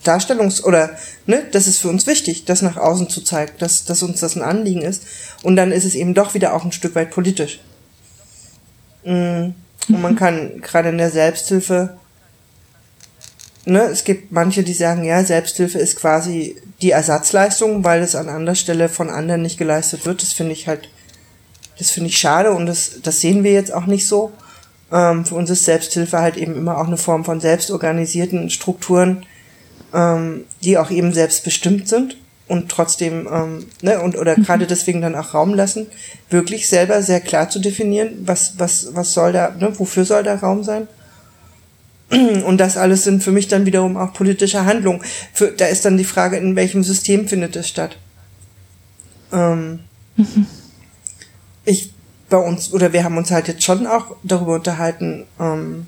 Darstellungs- 0.04 0.62
oder, 0.62 0.90
ne, 1.26 1.44
das 1.52 1.66
ist 1.66 1.78
für 1.78 1.88
uns 1.88 2.06
wichtig, 2.06 2.44
das 2.44 2.62
nach 2.62 2.76
außen 2.76 3.08
zu 3.08 3.22
zeigen, 3.22 3.52
dass, 3.58 3.84
dass 3.84 4.02
uns 4.02 4.20
das 4.20 4.36
ein 4.36 4.42
Anliegen 4.42 4.82
ist. 4.82 5.04
Und 5.42 5.56
dann 5.56 5.72
ist 5.72 5.84
es 5.84 5.94
eben 5.94 6.14
doch 6.14 6.34
wieder 6.34 6.54
auch 6.54 6.64
ein 6.64 6.72
Stück 6.72 6.94
weit 6.94 7.10
politisch. 7.10 7.60
Mm. 9.04 9.50
Und 9.88 10.00
man 10.00 10.14
kann 10.14 10.60
gerade 10.60 10.90
in 10.90 10.98
der 10.98 11.10
Selbsthilfe, 11.10 11.98
ne, 13.64 13.82
es 13.84 14.04
gibt 14.04 14.32
manche, 14.32 14.62
die 14.62 14.74
sagen, 14.74 15.04
ja, 15.04 15.24
Selbsthilfe 15.24 15.78
ist 15.78 15.96
quasi 15.96 16.56
die 16.80 16.90
Ersatzleistung, 16.90 17.84
weil 17.84 18.02
es 18.02 18.14
an 18.14 18.28
anderer 18.28 18.54
Stelle 18.54 18.88
von 18.88 19.10
anderen 19.10 19.42
nicht 19.42 19.58
geleistet 19.58 20.04
wird. 20.06 20.22
Das 20.22 20.32
finde 20.32 20.52
ich 20.52 20.68
halt, 20.68 20.88
das 21.78 21.90
finde 21.90 22.10
ich 22.10 22.18
schade 22.18 22.52
und 22.52 22.66
das, 22.66 23.00
das 23.02 23.20
sehen 23.20 23.44
wir 23.44 23.52
jetzt 23.52 23.72
auch 23.72 23.86
nicht 23.86 24.06
so. 24.06 24.32
Ähm, 24.90 25.24
für 25.24 25.36
uns 25.36 25.50
ist 25.50 25.64
Selbsthilfe 25.64 26.18
halt 26.18 26.36
eben 26.36 26.56
immer 26.56 26.78
auch 26.78 26.86
eine 26.86 26.96
Form 26.96 27.24
von 27.24 27.40
selbstorganisierten 27.40 28.50
Strukturen, 28.50 29.24
ähm, 29.94 30.44
die 30.62 30.76
auch 30.78 30.90
eben 30.90 31.12
selbstbestimmt 31.12 31.88
sind 31.88 32.16
und 32.48 32.68
trotzdem, 32.68 33.28
ähm, 33.32 33.66
ne, 33.80 34.00
und 34.00 34.18
oder 34.18 34.36
mhm. 34.36 34.44
gerade 34.44 34.66
deswegen 34.66 35.00
dann 35.00 35.14
auch 35.14 35.32
Raum 35.32 35.54
lassen, 35.54 35.86
wirklich 36.28 36.68
selber 36.68 37.02
sehr 37.02 37.20
klar 37.20 37.48
zu 37.48 37.60
definieren, 37.60 38.22
was, 38.26 38.58
was, 38.58 38.94
was 38.94 39.14
soll 39.14 39.32
da, 39.32 39.54
ne, 39.58 39.72
wofür 39.78 40.04
soll 40.04 40.24
da 40.24 40.34
Raum 40.34 40.64
sein? 40.64 40.88
Und 42.44 42.58
das 42.58 42.76
alles 42.76 43.04
sind 43.04 43.22
für 43.22 43.32
mich 43.32 43.48
dann 43.48 43.66
wiederum 43.66 43.96
auch 43.96 44.12
politische 44.12 44.64
Handlungen. 44.66 45.02
Für, 45.32 45.48
da 45.48 45.66
ist 45.66 45.84
dann 45.84 45.96
die 45.96 46.04
Frage, 46.04 46.36
in 46.36 46.56
welchem 46.56 46.82
System 46.82 47.26
findet 47.26 47.56
es 47.56 47.68
statt? 47.68 47.96
Ähm, 49.32 49.80
mhm. 50.16 50.46
Ich 51.64 51.92
bei 52.28 52.38
uns, 52.38 52.72
oder 52.72 52.92
wir 52.92 53.04
haben 53.04 53.18
uns 53.18 53.30
halt 53.30 53.46
jetzt 53.48 53.62
schon 53.62 53.86
auch 53.86 54.16
darüber 54.22 54.54
unterhalten, 54.54 55.26
ähm, 55.38 55.86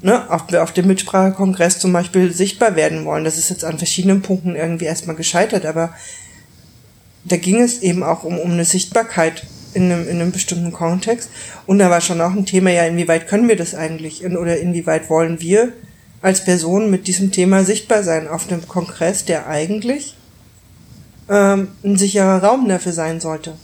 ne, 0.00 0.30
auf, 0.30 0.52
auf 0.54 0.72
dem 0.72 0.86
Mitsprachekongress 0.86 1.78
zum 1.78 1.92
Beispiel 1.92 2.32
sichtbar 2.32 2.76
werden 2.76 3.04
wollen. 3.04 3.24
Das 3.24 3.36
ist 3.38 3.50
jetzt 3.50 3.64
an 3.64 3.78
verschiedenen 3.78 4.22
Punkten 4.22 4.56
irgendwie 4.56 4.86
erstmal 4.86 5.16
gescheitert, 5.16 5.66
aber 5.66 5.92
da 7.24 7.36
ging 7.36 7.60
es 7.60 7.82
eben 7.82 8.02
auch 8.02 8.24
um, 8.24 8.38
um 8.38 8.52
eine 8.52 8.64
Sichtbarkeit 8.64 9.42
in 9.76 9.92
einem, 9.92 10.08
in 10.08 10.20
einem 10.20 10.32
bestimmten 10.32 10.72
Kontext. 10.72 11.30
Und 11.66 11.78
da 11.78 11.90
war 11.90 12.00
schon 12.00 12.20
auch 12.20 12.32
ein 12.32 12.46
Thema, 12.46 12.70
ja, 12.70 12.84
inwieweit 12.84 13.28
können 13.28 13.48
wir 13.48 13.56
das 13.56 13.74
eigentlich 13.74 14.24
in, 14.24 14.36
oder 14.36 14.58
inwieweit 14.58 15.08
wollen 15.10 15.40
wir 15.40 15.72
als 16.22 16.44
Person 16.44 16.90
mit 16.90 17.06
diesem 17.06 17.30
Thema 17.30 17.62
sichtbar 17.62 18.02
sein 18.02 18.26
auf 18.26 18.48
einem 18.48 18.66
Kongress, 18.66 19.24
der 19.24 19.46
eigentlich 19.46 20.16
ähm, 21.28 21.68
ein 21.84 21.96
sicherer 21.96 22.42
Raum 22.42 22.68
dafür 22.68 22.92
sein 22.92 23.20
sollte. 23.20 23.54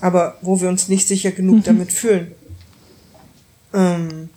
Aber 0.00 0.36
wo 0.42 0.60
wir 0.60 0.68
uns 0.68 0.88
nicht 0.88 1.08
sicher 1.08 1.32
genug 1.32 1.56
mhm. 1.56 1.62
damit 1.64 1.92
fühlen. 1.92 2.32
Ähm, 3.72 4.28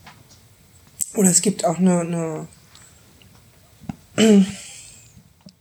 oder 1.16 1.30
es 1.30 1.42
gibt 1.42 1.66
auch 1.66 1.78
eine, 1.78 2.48
eine 4.18 4.46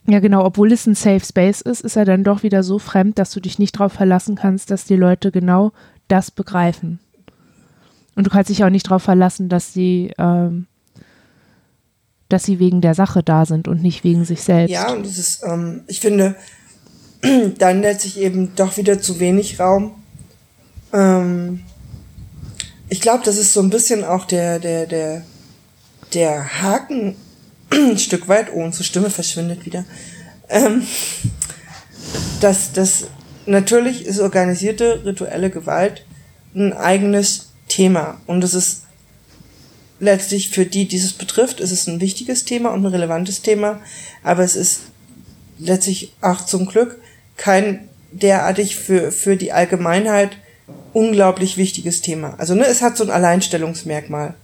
ja, 0.07 0.19
genau, 0.19 0.43
obwohl 0.45 0.71
es 0.71 0.85
ein 0.85 0.95
Safe 0.95 1.23
Space 1.23 1.61
ist, 1.61 1.81
ist 1.81 1.95
er 1.95 2.05
dann 2.05 2.23
doch 2.23 2.43
wieder 2.43 2.63
so 2.63 2.79
fremd, 2.79 3.17
dass 3.17 3.31
du 3.31 3.39
dich 3.39 3.59
nicht 3.59 3.75
darauf 3.75 3.93
verlassen 3.93 4.35
kannst, 4.35 4.71
dass 4.71 4.85
die 4.85 4.95
Leute 4.95 5.31
genau 5.31 5.71
das 6.07 6.31
begreifen. 6.31 6.99
Und 8.15 8.25
du 8.25 8.29
kannst 8.29 8.49
dich 8.49 8.63
auch 8.63 8.69
nicht 8.69 8.87
darauf 8.87 9.03
verlassen, 9.03 9.49
dass 9.49 9.73
sie, 9.73 10.11
ähm, 10.17 10.67
dass 12.29 12.43
sie 12.43 12.59
wegen 12.59 12.81
der 12.81 12.93
Sache 12.93 13.23
da 13.23 13.45
sind 13.45 13.67
und 13.67 13.81
nicht 13.81 14.03
wegen 14.03 14.25
sich 14.25 14.41
selbst. 14.41 14.71
Ja, 14.71 14.91
und 14.91 15.05
das 15.05 15.17
ist, 15.17 15.43
ähm, 15.43 15.83
ich 15.87 15.99
finde, 15.99 16.35
dann 17.57 17.81
lässt 17.81 18.01
sich 18.01 18.19
eben 18.19 18.55
doch 18.55 18.77
wieder 18.77 19.01
zu 19.01 19.19
wenig 19.19 19.59
Raum. 19.59 19.91
Ähm, 20.93 21.61
ich 22.89 23.01
glaube, 23.01 23.23
das 23.25 23.37
ist 23.37 23.53
so 23.53 23.61
ein 23.61 23.71
bisschen 23.71 24.03
auch 24.03 24.25
der, 24.25 24.59
der, 24.59 24.85
der 24.85 25.23
der 26.13 26.61
Haken 26.61 27.15
ein 27.71 27.97
Stück 27.97 28.27
weit, 28.27 28.47
oh, 28.53 28.63
unsere 28.63 28.83
Stimme 28.83 29.09
verschwindet 29.09 29.65
wieder, 29.65 29.85
ähm, 30.49 30.85
dass 32.41 32.71
das 32.73 33.07
natürlich 33.45 34.05
ist 34.05 34.19
organisierte 34.19 35.05
rituelle 35.05 35.49
Gewalt 35.49 36.05
ein 36.55 36.73
eigenes 36.73 37.49
Thema 37.67 38.19
und 38.27 38.43
es 38.43 38.53
ist 38.53 38.83
letztlich 39.99 40.49
für 40.49 40.65
die, 40.65 40.87
die 40.87 40.97
es 40.97 41.13
betrifft, 41.13 41.59
ist 41.59 41.71
es 41.71 41.87
ein 41.87 42.01
wichtiges 42.01 42.45
Thema 42.45 42.71
und 42.71 42.83
ein 42.83 42.91
relevantes 42.91 43.41
Thema, 43.41 43.79
aber 44.23 44.43
es 44.43 44.55
ist 44.55 44.81
letztlich 45.57 46.13
auch 46.21 46.45
zum 46.45 46.65
Glück 46.65 46.99
kein 47.37 47.87
derartig 48.11 48.75
für, 48.75 49.11
für 49.11 49.35
die 49.35 49.51
Allgemeinheit 49.51 50.37
unglaublich 50.93 51.57
wichtiges 51.57 52.01
Thema. 52.01 52.35
Also 52.37 52.55
ne, 52.55 52.65
es 52.65 52.81
hat 52.81 52.97
so 52.97 53.03
ein 53.03 53.09
Alleinstellungsmerkmal. 53.09 54.35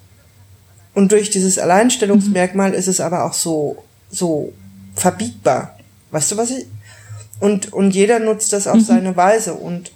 Und 0.94 1.12
durch 1.12 1.30
dieses 1.30 1.58
Alleinstellungsmerkmal 1.58 2.74
ist 2.74 2.88
es 2.88 3.00
aber 3.00 3.26
auch 3.26 3.34
so, 3.34 3.84
so 4.10 4.54
verbiegbar. 4.96 5.78
Weißt 6.12 6.32
du, 6.32 6.38
was 6.38 6.52
ich? 6.52 6.66
Und, 7.40 7.74
und 7.74 7.92
jeder 7.92 8.20
nutzt 8.20 8.54
das 8.54 8.68
auf 8.68 8.76
mhm. 8.76 8.86
seine 8.86 9.18
Weise. 9.18 9.54
Und 9.54 9.92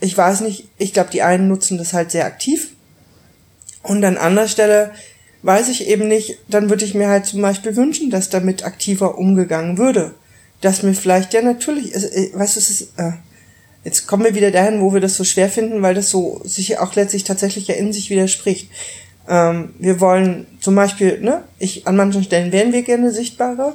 ich 0.00 0.16
weiß 0.16 0.42
nicht, 0.42 0.68
ich 0.78 0.92
glaube, 0.92 1.10
die 1.10 1.22
einen 1.22 1.48
nutzen 1.48 1.78
das 1.78 1.92
halt 1.92 2.10
sehr 2.10 2.26
aktiv. 2.26 2.72
Und 3.82 4.04
an 4.04 4.16
anderer 4.16 4.48
Stelle 4.48 4.92
weiß 5.42 5.68
ich 5.68 5.88
eben 5.88 6.08
nicht, 6.08 6.38
dann 6.48 6.70
würde 6.70 6.84
ich 6.84 6.94
mir 6.94 7.08
halt 7.08 7.26
zum 7.26 7.42
Beispiel 7.42 7.74
wünschen, 7.76 8.10
dass 8.10 8.28
damit 8.28 8.64
aktiver 8.64 9.18
umgegangen 9.18 9.78
würde. 9.78 10.14
Dass 10.60 10.82
mir 10.82 10.94
vielleicht, 10.94 11.34
ja 11.34 11.42
natürlich, 11.42 11.94
äh, 11.94 12.30
weißt 12.32 12.56
du, 12.56 12.60
es 12.60 12.70
ist, 12.70 12.92
äh, 12.96 13.12
jetzt 13.84 14.06
kommen 14.06 14.24
wir 14.24 14.34
wieder 14.36 14.52
dahin, 14.52 14.80
wo 14.80 14.94
wir 14.94 15.00
das 15.00 15.16
so 15.16 15.24
schwer 15.24 15.48
finden, 15.48 15.82
weil 15.82 15.94
das 15.94 16.10
so 16.10 16.40
sich 16.44 16.78
auch 16.78 16.94
letztlich 16.94 17.24
tatsächlich 17.24 17.66
ja 17.66 17.74
in 17.74 17.92
sich 17.92 18.10
widerspricht. 18.10 18.70
Ähm, 19.32 19.70
wir 19.78 19.98
wollen 19.98 20.46
zum 20.60 20.74
Beispiel, 20.74 21.18
ne, 21.22 21.44
ich, 21.58 21.86
an 21.86 21.96
manchen 21.96 22.22
Stellen 22.22 22.52
wären 22.52 22.74
wir 22.74 22.82
gerne 22.82 23.10
sichtbarer 23.12 23.74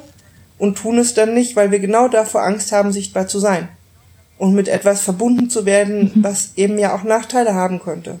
und 0.56 0.78
tun 0.78 0.98
es 0.98 1.14
dann 1.14 1.34
nicht, 1.34 1.56
weil 1.56 1.72
wir 1.72 1.80
genau 1.80 2.06
davor 2.06 2.44
Angst 2.44 2.70
haben, 2.70 2.92
sichtbar 2.92 3.26
zu 3.26 3.40
sein. 3.40 3.68
Und 4.38 4.54
mit 4.54 4.68
etwas 4.68 5.00
verbunden 5.00 5.50
zu 5.50 5.66
werden, 5.66 6.12
mhm. 6.14 6.22
was 6.22 6.52
eben 6.54 6.78
ja 6.78 6.94
auch 6.94 7.02
Nachteile 7.02 7.54
haben 7.54 7.80
könnte. 7.80 8.20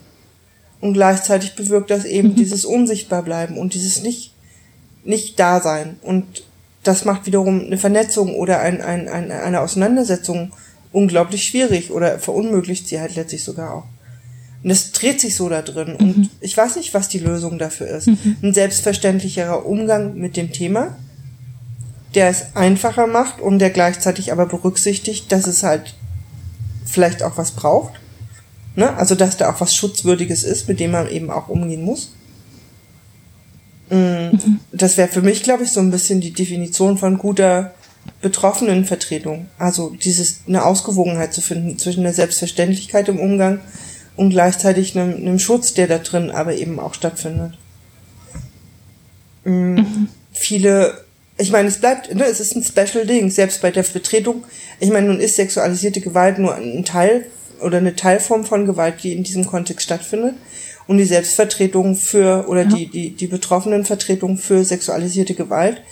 Und 0.80 0.94
gleichzeitig 0.94 1.54
bewirkt 1.54 1.90
das 1.90 2.04
eben 2.04 2.30
mhm. 2.30 2.34
dieses 2.34 2.64
unsichtbar 2.64 3.22
bleiben 3.22 3.56
und 3.56 3.72
dieses 3.74 4.02
nicht, 4.02 4.34
nicht 5.04 5.38
da 5.38 5.60
sein. 5.60 5.96
Und 6.02 6.42
das 6.82 7.04
macht 7.04 7.26
wiederum 7.26 7.66
eine 7.66 7.78
Vernetzung 7.78 8.34
oder 8.34 8.58
ein, 8.58 8.80
ein, 8.80 9.08
ein, 9.08 9.30
eine 9.30 9.60
Auseinandersetzung 9.60 10.50
unglaublich 10.90 11.44
schwierig 11.44 11.92
oder 11.92 12.18
verunmöglicht 12.18 12.88
sie 12.88 12.98
halt 12.98 13.14
letztlich 13.14 13.44
sogar 13.44 13.74
auch. 13.74 13.84
Und 14.62 14.70
es 14.70 14.92
dreht 14.92 15.20
sich 15.20 15.36
so 15.36 15.48
da 15.48 15.62
drin. 15.62 15.96
Mhm. 15.98 16.06
Und 16.06 16.30
ich 16.40 16.56
weiß 16.56 16.76
nicht, 16.76 16.94
was 16.94 17.08
die 17.08 17.20
Lösung 17.20 17.58
dafür 17.58 17.88
ist. 17.88 18.08
Mhm. 18.08 18.36
Ein 18.42 18.54
selbstverständlicherer 18.54 19.64
Umgang 19.64 20.14
mit 20.14 20.36
dem 20.36 20.52
Thema, 20.52 20.96
der 22.14 22.28
es 22.28 22.56
einfacher 22.56 23.06
macht 23.06 23.40
und 23.40 23.60
der 23.60 23.70
gleichzeitig 23.70 24.32
aber 24.32 24.46
berücksichtigt, 24.46 25.30
dass 25.30 25.46
es 25.46 25.62
halt 25.62 25.94
vielleicht 26.84 27.22
auch 27.22 27.36
was 27.36 27.52
braucht. 27.52 27.92
Ne? 28.74 28.96
Also, 28.96 29.14
dass 29.14 29.36
da 29.36 29.52
auch 29.52 29.60
was 29.60 29.74
Schutzwürdiges 29.74 30.44
ist, 30.44 30.68
mit 30.68 30.80
dem 30.80 30.92
man 30.92 31.08
eben 31.08 31.30
auch 31.30 31.48
umgehen 31.48 31.82
muss. 31.82 32.12
Mm, 33.90 33.94
mhm. 33.94 34.60
Das 34.72 34.96
wäre 34.96 35.08
für 35.08 35.22
mich, 35.22 35.42
glaube 35.42 35.64
ich, 35.64 35.70
so 35.70 35.80
ein 35.80 35.90
bisschen 35.90 36.20
die 36.20 36.32
Definition 36.32 36.98
von 36.98 37.18
guter 37.18 37.74
Betroffenenvertretung. 38.22 39.46
Also 39.58 39.90
dieses 39.90 40.40
eine 40.46 40.64
Ausgewogenheit 40.64 41.32
zu 41.32 41.40
finden 41.40 41.78
zwischen 41.78 42.02
der 42.02 42.14
Selbstverständlichkeit 42.14 43.08
im 43.08 43.20
Umgang 43.20 43.60
und 44.18 44.30
gleichzeitig 44.30 44.96
einem, 44.98 45.16
einem 45.16 45.38
Schutz, 45.38 45.74
der 45.74 45.86
da 45.86 45.98
drin 45.98 46.30
aber 46.30 46.54
eben 46.54 46.78
auch 46.78 46.94
stattfindet. 46.94 47.54
Mhm. 49.44 49.74
Mhm. 49.74 50.08
Viele, 50.32 51.04
ich 51.38 51.50
meine, 51.50 51.68
es 51.68 51.78
bleibt, 51.78 52.14
ne, 52.14 52.24
es 52.24 52.40
ist 52.40 52.54
ein 52.54 52.62
Special 52.62 53.06
Ding, 53.06 53.30
selbst 53.30 53.62
bei 53.62 53.70
der 53.70 53.84
Vertretung. 53.84 54.44
Ich 54.80 54.90
meine, 54.90 55.06
nun 55.06 55.20
ist 55.20 55.36
sexualisierte 55.36 56.00
Gewalt 56.00 56.38
nur 56.38 56.54
ein 56.54 56.84
Teil 56.84 57.26
oder 57.60 57.78
eine 57.78 57.96
Teilform 57.96 58.44
von 58.44 58.66
Gewalt, 58.66 59.02
die 59.02 59.14
in 59.14 59.24
diesem 59.24 59.46
Kontext 59.46 59.84
stattfindet. 59.84 60.34
Und 60.86 60.98
die 60.98 61.04
Selbstvertretung 61.04 61.96
für 61.96 62.46
oder 62.48 62.62
ja. 62.62 62.68
die, 62.68 62.86
die, 62.86 63.10
die 63.10 63.26
Betroffenenvertretung 63.26 64.38
für 64.38 64.64
sexualisierte 64.64 65.34
Gewalt 65.34 65.82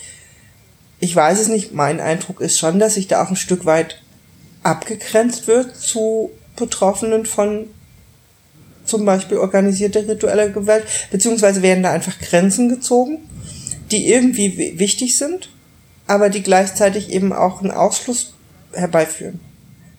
ich 0.99 1.15
weiß 1.15 1.39
es 1.39 1.47
nicht, 1.47 1.73
mein 1.73 1.99
Eindruck 1.99 2.41
ist 2.41 2.57
schon, 2.57 2.79
dass 2.79 2.95
sich 2.95 3.07
da 3.07 3.23
auch 3.23 3.29
ein 3.29 3.35
Stück 3.35 3.65
weit 3.65 4.01
abgegrenzt 4.63 5.47
wird 5.47 5.75
zu 5.75 6.31
Betroffenen 6.55 7.25
von 7.25 7.67
zum 8.87 9.05
Beispiel 9.05 9.37
organisierter 9.37 10.07
ritueller 10.07 10.49
Gewalt, 10.49 10.83
beziehungsweise 11.11 11.61
werden 11.61 11.83
da 11.83 11.91
einfach 11.91 12.19
Grenzen 12.19 12.69
gezogen, 12.69 13.19
die 13.91 14.11
irgendwie 14.11 14.79
wichtig 14.79 15.17
sind, 15.17 15.49
aber 16.07 16.29
die 16.29 16.43
gleichzeitig 16.43 17.11
eben 17.11 17.33
auch 17.33 17.61
einen 17.61 17.71
Ausschluss 17.71 18.33
herbeiführen. 18.73 19.39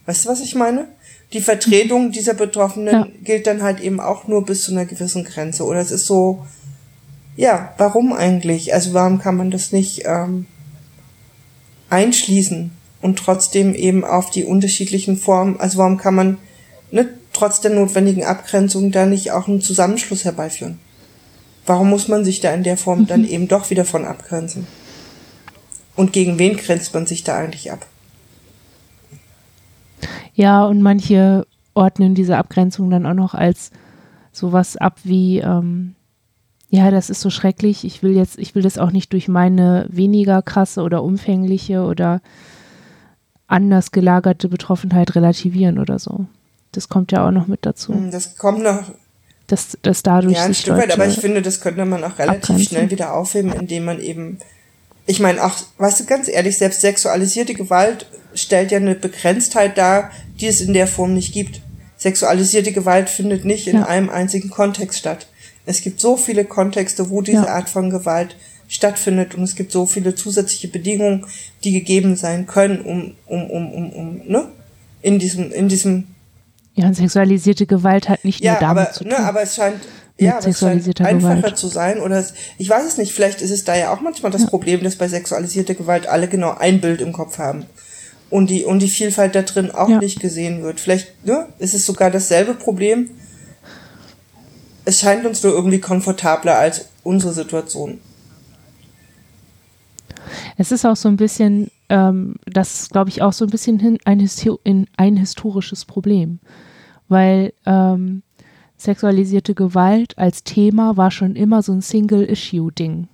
Weißt 0.06 0.24
du, 0.24 0.31
was 0.31 0.40
ich 0.40 0.55
meine? 0.55 0.89
Die 1.32 1.40
Vertretung 1.40 2.10
dieser 2.10 2.35
Betroffenen 2.35 2.94
ja. 2.94 3.09
gilt 3.23 3.47
dann 3.47 3.62
halt 3.62 3.81
eben 3.81 4.01
auch 4.01 4.27
nur 4.27 4.44
bis 4.47 4.62
zu 4.62 4.73
einer 4.73 4.86
gewissen 4.86 5.24
Grenze. 5.24 5.65
Oder 5.65 5.81
es 5.81 5.90
ist 5.90 6.06
so, 6.06 6.47
ja, 7.36 7.74
warum 7.77 8.15
eigentlich? 8.15 8.73
Also 8.73 8.94
warum 8.94 9.19
kann 9.19 9.36
man 9.36 9.51
das 9.51 9.70
nicht 9.70 10.05
ähm, 10.06 10.47
einschließen 11.90 12.70
und 13.01 13.19
trotzdem 13.19 13.74
eben 13.74 14.05
auf 14.05 14.31
die 14.31 14.44
unterschiedlichen 14.44 15.16
Formen, 15.16 15.60
also 15.60 15.78
warum 15.78 15.98
kann 15.98 16.15
man 16.15 16.39
ne, 16.90 17.09
trotz 17.39 17.60
der 17.60 17.70
notwendigen 17.70 18.24
Abgrenzung 18.24 18.90
da 18.90 19.06
nicht 19.06 19.31
auch 19.31 19.47
einen 19.47 19.60
Zusammenschluss 19.60 20.24
herbeiführen? 20.24 20.78
Warum 21.66 21.90
muss 21.90 22.09
man 22.09 22.24
sich 22.24 22.40
da 22.40 22.52
in 22.52 22.65
der 22.65 22.77
Form 22.77 23.06
dann 23.06 23.23
mhm. 23.23 23.28
eben 23.28 23.48
doch 23.48 23.70
wieder 23.70 23.85
von 23.85 24.05
abgrenzen? 24.05 24.66
Und 25.94 26.12
gegen 26.12 26.39
wen 26.39 26.56
grenzt 26.56 26.94
man 26.94 27.06
sich 27.06 27.24
da 27.24 27.36
eigentlich 27.36 27.70
ab? 27.70 27.86
Ja, 30.35 30.65
und 30.65 30.82
manche 30.82 31.47
ordnen 31.74 32.15
diese 32.15 32.39
Abgrenzung 32.39 32.90
dann 32.90 33.06
auch 33.06 33.15
noch 33.15 33.35
als 33.35 33.70
sowas 34.32 34.77
ab 34.77 34.98
wie, 35.05 35.39
ähm, 35.39 35.94
ja, 36.70 36.90
das 36.90 37.10
ist 37.10 37.20
so 37.20 37.31
schrecklich. 37.31 37.85
Ich 37.85 38.02
will 38.02 38.16
jetzt, 38.16 38.39
ich 38.39 38.55
will 38.55 38.62
das 38.62 38.78
auch 38.78 38.90
nicht 38.90 39.12
durch 39.12 39.28
meine 39.28 39.86
weniger 39.90 40.43
krasse 40.43 40.82
oder 40.82 41.02
umfängliche 41.02 41.82
oder 41.82 42.20
anders 43.47 43.90
gelagerte 43.90 44.48
Betroffenheit 44.48 45.15
relativieren 45.15 45.78
oder 45.78 45.98
so. 45.98 46.27
Das 46.78 46.88
kommt 46.88 47.10
ja 47.10 47.26
auch 47.26 47.32
noch 47.32 47.48
mit 47.48 47.66
dazu. 47.66 47.92
Hm, 47.92 48.12
das 48.12 48.36
kommt 48.36 48.62
noch. 48.62 48.84
Dass, 49.48 49.76
dass 49.82 50.05
dadurch 50.05 50.36
ja, 50.36 50.44
ein 50.44 50.55
Stück 50.55 50.76
weit, 50.76 50.92
aber 50.92 51.09
ich 51.09 51.18
finde, 51.18 51.42
das 51.42 51.60
könnte 51.60 51.84
man 51.84 52.05
auch 52.05 52.20
relativ 52.20 52.42
abgrenzen. 52.42 52.66
schnell 52.66 52.90
wieder 52.92 53.14
aufheben, 53.14 53.52
indem 53.52 53.84
man 53.84 53.98
eben, 53.98 54.38
ich 55.06 55.18
meine 55.18 55.44
auch, 55.44 55.56
weißt 55.78 55.98
du, 55.98 56.05
ganz 56.05 56.28
ehrlich, 56.28 56.56
selbst 56.56 56.82
sexualisierte 56.82 57.55
Gewalt 57.55 58.06
stellt 58.32 58.70
ja 58.70 58.76
eine 58.76 58.94
Begrenztheit 58.94 59.76
dar, 59.76 60.12
die 60.38 60.46
es 60.46 60.60
in 60.60 60.72
der 60.72 60.86
Form 60.86 61.14
nicht 61.14 61.32
gibt. 61.32 61.62
Sexualisierte 61.96 62.70
Gewalt 62.70 63.10
findet 63.10 63.44
nicht 63.44 63.66
in 63.66 63.78
ja. 63.78 63.86
einem 63.86 64.09
einzigen 64.09 64.50
Kontext 64.50 65.00
statt. 65.00 65.26
Es 65.66 65.82
gibt 65.82 65.98
so 65.98 66.16
viele 66.16 66.44
Kontexte, 66.44 67.10
wo 67.10 67.22
diese 67.22 67.38
ja. 67.38 67.48
Art 67.48 67.68
von 67.68 67.90
Gewalt 67.90 68.36
stattfindet 68.68 69.34
und 69.34 69.42
es 69.42 69.56
gibt 69.56 69.72
so 69.72 69.84
viele 69.84 70.14
zusätzliche 70.14 70.68
Bedingungen, 70.68 71.26
die 71.64 71.72
gegeben 71.72 72.14
sein 72.14 72.46
können, 72.46 72.82
um, 72.82 73.14
um, 73.26 73.50
um, 73.50 73.72
um, 73.72 73.92
um 73.92 74.20
ne? 74.28 74.48
In 75.02 75.18
diesem, 75.18 75.50
in 75.50 75.68
diesem. 75.68 76.14
Ja, 76.78 76.86
und 76.86 76.94
sexualisierte 76.94 77.66
Gewalt 77.66 78.09
hat 78.09 78.24
nicht 78.24 78.40
ja, 78.40 78.52
nur 78.52 78.60
damit 78.60 78.84
aber, 78.84 78.92
zu 78.92 79.05
ne, 79.05 79.10
tun. 79.10 79.18
Ne, 79.18 79.28
aber 79.28 79.42
es 79.42 79.56
scheint, 79.56 79.80
ja, 80.16 80.38
aber 80.38 80.46
es 80.46 80.59
scheint 80.59 81.00
einfacher 81.00 81.36
Gewalt. 81.36 81.59
zu 81.59 81.66
sein 81.66 82.00
oder 82.00 82.18
es, 82.18 82.34
ich 82.56 82.68
weiß 82.70 82.86
es 82.86 82.98
nicht, 82.98 83.12
vielleicht 83.12 83.42
ist 83.42 83.50
es 83.50 83.64
da 83.64 83.76
ja 83.76 83.92
auch 83.92 84.00
manchmal 84.00 84.30
das 84.30 84.42
ja. 84.42 84.48
Problem, 84.48 84.84
dass 84.84 84.94
bei 84.94 85.09
sexualisierter 85.09 85.74
Gewalt 85.74 86.06
alle 86.06 86.28
genau 86.28 86.55
ein 86.56 86.80
Bild 86.80 87.00
im 87.00 87.12
Kopf 87.12 87.38
haben 87.38 87.66
und 88.30 88.48
die, 88.48 88.64
und 88.64 88.78
die 88.78 88.88
Vielfalt 88.88 89.34
da 89.34 89.42
drin 89.42 89.72
auch 89.72 89.88
ja. 89.88 89.98
nicht 89.98 90.20
gesehen 90.20 90.62
wird. 90.62 90.78
Vielleicht, 90.78 91.26
ne, 91.26 91.48
ist 91.59 91.74
es 91.74 91.84
sogar 91.84 92.12
dasselbe 92.12 92.55
Problem, 92.55 93.10
es 94.84 95.00
scheint 95.00 95.26
uns 95.26 95.42
nur 95.42 95.52
irgendwie 95.52 95.80
komfortabler 95.80 96.59
als 96.59 96.86
unsere 97.02 97.32
Situation. 97.32 97.98
Es 100.56 100.72
ist 100.72 100.84
auch 100.84 100.96
so 100.96 101.09
ein 101.09 101.16
bisschen, 101.16 101.70
ähm, 101.88 102.36
das 102.46 102.88
glaube 102.90 103.10
ich 103.10 103.22
auch 103.22 103.32
so 103.32 103.44
ein 103.44 103.50
bisschen 103.50 103.78
hin, 103.78 103.98
ein, 104.05 104.28
in 104.64 104.86
ein 104.96 105.16
historisches 105.16 105.84
Problem, 105.84 106.38
weil 107.09 107.52
ähm, 107.66 108.22
sexualisierte 108.76 109.55
Gewalt 109.55 110.16
als 110.18 110.44
Thema 110.44 110.97
war 110.97 111.10
schon 111.10 111.36
immer 111.36 111.62
so 111.62 111.72
ein 111.72 111.80
Single-Issue-Ding. 111.80 113.09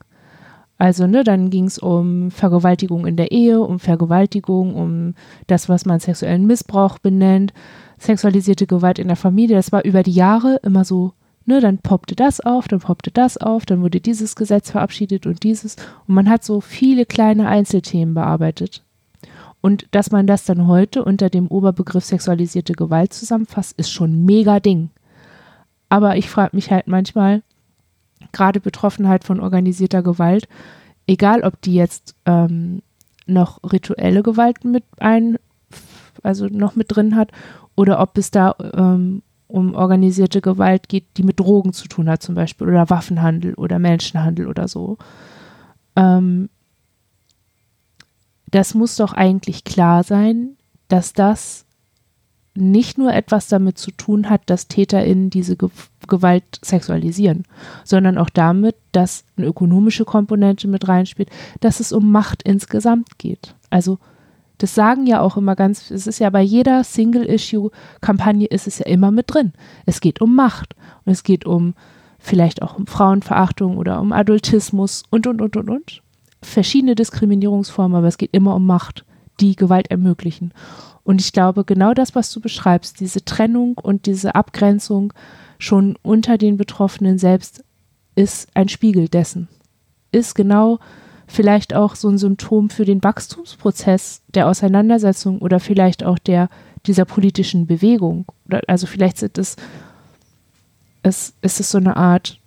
Also, 0.77 1.07
ne, 1.07 1.25
dann 1.25 1.51
ging 1.51 1.67
es 1.67 1.79
um 1.79 2.31
Vergewaltigung 2.31 3.07
in 3.07 3.17
der 3.17 3.31
Ehe, 3.31 3.61
um 3.61 3.79
Vergewaltigung, 3.79 4.75
um 4.75 5.15
das, 5.47 5.69
was 5.69 5.87
man 5.87 6.01
sexuellen 6.01 6.47
Missbrauch 6.47 6.99
benennt, 6.99 7.53
sexualisierte 7.99 8.67
Gewalt 8.67 8.99
in 8.99 9.09
der 9.09 9.17
Familie. 9.17 9.57
Das 9.57 9.73
war 9.73 9.85
über 9.85 10.03
die 10.03 10.13
Jahre 10.13 10.61
immer 10.63 10.85
so 10.85 11.13
Ne, 11.47 11.61
dann 11.61 11.79
poppte 11.79 12.15
das 12.15 12.41
auf, 12.41 12.69
dann 12.69 12.81
poppte 12.81 13.11
das 13.11 13.37
auf, 13.37 13.67
dann 13.67 13.83
wurde 13.83 14.01
dieses 14.01 14.35
Gesetz 14.35 14.71
verabschiedet 14.71 15.27
und 15.27 15.43
dieses. 15.43 15.77
Und 16.09 16.15
man 16.15 16.31
hat 16.31 16.43
so 16.43 16.61
viele 16.61 17.05
kleine 17.05 17.49
Einzelthemen 17.49 18.15
bearbeitet. 18.15 18.84
Und 19.65 19.87
dass 19.93 20.11
man 20.11 20.27
das 20.27 20.45
dann 20.45 20.67
heute 20.67 21.03
unter 21.03 21.31
dem 21.31 21.49
Oberbegriff 21.49 22.05
sexualisierte 22.05 22.75
Gewalt 22.75 23.15
zusammenfasst, 23.15 23.73
ist 23.79 23.91
schon 23.91 24.27
mega 24.27 24.61
Ding. 24.61 24.91
Aber 25.89 26.19
ich 26.19 26.29
frage 26.29 26.55
mich 26.55 26.71
halt 26.71 26.87
manchmal, 26.87 27.43
gerade 28.31 28.61
Betroffenheit 28.61 29.25
von 29.25 29.41
organisierter 29.41 30.03
Gewalt, 30.03 30.49
egal 31.07 31.45
ob 31.45 31.63
die 31.63 31.73
jetzt 31.73 32.15
ähm, 32.27 32.83
noch 33.25 33.59
rituelle 33.65 34.23
Gewalt 34.23 34.67
mit 34.67 34.85
ein, 34.99 35.39
also 36.23 36.47
noch 36.49 36.77
mit 36.77 36.95
drin 36.95 37.17
hat, 37.17 37.33
oder 37.75 38.01
ob 38.01 38.19
es 38.19 38.31
da 38.31 38.55
ähm, 38.75 39.23
um 39.47 39.75
organisierte 39.75 40.43
Gewalt 40.43 40.91
geht, 40.91 41.07
die 41.17 41.23
mit 41.23 41.41
Drogen 41.41 41.73
zu 41.73 41.89
tun 41.89 42.11
hat, 42.11 42.23
zum 42.23 42.35
Beispiel, 42.35 42.69
oder 42.69 42.91
Waffenhandel 42.91 43.55
oder 43.55 43.79
Menschenhandel 43.79 44.47
oder 44.47 44.69
so. 44.69 44.99
Ähm, 45.97 46.51
das 48.55 48.75
muss 48.75 48.95
doch 48.97 49.13
eigentlich 49.13 49.65
klar 49.65 50.05
sein, 50.05 50.57
dass 50.87 51.13
das 51.13 51.67
nicht 52.55 52.99
nur 52.99 53.13
etwas 53.13 53.49
damit 53.49 53.79
zu 53.79 53.91
tun 53.91 54.31
hat, 54.31 54.43
dass 54.47 54.69
TäterInnen 54.69 55.29
diese 55.29 55.57
Ge 55.57 55.71
Gewalt 56.07 56.45
sexualisieren, 56.63 57.45
sondern 57.83 58.19
auch 58.19 58.29
damit, 58.29 58.77
dass 58.93 59.25
eine 59.37 59.47
ökonomische 59.47 60.05
Komponente 60.05 60.69
mit 60.69 60.87
reinspielt, 60.87 61.31
dass 61.61 61.81
es 61.81 61.93
um 61.93 62.13
Macht 62.13 62.43
insgesamt 62.43 63.19
geht. 63.19 63.57
Also 63.71 63.99
das 64.59 64.75
sagen 64.75 65.07
ja 65.07 65.21
auch 65.21 65.37
immer 65.37 65.57
ganz, 65.57 65.91
es 65.91 66.07
ist 66.07 66.21
ja 66.21 66.31
bei 66.31 66.43
jeder 66.43 66.85
Single-Issue-Kampagne 66.85 68.47
ist 68.47 68.69
es 68.69 68.79
ja 68.79 68.87
immer 68.87 69.11
mit 69.11 69.33
drin. 69.35 69.55
Es 69.87 70.01
geht 70.01 70.21
um 70.21 70.37
Macht 70.37 70.77
und 71.07 71.13
es 71.13 71.25
geht 71.25 71.47
um 71.47 71.75
vielleicht 72.19 72.63
auch 72.63 72.79
um 72.79 72.87
Frauenverachtung 72.87 73.79
oder 73.79 74.01
um 74.01 74.13
Adultismus 74.13 75.03
und, 75.11 75.27
und, 75.27 75.41
und, 75.41 75.57
und, 75.57 75.71
und. 75.71 76.04
Verschiedene 76.45 76.95
Diskriminierungsformen, 76.95 77.97
aber 77.97 78.09
es 78.09 78.19
geht 78.19 78.31
immer 78.33 78.55
um 78.55 78.67
Macht, 78.67 79.05
die 79.41 79.57
Gewalt 79.57 79.91
ermöglichen. 79.91 80.53
Und 81.03 81.21
ich 81.21 81.33
glaube, 81.33 81.65
genau 81.65 81.95
das, 81.95 82.15
was 82.15 82.33
du 82.33 82.41
beschreibst, 82.41 83.01
diese 83.01 83.25
Trennung 83.25 83.77
und 83.79 84.07
diese 84.07 84.35
Abgrenzung 84.35 85.13
schon 85.59 85.97
unter 86.03 86.39
den 86.39 86.57
Betroffenen 86.57 87.19
selbst, 87.19 87.65
ist 88.15 88.49
ein 88.55 88.69
Spiegel 88.69 89.09
dessen. 89.09 89.49
Ist 90.13 90.35
genau 90.35 90.79
vielleicht 91.27 91.75
auch 91.75 91.95
so 91.95 92.09
ein 92.09 92.19
Symptom 92.19 92.71
für 92.71 92.85
den 92.85 93.03
Wachstumsprozess 93.03 94.23
der 94.35 94.49
Auseinandersetzung 94.49 95.41
oder 95.41 95.61
vielleicht 95.61 96.05
auch 96.05 96.19
der 96.19 96.49
dieser 96.87 97.05
politischen 97.05 97.67
Bewegung. 97.67 98.27
Also 98.67 98.87
vielleicht 98.87 99.19
sind 99.19 99.39
es, 99.39 99.57
es 101.03 101.35
ist 101.41 101.61
es 101.61 101.71
so 101.71 101.79
eine 101.79 101.97
Art 101.97 102.41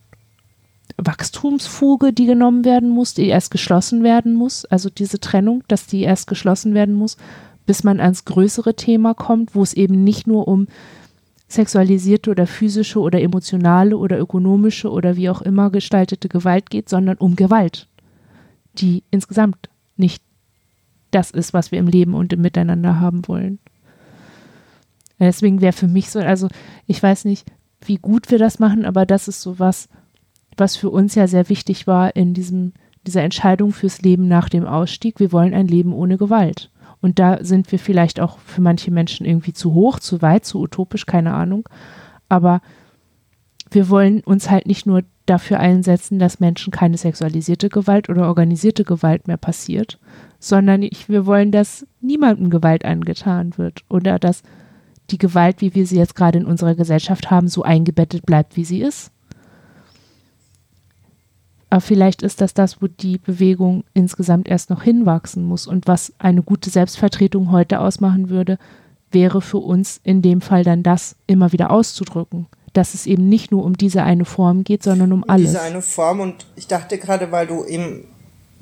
Wachstumsfuge, 0.98 2.12
die 2.12 2.26
genommen 2.26 2.66
werden 2.66 2.90
muss, 2.90 3.14
die 3.14 3.28
erst 3.28 3.52
geschlossen 3.52 4.04
werden 4.04 4.34
muss. 4.34 4.66
Also 4.66 4.90
diese 4.90 5.20
Trennung, 5.20 5.64
dass 5.68 5.86
die 5.86 6.02
erst 6.02 6.28
geschlossen 6.28 6.74
werden 6.74 6.96
muss, 6.96 7.18
bis 7.66 7.84
man 7.84 8.00
ans 8.00 8.26
größere 8.26 8.76
Thema 8.76 9.14
kommt, 9.14 9.54
wo 9.54 9.62
es 9.62 9.74
eben 9.74 10.04
nicht 10.04 10.26
nur 10.26 10.48
um 10.48 10.68
sexualisierte 11.48 12.32
oder 12.32 12.48
physische 12.48 13.00
oder 13.00 13.22
emotionale 13.22 13.98
oder 13.98 14.20
ökonomische 14.20 14.92
oder 14.92 15.16
wie 15.16 15.30
auch 15.30 15.42
immer 15.42 15.70
gestaltete 15.70 16.28
Gewalt 16.30 16.70
geht, 16.70 16.90
sondern 16.90 17.18
um 17.18 17.36
Gewalt, 17.36 17.88
die 18.74 19.04
insgesamt 19.12 19.70
nicht 19.96 20.22
das 21.12 21.32
ist, 21.32 21.54
was 21.54 21.72
wir 21.72 21.80
im 21.80 21.88
Leben 21.88 22.16
und 22.16 22.34
im 22.34 22.42
Miteinander 22.42 23.00
haben 23.00 23.28
wollen. 23.28 23.60
Deswegen 25.20 25.62
wäre 25.62 25.74
für 25.74 25.88
mich 25.88 26.10
so, 26.10 26.20
also 26.20 26.48
ich 26.86 27.02
weiß 27.02 27.26
nicht, 27.26 27.50
wie 27.86 27.98
gut 27.98 28.30
wir 28.30 28.40
das 28.40 28.60
machen, 28.60 28.86
aber 28.86 29.06
das 29.06 29.28
ist 29.28 29.42
so 29.42 29.58
was, 29.58 29.88
was 30.58 30.76
für 30.76 30.90
uns 30.90 31.16
ja 31.16 31.28
sehr 31.28 31.50
wichtig 31.50 31.88
war 31.88 32.16
in 32.16 32.34
diesem, 32.34 32.74
dieser 33.06 33.24
Entscheidung 33.24 33.72
fürs 33.72 34.02
Leben 34.02 34.28
nach 34.28 34.50
dem 34.50 34.66
Ausstieg. 34.66 35.20
Wir 35.20 35.32
wollen 35.32 35.54
ein 35.54 35.68
Leben 35.68 35.94
ohne 35.94 36.18
Gewalt. 36.18 36.72
Und 37.02 37.20
da 37.20 37.44
sind 37.44 37.72
wir 37.72 37.80
vielleicht 37.80 38.20
auch 38.20 38.40
für 38.40 38.62
manche 38.62 38.92
Menschen 38.92 39.26
irgendwie 39.26 39.54
zu 39.54 39.74
hoch, 39.74 40.00
zu 40.00 40.22
weit, 40.22 40.46
zu 40.46 40.60
utopisch, 40.60 41.06
keine 41.06 41.34
Ahnung. 41.34 41.70
Aber 42.28 42.62
wir 43.70 43.90
wollen 43.90 44.22
uns 44.22 44.50
halt 44.50 44.66
nicht 44.66 44.86
nur 44.86 45.04
dafür 45.26 45.60
einsetzen, 45.60 46.20
dass 46.20 46.40
Menschen 46.40 46.72
keine 46.72 46.98
sexualisierte 46.98 47.70
Gewalt 47.70 48.10
oder 48.10 48.28
organisierte 48.28 48.84
Gewalt 48.84 49.28
mehr 49.28 49.38
passiert, 49.38 50.00
sondern 50.40 50.82
ich, 50.82 51.10
wir 51.10 51.26
wollen, 51.26 51.52
dass 51.52 51.86
niemandem 52.00 52.50
Gewalt 52.50 52.86
angetan 52.86 53.58
wird 53.58 53.84
oder 53.90 54.20
dass 54.20 54.44
die 55.12 55.18
Gewalt, 55.18 55.62
wie 55.62 55.76
wir 55.76 55.86
sie 55.86 55.98
jetzt 55.98 56.16
gerade 56.16 56.40
in 56.40 56.46
unserer 56.46 56.76
Gesellschaft 56.76 57.30
haben, 57.30 57.48
so 57.48 57.64
eingebettet 57.64 58.26
bleibt, 58.26 58.56
wie 58.58 58.66
sie 58.66 58.82
ist. 58.82 59.12
Aber 61.70 61.82
vielleicht 61.82 62.22
ist 62.22 62.40
das 62.40 62.54
das, 62.54 62.82
wo 62.82 62.88
die 62.88 63.18
Bewegung 63.18 63.84
insgesamt 63.94 64.48
erst 64.48 64.70
noch 64.70 64.84
hinwachsen 64.84 65.44
muss. 65.44 65.68
Und 65.68 65.88
was 65.88 66.14
eine 66.18 66.42
gute 66.42 66.70
Selbstvertretung 66.70 67.52
heute 67.52 67.80
ausmachen 67.80 68.30
würde, 68.30 68.58
wäre 69.12 69.42
für 69.42 69.58
uns 69.58 70.00
in 70.04 70.22
dem 70.22 70.42
Fall 70.42 70.64
dann 70.64 70.84
das 70.84 71.16
immer 71.28 71.52
wieder 71.52 71.72
auszudrücken. 71.72 72.48
Dass 72.74 72.94
es 72.94 73.06
eben 73.06 73.28
nicht 73.28 73.52
nur 73.52 73.66
um 73.66 73.76
diese 73.76 74.04
eine 74.04 74.26
Form 74.26 74.64
geht, 74.64 74.84
sondern 74.84 75.12
um 75.12 75.28
alles. 75.28 75.52
Diese 75.52 75.62
eine 75.62 75.82
Form 75.82 76.20
und 76.20 76.46
ich 76.56 76.68
dachte 76.68 76.98
gerade, 76.98 77.32
weil 77.32 77.48
du 77.48 77.66
eben, 77.66 78.06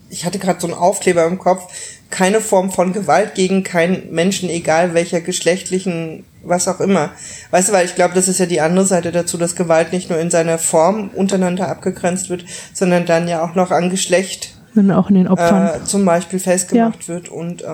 ich 0.10 0.26
hatte 0.26 0.40
gerade 0.40 0.60
so 0.60 0.68
einen 0.68 0.76
Aufkleber 0.76 1.26
im 1.26 1.38
Kopf, 1.38 1.68
keine 2.10 2.40
Form 2.40 2.72
von 2.72 2.94
Gewalt 2.94 3.36
gegen 3.36 3.64
keinen 3.64 4.11
Menschen, 4.11 4.49
egal 4.49 4.94
welcher 4.94 5.22
geschlechtlichen 5.22 6.23
was 6.46 6.68
auch 6.68 6.80
immer. 6.80 7.12
Weißt 7.52 7.70
du, 7.70 7.74
weil 7.74 7.86
ich 7.86 7.96
glaube, 7.96 8.14
das 8.14 8.28
ist 8.28 8.40
ja 8.40 8.46
die 8.46 8.62
andere 8.62 8.86
Seite 8.86 9.12
dazu, 9.12 9.38
dass 9.38 9.56
Gewalt 9.56 9.92
nicht 9.92 10.10
nur 10.10 10.20
in 10.20 10.30
seiner 10.30 10.58
Form 10.58 11.10
untereinander 11.10 11.68
abgegrenzt 11.68 12.30
wird, 12.30 12.46
sondern 12.74 13.06
dann 13.06 13.28
ja 13.28 13.44
auch 13.44 13.56
noch 13.56 13.72
an 13.72 13.90
Geschlecht 13.90 14.56
und 14.76 14.92
auch 14.92 15.10
in 15.10 15.16
den 15.16 15.28
Opfern. 15.28 15.82
Äh, 15.82 15.86
zum 15.86 16.06
Beispiel 16.06 16.40
festgemacht 16.40 17.08
ja. 17.08 17.16
wird 17.16 17.30
und 17.30 17.62
äh, 17.62 17.66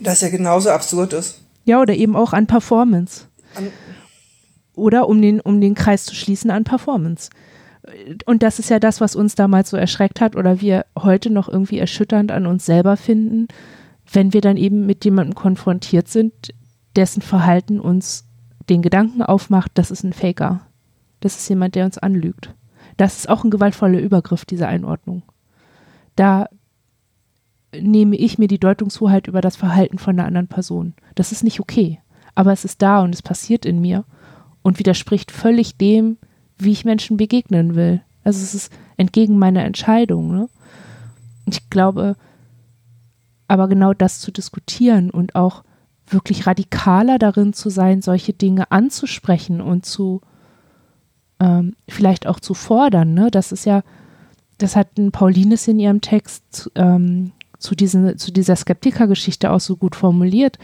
das 0.00 0.20
ja 0.22 0.28
genauso 0.28 0.70
absurd 0.70 1.12
ist. 1.12 1.40
Ja, 1.64 1.80
oder 1.80 1.94
eben 1.94 2.16
auch 2.16 2.32
an 2.32 2.46
Performance. 2.46 3.24
An 3.54 3.70
oder 4.74 5.08
um 5.08 5.20
den, 5.22 5.40
um 5.40 5.60
den 5.60 5.74
Kreis 5.74 6.04
zu 6.04 6.14
schließen 6.14 6.50
an 6.50 6.64
Performance. 6.64 7.30
Und 8.26 8.42
das 8.42 8.58
ist 8.58 8.68
ja 8.68 8.78
das, 8.78 9.00
was 9.00 9.16
uns 9.16 9.34
damals 9.34 9.70
so 9.70 9.76
erschreckt 9.76 10.20
hat 10.20 10.36
oder 10.36 10.60
wir 10.60 10.84
heute 10.98 11.30
noch 11.30 11.48
irgendwie 11.48 11.78
erschütternd 11.78 12.30
an 12.30 12.46
uns 12.46 12.66
selber 12.66 12.96
finden, 12.96 13.48
wenn 14.12 14.32
wir 14.32 14.40
dann 14.40 14.56
eben 14.56 14.84
mit 14.86 15.04
jemandem 15.04 15.34
konfrontiert 15.34 16.08
sind, 16.08 16.52
dessen 16.96 17.22
Verhalten 17.22 17.80
uns 17.80 18.26
den 18.68 18.82
Gedanken 18.82 19.22
aufmacht, 19.22 19.72
das 19.74 19.90
ist 19.90 20.02
ein 20.02 20.12
Faker. 20.12 20.66
Das 21.20 21.36
ist 21.36 21.48
jemand, 21.48 21.74
der 21.74 21.84
uns 21.84 21.98
anlügt. 21.98 22.54
Das 22.96 23.18
ist 23.18 23.28
auch 23.28 23.44
ein 23.44 23.50
gewaltvoller 23.50 24.00
Übergriff, 24.00 24.44
diese 24.44 24.66
Einordnung. 24.66 25.22
Da 26.14 26.48
nehme 27.78 28.16
ich 28.16 28.38
mir 28.38 28.48
die 28.48 28.58
Deutungshoheit 28.58 29.26
über 29.26 29.40
das 29.40 29.56
Verhalten 29.56 29.98
von 29.98 30.18
einer 30.18 30.26
anderen 30.26 30.48
Person. 30.48 30.94
Das 31.14 31.32
ist 31.32 31.44
nicht 31.44 31.60
okay. 31.60 32.00
Aber 32.34 32.52
es 32.52 32.64
ist 32.64 32.82
da 32.82 33.00
und 33.02 33.14
es 33.14 33.22
passiert 33.22 33.66
in 33.66 33.80
mir 33.80 34.04
und 34.62 34.78
widerspricht 34.78 35.30
völlig 35.30 35.76
dem, 35.76 36.18
wie 36.58 36.72
ich 36.72 36.84
Menschen 36.84 37.16
begegnen 37.16 37.74
will. 37.74 38.02
Also 38.24 38.42
es 38.42 38.54
ist 38.54 38.72
entgegen 38.96 39.38
meiner 39.38 39.64
Entscheidung. 39.64 40.32
Ne? 40.32 40.48
Ich 41.46 41.70
glaube, 41.70 42.16
aber 43.48 43.68
genau 43.68 43.94
das 43.94 44.20
zu 44.20 44.32
diskutieren 44.32 45.10
und 45.10 45.34
auch 45.34 45.62
wirklich 46.08 46.46
radikaler 46.46 47.18
darin 47.18 47.52
zu 47.52 47.70
sein, 47.70 48.02
solche 48.02 48.32
Dinge 48.32 48.70
anzusprechen 48.70 49.60
und 49.60 49.84
zu 49.84 50.20
ähm, 51.40 51.74
vielleicht 51.88 52.26
auch 52.26 52.40
zu 52.40 52.54
fordern. 52.54 53.14
Ne? 53.14 53.30
Das 53.30 53.52
ist 53.52 53.66
ja, 53.66 53.82
das 54.58 54.76
hat 54.76 54.88
Paulines 55.12 55.68
in 55.68 55.78
ihrem 55.78 56.00
Text 56.00 56.70
ähm, 56.74 57.32
zu, 57.58 57.74
diesen, 57.74 58.16
zu 58.18 58.32
dieser 58.32 58.56
Skeptiker-Geschichte 58.56 59.50
auch 59.50 59.60
so 59.60 59.76
gut 59.76 59.96
formuliert. 59.96 60.58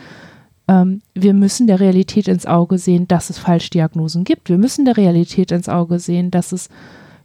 Ähm, 0.69 1.02
wir 1.14 1.35
müssen 1.35 1.66
der 1.66 1.81
Realität 1.81 2.28
ins 2.28 2.47
Auge 2.47 2.78
sehen, 2.78 3.09
dass 3.09 3.31
es 3.31 3.39
Falschdiagnosen 3.39 4.24
gibt. 4.24 4.48
Wir 4.48 4.59
müssen 4.59 4.85
der 4.85 4.97
Realität 4.97 5.52
ins 5.52 5.69
Auge 5.69 5.98
sehen, 5.98 6.31
dass 6.31 6.52
es 6.52 6.69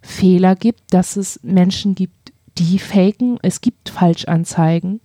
Fehler 0.01 0.55
gibt, 0.55 0.93
dass 0.93 1.15
es 1.17 1.39
Menschen 1.43 1.95
gibt, 1.95 2.33
die 2.57 2.79
faken. 2.79 3.39
Es 3.41 3.61
gibt 3.61 3.89
Falschanzeigen. 3.89 5.01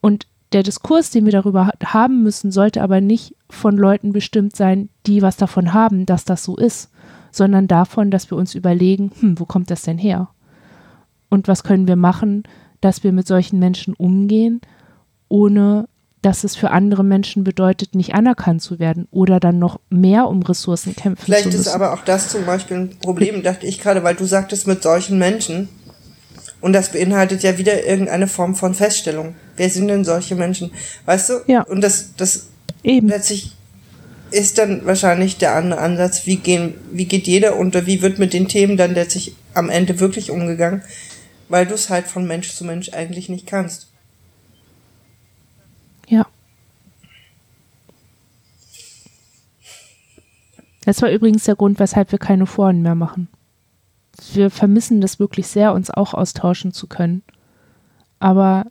Und 0.00 0.26
der 0.52 0.62
Diskurs, 0.62 1.10
den 1.10 1.24
wir 1.24 1.32
darüber 1.32 1.72
haben 1.84 2.22
müssen, 2.22 2.52
sollte 2.52 2.82
aber 2.82 3.00
nicht 3.00 3.34
von 3.50 3.76
Leuten 3.76 4.12
bestimmt 4.12 4.54
sein, 4.56 4.88
die 5.06 5.22
was 5.22 5.36
davon 5.36 5.72
haben, 5.72 6.06
dass 6.06 6.24
das 6.24 6.44
so 6.44 6.56
ist, 6.56 6.90
sondern 7.30 7.68
davon, 7.68 8.10
dass 8.10 8.30
wir 8.30 8.38
uns 8.38 8.54
überlegen, 8.54 9.10
hm, 9.20 9.38
wo 9.38 9.44
kommt 9.44 9.70
das 9.70 9.82
denn 9.82 9.98
her? 9.98 10.28
Und 11.28 11.48
was 11.48 11.64
können 11.64 11.88
wir 11.88 11.96
machen, 11.96 12.44
dass 12.80 13.02
wir 13.02 13.12
mit 13.12 13.26
solchen 13.26 13.58
Menschen 13.58 13.94
umgehen, 13.94 14.60
ohne 15.28 15.88
dass 16.22 16.44
es 16.44 16.56
für 16.56 16.70
andere 16.70 17.04
Menschen 17.04 17.44
bedeutet, 17.44 17.94
nicht 17.94 18.14
anerkannt 18.14 18.62
zu 18.62 18.78
werden 18.78 19.06
oder 19.10 19.38
dann 19.38 19.58
noch 19.58 19.80
mehr 19.90 20.28
um 20.28 20.42
Ressourcen 20.42 20.96
kämpfen 20.96 21.24
Vielleicht 21.24 21.42
zu 21.42 21.48
müssen. 21.48 21.62
Vielleicht 21.62 21.68
ist 21.68 21.74
aber 21.74 21.92
auch 21.92 22.04
das 22.04 22.30
zum 22.30 22.44
Beispiel 22.46 22.76
ein 22.78 22.90
Problem, 22.98 23.42
dachte 23.42 23.66
ich 23.66 23.80
gerade, 23.80 24.02
weil 24.02 24.16
du 24.16 24.24
sagtest, 24.24 24.66
mit 24.66 24.82
solchen 24.82 25.18
Menschen, 25.18 25.68
und 26.60 26.72
das 26.72 26.92
beinhaltet 26.92 27.42
ja 27.42 27.58
wieder 27.58 27.84
irgendeine 27.84 28.26
Form 28.26 28.54
von 28.54 28.74
Feststellung. 28.74 29.34
Wer 29.56 29.70
sind 29.70 29.88
denn 29.88 30.04
solche 30.04 30.34
Menschen? 30.34 30.70
Weißt 31.04 31.28
du? 31.28 31.34
Ja. 31.46 31.62
Und 31.62 31.80
das, 31.80 32.14
das 32.16 32.48
Eben. 32.82 33.08
letztlich 33.08 33.52
ist 34.30 34.58
dann 34.58 34.84
wahrscheinlich 34.86 35.38
der 35.38 35.54
andere 35.54 35.80
Ansatz, 35.80 36.26
wie 36.26 36.36
gehen, 36.36 36.74
wie 36.92 37.04
geht 37.04 37.26
jeder 37.26 37.56
unter, 37.56 37.86
wie 37.86 38.02
wird 38.02 38.18
mit 38.18 38.32
den 38.32 38.48
Themen 38.48 38.76
dann 38.76 38.94
letztlich 38.94 39.34
am 39.54 39.70
Ende 39.70 40.00
wirklich 40.00 40.30
umgegangen, 40.30 40.82
weil 41.48 41.66
du 41.66 41.74
es 41.74 41.90
halt 41.90 42.06
von 42.06 42.26
Mensch 42.26 42.52
zu 42.54 42.64
Mensch 42.64 42.92
eigentlich 42.92 43.28
nicht 43.28 43.46
kannst. 43.46 43.88
Ja. 46.08 46.26
Das 50.84 51.02
war 51.02 51.10
übrigens 51.10 51.44
der 51.44 51.56
Grund, 51.56 51.78
weshalb 51.78 52.12
wir 52.12 52.18
keine 52.18 52.46
Foren 52.46 52.82
mehr 52.82 52.94
machen. 52.94 53.28
Wir 54.34 54.50
vermissen 54.50 55.00
das 55.00 55.18
wirklich 55.18 55.46
sehr, 55.46 55.74
uns 55.74 55.90
auch 55.90 56.14
austauschen 56.14 56.72
zu 56.72 56.86
können. 56.86 57.22
Aber 58.18 58.64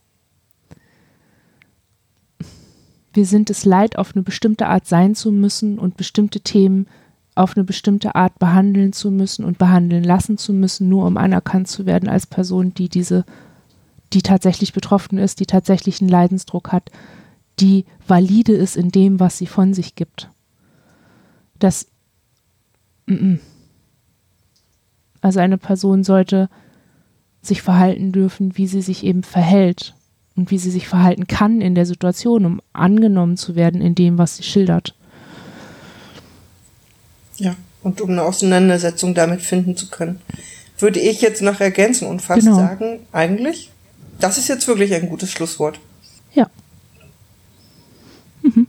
wir 3.14 3.26
sind 3.26 3.50
es 3.50 3.66
leid, 3.66 3.98
auf 3.98 4.16
eine 4.16 4.24
bestimmte 4.24 4.68
Art 4.68 4.86
sein 4.86 5.16
zu 5.16 5.32
müssen 5.32 5.80
und 5.80 5.98
bestimmte 5.98 6.42
Themen 6.42 6.88
auf 7.36 7.56
eine 7.56 7.66
bestimmte 7.66 8.16
Art 8.16 8.40
behandeln 8.40 8.94
zu 8.94 9.12
müssen 9.12 9.44
und 9.44 9.58
behandeln 9.58 10.04
lassen 10.04 10.38
zu 10.38 10.54
müssen, 10.54 10.88
nur 10.88 11.06
um 11.06 11.18
anerkannt 11.18 11.68
zu 11.68 11.86
werden 11.86 12.08
als 12.08 12.26
Person, 12.26 12.74
die 12.74 12.90
diese, 12.90 13.26
die 14.14 14.22
tatsächlich 14.22 14.74
betroffen 14.74 15.18
ist, 15.18 15.42
die 15.42 15.46
tatsächlich 15.46 16.00
einen 16.00 16.10
Leidensdruck 16.10 16.72
hat, 16.72 16.92
die 17.60 17.86
valide 18.08 18.54
ist 18.54 18.78
in 18.78 18.90
dem, 18.90 19.20
was 19.20 19.38
sie 19.38 19.48
von 19.48 19.74
sich 19.74 19.96
gibt. 19.96 20.30
Das, 21.60 21.88
also 25.26 25.40
eine 25.40 25.58
Person 25.58 26.04
sollte 26.04 26.50
sich 27.42 27.64
verhalten 27.64 28.12
dürfen, 28.12 28.58
wie 28.60 28.68
sie 28.68 28.84
sich 28.84 29.04
eben 29.04 29.24
verhält 29.24 29.96
und 30.36 30.52
wie 30.52 30.60
sie 30.60 30.70
sich 30.70 30.88
verhalten 30.88 31.26
kann 31.26 31.62
in 31.62 31.74
der 31.74 31.88
Situation, 31.88 32.46
um 32.46 32.62
angenommen 32.74 33.36
zu 33.36 33.56
werden 33.56 33.82
in 33.82 33.96
dem, 33.96 34.20
was 34.20 34.38
sie 34.38 34.44
schildert. 34.44 34.94
Ja, 37.38 37.56
und 37.82 38.02
um 38.02 38.12
eine 38.12 38.22
Auseinandersetzung 38.22 39.16
damit 39.16 39.42
finden 39.42 39.76
zu 39.76 39.90
können. 39.90 40.22
Würde 40.78 41.00
ich 41.00 41.22
jetzt 41.22 41.42
noch 41.42 41.60
ergänzen 41.60 42.08
und 42.08 42.22
fast 42.22 42.42
genau. 42.42 42.58
sagen, 42.58 43.00
eigentlich, 43.12 43.72
das 44.20 44.38
ist 44.38 44.48
jetzt 44.48 44.68
wirklich 44.68 44.94
ein 44.94 45.10
gutes 45.10 45.32
Schlusswort. 45.32 45.80
Ja. 46.36 46.52
Mhm. 48.44 48.68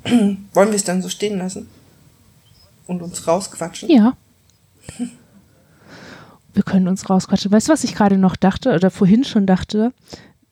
Wollen 0.54 0.70
wir 0.70 0.76
es 0.76 0.84
dann 0.84 1.02
so 1.02 1.10
stehen 1.10 1.36
lassen? 1.36 1.68
Und 2.86 3.02
uns 3.02 3.26
rausquatschen? 3.28 3.90
Ja. 3.90 4.16
Wir 6.56 6.62
können 6.62 6.88
uns 6.88 7.10
rausquatschen. 7.10 7.52
Weißt 7.52 7.68
du, 7.68 7.72
was 7.72 7.84
ich 7.84 7.94
gerade 7.94 8.16
noch 8.16 8.34
dachte 8.34 8.74
oder 8.74 8.90
vorhin 8.90 9.24
schon 9.24 9.46
dachte? 9.46 9.92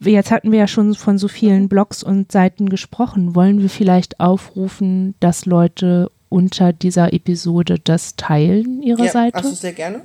Jetzt 0.00 0.30
hatten 0.30 0.52
wir 0.52 0.58
ja 0.58 0.66
schon 0.66 0.94
von 0.94 1.16
so 1.16 1.28
vielen 1.28 1.70
Blogs 1.70 2.02
und 2.02 2.30
Seiten 2.30 2.68
gesprochen. 2.68 3.34
Wollen 3.34 3.62
wir 3.62 3.70
vielleicht 3.70 4.20
aufrufen, 4.20 5.14
dass 5.20 5.46
Leute 5.46 6.10
unter 6.28 6.74
dieser 6.74 7.14
Episode 7.14 7.78
das 7.82 8.16
teilen, 8.16 8.82
ihrer 8.82 9.06
ja, 9.06 9.12
Seite? 9.12 9.36
Also 9.36 9.52
sehr 9.52 9.72
gerne. 9.72 10.02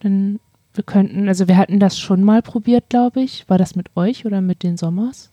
Dann 0.00 0.38
wir 0.74 0.84
könnten, 0.84 1.26
also 1.26 1.48
wir 1.48 1.56
hatten 1.56 1.80
das 1.80 1.98
schon 1.98 2.22
mal 2.22 2.42
probiert, 2.42 2.90
glaube 2.90 3.22
ich. 3.22 3.48
War 3.48 3.56
das 3.56 3.76
mit 3.76 3.96
euch 3.96 4.26
oder 4.26 4.42
mit 4.42 4.62
den 4.62 4.76
Sommers? 4.76 5.32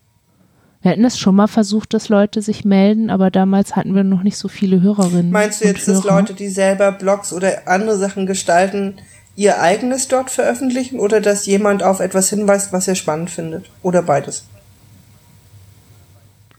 Wir 0.85 0.91
hatten 0.91 1.01
das 1.01 1.17
schon 1.17 1.33
mal 1.33 1.47
versucht, 1.47 1.95
dass 1.95 2.09
Leute 2.09 2.43
sich 2.43 2.63
melden, 2.63 3.09
aber 3.09 3.31
damals 3.31 3.75
hatten 3.75 3.95
wir 3.95 4.03
noch 4.03 4.21
nicht 4.21 4.37
so 4.37 4.47
viele 4.47 4.81
Hörerinnen. 4.81 5.31
Meinst 5.31 5.63
du 5.63 5.65
jetzt, 5.65 5.87
dass 5.87 6.03
Leute, 6.03 6.35
die 6.35 6.47
selber 6.47 6.91
Blogs 6.91 7.33
oder 7.33 7.67
andere 7.67 7.97
Sachen 7.97 8.27
gestalten, 8.27 8.93
ihr 9.35 9.59
eigenes 9.59 10.09
dort 10.09 10.29
veröffentlichen 10.29 10.99
oder 10.99 11.21
dass 11.21 11.47
jemand 11.47 11.81
auf 11.81 12.01
etwas 12.01 12.29
hinweist, 12.29 12.71
was 12.71 12.87
er 12.87 12.93
spannend 12.93 13.31
findet? 13.31 13.65
Oder 13.81 14.03
beides? 14.03 14.45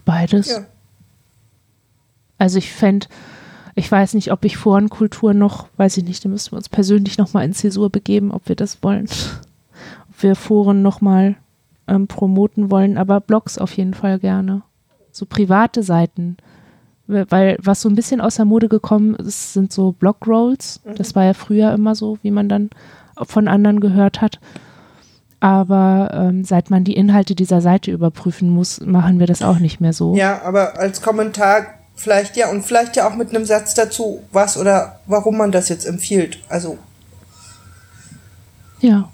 Beides. 0.03 0.49
Ja. 0.49 0.65
Also 2.37 2.57
ich 2.57 2.73
fände, 2.73 3.07
ich 3.75 3.89
weiß 3.89 4.13
nicht, 4.13 4.33
ob 4.33 4.43
ich 4.43 4.57
Forenkultur 4.57 5.33
noch, 5.33 5.69
weiß 5.77 5.95
ich 5.95 6.03
nicht, 6.03 6.25
da 6.25 6.27
müssen 6.27 6.51
wir 6.51 6.57
uns 6.57 6.67
persönlich 6.67 7.17
nochmal 7.17 7.45
in 7.45 7.53
Zäsur 7.53 7.89
begeben, 7.89 8.31
ob 8.31 8.49
wir 8.49 8.57
das 8.57 8.83
wollen. 8.83 9.07
ob 10.09 10.21
wir 10.21 10.35
Foren 10.35 10.81
nochmal 10.81 11.37
ähm, 11.87 12.07
promoten 12.07 12.71
wollen, 12.71 12.97
aber 12.97 13.19
Blogs 13.19 13.57
auf 13.57 13.73
jeden 13.73 13.93
Fall 13.93 14.19
gerne. 14.19 14.61
So 15.11 15.25
private 15.25 15.83
Seiten. 15.83 16.37
Weil 17.07 17.57
was 17.61 17.81
so 17.81 17.89
ein 17.89 17.95
bisschen 17.95 18.19
aus 18.19 18.35
der 18.35 18.45
Mode 18.45 18.67
gekommen 18.67 19.15
ist, 19.15 19.53
sind 19.53 19.71
so 19.71 19.93
Blogrolls. 19.93 20.81
Mhm. 20.83 20.95
Das 20.95 21.15
war 21.15 21.23
ja 21.23 21.33
früher 21.33 21.71
immer 21.73 21.95
so, 21.95 22.17
wie 22.21 22.31
man 22.31 22.49
dann 22.49 22.69
von 23.23 23.47
anderen 23.47 23.79
gehört 23.79 24.21
hat. 24.21 24.39
Aber 25.39 26.09
ähm, 26.13 26.43
seit 26.43 26.69
man 26.69 26.83
die 26.83 26.95
Inhalte 26.95 27.35
dieser 27.35 27.61
Seite 27.61 27.91
überprüfen 27.91 28.49
muss, 28.49 28.81
machen 28.81 29.19
wir 29.19 29.27
das 29.27 29.41
auch 29.41 29.59
nicht 29.59 29.79
mehr 29.79 29.93
so. 29.93 30.15
Ja, 30.15 30.41
aber 30.43 30.77
als 30.79 31.01
Kommentar 31.01 31.67
Vielleicht 31.97 32.37
ja, 32.37 32.49
und 32.51 32.63
vielleicht 32.63 32.95
ja 32.95 33.09
auch 33.09 33.15
mit 33.15 33.31
einem 33.31 33.43
Satz 33.43 33.73
dazu, 33.73 34.21
was 34.31 34.55
oder 34.55 34.99
warum 35.07 35.35
man 35.35 35.51
das 35.51 35.67
jetzt 35.67 35.85
empfiehlt. 35.85 36.37
Also. 36.47 36.77
Ja. 38.79 39.11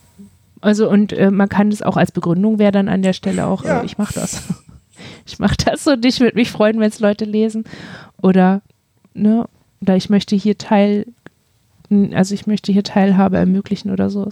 Also, 0.64 0.90
und 0.90 1.14
äh, 1.14 1.32
man 1.32 1.50
kann 1.50 1.70
das 1.70 1.82
auch 1.82 1.98
als 1.98 2.12
Begründung 2.12 2.60
wäre 2.60 2.72
dann 2.72 2.88
an 2.88 3.02
der 3.02 3.14
Stelle 3.14 3.46
auch, 3.48 3.64
ja. 3.64 3.82
äh, 3.82 3.86
ich 3.86 3.98
mache 3.98 4.14
das. 4.14 4.44
ich 5.26 5.40
mache 5.40 5.58
das 5.66 5.86
und 5.88 6.06
ich 6.06 6.20
würde 6.20 6.36
mich 6.36 6.52
freuen, 6.52 6.80
wenn 6.80 6.90
es 6.90 7.00
Leute 7.00 7.26
lesen. 7.26 7.66
Oder, 8.22 8.62
ne, 9.14 9.48
oder 9.82 9.96
ich 9.96 10.10
möchte 10.10 10.36
hier 10.36 10.58
Teil, 10.58 11.06
also 12.14 12.34
ich 12.34 12.48
möchte 12.48 12.72
hier 12.72 12.84
Teilhabe 12.84 13.38
ermöglichen 13.38 13.92
oder 13.92 14.10
so. 14.10 14.28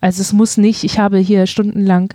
Also 0.00 0.20
es 0.20 0.32
muss 0.32 0.56
nicht, 0.56 0.84
ich 0.84 0.98
habe 0.98 1.18
hier 1.18 1.46
stundenlang 1.46 2.12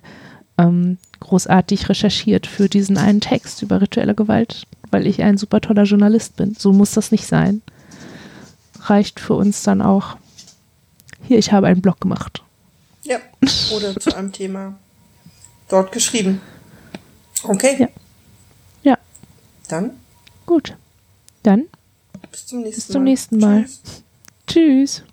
ähm, 0.58 0.98
großartig 1.20 1.90
recherchiert 1.90 2.46
für 2.46 2.68
diesen 2.68 2.98
einen 2.98 3.22
Text 3.22 3.62
über 3.62 3.82
rituelle 3.82 4.16
Gewalt 4.16 4.68
weil 4.92 5.08
ich 5.08 5.24
ein 5.24 5.38
super 5.38 5.62
toller 5.62 5.84
Journalist 5.84 6.36
bin. 6.36 6.54
So 6.54 6.74
muss 6.74 6.92
das 6.92 7.12
nicht 7.12 7.26
sein. 7.26 7.62
Reicht 8.82 9.20
für 9.20 9.34
uns 9.34 9.64
dann 9.64 9.82
auch. 9.82 10.18
Hier, 11.24 11.40
ich 11.40 11.52
habe 11.52 11.68
einen 11.68 11.82
Blog 11.82 12.02
gemacht. 12.02 12.44
Ja, 13.12 13.20
oder 13.76 14.00
zu 14.00 14.16
einem 14.16 14.32
Thema 14.32 14.80
dort 15.68 15.92
geschrieben. 15.92 16.42
Okay. 17.44 17.76
Ja. 17.80 17.88
ja. 18.84 18.98
Dann? 19.68 20.00
Gut. 20.46 20.78
Dann 21.44 21.68
bis 22.32 22.48
zum 22.48 22.62
nächsten, 22.62 22.82
bis 22.82 22.88
zum 22.88 23.04
nächsten 23.04 23.38
Mal. 23.38 23.66
Tschüss. 23.66 24.04
Tschüss. 24.48 25.04